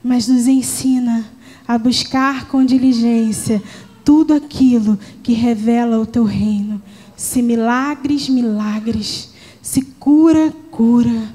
mas 0.02 0.26
nos 0.26 0.46
ensina 0.46 1.26
a 1.66 1.76
buscar 1.76 2.48
com 2.48 2.64
diligência 2.64 3.62
tudo 4.02 4.32
aquilo 4.32 4.98
que 5.22 5.34
revela 5.34 6.00
o 6.00 6.06
teu 6.06 6.24
reino. 6.24 6.80
Se 7.14 7.42
milagres, 7.42 8.28
milagres. 8.28 9.30
Se 9.60 9.82
cura, 9.82 10.50
cura. 10.70 11.28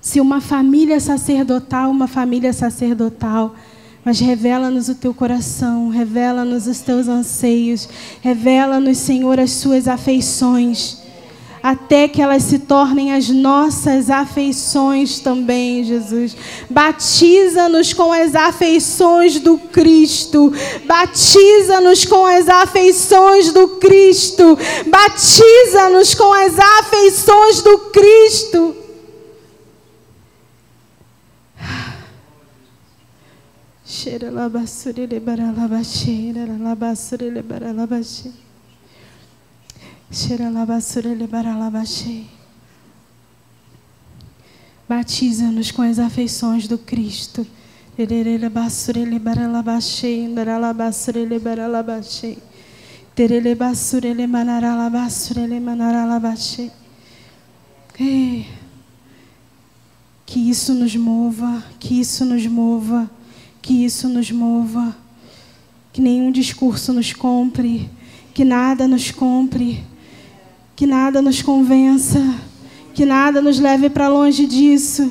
Se 0.00 0.20
uma 0.20 0.40
família 0.42 1.00
sacerdotal, 1.00 1.90
uma 1.90 2.06
família 2.06 2.52
sacerdotal. 2.52 3.54
Mas 4.04 4.20
revela-nos 4.20 4.88
o 4.88 4.94
teu 4.94 5.14
coração, 5.14 5.88
revela-nos 5.88 6.66
os 6.66 6.80
teus 6.80 7.06
anseios, 7.06 7.88
revela-nos, 8.20 8.98
Senhor, 8.98 9.38
as 9.38 9.52
suas 9.52 9.86
afeições 9.86 11.01
até 11.62 12.08
que 12.08 12.20
elas 12.20 12.42
se 12.42 12.58
tornem 12.58 13.12
as 13.12 13.28
nossas 13.28 14.10
afeições 14.10 15.20
também, 15.20 15.84
Jesus. 15.84 16.36
Batiza-nos 16.68 17.92
com 17.92 18.12
as 18.12 18.34
afeições 18.34 19.38
do 19.38 19.56
Cristo. 19.56 20.52
Batiza-nos 20.84 22.04
com 22.04 22.26
as 22.26 22.48
afeições 22.48 23.52
do 23.52 23.68
Cristo. 23.76 24.58
Batiza-nos 24.86 26.14
com 26.14 26.32
as 26.32 26.58
afeições 26.58 27.62
do 27.62 27.78
Cristo. 27.90 28.76
Cheira 33.84 34.30
la 34.30 34.48
basura, 34.48 35.06
lebara 35.06 35.52
la 37.72 37.86
Batiza-nos 44.86 45.70
com 45.70 45.80
as 45.80 45.98
afeições 45.98 46.68
do 46.68 46.76
Cristo. 46.76 47.46
Que 60.26 60.50
isso 60.50 60.74
nos 60.74 60.94
mova, 60.94 61.64
que 61.80 61.98
isso 61.98 62.26
nos 62.26 62.46
mova, 62.46 63.10
que 63.62 63.82
isso 63.82 64.10
nos 64.10 64.30
mova. 64.30 64.94
Que 65.90 66.02
nenhum 66.02 66.30
discurso 66.30 66.92
nos 66.92 67.14
compre, 67.14 67.88
que 68.34 68.44
nada 68.44 68.86
nos 68.86 69.10
compre 69.10 69.82
que 70.74 70.86
nada 70.86 71.20
nos 71.20 71.42
convença, 71.42 72.20
que 72.94 73.04
nada 73.04 73.40
nos 73.40 73.58
leve 73.58 73.90
para 73.90 74.08
longe 74.08 74.46
disso. 74.46 75.10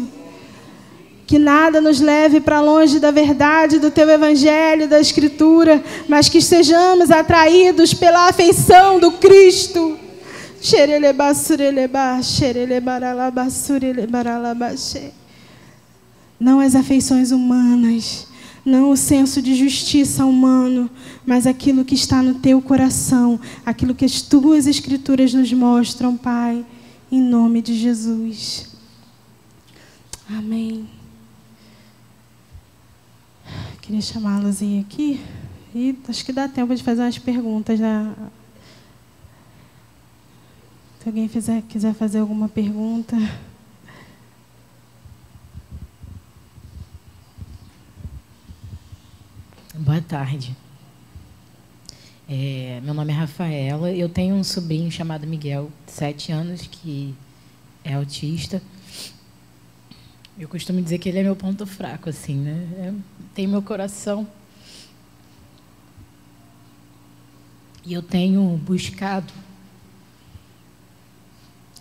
Que 1.26 1.40
nada 1.40 1.80
nos 1.80 2.02
leve 2.02 2.42
para 2.42 2.60
longe 2.60 3.00
da 3.00 3.10
verdade 3.10 3.80
do 3.80 3.90
teu 3.90 4.10
evangelho, 4.10 4.90
da 4.90 5.00
escritura, 5.00 5.82
mas 6.06 6.28
que 6.28 6.42
sejamos 6.42 7.10
atraídos 7.10 7.94
pela 7.94 8.28
afeição 8.28 9.00
do 9.00 9.14
Cristo. 9.14 9.98
Não 16.38 16.60
as 16.60 16.76
afeições 16.76 17.32
humanas, 17.32 18.28
não 18.66 18.92
o 18.92 18.98
senso 18.98 19.42
de 19.42 19.56
justiça 19.56 20.26
humano, 20.26 20.90
mas 21.26 21.48
aquilo 21.48 21.84
que 21.84 21.96
está 21.96 22.22
no 22.22 22.36
teu 22.36 22.62
coração, 22.62 23.40
aquilo 23.66 23.96
que 23.96 24.06
as 24.06 24.22
tuas 24.22 24.68
escrituras 24.68 25.34
nos 25.34 25.52
mostram, 25.52 26.16
Pai, 26.16 26.66
em 27.12 27.22
nome 27.22 27.62
de 27.62 27.76
Jesus. 27.76 28.70
Amém. 30.30 30.88
Queria 33.82 34.02
chamar 34.02 34.38
a 34.38 34.40
Luzinha 34.40 34.82
aqui 34.82 35.20
e 35.74 35.98
acho 36.08 36.24
que 36.24 36.32
dá 36.32 36.48
tempo 36.48 36.74
de 36.76 36.84
fazer 36.84 37.02
umas 37.02 37.18
perguntas. 37.18 37.80
Né? 37.80 38.16
Se 41.02 41.10
alguém 41.10 41.28
fizer, 41.28 41.64
quiser 41.64 41.94
fazer 41.94 42.20
alguma 42.20 42.48
pergunta. 42.48 43.18
Boa 49.84 50.00
tarde. 50.00 50.56
É, 52.30 52.80
meu 52.84 52.94
nome 52.94 53.12
é 53.12 53.16
Rafaela. 53.16 53.92
Eu 53.92 54.08
tenho 54.08 54.36
um 54.36 54.44
sobrinho 54.44 54.92
chamado 54.92 55.26
Miguel, 55.26 55.72
de 55.88 55.92
sete 55.92 56.32
anos, 56.32 56.68
que 56.68 57.16
é 57.84 57.96
autista. 57.96 58.62
Eu 60.38 60.48
costumo 60.48 60.80
dizer 60.84 61.00
que 61.00 61.10
ele 61.10 61.18
é 61.18 61.24
meu 61.24 61.36
ponto 61.36 61.66
fraco, 61.66 62.12
assim, 62.12 62.36
né? 62.36 62.68
É, 62.78 62.94
tem 63.34 63.48
meu 63.48 63.64
coração. 63.64 64.28
E 67.84 67.92
eu 67.92 68.04
tenho 68.04 68.56
buscado 68.58 69.34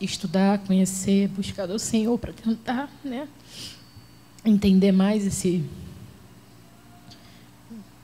estudar, 0.01 0.61
conhecer, 0.61 1.29
buscar 1.29 1.69
o 1.69 1.79
Senhor 1.79 2.19
para 2.19 2.33
tentar, 2.33 2.91
né, 3.05 3.29
entender 4.43 4.91
mais 4.91 5.27
esse 5.27 5.63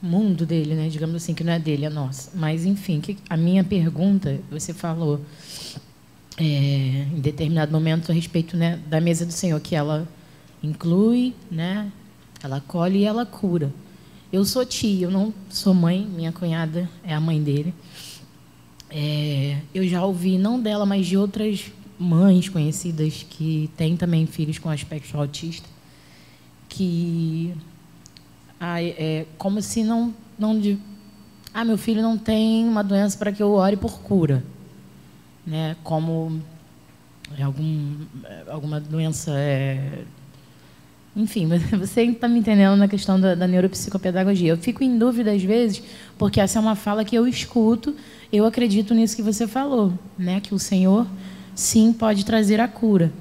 mundo 0.01 0.45
dele, 0.45 0.75
né? 0.75 0.89
Digamos 0.89 1.15
assim, 1.15 1.33
que 1.33 1.43
não 1.43 1.53
é 1.53 1.59
dele, 1.59 1.85
é 1.85 1.89
nosso. 1.89 2.31
Mas, 2.35 2.65
enfim, 2.65 2.99
que, 2.99 3.17
a 3.29 3.35
minha 3.35 3.63
pergunta, 3.63 4.39
você 4.49 4.73
falou 4.73 5.21
é, 6.37 6.43
em 6.43 7.19
determinado 7.19 7.71
momento 7.71 8.11
a 8.11 8.15
respeito 8.15 8.55
né, 8.55 8.79
da 8.87 9.01
mesa 9.01 9.25
do 9.25 9.33
Senhor, 9.33 9.59
que 9.59 9.75
ela 9.75 10.07
inclui, 10.61 11.33
né? 11.49 11.91
Ela 12.43 12.61
colhe 12.61 12.99
e 12.99 13.05
ela 13.05 13.25
cura. 13.25 13.73
Eu 14.31 14.45
sou 14.45 14.65
tia, 14.65 15.05
eu 15.05 15.11
não 15.11 15.33
sou 15.49 15.73
mãe, 15.73 16.05
minha 16.05 16.31
cunhada 16.31 16.89
é 17.03 17.13
a 17.13 17.19
mãe 17.19 17.41
dele. 17.41 17.73
É, 18.89 19.59
eu 19.73 19.87
já 19.87 20.05
ouvi, 20.05 20.37
não 20.37 20.61
dela, 20.61 20.85
mas 20.85 21.07
de 21.07 21.17
outras 21.17 21.71
mães 21.99 22.47
conhecidas 22.47 23.25
que 23.27 23.69
têm 23.75 23.97
também 23.97 24.27
filhos 24.27 24.59
com 24.59 24.69
aspecto 24.69 25.17
autista, 25.17 25.67
que 26.69 27.53
ah, 28.59 28.81
é, 28.81 29.25
como 29.37 29.61
se 29.61 29.83
não, 29.83 30.13
não 30.37 30.59
ah, 31.53 31.65
meu 31.65 31.77
filho 31.77 32.01
não 32.01 32.17
tem 32.17 32.67
uma 32.67 32.83
doença 32.83 33.17
para 33.17 33.31
que 33.31 33.41
eu 33.41 33.51
ore 33.51 33.75
por 33.77 33.99
cura, 33.99 34.43
né? 35.45 35.75
Como 35.83 36.41
algum, 37.43 37.95
alguma 38.47 38.79
doença, 38.79 39.31
é... 39.35 40.03
enfim, 41.15 41.47
você 41.77 42.03
está 42.03 42.27
me 42.27 42.39
entendendo 42.39 42.75
na 42.75 42.87
questão 42.87 43.19
da, 43.19 43.35
da 43.35 43.47
neuropsicopedagogia. 43.47 44.51
Eu 44.51 44.57
fico 44.57 44.83
em 44.83 44.97
dúvida 44.97 45.31
às 45.31 45.41
vezes, 45.41 45.81
porque 46.17 46.39
essa 46.39 46.59
é 46.59 46.61
uma 46.61 46.75
fala 46.75 47.03
que 47.03 47.15
eu 47.15 47.27
escuto, 47.27 47.95
eu 48.31 48.45
acredito 48.45 48.93
nisso 48.93 49.15
que 49.15 49.23
você 49.23 49.47
falou, 49.47 49.93
né? 50.17 50.39
Que 50.39 50.53
o 50.53 50.59
Senhor 50.59 51.07
sim 51.55 51.91
pode 51.91 52.23
trazer 52.25 52.59
a 52.59 52.67
cura. 52.67 53.11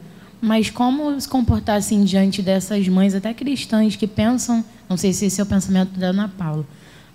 Mas 0.41 0.69
como 0.69 1.19
se 1.19 1.29
comportar 1.29 1.79
assim 1.79 2.05
diante 2.05 2.43
dessas 2.43 2.87
mães, 2.87 3.15
até 3.15 3.33
cristãs, 3.33 3.97
que 3.97 4.07
pensam, 4.07 4.63
não 4.89 4.97
sei 4.97 5.13
se 5.13 5.27
esse 5.27 5.41
é 5.41 5.45
o 5.45 5.47
pensamento 5.47 5.99
da 5.99 6.09
Ana 6.09 6.29
Paula, 6.29 6.65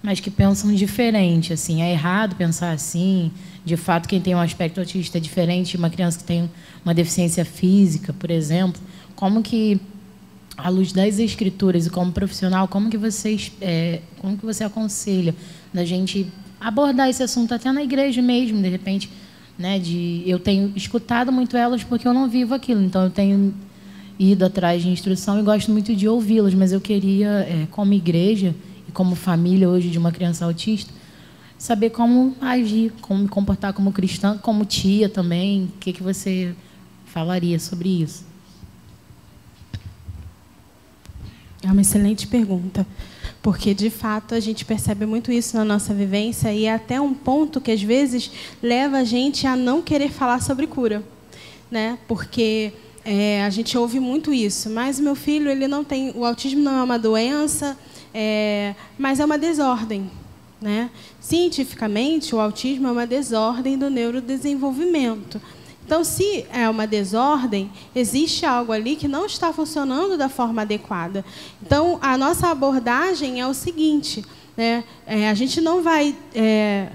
mas 0.04 0.20
que 0.20 0.32
pensam 0.32 0.74
diferente, 0.74 1.54
assim, 1.54 1.82
é 1.82 1.92
errado 1.92 2.36
pensar 2.36 2.72
assim. 2.72 3.32
De 3.64 3.78
fato, 3.78 4.10
quem 4.10 4.20
tem 4.20 4.34
um 4.34 4.40
aspecto 4.40 4.80
autista 4.80 5.20
é 5.20 5.22
diferente 5.22 5.72
de 5.72 5.78
uma 5.78 5.90
criança 5.90 6.18
que 6.18 6.24
tem 6.24 6.50
uma 6.84 6.94
deficiência 6.94 7.46
física, 7.46 8.12
por 8.12 8.32
exemplo. 8.32 8.82
Como 9.16 9.44
que, 9.44 9.80
à 10.58 10.70
luz 10.70 10.92
das 10.92 11.20
escrituras 11.20 11.86
e 11.86 11.90
como 11.90 12.12
profissional, 12.12 12.68
como 12.68 12.90
que 12.90 12.98
vocês, 12.98 13.52
é, 13.62 14.02
como 14.18 14.38
que 14.38 14.46
você 14.46 14.64
aconselha 14.64 15.36
da 15.72 15.86
gente 15.86 16.28
abordar 16.60 17.10
esse 17.10 17.22
assunto 17.22 17.54
até 17.54 17.72
na 17.72 17.84
igreja 17.84 18.22
mesmo, 18.22 18.60
de 18.62 18.70
repente, 18.70 19.10
né? 19.58 19.78
De 19.78 20.24
eu 20.26 20.40
tenho 20.40 20.74
escutado 20.76 21.32
muito 21.32 21.56
elas 21.56 21.84
porque 21.84 22.08
eu 22.08 22.14
não 22.14 22.28
vivo 22.28 22.56
aquilo, 22.56 22.82
então 22.82 23.04
eu 23.04 23.10
tenho 23.12 23.54
ido 24.22 24.46
atrás 24.46 24.84
de 24.84 24.90
instrução 24.90 25.40
e 25.40 25.42
gosto 25.42 25.72
muito 25.72 25.96
de 25.96 26.08
ouvi-las, 26.08 26.54
mas 26.54 26.72
eu 26.72 26.80
queria, 26.80 27.28
é, 27.28 27.68
como 27.72 27.92
igreja 27.92 28.54
e 28.88 28.92
como 28.92 29.16
família 29.16 29.68
hoje 29.68 29.90
de 29.90 29.98
uma 29.98 30.12
criança 30.12 30.46
autista, 30.46 30.94
saber 31.58 31.90
como 31.90 32.36
agir, 32.40 32.94
como 33.02 33.24
me 33.24 33.28
comportar 33.28 33.74
como 33.74 33.92
cristã, 33.92 34.38
como 34.38 34.64
tia 34.64 35.10
também. 35.10 35.64
O 35.64 35.80
que, 35.80 35.92
que 35.92 36.04
você 36.04 36.54
falaria 37.06 37.58
sobre 37.60 37.90
isso? 38.04 38.24
É 41.64 41.72
uma 41.72 41.82
excelente 41.82 42.28
pergunta. 42.28 42.86
Porque, 43.42 43.74
de 43.74 43.90
fato, 43.90 44.36
a 44.36 44.40
gente 44.40 44.64
percebe 44.64 45.04
muito 45.08 45.32
isso 45.32 45.58
na 45.58 45.66
nossa 45.66 45.96
vivência 45.96 46.54
e 46.54 46.66
é 46.66 46.74
até 46.76 47.02
um 47.02 47.14
ponto 47.14 47.60
que, 47.60 47.72
às 47.72 47.82
vezes, 47.82 48.30
leva 48.62 48.98
a 48.98 49.04
gente 49.04 49.48
a 49.48 49.56
não 49.56 49.82
querer 49.82 50.12
falar 50.12 50.44
sobre 50.44 50.68
cura. 50.68 51.04
Né? 51.72 51.98
Porque 52.08 52.72
é, 53.04 53.44
a 53.44 53.50
gente 53.50 53.78
ouve 53.78 54.00
muito 54.00 54.34
isso. 54.34 54.70
Mas 54.70 55.00
meu 55.00 55.16
filho, 55.16 55.50
ele 55.50 55.68
não 55.68 55.84
tem... 55.84 56.12
O 56.16 56.26
autismo 56.26 56.62
não 56.62 56.80
é 56.80 56.84
uma 56.84 57.00
doença, 57.00 57.78
é, 58.14 58.76
mas 58.98 59.20
é 59.20 59.26
uma 59.26 59.38
desordem. 59.38 60.10
Né? 60.62 60.90
Cientificamente, 61.20 62.36
o 62.36 62.40
autismo 62.40 62.88
é 62.88 62.92
uma 62.92 63.08
desordem 63.08 63.78
do 63.78 63.90
neurodesenvolvimento. 63.90 65.42
Então, 65.84 66.04
se 66.04 66.46
é 66.54 66.70
uma 66.70 66.86
desordem, 66.88 67.70
existe 67.96 68.46
algo 68.46 68.72
ali 68.72 68.96
que 68.96 69.08
não 69.08 69.26
está 69.26 69.52
funcionando 69.52 70.18
da 70.18 70.30
forma 70.30 70.62
adequada. 70.62 71.26
Então, 71.62 72.00
a 72.02 72.18
nossa 72.18 72.48
abordagem 72.50 73.42
é 73.42 73.48
o 73.48 73.54
seguinte: 73.54 74.24
né? 74.56 74.84
É, 75.06 75.30
a 75.30 75.34
gente 75.34 75.60
não 75.60 75.82
vai 75.82 76.16
é, 76.34 76.90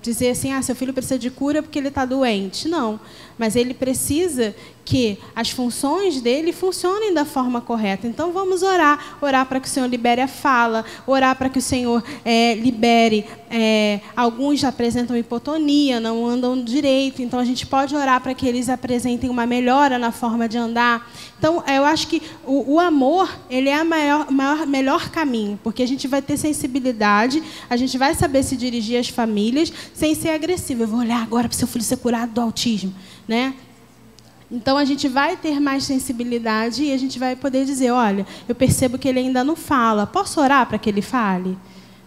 dizer 0.00 0.30
assim, 0.30 0.52
ah, 0.52 0.62
seu 0.62 0.76
filho 0.76 0.92
precisa 0.92 1.18
de 1.18 1.30
cura 1.30 1.62
porque 1.62 1.78
ele 1.78 1.88
está 1.88 2.04
doente. 2.04 2.68
Não, 2.68 3.00
mas 3.38 3.56
ele 3.56 3.74
precisa 3.74 4.54
que 4.84 5.18
as 5.34 5.50
funções 5.50 6.20
dele 6.20 6.52
funcionem 6.52 7.14
da 7.14 7.24
forma 7.24 7.60
correta. 7.60 8.06
Então 8.06 8.32
vamos 8.32 8.62
orar, 8.62 9.16
orar 9.20 9.46
para 9.46 9.58
que 9.58 9.66
o 9.66 9.70
Senhor 9.70 9.86
libere 9.86 10.20
a 10.20 10.28
fala, 10.28 10.84
orar 11.06 11.34
para 11.36 11.48
que 11.48 11.58
o 11.58 11.62
Senhor 11.62 12.02
é, 12.24 12.54
libere. 12.54 13.24
É, 13.50 14.00
alguns 14.16 14.64
apresentam 14.64 15.16
hipotonia, 15.16 16.00
não 16.00 16.26
andam 16.26 16.62
direito, 16.62 17.22
então 17.22 17.38
a 17.38 17.44
gente 17.44 17.66
pode 17.66 17.94
orar 17.94 18.20
para 18.20 18.34
que 18.34 18.46
eles 18.46 18.68
apresentem 18.68 19.30
uma 19.30 19.46
melhora 19.46 19.98
na 19.98 20.10
forma 20.10 20.48
de 20.48 20.58
andar. 20.58 21.10
Então 21.38 21.62
eu 21.66 21.84
acho 21.84 22.08
que 22.08 22.20
o, 22.44 22.74
o 22.74 22.80
amor 22.80 23.30
ele 23.48 23.68
é 23.68 23.80
o 23.80 23.86
maior, 23.86 24.30
maior, 24.30 24.66
melhor 24.66 25.10
caminho, 25.10 25.58
porque 25.62 25.82
a 25.82 25.86
gente 25.86 26.08
vai 26.08 26.20
ter 26.20 26.36
sensibilidade, 26.36 27.42
a 27.70 27.76
gente 27.76 27.96
vai 27.96 28.14
saber 28.14 28.42
se 28.42 28.56
dirigir 28.56 28.98
às 28.98 29.08
famílias 29.08 29.72
sem 29.94 30.14
ser 30.14 30.30
agressivo. 30.30 30.82
Eu 30.82 30.88
vou 30.88 31.00
olhar 31.00 31.22
agora 31.22 31.48
para 31.48 31.54
o 31.54 31.58
seu 31.58 31.68
filho 31.68 31.84
ser 31.84 31.96
curado 31.96 32.32
do 32.32 32.40
autismo, 32.40 32.92
né? 33.28 33.54
Então 34.54 34.78
a 34.78 34.84
gente 34.84 35.08
vai 35.08 35.36
ter 35.36 35.58
mais 35.58 35.82
sensibilidade 35.82 36.84
e 36.84 36.92
a 36.92 36.96
gente 36.96 37.18
vai 37.18 37.34
poder 37.34 37.64
dizer, 37.64 37.90
olha, 37.90 38.24
eu 38.48 38.54
percebo 38.54 38.96
que 38.96 39.08
ele 39.08 39.18
ainda 39.18 39.42
não 39.42 39.56
fala. 39.56 40.06
Posso 40.06 40.40
orar 40.40 40.64
para 40.66 40.78
que 40.78 40.88
ele 40.88 41.02
fale? 41.02 41.58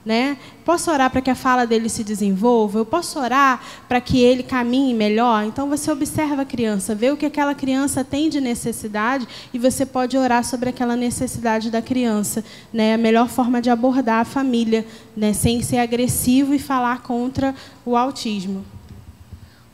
Né? 0.06 0.38
Posso 0.64 0.90
orar 0.90 1.10
para 1.10 1.19
que 1.19 1.30
a 1.30 1.36
fala 1.36 1.68
dele 1.68 1.90
se 1.90 2.06
desenvolva? 2.06 2.80
Eu 2.80 2.86
posso 2.86 3.19
orar 3.19 3.61
para 3.90 3.99
que 3.99 4.22
ele 4.22 4.41
caminhe 4.41 4.94
melhor? 4.94 5.44
Então 5.44 5.68
você 5.68 5.91
observa 5.91 6.44
a 6.44 6.45
criança, 6.45 6.95
vê 6.95 7.11
o 7.11 7.18
que 7.18 7.26
aquela 7.26 7.53
criança 7.53 8.06
tem 8.06 8.30
de 8.30 8.40
necessidade 8.40 9.28
e 9.53 9.60
você 9.60 9.86
pode 9.86 10.18
orar 10.18 10.45
sobre 10.45 10.69
aquela 10.69 10.95
necessidade 10.95 11.69
da 11.69 11.82
criança, 11.82 12.41
né? 12.72 12.94
A 12.94 12.98
melhor 12.98 13.28
forma 13.28 13.61
de 13.61 13.69
abordar 13.69 14.22
a 14.22 14.26
família, 14.26 14.88
né? 15.14 15.34
Sem 15.34 15.61
ser 15.61 15.80
agressivo 15.80 16.53
e 16.53 16.60
falar 16.60 17.02
contra 17.02 17.53
o 17.86 17.98
autismo. 17.98 18.64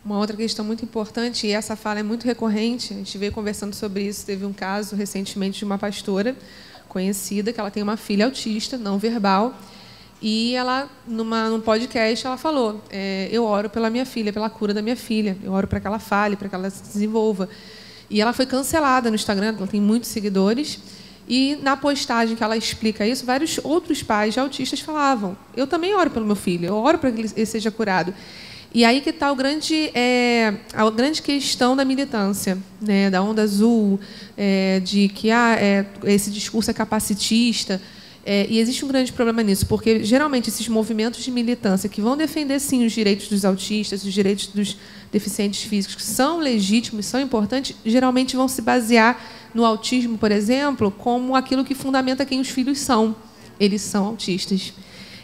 Uma 0.06 0.18
outra 0.18 0.36
questão 0.36 0.66
muito 0.66 0.84
importante, 0.84 1.48
e 1.48 1.52
essa 1.52 1.78
fala 1.78 2.02
é 2.02 2.04
muito 2.04 2.26
recorrente, 2.26 2.94
a 2.94 2.98
gente 2.98 3.18
veio 3.18 3.32
conversando 3.32 3.74
sobre 3.74 4.04
isso, 4.04 4.26
teve 4.26 4.46
um 4.46 4.52
caso 4.52 4.98
recentemente 4.98 5.60
de 5.60 5.64
uma 5.64 5.78
pastora 5.78 6.36
conhecida, 6.90 7.54
que 7.54 7.60
ela 7.60 7.72
tem 7.72 7.82
uma 7.82 7.96
filha 7.96 8.26
autista, 8.26 8.78
não 8.78 8.98
verbal, 8.98 9.58
e 10.22 10.56
ela, 10.56 10.90
numa, 11.08 11.50
num 11.50 11.62
podcast, 11.62 12.28
ela 12.28 12.36
falou, 12.36 12.84
é, 12.90 13.30
eu 13.32 13.46
oro 13.46 13.70
pela 13.70 13.90
minha 13.90 14.06
filha, 14.06 14.34
pela 14.34 14.50
cura 14.50 14.74
da 14.74 14.82
minha 14.82 14.98
filha, 14.98 15.38
eu 15.42 15.54
oro 15.54 15.68
para 15.68 15.80
que 15.80 15.88
ela 15.88 16.00
fale, 16.00 16.36
para 16.36 16.50
que 16.50 16.56
ela 16.56 16.70
se 16.70 16.84
desenvolva. 16.84 17.48
E 18.10 18.20
ela 18.20 18.34
foi 18.34 18.46
cancelada 18.46 19.10
no 19.10 19.16
Instagram, 19.16 19.56
ela 19.58 19.68
tem 19.68 19.80
muitos 19.80 20.10
seguidores, 20.10 20.80
e 21.30 21.58
na 21.62 21.78
postagem 21.78 22.36
que 22.36 22.44
ela 22.44 22.58
explica 22.58 23.08
isso, 23.08 23.26
vários 23.26 23.58
outros 23.64 24.04
pais 24.04 24.34
de 24.34 24.42
autistas 24.42 24.82
falavam, 24.82 25.38
eu 25.56 25.66
também 25.66 25.96
oro 25.96 26.10
pelo 26.10 26.26
meu 26.26 26.36
filho, 26.36 26.66
eu 26.66 26.76
oro 26.76 27.00
para 27.00 27.10
que 27.10 27.22
ele 27.22 27.46
seja 27.46 27.72
curado. 27.72 28.14
E 28.74 28.84
aí 28.84 29.02
que 29.02 29.12
está 29.12 29.28
é, 29.94 30.56
a 30.74 30.90
grande 30.90 31.22
questão 31.22 31.76
da 31.76 31.86
militância, 31.86 32.58
né, 32.82 33.08
da 33.08 33.22
onda 33.22 33.44
azul, 33.44 34.00
é, 34.36 34.80
de 34.80 35.10
que 35.10 35.30
ah, 35.30 35.56
é, 35.60 35.86
esse 36.06 36.32
discurso 36.32 36.72
é 36.72 36.74
capacitista. 36.74 37.80
É, 38.26 38.48
e 38.50 38.58
existe 38.58 38.84
um 38.84 38.88
grande 38.88 39.12
problema 39.12 39.44
nisso, 39.44 39.68
porque 39.68 40.04
geralmente 40.04 40.50
esses 40.50 40.68
movimentos 40.68 41.24
de 41.24 41.30
militância 41.30 41.88
que 41.88 42.02
vão 42.02 42.18
defender 42.18 42.60
sim 42.60 42.84
os 42.86 42.94
direitos 42.94 43.28
dos 43.28 43.46
autistas, 43.46 44.04
os 44.04 44.14
direitos 44.14 44.48
dos 44.48 44.78
deficientes 45.12 45.62
físicos, 45.64 45.96
que 45.98 46.02
são 46.02 46.40
legítimos, 46.40 47.06
são 47.06 47.20
importantes, 47.20 47.76
geralmente 47.86 48.36
vão 48.36 48.48
se 48.48 48.62
basear 48.62 49.22
no 49.54 49.66
autismo, 49.66 50.18
por 50.18 50.32
exemplo, 50.32 50.90
como 50.90 51.36
aquilo 51.36 51.64
que 51.64 51.76
fundamenta 51.76 52.26
quem 52.26 52.40
os 52.40 52.50
filhos 52.50 52.80
são. 52.80 53.16
Eles 53.60 53.82
são 53.82 54.06
autistas. 54.06 54.74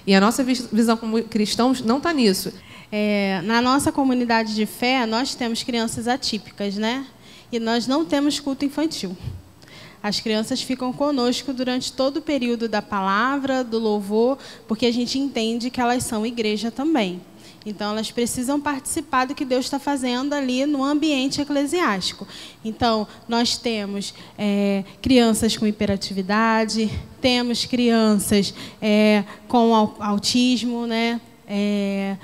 E 0.05 0.13
a 0.13 0.21
nossa 0.21 0.43
visão 0.43 0.97
como 0.97 1.23
cristãos 1.23 1.81
não 1.81 1.97
está 1.97 2.13
nisso. 2.13 2.51
É, 2.91 3.41
na 3.43 3.61
nossa 3.61 3.91
comunidade 3.91 4.55
de 4.55 4.65
fé, 4.65 5.05
nós 5.05 5.35
temos 5.35 5.61
crianças 5.63 6.07
atípicas, 6.07 6.75
né? 6.75 7.05
E 7.51 7.59
nós 7.59 7.87
não 7.87 8.05
temos 8.05 8.39
culto 8.39 8.65
infantil. 8.65 9.15
As 10.01 10.19
crianças 10.19 10.61
ficam 10.61 10.93
conosco 10.93 11.51
durante 11.51 11.91
todo 11.91 12.17
o 12.17 12.21
período 12.21 12.69
da 12.69 12.81
palavra, 12.81 13.63
do 13.63 13.77
louvor, 13.77 14.37
porque 14.67 14.85
a 14.85 14.91
gente 14.91 15.19
entende 15.19 15.69
que 15.69 15.81
elas 15.81 16.03
são 16.03 16.25
igreja 16.25 16.71
também. 16.71 17.21
Então, 17.65 17.91
elas 17.91 18.09
precisam 18.09 18.59
participar 18.59 19.25
do 19.25 19.35
que 19.35 19.43
Deus 19.43 19.65
está 19.65 19.77
fazendo 19.77 20.33
ali 20.33 20.65
no 20.65 20.83
ambiente 20.83 21.41
eclesiástico. 21.41 22.25
Então, 22.63 23.05
nós 23.27 23.57
temos 23.57 24.13
é, 24.37 24.85
crianças 25.01 25.57
com 25.57 25.67
hiperatividade, 25.67 26.89
temos 27.19 27.65
crianças 27.65 28.53
é, 28.81 29.25
com 29.47 29.73
autismo, 29.99 30.87
né? 30.87 31.19
É, 31.45 32.15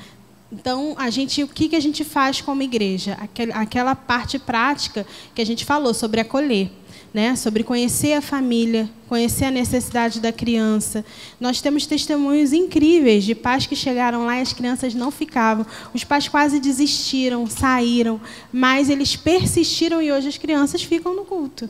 então, 0.51 0.95
a 0.97 1.09
gente, 1.09 1.43
o 1.43 1.47
que, 1.47 1.69
que 1.69 1.75
a 1.75 1.79
gente 1.79 2.03
faz 2.03 2.39
como 2.39 2.61
igreja? 2.61 3.17
Aquela 3.53 3.95
parte 3.95 4.37
prática 4.37 5.05
que 5.33 5.41
a 5.41 5.45
gente 5.45 5.65
falou 5.65 5.93
sobre 5.93 6.21
acolher. 6.21 6.71
Né, 7.13 7.33
sobre 7.37 7.63
conhecer 7.63 8.11
a 8.11 8.21
família, 8.21 8.89
conhecer 9.07 9.45
a 9.45 9.51
necessidade 9.51 10.19
da 10.19 10.33
criança. 10.33 11.05
Nós 11.39 11.61
temos 11.61 11.85
testemunhos 11.85 12.51
incríveis 12.51 13.23
de 13.23 13.33
pais 13.33 13.65
que 13.65 13.73
chegaram 13.73 14.25
lá 14.25 14.37
e 14.37 14.41
as 14.41 14.51
crianças 14.51 14.93
não 14.93 15.09
ficavam. 15.11 15.65
Os 15.93 16.03
pais 16.03 16.27
quase 16.27 16.59
desistiram, 16.59 17.47
saíram, 17.47 18.19
mas 18.51 18.89
eles 18.89 19.15
persistiram 19.15 20.01
e 20.01 20.11
hoje 20.11 20.27
as 20.27 20.37
crianças 20.37 20.83
ficam 20.83 21.15
no 21.15 21.23
culto. 21.23 21.69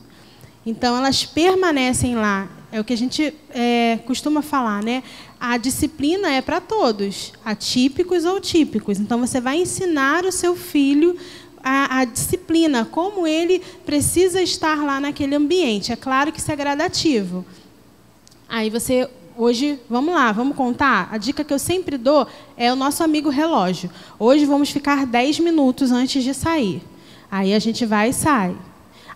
Então, 0.66 0.96
elas 0.96 1.24
permanecem 1.24 2.16
lá. 2.16 2.48
É 2.72 2.80
o 2.80 2.84
que 2.84 2.92
a 2.92 2.96
gente 2.96 3.32
é, 3.50 4.00
costuma 4.04 4.42
falar, 4.42 4.82
né? 4.82 5.04
A 5.38 5.56
disciplina 5.58 6.30
é 6.30 6.40
para 6.40 6.60
todos, 6.60 7.32
atípicos 7.44 8.24
ou 8.24 8.40
típicos. 8.40 8.98
Então, 8.98 9.20
você 9.20 9.40
vai 9.40 9.58
ensinar 9.58 10.24
o 10.24 10.32
seu 10.32 10.56
filho 10.56 11.16
a, 11.62 11.98
a, 11.98 12.04
disciplina, 12.04 12.84
como 12.84 13.26
ele 13.26 13.60
precisa 13.84 14.40
estar 14.40 14.84
lá 14.84 15.00
naquele 15.00 15.34
ambiente. 15.34 15.92
É 15.92 15.96
claro 15.96 16.32
que 16.32 16.38
isso 16.38 16.52
é 16.52 16.56
gradativo. 16.56 17.44
Aí 18.48 18.70
você, 18.70 19.10
hoje, 19.36 19.78
vamos 19.90 20.14
lá, 20.14 20.30
vamos 20.30 20.56
contar? 20.56 21.08
A 21.10 21.18
dica 21.18 21.42
que 21.42 21.52
eu 21.52 21.58
sempre 21.58 21.98
dou 21.98 22.26
é 22.56 22.72
o 22.72 22.76
nosso 22.76 23.02
amigo 23.02 23.28
relógio. 23.30 23.90
Hoje 24.18 24.44
vamos 24.44 24.70
ficar 24.70 25.04
10 25.04 25.40
minutos 25.40 25.90
antes 25.90 26.22
de 26.22 26.32
sair. 26.32 26.80
Aí 27.28 27.52
a 27.52 27.58
gente 27.58 27.84
vai 27.84 28.10
e 28.10 28.12
sai. 28.12 28.56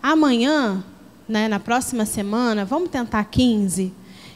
Amanhã 0.02 0.84
né, 1.30 1.46
na 1.46 1.60
próxima 1.60 2.04
semana, 2.04 2.64
vamos 2.64 2.90
tentar 2.90 3.22
15. 3.24 3.92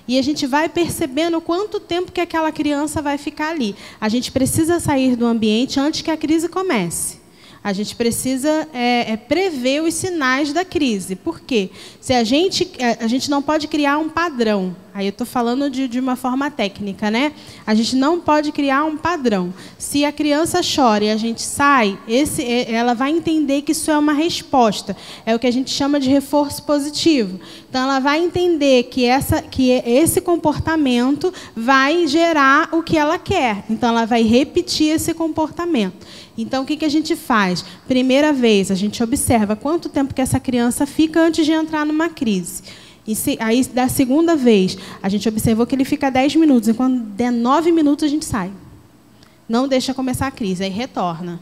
E 0.06 0.18
a 0.18 0.22
gente 0.22 0.46
vai 0.46 0.68
percebendo 0.68 1.40
quanto 1.40 1.80
tempo 1.80 2.12
que 2.12 2.20
aquela 2.20 2.52
criança 2.52 3.00
vai 3.00 3.16
ficar 3.16 3.50
ali. 3.50 3.74
A 4.00 4.08
gente 4.08 4.30
precisa 4.30 4.78
sair 4.78 5.16
do 5.16 5.26
ambiente 5.26 5.80
antes 5.80 6.02
que 6.02 6.10
a 6.10 6.16
crise 6.16 6.48
comece. 6.48 7.23
A 7.64 7.72
gente 7.72 7.96
precisa 7.96 8.68
é, 8.74 9.12
é, 9.12 9.16
prever 9.16 9.82
os 9.82 9.94
sinais 9.94 10.52
da 10.52 10.66
crise. 10.66 11.16
Por 11.16 11.40
quê? 11.40 11.70
Se 11.98 12.12
a 12.12 12.22
gente, 12.22 12.70
é, 12.76 13.02
a 13.02 13.06
gente 13.06 13.30
não 13.30 13.40
pode 13.40 13.66
criar 13.68 13.96
um 13.96 14.10
padrão. 14.10 14.76
Aí 14.92 15.06
eu 15.06 15.10
estou 15.10 15.26
falando 15.26 15.70
de, 15.70 15.88
de 15.88 15.98
uma 15.98 16.14
forma 16.14 16.50
técnica, 16.50 17.10
né? 17.10 17.32
A 17.66 17.74
gente 17.74 17.96
não 17.96 18.20
pode 18.20 18.52
criar 18.52 18.84
um 18.84 18.96
padrão. 18.96 19.52
Se 19.78 20.04
a 20.04 20.12
criança 20.12 20.60
chora 20.60 21.04
e 21.04 21.10
a 21.10 21.16
gente 21.16 21.40
sai, 21.40 21.98
esse, 22.06 22.42
é, 22.42 22.70
ela 22.70 22.92
vai 22.92 23.10
entender 23.10 23.62
que 23.62 23.72
isso 23.72 23.90
é 23.90 23.96
uma 23.98 24.12
resposta. 24.12 24.94
É 25.24 25.34
o 25.34 25.38
que 25.38 25.46
a 25.46 25.50
gente 25.50 25.70
chama 25.70 25.98
de 25.98 26.10
reforço 26.10 26.62
positivo. 26.64 27.40
Então, 27.68 27.82
ela 27.82 27.98
vai 27.98 28.22
entender 28.22 28.84
que, 28.84 29.06
essa, 29.06 29.40
que 29.40 29.70
esse 29.70 30.20
comportamento 30.20 31.32
vai 31.56 32.06
gerar 32.06 32.68
o 32.72 32.82
que 32.82 32.98
ela 32.98 33.18
quer. 33.18 33.64
Então, 33.70 33.88
ela 33.88 34.04
vai 34.04 34.22
repetir 34.22 34.90
esse 34.90 35.14
comportamento. 35.14 36.06
Então, 36.36 36.64
o 36.64 36.66
que, 36.66 36.76
que 36.76 36.84
a 36.84 36.88
gente 36.88 37.14
faz? 37.14 37.64
Primeira 37.86 38.32
vez, 38.32 38.70
a 38.70 38.74
gente 38.74 39.02
observa 39.02 39.54
quanto 39.54 39.88
tempo 39.88 40.12
que 40.12 40.20
essa 40.20 40.40
criança 40.40 40.84
fica 40.84 41.20
antes 41.20 41.46
de 41.46 41.52
entrar 41.52 41.86
numa 41.86 42.08
crise. 42.08 42.62
E 43.06 43.14
se, 43.14 43.36
aí, 43.40 43.64
da 43.64 43.88
segunda 43.88 44.34
vez, 44.34 44.76
a 45.02 45.08
gente 45.08 45.28
observou 45.28 45.66
que 45.66 45.74
ele 45.74 45.84
fica 45.84 46.10
10 46.10 46.36
minutos, 46.36 46.68
e 46.68 46.74
quando 46.74 47.00
der 47.00 47.30
9 47.30 47.70
minutos, 47.70 48.04
a 48.04 48.08
gente 48.08 48.24
sai. 48.24 48.50
Não 49.48 49.68
deixa 49.68 49.94
começar 49.94 50.26
a 50.26 50.30
crise, 50.30 50.64
aí 50.64 50.70
retorna. 50.70 51.38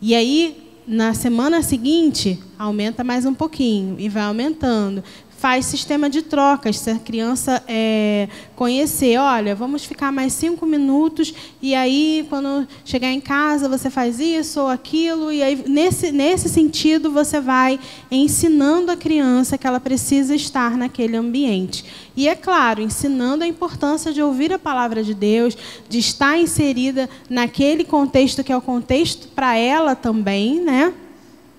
E 0.00 0.14
aí, 0.14 0.56
na 0.86 1.14
semana 1.14 1.62
seguinte, 1.62 2.38
aumenta 2.58 3.02
mais 3.02 3.24
um 3.24 3.34
pouquinho, 3.34 3.96
e 3.98 4.08
vai 4.08 4.22
aumentando 4.24 5.02
faz 5.42 5.66
sistema 5.66 6.08
de 6.08 6.22
trocas. 6.22 6.78
Se 6.78 6.88
a 6.88 7.00
criança 7.00 7.64
é, 7.66 8.28
conhecer, 8.54 9.18
olha, 9.18 9.56
vamos 9.56 9.84
ficar 9.84 10.12
mais 10.12 10.32
cinco 10.34 10.64
minutos 10.64 11.34
e 11.60 11.74
aí 11.74 12.24
quando 12.28 12.64
chegar 12.84 13.08
em 13.08 13.20
casa 13.20 13.68
você 13.68 13.90
faz 13.90 14.20
isso 14.20 14.60
ou 14.60 14.68
aquilo 14.68 15.32
e 15.32 15.42
aí 15.42 15.64
nesse 15.66 16.12
nesse 16.12 16.48
sentido 16.48 17.10
você 17.10 17.40
vai 17.40 17.80
ensinando 18.08 18.92
a 18.92 18.96
criança 18.96 19.58
que 19.58 19.66
ela 19.66 19.80
precisa 19.80 20.32
estar 20.32 20.76
naquele 20.76 21.16
ambiente. 21.16 21.84
E 22.16 22.28
é 22.28 22.36
claro, 22.36 22.80
ensinando 22.80 23.42
a 23.42 23.46
importância 23.48 24.12
de 24.12 24.22
ouvir 24.22 24.52
a 24.52 24.60
palavra 24.60 25.02
de 25.02 25.12
Deus, 25.12 25.58
de 25.88 25.98
estar 25.98 26.38
inserida 26.38 27.10
naquele 27.28 27.82
contexto 27.82 28.44
que 28.44 28.52
é 28.52 28.56
o 28.56 28.62
contexto 28.62 29.26
para 29.34 29.56
ela 29.56 29.96
também, 29.96 30.60
né? 30.60 30.94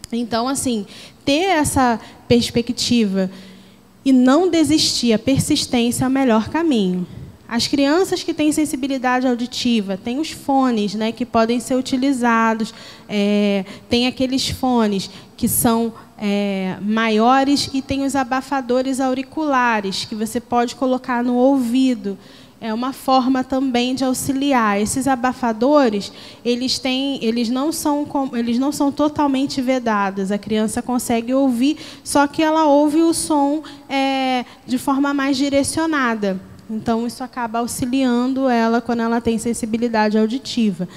Então, 0.10 0.47
assim, 0.47 0.85
ter 1.26 1.49
essa 1.49 1.99
perspectiva 2.30 3.30
e 4.05 4.11
não 4.11 4.49
desistir, 4.49 5.13
a 5.13 5.19
persistência 5.19 6.05
é 6.05 6.07
o 6.07 6.11
melhor 6.11 6.49
caminho. 6.49 7.07
As 7.47 7.67
crianças 7.67 8.23
que 8.23 8.34
têm 8.34 8.51
sensibilidade 8.51 9.27
auditiva 9.27 9.95
têm 9.95 10.19
os 10.19 10.31
fones, 10.31 10.95
né, 10.95 11.11
que 11.11 11.25
podem 11.25 11.59
ser 11.59 11.75
utilizados. 11.75 12.73
É, 13.07 13.63
tem 13.88 14.07
aqueles 14.07 14.49
fones 14.49 15.09
que 15.38 15.47
são 15.47 15.93
é, 16.17 16.77
maiores 16.81 17.69
e 17.73 17.81
tem 17.81 18.03
os 18.03 18.15
abafadores 18.15 18.99
auriculares 18.99 20.05
que 20.05 20.15
você 20.15 20.39
pode 20.39 20.75
colocar 20.75 21.23
no 21.23 21.35
ouvido 21.35 22.17
é 22.64 22.73
uma 22.73 22.94
forma 22.94 23.44
também 23.44 23.94
de 23.94 24.06
auxiliar. 24.06 24.80
Esses 24.80 25.06
abafadores, 25.06 26.14
eles 26.45 26.80
têm, 26.80 27.22
eles 27.22 27.49
não 27.49 27.73
são, 27.73 28.07
eles 28.31 28.57
não 28.57 28.72
são 28.72 28.90
totalmente 28.90 29.61
vedados. 29.61 30.31
A 30.31 30.38
criança 30.38 30.81
consegue 30.81 31.34
ouvir, 31.34 31.77
só 32.06 32.26
que 32.26 32.41
ela 32.41 32.65
ouve 32.65 33.02
o 33.02 33.14
som 33.14 33.64
é, 33.90 34.45
de 34.65 34.77
forma 34.77 35.14
mais 35.14 35.35
direcionada. 35.35 36.40
Então 36.69 37.06
isso 37.06 37.22
acaba 37.22 37.60
auxiliando 37.60 38.48
ela 38.48 38.80
quando 38.80 39.02
ela 39.02 39.19
tem 39.19 39.38
sensibilidade 39.38 40.18
auditiva. 40.18 40.88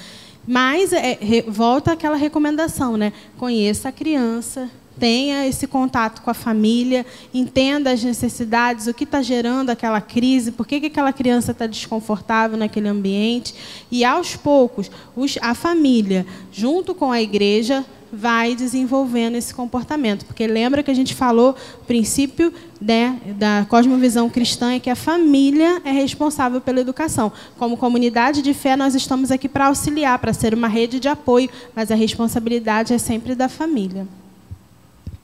Mas 0.47 0.93
é, 0.93 1.18
volta 1.48 1.94
àquela 1.94 2.16
recomendação, 2.16 2.97
né? 2.97 3.12
Conheça 3.36 3.88
a 3.88 3.93
criança, 3.93 4.70
tenha 4.98 5.47
esse 5.47 5.66
contato 5.66 6.23
com 6.23 6.31
a 6.31 6.35
família, 6.35 7.05
entenda 7.32 7.93
as 7.93 8.02
necessidades, 8.02 8.86
o 8.86 8.94
que 8.94 9.05
está 9.05 9.23
gerando 9.23 9.70
aquela 9.70 10.01
crise, 10.01 10.52
por 10.52 10.66
que, 10.66 10.81
que 10.81 10.86
aquela 10.86 11.12
criança 11.12 11.52
está 11.52 11.66
desconfortável 11.66 12.56
naquele 12.56 12.89
ambiente. 12.89 13.55
E, 13.90 14.05
aos 14.05 14.36
poucos, 14.36 14.90
os, 15.14 15.39
a 15.40 15.55
família, 15.55 16.27
junto 16.51 16.94
com 16.94 17.12
a 17.12 17.20
igreja, 17.20 17.85
vai 18.12 18.55
desenvolvendo 18.55 19.36
esse 19.36 19.52
comportamento. 19.55 20.24
Porque 20.24 20.47
lembra 20.47 20.82
que 20.82 20.90
a 20.90 20.94
gente 20.94 21.14
falou, 21.14 21.55
o 21.81 21.85
princípio 21.85 22.52
né, 22.81 23.20
da 23.36 23.66
cosmovisão 23.68 24.31
cristã 24.31 24.73
é 24.73 24.81
que 24.81 24.90
a 24.90 24.97
família 24.97 25.81
é 25.85 25.90
responsável 25.90 26.60
pela 26.60 26.81
educação. 26.81 27.32
Como 27.59 27.77
comunidade 27.77 28.43
de 28.43 28.55
fé, 28.55 28.77
nós 28.77 28.94
estamos 28.94 29.31
aqui 29.31 29.48
para 29.48 29.66
auxiliar, 29.66 30.18
para 30.18 30.32
ser 30.32 30.55
uma 30.55 30.68
rede 30.68 31.01
de 31.01 31.09
apoio, 31.09 31.51
mas 31.74 31.90
a 31.90 31.94
responsabilidade 31.94 32.93
é 32.93 32.98
sempre 32.98 33.35
da 33.35 33.48
família. 33.48 34.06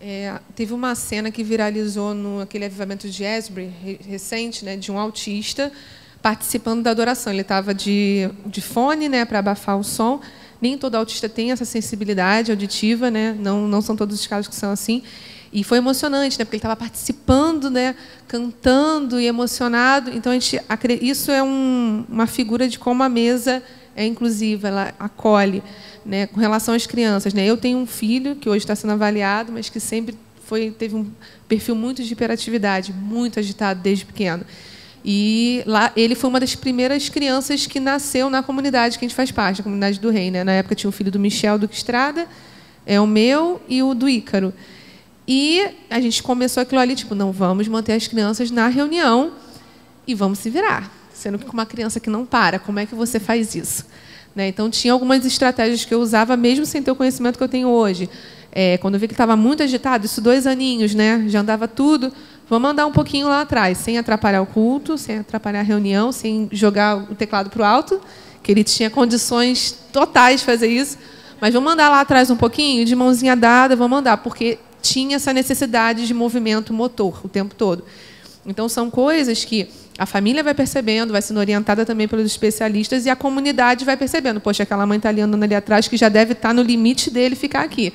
É, 0.05 0.37
teve 0.57 0.74
uma 0.74 0.97
cena 0.97 1.31
que 1.31 1.45
viralizou 1.45 2.12
no 2.12 2.41
aquele 2.41 2.65
avivamento 2.65 3.09
de 3.09 3.23
Esbury 3.23 3.70
recente, 4.05 4.65
né, 4.65 4.77
de 4.77 4.91
um 4.91 4.99
autista 4.99 5.70
participando 6.20 6.83
da 6.83 6.91
adoração. 6.91 7.33
Ele 7.33 7.43
estava 7.43 7.73
de, 7.73 8.29
de 8.45 8.61
fone, 8.61 9.09
né, 9.09 9.24
para 9.24 9.39
abafar 9.39 9.79
o 9.79 9.85
som. 9.85 10.20
Nem 10.61 10.77
todo 10.77 10.97
autista 10.97 11.29
tem 11.29 11.53
essa 11.53 11.65
sensibilidade 11.65 12.51
auditiva, 12.51 13.12
né? 13.12 13.37
Não, 13.39 13.69
não 13.69 13.81
são 13.81 13.95
todos 13.95 14.19
os 14.19 14.27
casos 14.27 14.49
que 14.49 14.57
são 14.57 14.73
assim. 14.73 15.05
E 15.53 15.62
foi 15.62 15.79
emocionante, 15.79 16.37
né? 16.37 16.45
Porque 16.45 16.57
ele 16.57 16.61
estava 16.61 16.77
participando, 16.77 17.70
né? 17.70 17.95
Cantando 18.27 19.20
e 19.20 19.27
emocionado. 19.27 20.11
Então 20.11 20.33
a 20.33 20.35
gente, 20.35 20.61
isso 21.01 21.31
é 21.31 21.43
um, 21.45 22.05
uma 22.09 22.27
figura 22.27 22.69
de 22.69 22.77
como 22.77 23.05
a 23.05 23.09
mesa 23.09 23.62
é 23.95 24.05
inclusiva, 24.05 24.66
ela 24.66 24.95
acolhe 24.99 25.62
né, 26.05 26.27
com 26.27 26.41
relação 26.41 26.74
às 26.74 26.87
crianças. 26.87 27.33
Né? 27.33 27.45
Eu 27.45 27.57
tenho 27.57 27.79
um 27.79 27.87
filho 27.87 28.37
que 28.37 28.49
hoje 28.49 28.59
está 28.59 28.74
sendo 28.74 28.93
avaliado, 28.93 29.53
mas 29.53 29.69
que 29.69 29.81
sempre 29.81 30.16
foi, 30.45 30.70
teve 30.70 30.95
um 30.95 31.11
perfil 31.49 31.74
muito 31.74 32.03
de 32.03 32.12
hiperatividade, 32.12 32.93
muito 32.93 33.39
agitado 33.39 33.81
desde 33.81 34.05
pequeno. 34.05 34.45
E 35.05 35.62
lá 35.66 35.93
ele 35.97 36.15
foi 36.15 36.31
uma 36.31 36.39
das 36.39 36.55
primeiras 36.55 37.09
crianças 37.09 37.66
que 37.66 37.81
nasceu 37.81 38.31
na 38.31 38.43
comunidade 38.43 38.99
que 38.99 39.05
a 39.05 39.09
gente 39.09 39.16
faz 39.16 39.33
parte, 39.33 39.61
a 39.61 39.65
comunidade 39.65 39.99
do 39.99 40.11
Rei. 40.11 40.31
Né? 40.31 40.45
Na 40.45 40.53
época 40.53 40.74
tinha 40.74 40.89
o 40.89 40.93
filho 40.93 41.11
do 41.11 41.19
Michel 41.19 41.59
Duque 41.59 41.74
Estrada, 41.74 42.27
é 42.87 43.01
o 43.01 43.07
meu 43.07 43.61
e 43.69 43.83
o 43.83 43.95
do 43.95 44.09
Ícaro. 44.09 44.53
E 45.27 45.66
a 45.89 46.01
gente 46.01 46.23
começou 46.23 46.61
aquilo 46.62 46.81
ali, 46.81 46.95
tipo, 46.95 47.15
não 47.15 47.33
vamos 47.33 47.69
manter 47.69 47.93
as 47.93 48.07
crianças 48.07 48.51
na 48.51 48.69
reunião 48.69 49.33
e 50.07 50.15
vamos 50.15 50.39
se 50.39 50.51
virar. 50.51 50.91
Sendo 51.12 51.39
que 51.39 51.45
com 51.45 51.53
uma 51.53 51.66
criança 51.66 52.01
que 52.01 52.11
não 52.11 52.27
para, 52.27 52.59
como 52.59 52.79
é 52.79 52.87
que 52.87 52.95
você 52.95 53.20
faz 53.20 53.55
isso? 53.55 53.87
Né? 54.34 54.48
Então, 54.48 54.70
tinha 54.70 54.92
algumas 54.92 55.24
estratégias 55.24 55.84
que 55.84 55.94
eu 55.94 56.00
usava, 56.00 56.36
mesmo 56.36 56.64
sem 56.64 56.82
ter 56.82 56.90
o 56.90 56.94
conhecimento 56.94 57.36
que 57.36 57.44
eu 57.44 57.48
tenho 57.48 57.68
hoje. 57.68 58.09
É, 58.50 58.76
quando 58.78 58.94
eu 58.94 59.00
vi 59.00 59.09
que 59.09 59.14
estava 59.14 59.36
muito 59.36 59.62
agitado, 59.62 60.04
isso 60.04 60.20
dois 60.20 60.46
aninhos, 60.46 60.94
né? 60.94 61.24
já 61.28 61.40
andava 61.40 61.66
tudo, 61.66 62.12
vamos 62.48 62.70
andar 62.70 62.86
um 62.86 62.92
pouquinho 62.92 63.28
lá 63.28 63.40
atrás, 63.40 63.78
sem 63.78 63.96
atrapalhar 63.98 64.42
o 64.42 64.46
culto, 64.46 64.98
sem 64.98 65.18
atrapalhar 65.18 65.60
a 65.60 65.62
reunião, 65.62 66.12
sem 66.12 66.48
jogar 66.52 66.96
o 66.96 67.14
teclado 67.14 67.48
para 67.48 67.62
o 67.62 67.64
alto, 67.64 68.00
que 68.42 68.52
ele 68.52 68.64
tinha 68.64 68.90
condições 68.90 69.78
totais 69.92 70.40
de 70.40 70.46
fazer 70.46 70.68
isso. 70.68 70.98
Mas 71.40 71.54
vamos 71.54 71.72
andar 71.72 71.88
lá 71.88 72.00
atrás 72.00 72.30
um 72.30 72.36
pouquinho, 72.36 72.84
de 72.84 72.94
mãozinha 72.94 73.34
dada, 73.34 73.74
vamos 73.74 73.98
andar, 73.98 74.18
porque 74.18 74.59
tinha 74.82 75.16
essa 75.16 75.32
necessidade 75.32 76.06
de 76.06 76.12
movimento 76.12 76.72
motor 76.74 77.20
o 77.24 77.28
tempo 77.28 77.54
todo. 77.54 77.84
Então, 78.44 78.68
são 78.68 78.90
coisas 78.90 79.44
que 79.44 79.68
a 79.98 80.06
família 80.06 80.43
vai 80.43 80.55
percebendo, 80.55 81.12
vai 81.12 81.20
sendo 81.20 81.39
orientada 81.39 81.85
também 81.85 82.09
pelos 82.09 82.24
especialistas 82.27 83.05
e 83.05 83.10
a 83.10 83.16
comunidade 83.16 83.85
vai 83.85 83.97
percebendo. 83.97 84.40
Poxa, 84.40 84.62
aquela 84.62 84.86
mãe 84.86 84.97
está 84.97 85.10
ali 85.10 85.20
andando 85.20 85.43
ali 85.43 85.55
atrás 85.55 85.86
que 85.86 85.97
já 85.97 86.09
deve 86.09 86.32
estar 86.32 86.48
tá 86.48 86.55
no 86.55 86.62
limite 86.62 87.10
dele 87.10 87.36
ficar 87.36 87.62
aqui. 87.62 87.93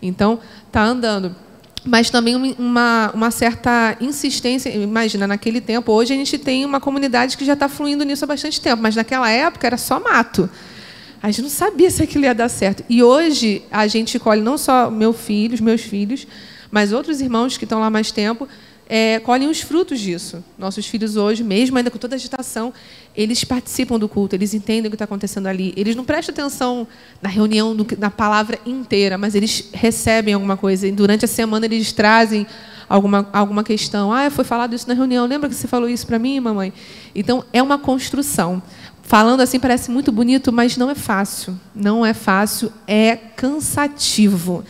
Então, 0.00 0.38
está 0.66 0.82
andando. 0.82 1.34
Mas 1.84 2.10
também 2.10 2.36
uma, 2.36 3.10
uma 3.14 3.30
certa 3.30 3.96
insistência. 4.00 4.68
Imagina, 4.70 5.26
naquele 5.26 5.60
tempo, 5.60 5.92
hoje 5.92 6.12
a 6.12 6.16
gente 6.16 6.38
tem 6.38 6.64
uma 6.64 6.78
comunidade 6.78 7.36
que 7.36 7.44
já 7.44 7.54
está 7.54 7.68
fluindo 7.68 8.04
nisso 8.04 8.24
há 8.24 8.28
bastante 8.28 8.60
tempo, 8.60 8.82
mas 8.82 8.94
naquela 8.94 9.28
época 9.30 9.66
era 9.66 9.76
só 9.76 9.98
mato. 9.98 10.48
A 11.22 11.30
gente 11.30 11.42
não 11.42 11.50
sabia 11.50 11.90
se 11.90 12.02
aquilo 12.02 12.24
ia 12.24 12.34
dar 12.34 12.48
certo. 12.48 12.84
E 12.88 13.02
hoje 13.02 13.62
a 13.70 13.86
gente 13.86 14.18
colhe 14.18 14.40
não 14.40 14.56
só 14.56 14.90
meu 14.90 15.12
filho, 15.12 15.54
os 15.54 15.60
meus 15.60 15.80
filhos, 15.80 16.26
mas 16.70 16.92
outros 16.92 17.20
irmãos 17.20 17.56
que 17.56 17.64
estão 17.64 17.80
lá 17.80 17.90
mais 17.90 18.10
tempo, 18.10 18.48
é, 18.92 19.20
colhem 19.20 19.48
os 19.48 19.60
frutos 19.60 20.00
disso. 20.00 20.42
Nossos 20.58 20.84
filhos 20.84 21.14
hoje, 21.14 21.44
mesmo 21.44 21.78
ainda 21.78 21.92
com 21.92 21.96
toda 21.96 22.16
a 22.16 22.18
agitação, 22.18 22.74
eles 23.16 23.44
participam 23.44 24.00
do 24.00 24.08
culto, 24.08 24.34
eles 24.34 24.52
entendem 24.52 24.88
o 24.88 24.90
que 24.90 24.96
está 24.96 25.04
acontecendo 25.04 25.46
ali. 25.46 25.72
Eles 25.76 25.94
não 25.94 26.04
prestam 26.04 26.32
atenção 26.32 26.88
na 27.22 27.28
reunião, 27.28 27.76
na 27.96 28.10
palavra 28.10 28.58
inteira, 28.66 29.16
mas 29.16 29.36
eles 29.36 29.68
recebem 29.72 30.34
alguma 30.34 30.56
coisa. 30.56 30.88
E 30.88 30.90
durante 30.90 31.24
a 31.24 31.28
semana 31.28 31.66
eles 31.66 31.92
trazem 31.92 32.44
alguma, 32.88 33.28
alguma 33.32 33.62
questão. 33.62 34.12
Ah, 34.12 34.28
foi 34.28 34.42
falado 34.42 34.74
isso 34.74 34.88
na 34.88 34.94
reunião. 34.94 35.24
Lembra 35.24 35.48
que 35.48 35.54
você 35.54 35.68
falou 35.68 35.88
isso 35.88 36.04
para 36.04 36.18
mim, 36.18 36.40
mamãe? 36.40 36.72
Então, 37.14 37.44
é 37.52 37.62
uma 37.62 37.78
construção. 37.78 38.60
Falando 39.04 39.40
assim 39.40 39.60
parece 39.60 39.88
muito 39.88 40.10
bonito, 40.10 40.52
mas 40.52 40.76
não 40.76 40.90
é 40.90 40.96
fácil. 40.96 41.56
Não 41.72 42.04
é 42.04 42.12
fácil, 42.12 42.72
é 42.88 43.14
cansativo. 43.14 44.64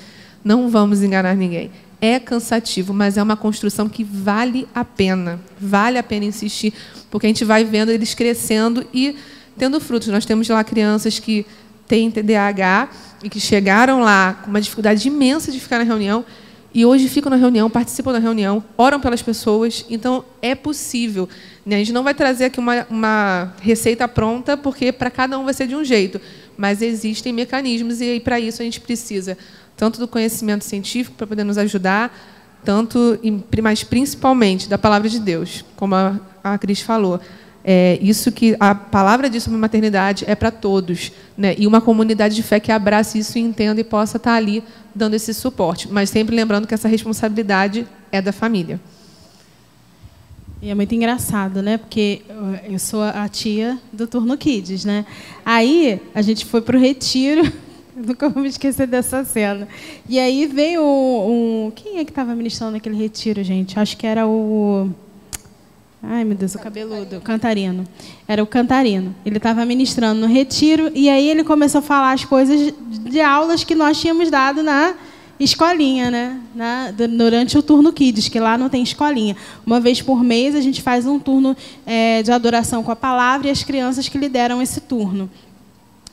Não 0.45 0.69
vamos 0.69 1.03
enganar 1.03 1.35
ninguém 1.35 1.71
é 2.01 2.19
cansativo, 2.19 2.95
mas 2.95 3.17
é 3.17 3.23
uma 3.23 3.37
construção 3.37 3.89
que 3.89 4.03
vale 4.03 4.67
a 4.75 4.85
pena. 4.85 5.41
Vale 5.61 5.99
a 5.99 6.03
pena 6.03 6.25
insistir, 6.25 6.73
porque 7.11 7.27
a 7.27 7.29
gente 7.29 7.45
vai 7.45 7.65
vendo 7.65 7.91
eles 7.91 8.15
crescendo 8.15 8.87
e 8.93 9.17
tendo 9.59 9.81
frutos. 9.81 10.09
Nós 10.09 10.25
temos 10.25 10.49
lá 10.49 10.65
crianças 10.65 11.19
que 11.19 11.45
têm 11.87 12.11
TDAH 12.11 12.89
e 13.23 13.29
que 13.29 13.39
chegaram 13.39 14.01
lá 14.01 14.35
com 14.43 14.51
uma 14.51 14.61
dificuldade 14.61 15.07
imensa 15.07 15.53
de 15.53 15.61
ficar 15.61 15.79
na 15.79 15.85
reunião 15.85 16.25
e 16.73 16.87
hoje 16.87 17.09
ficam 17.09 17.31
na 17.31 17.37
reunião, 17.37 17.69
participam 17.69 18.13
da 18.13 18.21
reunião, 18.21 18.63
oram 18.79 19.01
pelas 19.01 19.21
pessoas. 19.21 19.85
Então, 19.91 20.25
é 20.41 20.55
possível. 20.55 21.29
Né? 21.67 21.77
A 21.77 21.79
gente 21.81 21.93
não 21.93 22.05
vai 22.05 22.15
trazer 22.15 22.45
aqui 22.45 22.61
uma, 22.61 22.87
uma 22.89 23.53
receita 23.61 24.07
pronta, 24.07 24.57
porque 24.57 24.93
para 24.93 25.11
cada 25.11 25.37
um 25.39 25.45
vai 25.45 25.53
ser 25.53 25.67
de 25.67 25.75
um 25.75 25.85
jeito. 25.85 26.21
Mas 26.57 26.81
existem 26.81 27.33
mecanismos 27.33 28.01
e 28.01 28.21
para 28.21 28.39
isso 28.39 28.63
a 28.63 28.65
gente 28.65 28.81
precisa 28.81 29.37
tanto 29.81 29.99
do 29.99 30.07
conhecimento 30.07 30.63
científico 30.63 31.17
para 31.17 31.27
poder 31.27 31.43
nos 31.43 31.57
ajudar, 31.57 32.15
tanto, 32.63 33.19
mas 33.63 33.83
principalmente 33.83 34.69
da 34.69 34.77
palavra 34.77 35.09
de 35.09 35.19
Deus, 35.19 35.65
como 35.75 35.95
a, 35.95 36.59
Cris 36.59 36.83
falou. 36.83 37.19
É, 37.65 37.99
isso 38.03 38.31
que 38.31 38.55
a 38.61 38.75
palavra 38.75 39.31
diz 39.31 39.43
sobre 39.43 39.59
maternidade 39.59 40.27
é 40.29 40.35
para 40.35 40.51
todos, 40.51 41.13
né? 41.37 41.55
E 41.57 41.67
uma 41.67 41.81
comunidade 41.81 42.35
de 42.35 42.43
fé 42.43 42.61
que 42.61 42.71
abrace 42.71 43.19
isso 43.19 43.39
e 43.39 43.41
entenda 43.41 43.81
e 43.81 43.85
possa 43.85 44.19
estar 44.19 44.35
ali 44.35 44.63
dando 44.95 45.15
esse 45.15 45.33
suporte, 45.33 45.89
mas 45.91 46.11
sempre 46.11 46.37
lembrando 46.37 46.67
que 46.67 46.75
essa 46.75 46.87
responsabilidade 46.87 47.87
é 48.13 48.21
da 48.21 48.33
família. 48.33 48.79
E 50.61 50.69
é 50.69 50.75
muito 50.75 50.95
engraçado, 50.95 51.63
né? 51.63 51.79
Porque 51.79 52.21
eu 52.69 52.79
sou 52.79 53.03
a 53.03 53.27
tia 53.31 53.79
do 53.91 54.07
Turno 54.07 54.37
Kids, 54.37 54.85
né? 54.85 55.07
Aí 55.43 56.03
a 56.15 56.21
gente 56.21 56.45
foi 56.45 56.61
para 56.61 56.77
o 56.77 56.81
retiro 56.81 57.51
Nunca 57.97 58.29
vou 58.29 58.43
me 58.43 58.49
esquecer 58.49 58.87
dessa 58.87 59.25
cena. 59.25 59.67
E 60.09 60.19
aí 60.19 60.47
veio 60.47 60.83
um. 60.83 61.67
um 61.67 61.71
quem 61.71 61.99
é 61.99 62.05
que 62.05 62.11
estava 62.11 62.35
ministrando 62.35 62.73
naquele 62.73 62.97
retiro, 62.97 63.43
gente? 63.43 63.79
Acho 63.79 63.97
que 63.97 64.07
era 64.07 64.27
o. 64.27 64.91
Ai, 66.03 66.25
meu 66.25 66.35
Deus, 66.35 66.55
o 66.55 66.59
cabeludo, 66.59 67.19
o 67.19 67.21
cantarino. 67.21 67.85
Era 68.27 68.43
o 68.43 68.47
cantarino. 68.47 69.15
Ele 69.25 69.37
estava 69.37 69.65
ministrando 69.67 70.21
no 70.21 70.27
retiro 70.27 70.91
e 70.95 71.11
aí 71.11 71.29
ele 71.29 71.45
começou 71.45 71.81
a 71.81 71.83
falar 71.83 72.13
as 72.13 72.25
coisas 72.25 72.73
de 73.05 73.21
aulas 73.21 73.65
que 73.65 73.75
nós 73.75 74.01
tínhamos 74.01 74.31
dado 74.31 74.63
na 74.63 74.95
escolinha, 75.39 76.11
né? 76.11 76.41
Na, 76.55 76.91
durante 76.91 77.59
o 77.59 77.63
turno 77.63 77.93
Kids, 77.93 78.29
que 78.29 78.41
lá 78.41 78.57
não 78.57 78.71
tem 78.71 78.83
escolinha. 78.83 79.37
Uma 79.67 79.79
vez 79.79 80.01
por 80.01 80.25
mês 80.25 80.55
a 80.55 80.61
gente 80.63 80.81
faz 80.81 81.07
um 81.07 81.19
turno 81.19 81.55
é, 81.85 82.23
de 82.23 82.33
adoração 82.33 82.83
com 82.83 82.91
a 82.91 82.97
palavra 82.97 83.49
e 83.49 83.51
as 83.51 83.63
crianças 83.63 84.09
que 84.09 84.17
lideram 84.17 84.63
esse 84.63 84.81
turno. 84.81 85.29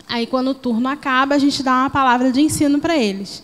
Aí, 0.07 0.25
quando 0.25 0.49
o 0.49 0.53
turno 0.53 0.87
acaba, 0.87 1.35
a 1.35 1.39
gente 1.39 1.61
dá 1.61 1.71
uma 1.81 1.89
palavra 1.89 2.31
de 2.31 2.41
ensino 2.41 2.79
para 2.79 2.95
eles. 2.97 3.43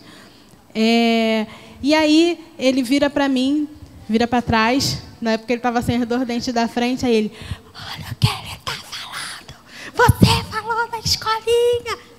É, 0.74 1.46
e 1.82 1.94
aí 1.94 2.42
ele 2.58 2.82
vira 2.82 3.08
para 3.08 3.28
mim, 3.28 3.68
vira 4.08 4.26
para 4.26 4.42
trás, 4.42 5.02
na 5.20 5.32
época 5.32 5.52
ele 5.52 5.58
estava 5.58 5.80
sem 5.82 6.00
dor 6.00 6.24
dente 6.24 6.50
da 6.50 6.66
frente, 6.66 7.06
aí 7.06 7.14
ele, 7.14 7.32
olha 7.74 8.06
o 8.10 8.14
que 8.16 8.26
ele 8.26 8.54
está 8.56 8.72
falando, 8.72 9.54
você 9.94 10.44
falou 10.50 10.88
na 10.90 10.98
escolinha. 10.98 12.14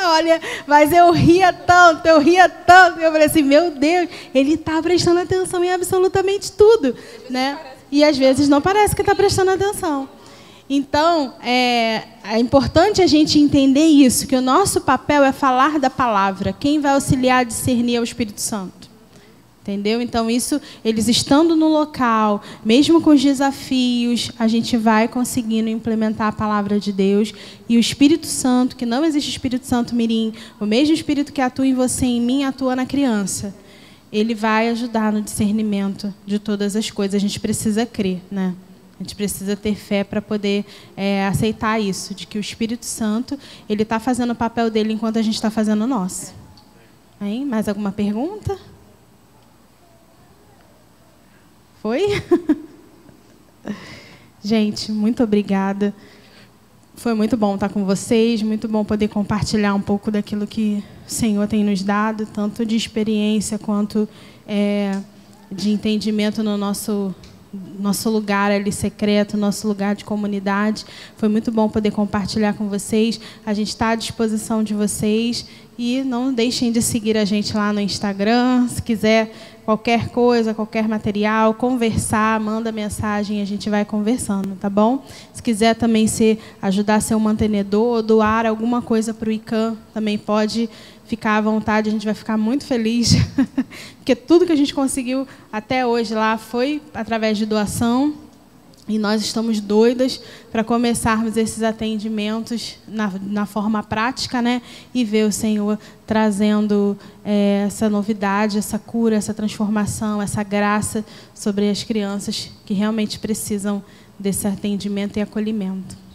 Olha, 0.00 0.40
mas 0.66 0.92
eu 0.92 1.10
ria 1.12 1.52
tanto, 1.52 2.06
eu 2.06 2.20
ria 2.20 2.48
tanto, 2.48 3.00
eu 3.00 3.10
falei 3.10 3.26
assim, 3.26 3.42
meu 3.42 3.72
Deus, 3.72 4.08
ele 4.32 4.54
está 4.54 4.80
prestando 4.80 5.20
atenção 5.20 5.62
em 5.62 5.72
absolutamente 5.72 6.52
tudo, 6.52 6.96
né? 7.28 7.58
E 7.90 8.04
às 8.04 8.16
vezes 8.16 8.48
não 8.48 8.60
parece 8.60 8.94
que 8.94 9.02
está 9.02 9.14
prestando 9.14 9.50
atenção. 9.50 10.08
Então, 10.70 11.32
é, 11.42 12.02
é, 12.22 12.38
importante 12.38 13.00
a 13.00 13.06
gente 13.06 13.38
entender 13.38 13.86
isso, 13.86 14.26
que 14.26 14.36
o 14.36 14.42
nosso 14.42 14.82
papel 14.82 15.24
é 15.24 15.32
falar 15.32 15.78
da 15.78 15.88
palavra. 15.88 16.52
Quem 16.52 16.78
vai 16.78 16.92
auxiliar 16.92 17.40
a 17.40 17.44
discernir 17.44 17.96
é 17.96 18.00
o 18.00 18.04
Espírito 18.04 18.40
Santo. 18.40 18.88
Entendeu? 19.62 20.00
Então, 20.00 20.30
isso, 20.30 20.60
eles 20.84 21.08
estando 21.08 21.54
no 21.54 21.68
local, 21.68 22.42
mesmo 22.64 23.02
com 23.02 23.10
os 23.10 23.22
desafios, 23.22 24.30
a 24.38 24.48
gente 24.48 24.76
vai 24.78 25.08
conseguindo 25.08 25.68
implementar 25.68 26.28
a 26.28 26.32
palavra 26.32 26.78
de 26.78 26.92
Deus. 26.92 27.32
E 27.68 27.76
o 27.76 27.80
Espírito 27.80 28.26
Santo, 28.26 28.76
que 28.76 28.86
não 28.86 29.04
existe 29.04 29.30
Espírito 29.30 29.66
Santo 29.66 29.94
mirim, 29.94 30.32
o 30.60 30.66
mesmo 30.66 30.94
Espírito 30.94 31.32
que 31.32 31.40
atua 31.40 31.66
em 31.66 31.74
você 31.74 32.06
e 32.06 32.16
em 32.16 32.20
mim, 32.20 32.44
atua 32.44 32.74
na 32.76 32.86
criança. 32.86 33.54
Ele 34.10 34.34
vai 34.34 34.70
ajudar 34.70 35.12
no 35.12 35.20
discernimento 35.20 36.12
de 36.26 36.38
todas 36.38 36.74
as 36.74 36.90
coisas. 36.90 37.14
A 37.14 37.18
gente 37.18 37.38
precisa 37.38 37.84
crer, 37.84 38.22
né? 38.30 38.54
A 38.98 39.02
gente 39.02 39.14
precisa 39.14 39.54
ter 39.54 39.76
fé 39.76 40.02
para 40.02 40.20
poder 40.20 40.64
é, 40.96 41.26
aceitar 41.26 41.80
isso, 41.80 42.14
de 42.14 42.26
que 42.26 42.36
o 42.36 42.40
Espírito 42.40 42.84
Santo 42.84 43.38
ele 43.68 43.82
está 43.82 44.00
fazendo 44.00 44.32
o 44.32 44.34
papel 44.34 44.70
dele 44.70 44.92
enquanto 44.92 45.18
a 45.18 45.22
gente 45.22 45.36
está 45.36 45.50
fazendo 45.50 45.84
o 45.84 45.86
nosso. 45.86 46.34
Hein? 47.20 47.44
Mais 47.44 47.68
alguma 47.68 47.92
pergunta? 47.92 48.58
Foi? 51.80 52.22
gente, 54.42 54.90
muito 54.90 55.22
obrigada. 55.22 55.94
Foi 56.96 57.14
muito 57.14 57.36
bom 57.36 57.54
estar 57.54 57.68
com 57.68 57.84
vocês, 57.84 58.42
muito 58.42 58.66
bom 58.66 58.84
poder 58.84 59.06
compartilhar 59.06 59.74
um 59.74 59.80
pouco 59.80 60.10
daquilo 60.10 60.44
que 60.44 60.82
o 61.06 61.10
Senhor 61.10 61.46
tem 61.46 61.62
nos 61.62 61.84
dado, 61.84 62.26
tanto 62.26 62.66
de 62.66 62.74
experiência 62.74 63.60
quanto 63.60 64.08
é, 64.46 65.00
de 65.52 65.70
entendimento 65.70 66.42
no 66.42 66.56
nosso 66.56 67.14
nosso 67.52 68.10
lugar 68.10 68.50
ali 68.50 68.70
secreto, 68.72 69.36
nosso 69.36 69.66
lugar 69.66 69.94
de 69.94 70.04
comunidade. 70.04 70.84
Foi 71.16 71.28
muito 71.28 71.50
bom 71.50 71.68
poder 71.68 71.90
compartilhar 71.90 72.54
com 72.54 72.68
vocês. 72.68 73.20
A 73.44 73.54
gente 73.54 73.68
está 73.68 73.90
à 73.90 73.94
disposição 73.94 74.62
de 74.62 74.74
vocês 74.74 75.46
e 75.78 76.02
não 76.02 76.32
deixem 76.32 76.72
de 76.72 76.82
seguir 76.82 77.16
a 77.16 77.24
gente 77.24 77.56
lá 77.56 77.72
no 77.72 77.80
Instagram. 77.80 78.66
Se 78.68 78.82
quiser 78.82 79.32
qualquer 79.64 80.08
coisa, 80.08 80.54
qualquer 80.54 80.88
material, 80.88 81.54
conversar, 81.54 82.40
manda 82.40 82.72
mensagem, 82.72 83.40
a 83.42 83.44
gente 83.44 83.68
vai 83.70 83.84
conversando, 83.84 84.56
tá 84.56 84.68
bom? 84.68 85.04
Se 85.32 85.42
quiser 85.42 85.74
também 85.74 86.06
ser 86.06 86.38
ajudar 86.60 86.96
a 86.96 87.00
ser 87.00 87.14
um 87.14 87.20
mantenedor, 87.20 88.02
doar 88.02 88.46
alguma 88.46 88.82
coisa 88.82 89.14
para 89.14 89.28
o 89.28 89.32
ICAM, 89.32 89.76
também 89.92 90.18
pode 90.18 90.68
ficar 91.08 91.38
à 91.38 91.40
vontade, 91.40 91.88
a 91.88 91.92
gente 91.92 92.04
vai 92.04 92.14
ficar 92.14 92.36
muito 92.36 92.64
feliz, 92.64 93.14
porque 93.96 94.14
tudo 94.14 94.44
que 94.44 94.52
a 94.52 94.56
gente 94.56 94.74
conseguiu 94.74 95.26
até 95.50 95.86
hoje 95.86 96.14
lá 96.14 96.36
foi 96.36 96.82
através 96.94 97.38
de 97.38 97.46
doação. 97.46 98.14
E 98.86 98.98
nós 98.98 99.20
estamos 99.20 99.60
doidas 99.60 100.18
para 100.50 100.64
começarmos 100.64 101.36
esses 101.36 101.62
atendimentos 101.62 102.76
na, 102.88 103.12
na, 103.20 103.44
forma 103.44 103.82
prática, 103.82 104.40
né? 104.40 104.62
E 104.94 105.04
ver 105.04 105.26
o 105.26 105.32
Senhor 105.32 105.78
trazendo 106.06 106.96
é, 107.22 107.64
essa 107.66 107.90
novidade, 107.90 108.56
essa 108.56 108.78
cura, 108.78 109.14
essa 109.14 109.34
transformação, 109.34 110.22
essa 110.22 110.42
graça 110.42 111.04
sobre 111.34 111.68
as 111.68 111.84
crianças 111.84 112.50
que 112.64 112.72
realmente 112.72 113.18
precisam 113.18 113.84
desse 114.18 114.46
atendimento 114.46 115.18
e 115.18 115.20
acolhimento. 115.20 116.07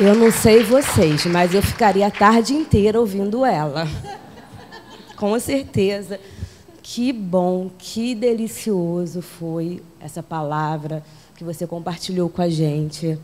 Eu 0.00 0.14
não 0.14 0.30
sei 0.30 0.62
vocês, 0.62 1.26
mas 1.26 1.52
eu 1.52 1.60
ficaria 1.60 2.06
a 2.06 2.10
tarde 2.10 2.54
inteira 2.54 3.00
ouvindo 3.00 3.44
ela. 3.44 3.84
Com 5.16 5.36
certeza. 5.40 6.20
Que 6.80 7.12
bom, 7.12 7.68
que 7.76 8.14
delicioso 8.14 9.20
foi 9.20 9.82
essa 9.98 10.22
palavra 10.22 11.02
que 11.34 11.42
você 11.42 11.66
compartilhou 11.66 12.28
com 12.28 12.40
a 12.40 12.48
gente. 12.48 13.18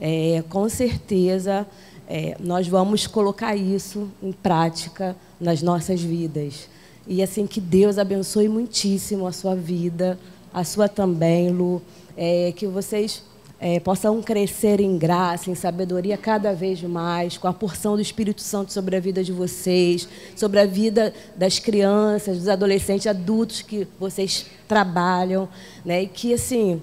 É, 0.00 0.42
com 0.48 0.66
certeza, 0.66 1.66
é, 2.08 2.34
nós 2.40 2.66
vamos 2.66 3.06
colocar 3.06 3.54
isso 3.54 4.08
em 4.22 4.32
prática 4.32 5.14
nas 5.38 5.60
nossas 5.60 6.00
vidas. 6.00 6.70
E 7.06 7.22
assim, 7.22 7.46
que 7.46 7.60
Deus 7.60 7.98
abençoe 7.98 8.48
muitíssimo 8.48 9.26
a 9.26 9.32
sua 9.32 9.54
vida, 9.54 10.18
a 10.54 10.64
sua 10.64 10.88
também, 10.88 11.50
Lu. 11.50 11.82
É, 12.16 12.50
que 12.56 12.66
vocês 12.66 13.22
é, 13.66 13.80
possam 13.80 14.20
crescer 14.20 14.78
em 14.78 14.98
graça, 14.98 15.50
em 15.50 15.54
sabedoria 15.54 16.18
cada 16.18 16.52
vez 16.52 16.82
mais, 16.82 17.38
com 17.38 17.48
a 17.48 17.52
porção 17.52 17.94
do 17.94 18.02
Espírito 18.02 18.42
Santo 18.42 18.70
sobre 18.70 18.94
a 18.94 19.00
vida 19.00 19.24
de 19.24 19.32
vocês, 19.32 20.06
sobre 20.36 20.60
a 20.60 20.66
vida 20.66 21.14
das 21.34 21.58
crianças, 21.58 22.36
dos 22.36 22.48
adolescentes, 22.48 23.06
adultos 23.06 23.62
que 23.62 23.88
vocês 23.98 24.44
trabalham, 24.68 25.48
né? 25.82 26.02
E 26.02 26.06
que 26.06 26.34
assim 26.34 26.82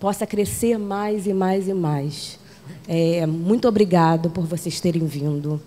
possa 0.00 0.26
crescer 0.26 0.80
mais 0.80 1.28
e 1.28 1.32
mais 1.32 1.68
e 1.68 1.74
mais. 1.74 2.40
É, 2.88 3.24
muito 3.24 3.68
obrigado 3.68 4.30
por 4.30 4.44
vocês 4.46 4.80
terem 4.80 5.06
vindo. 5.06 5.62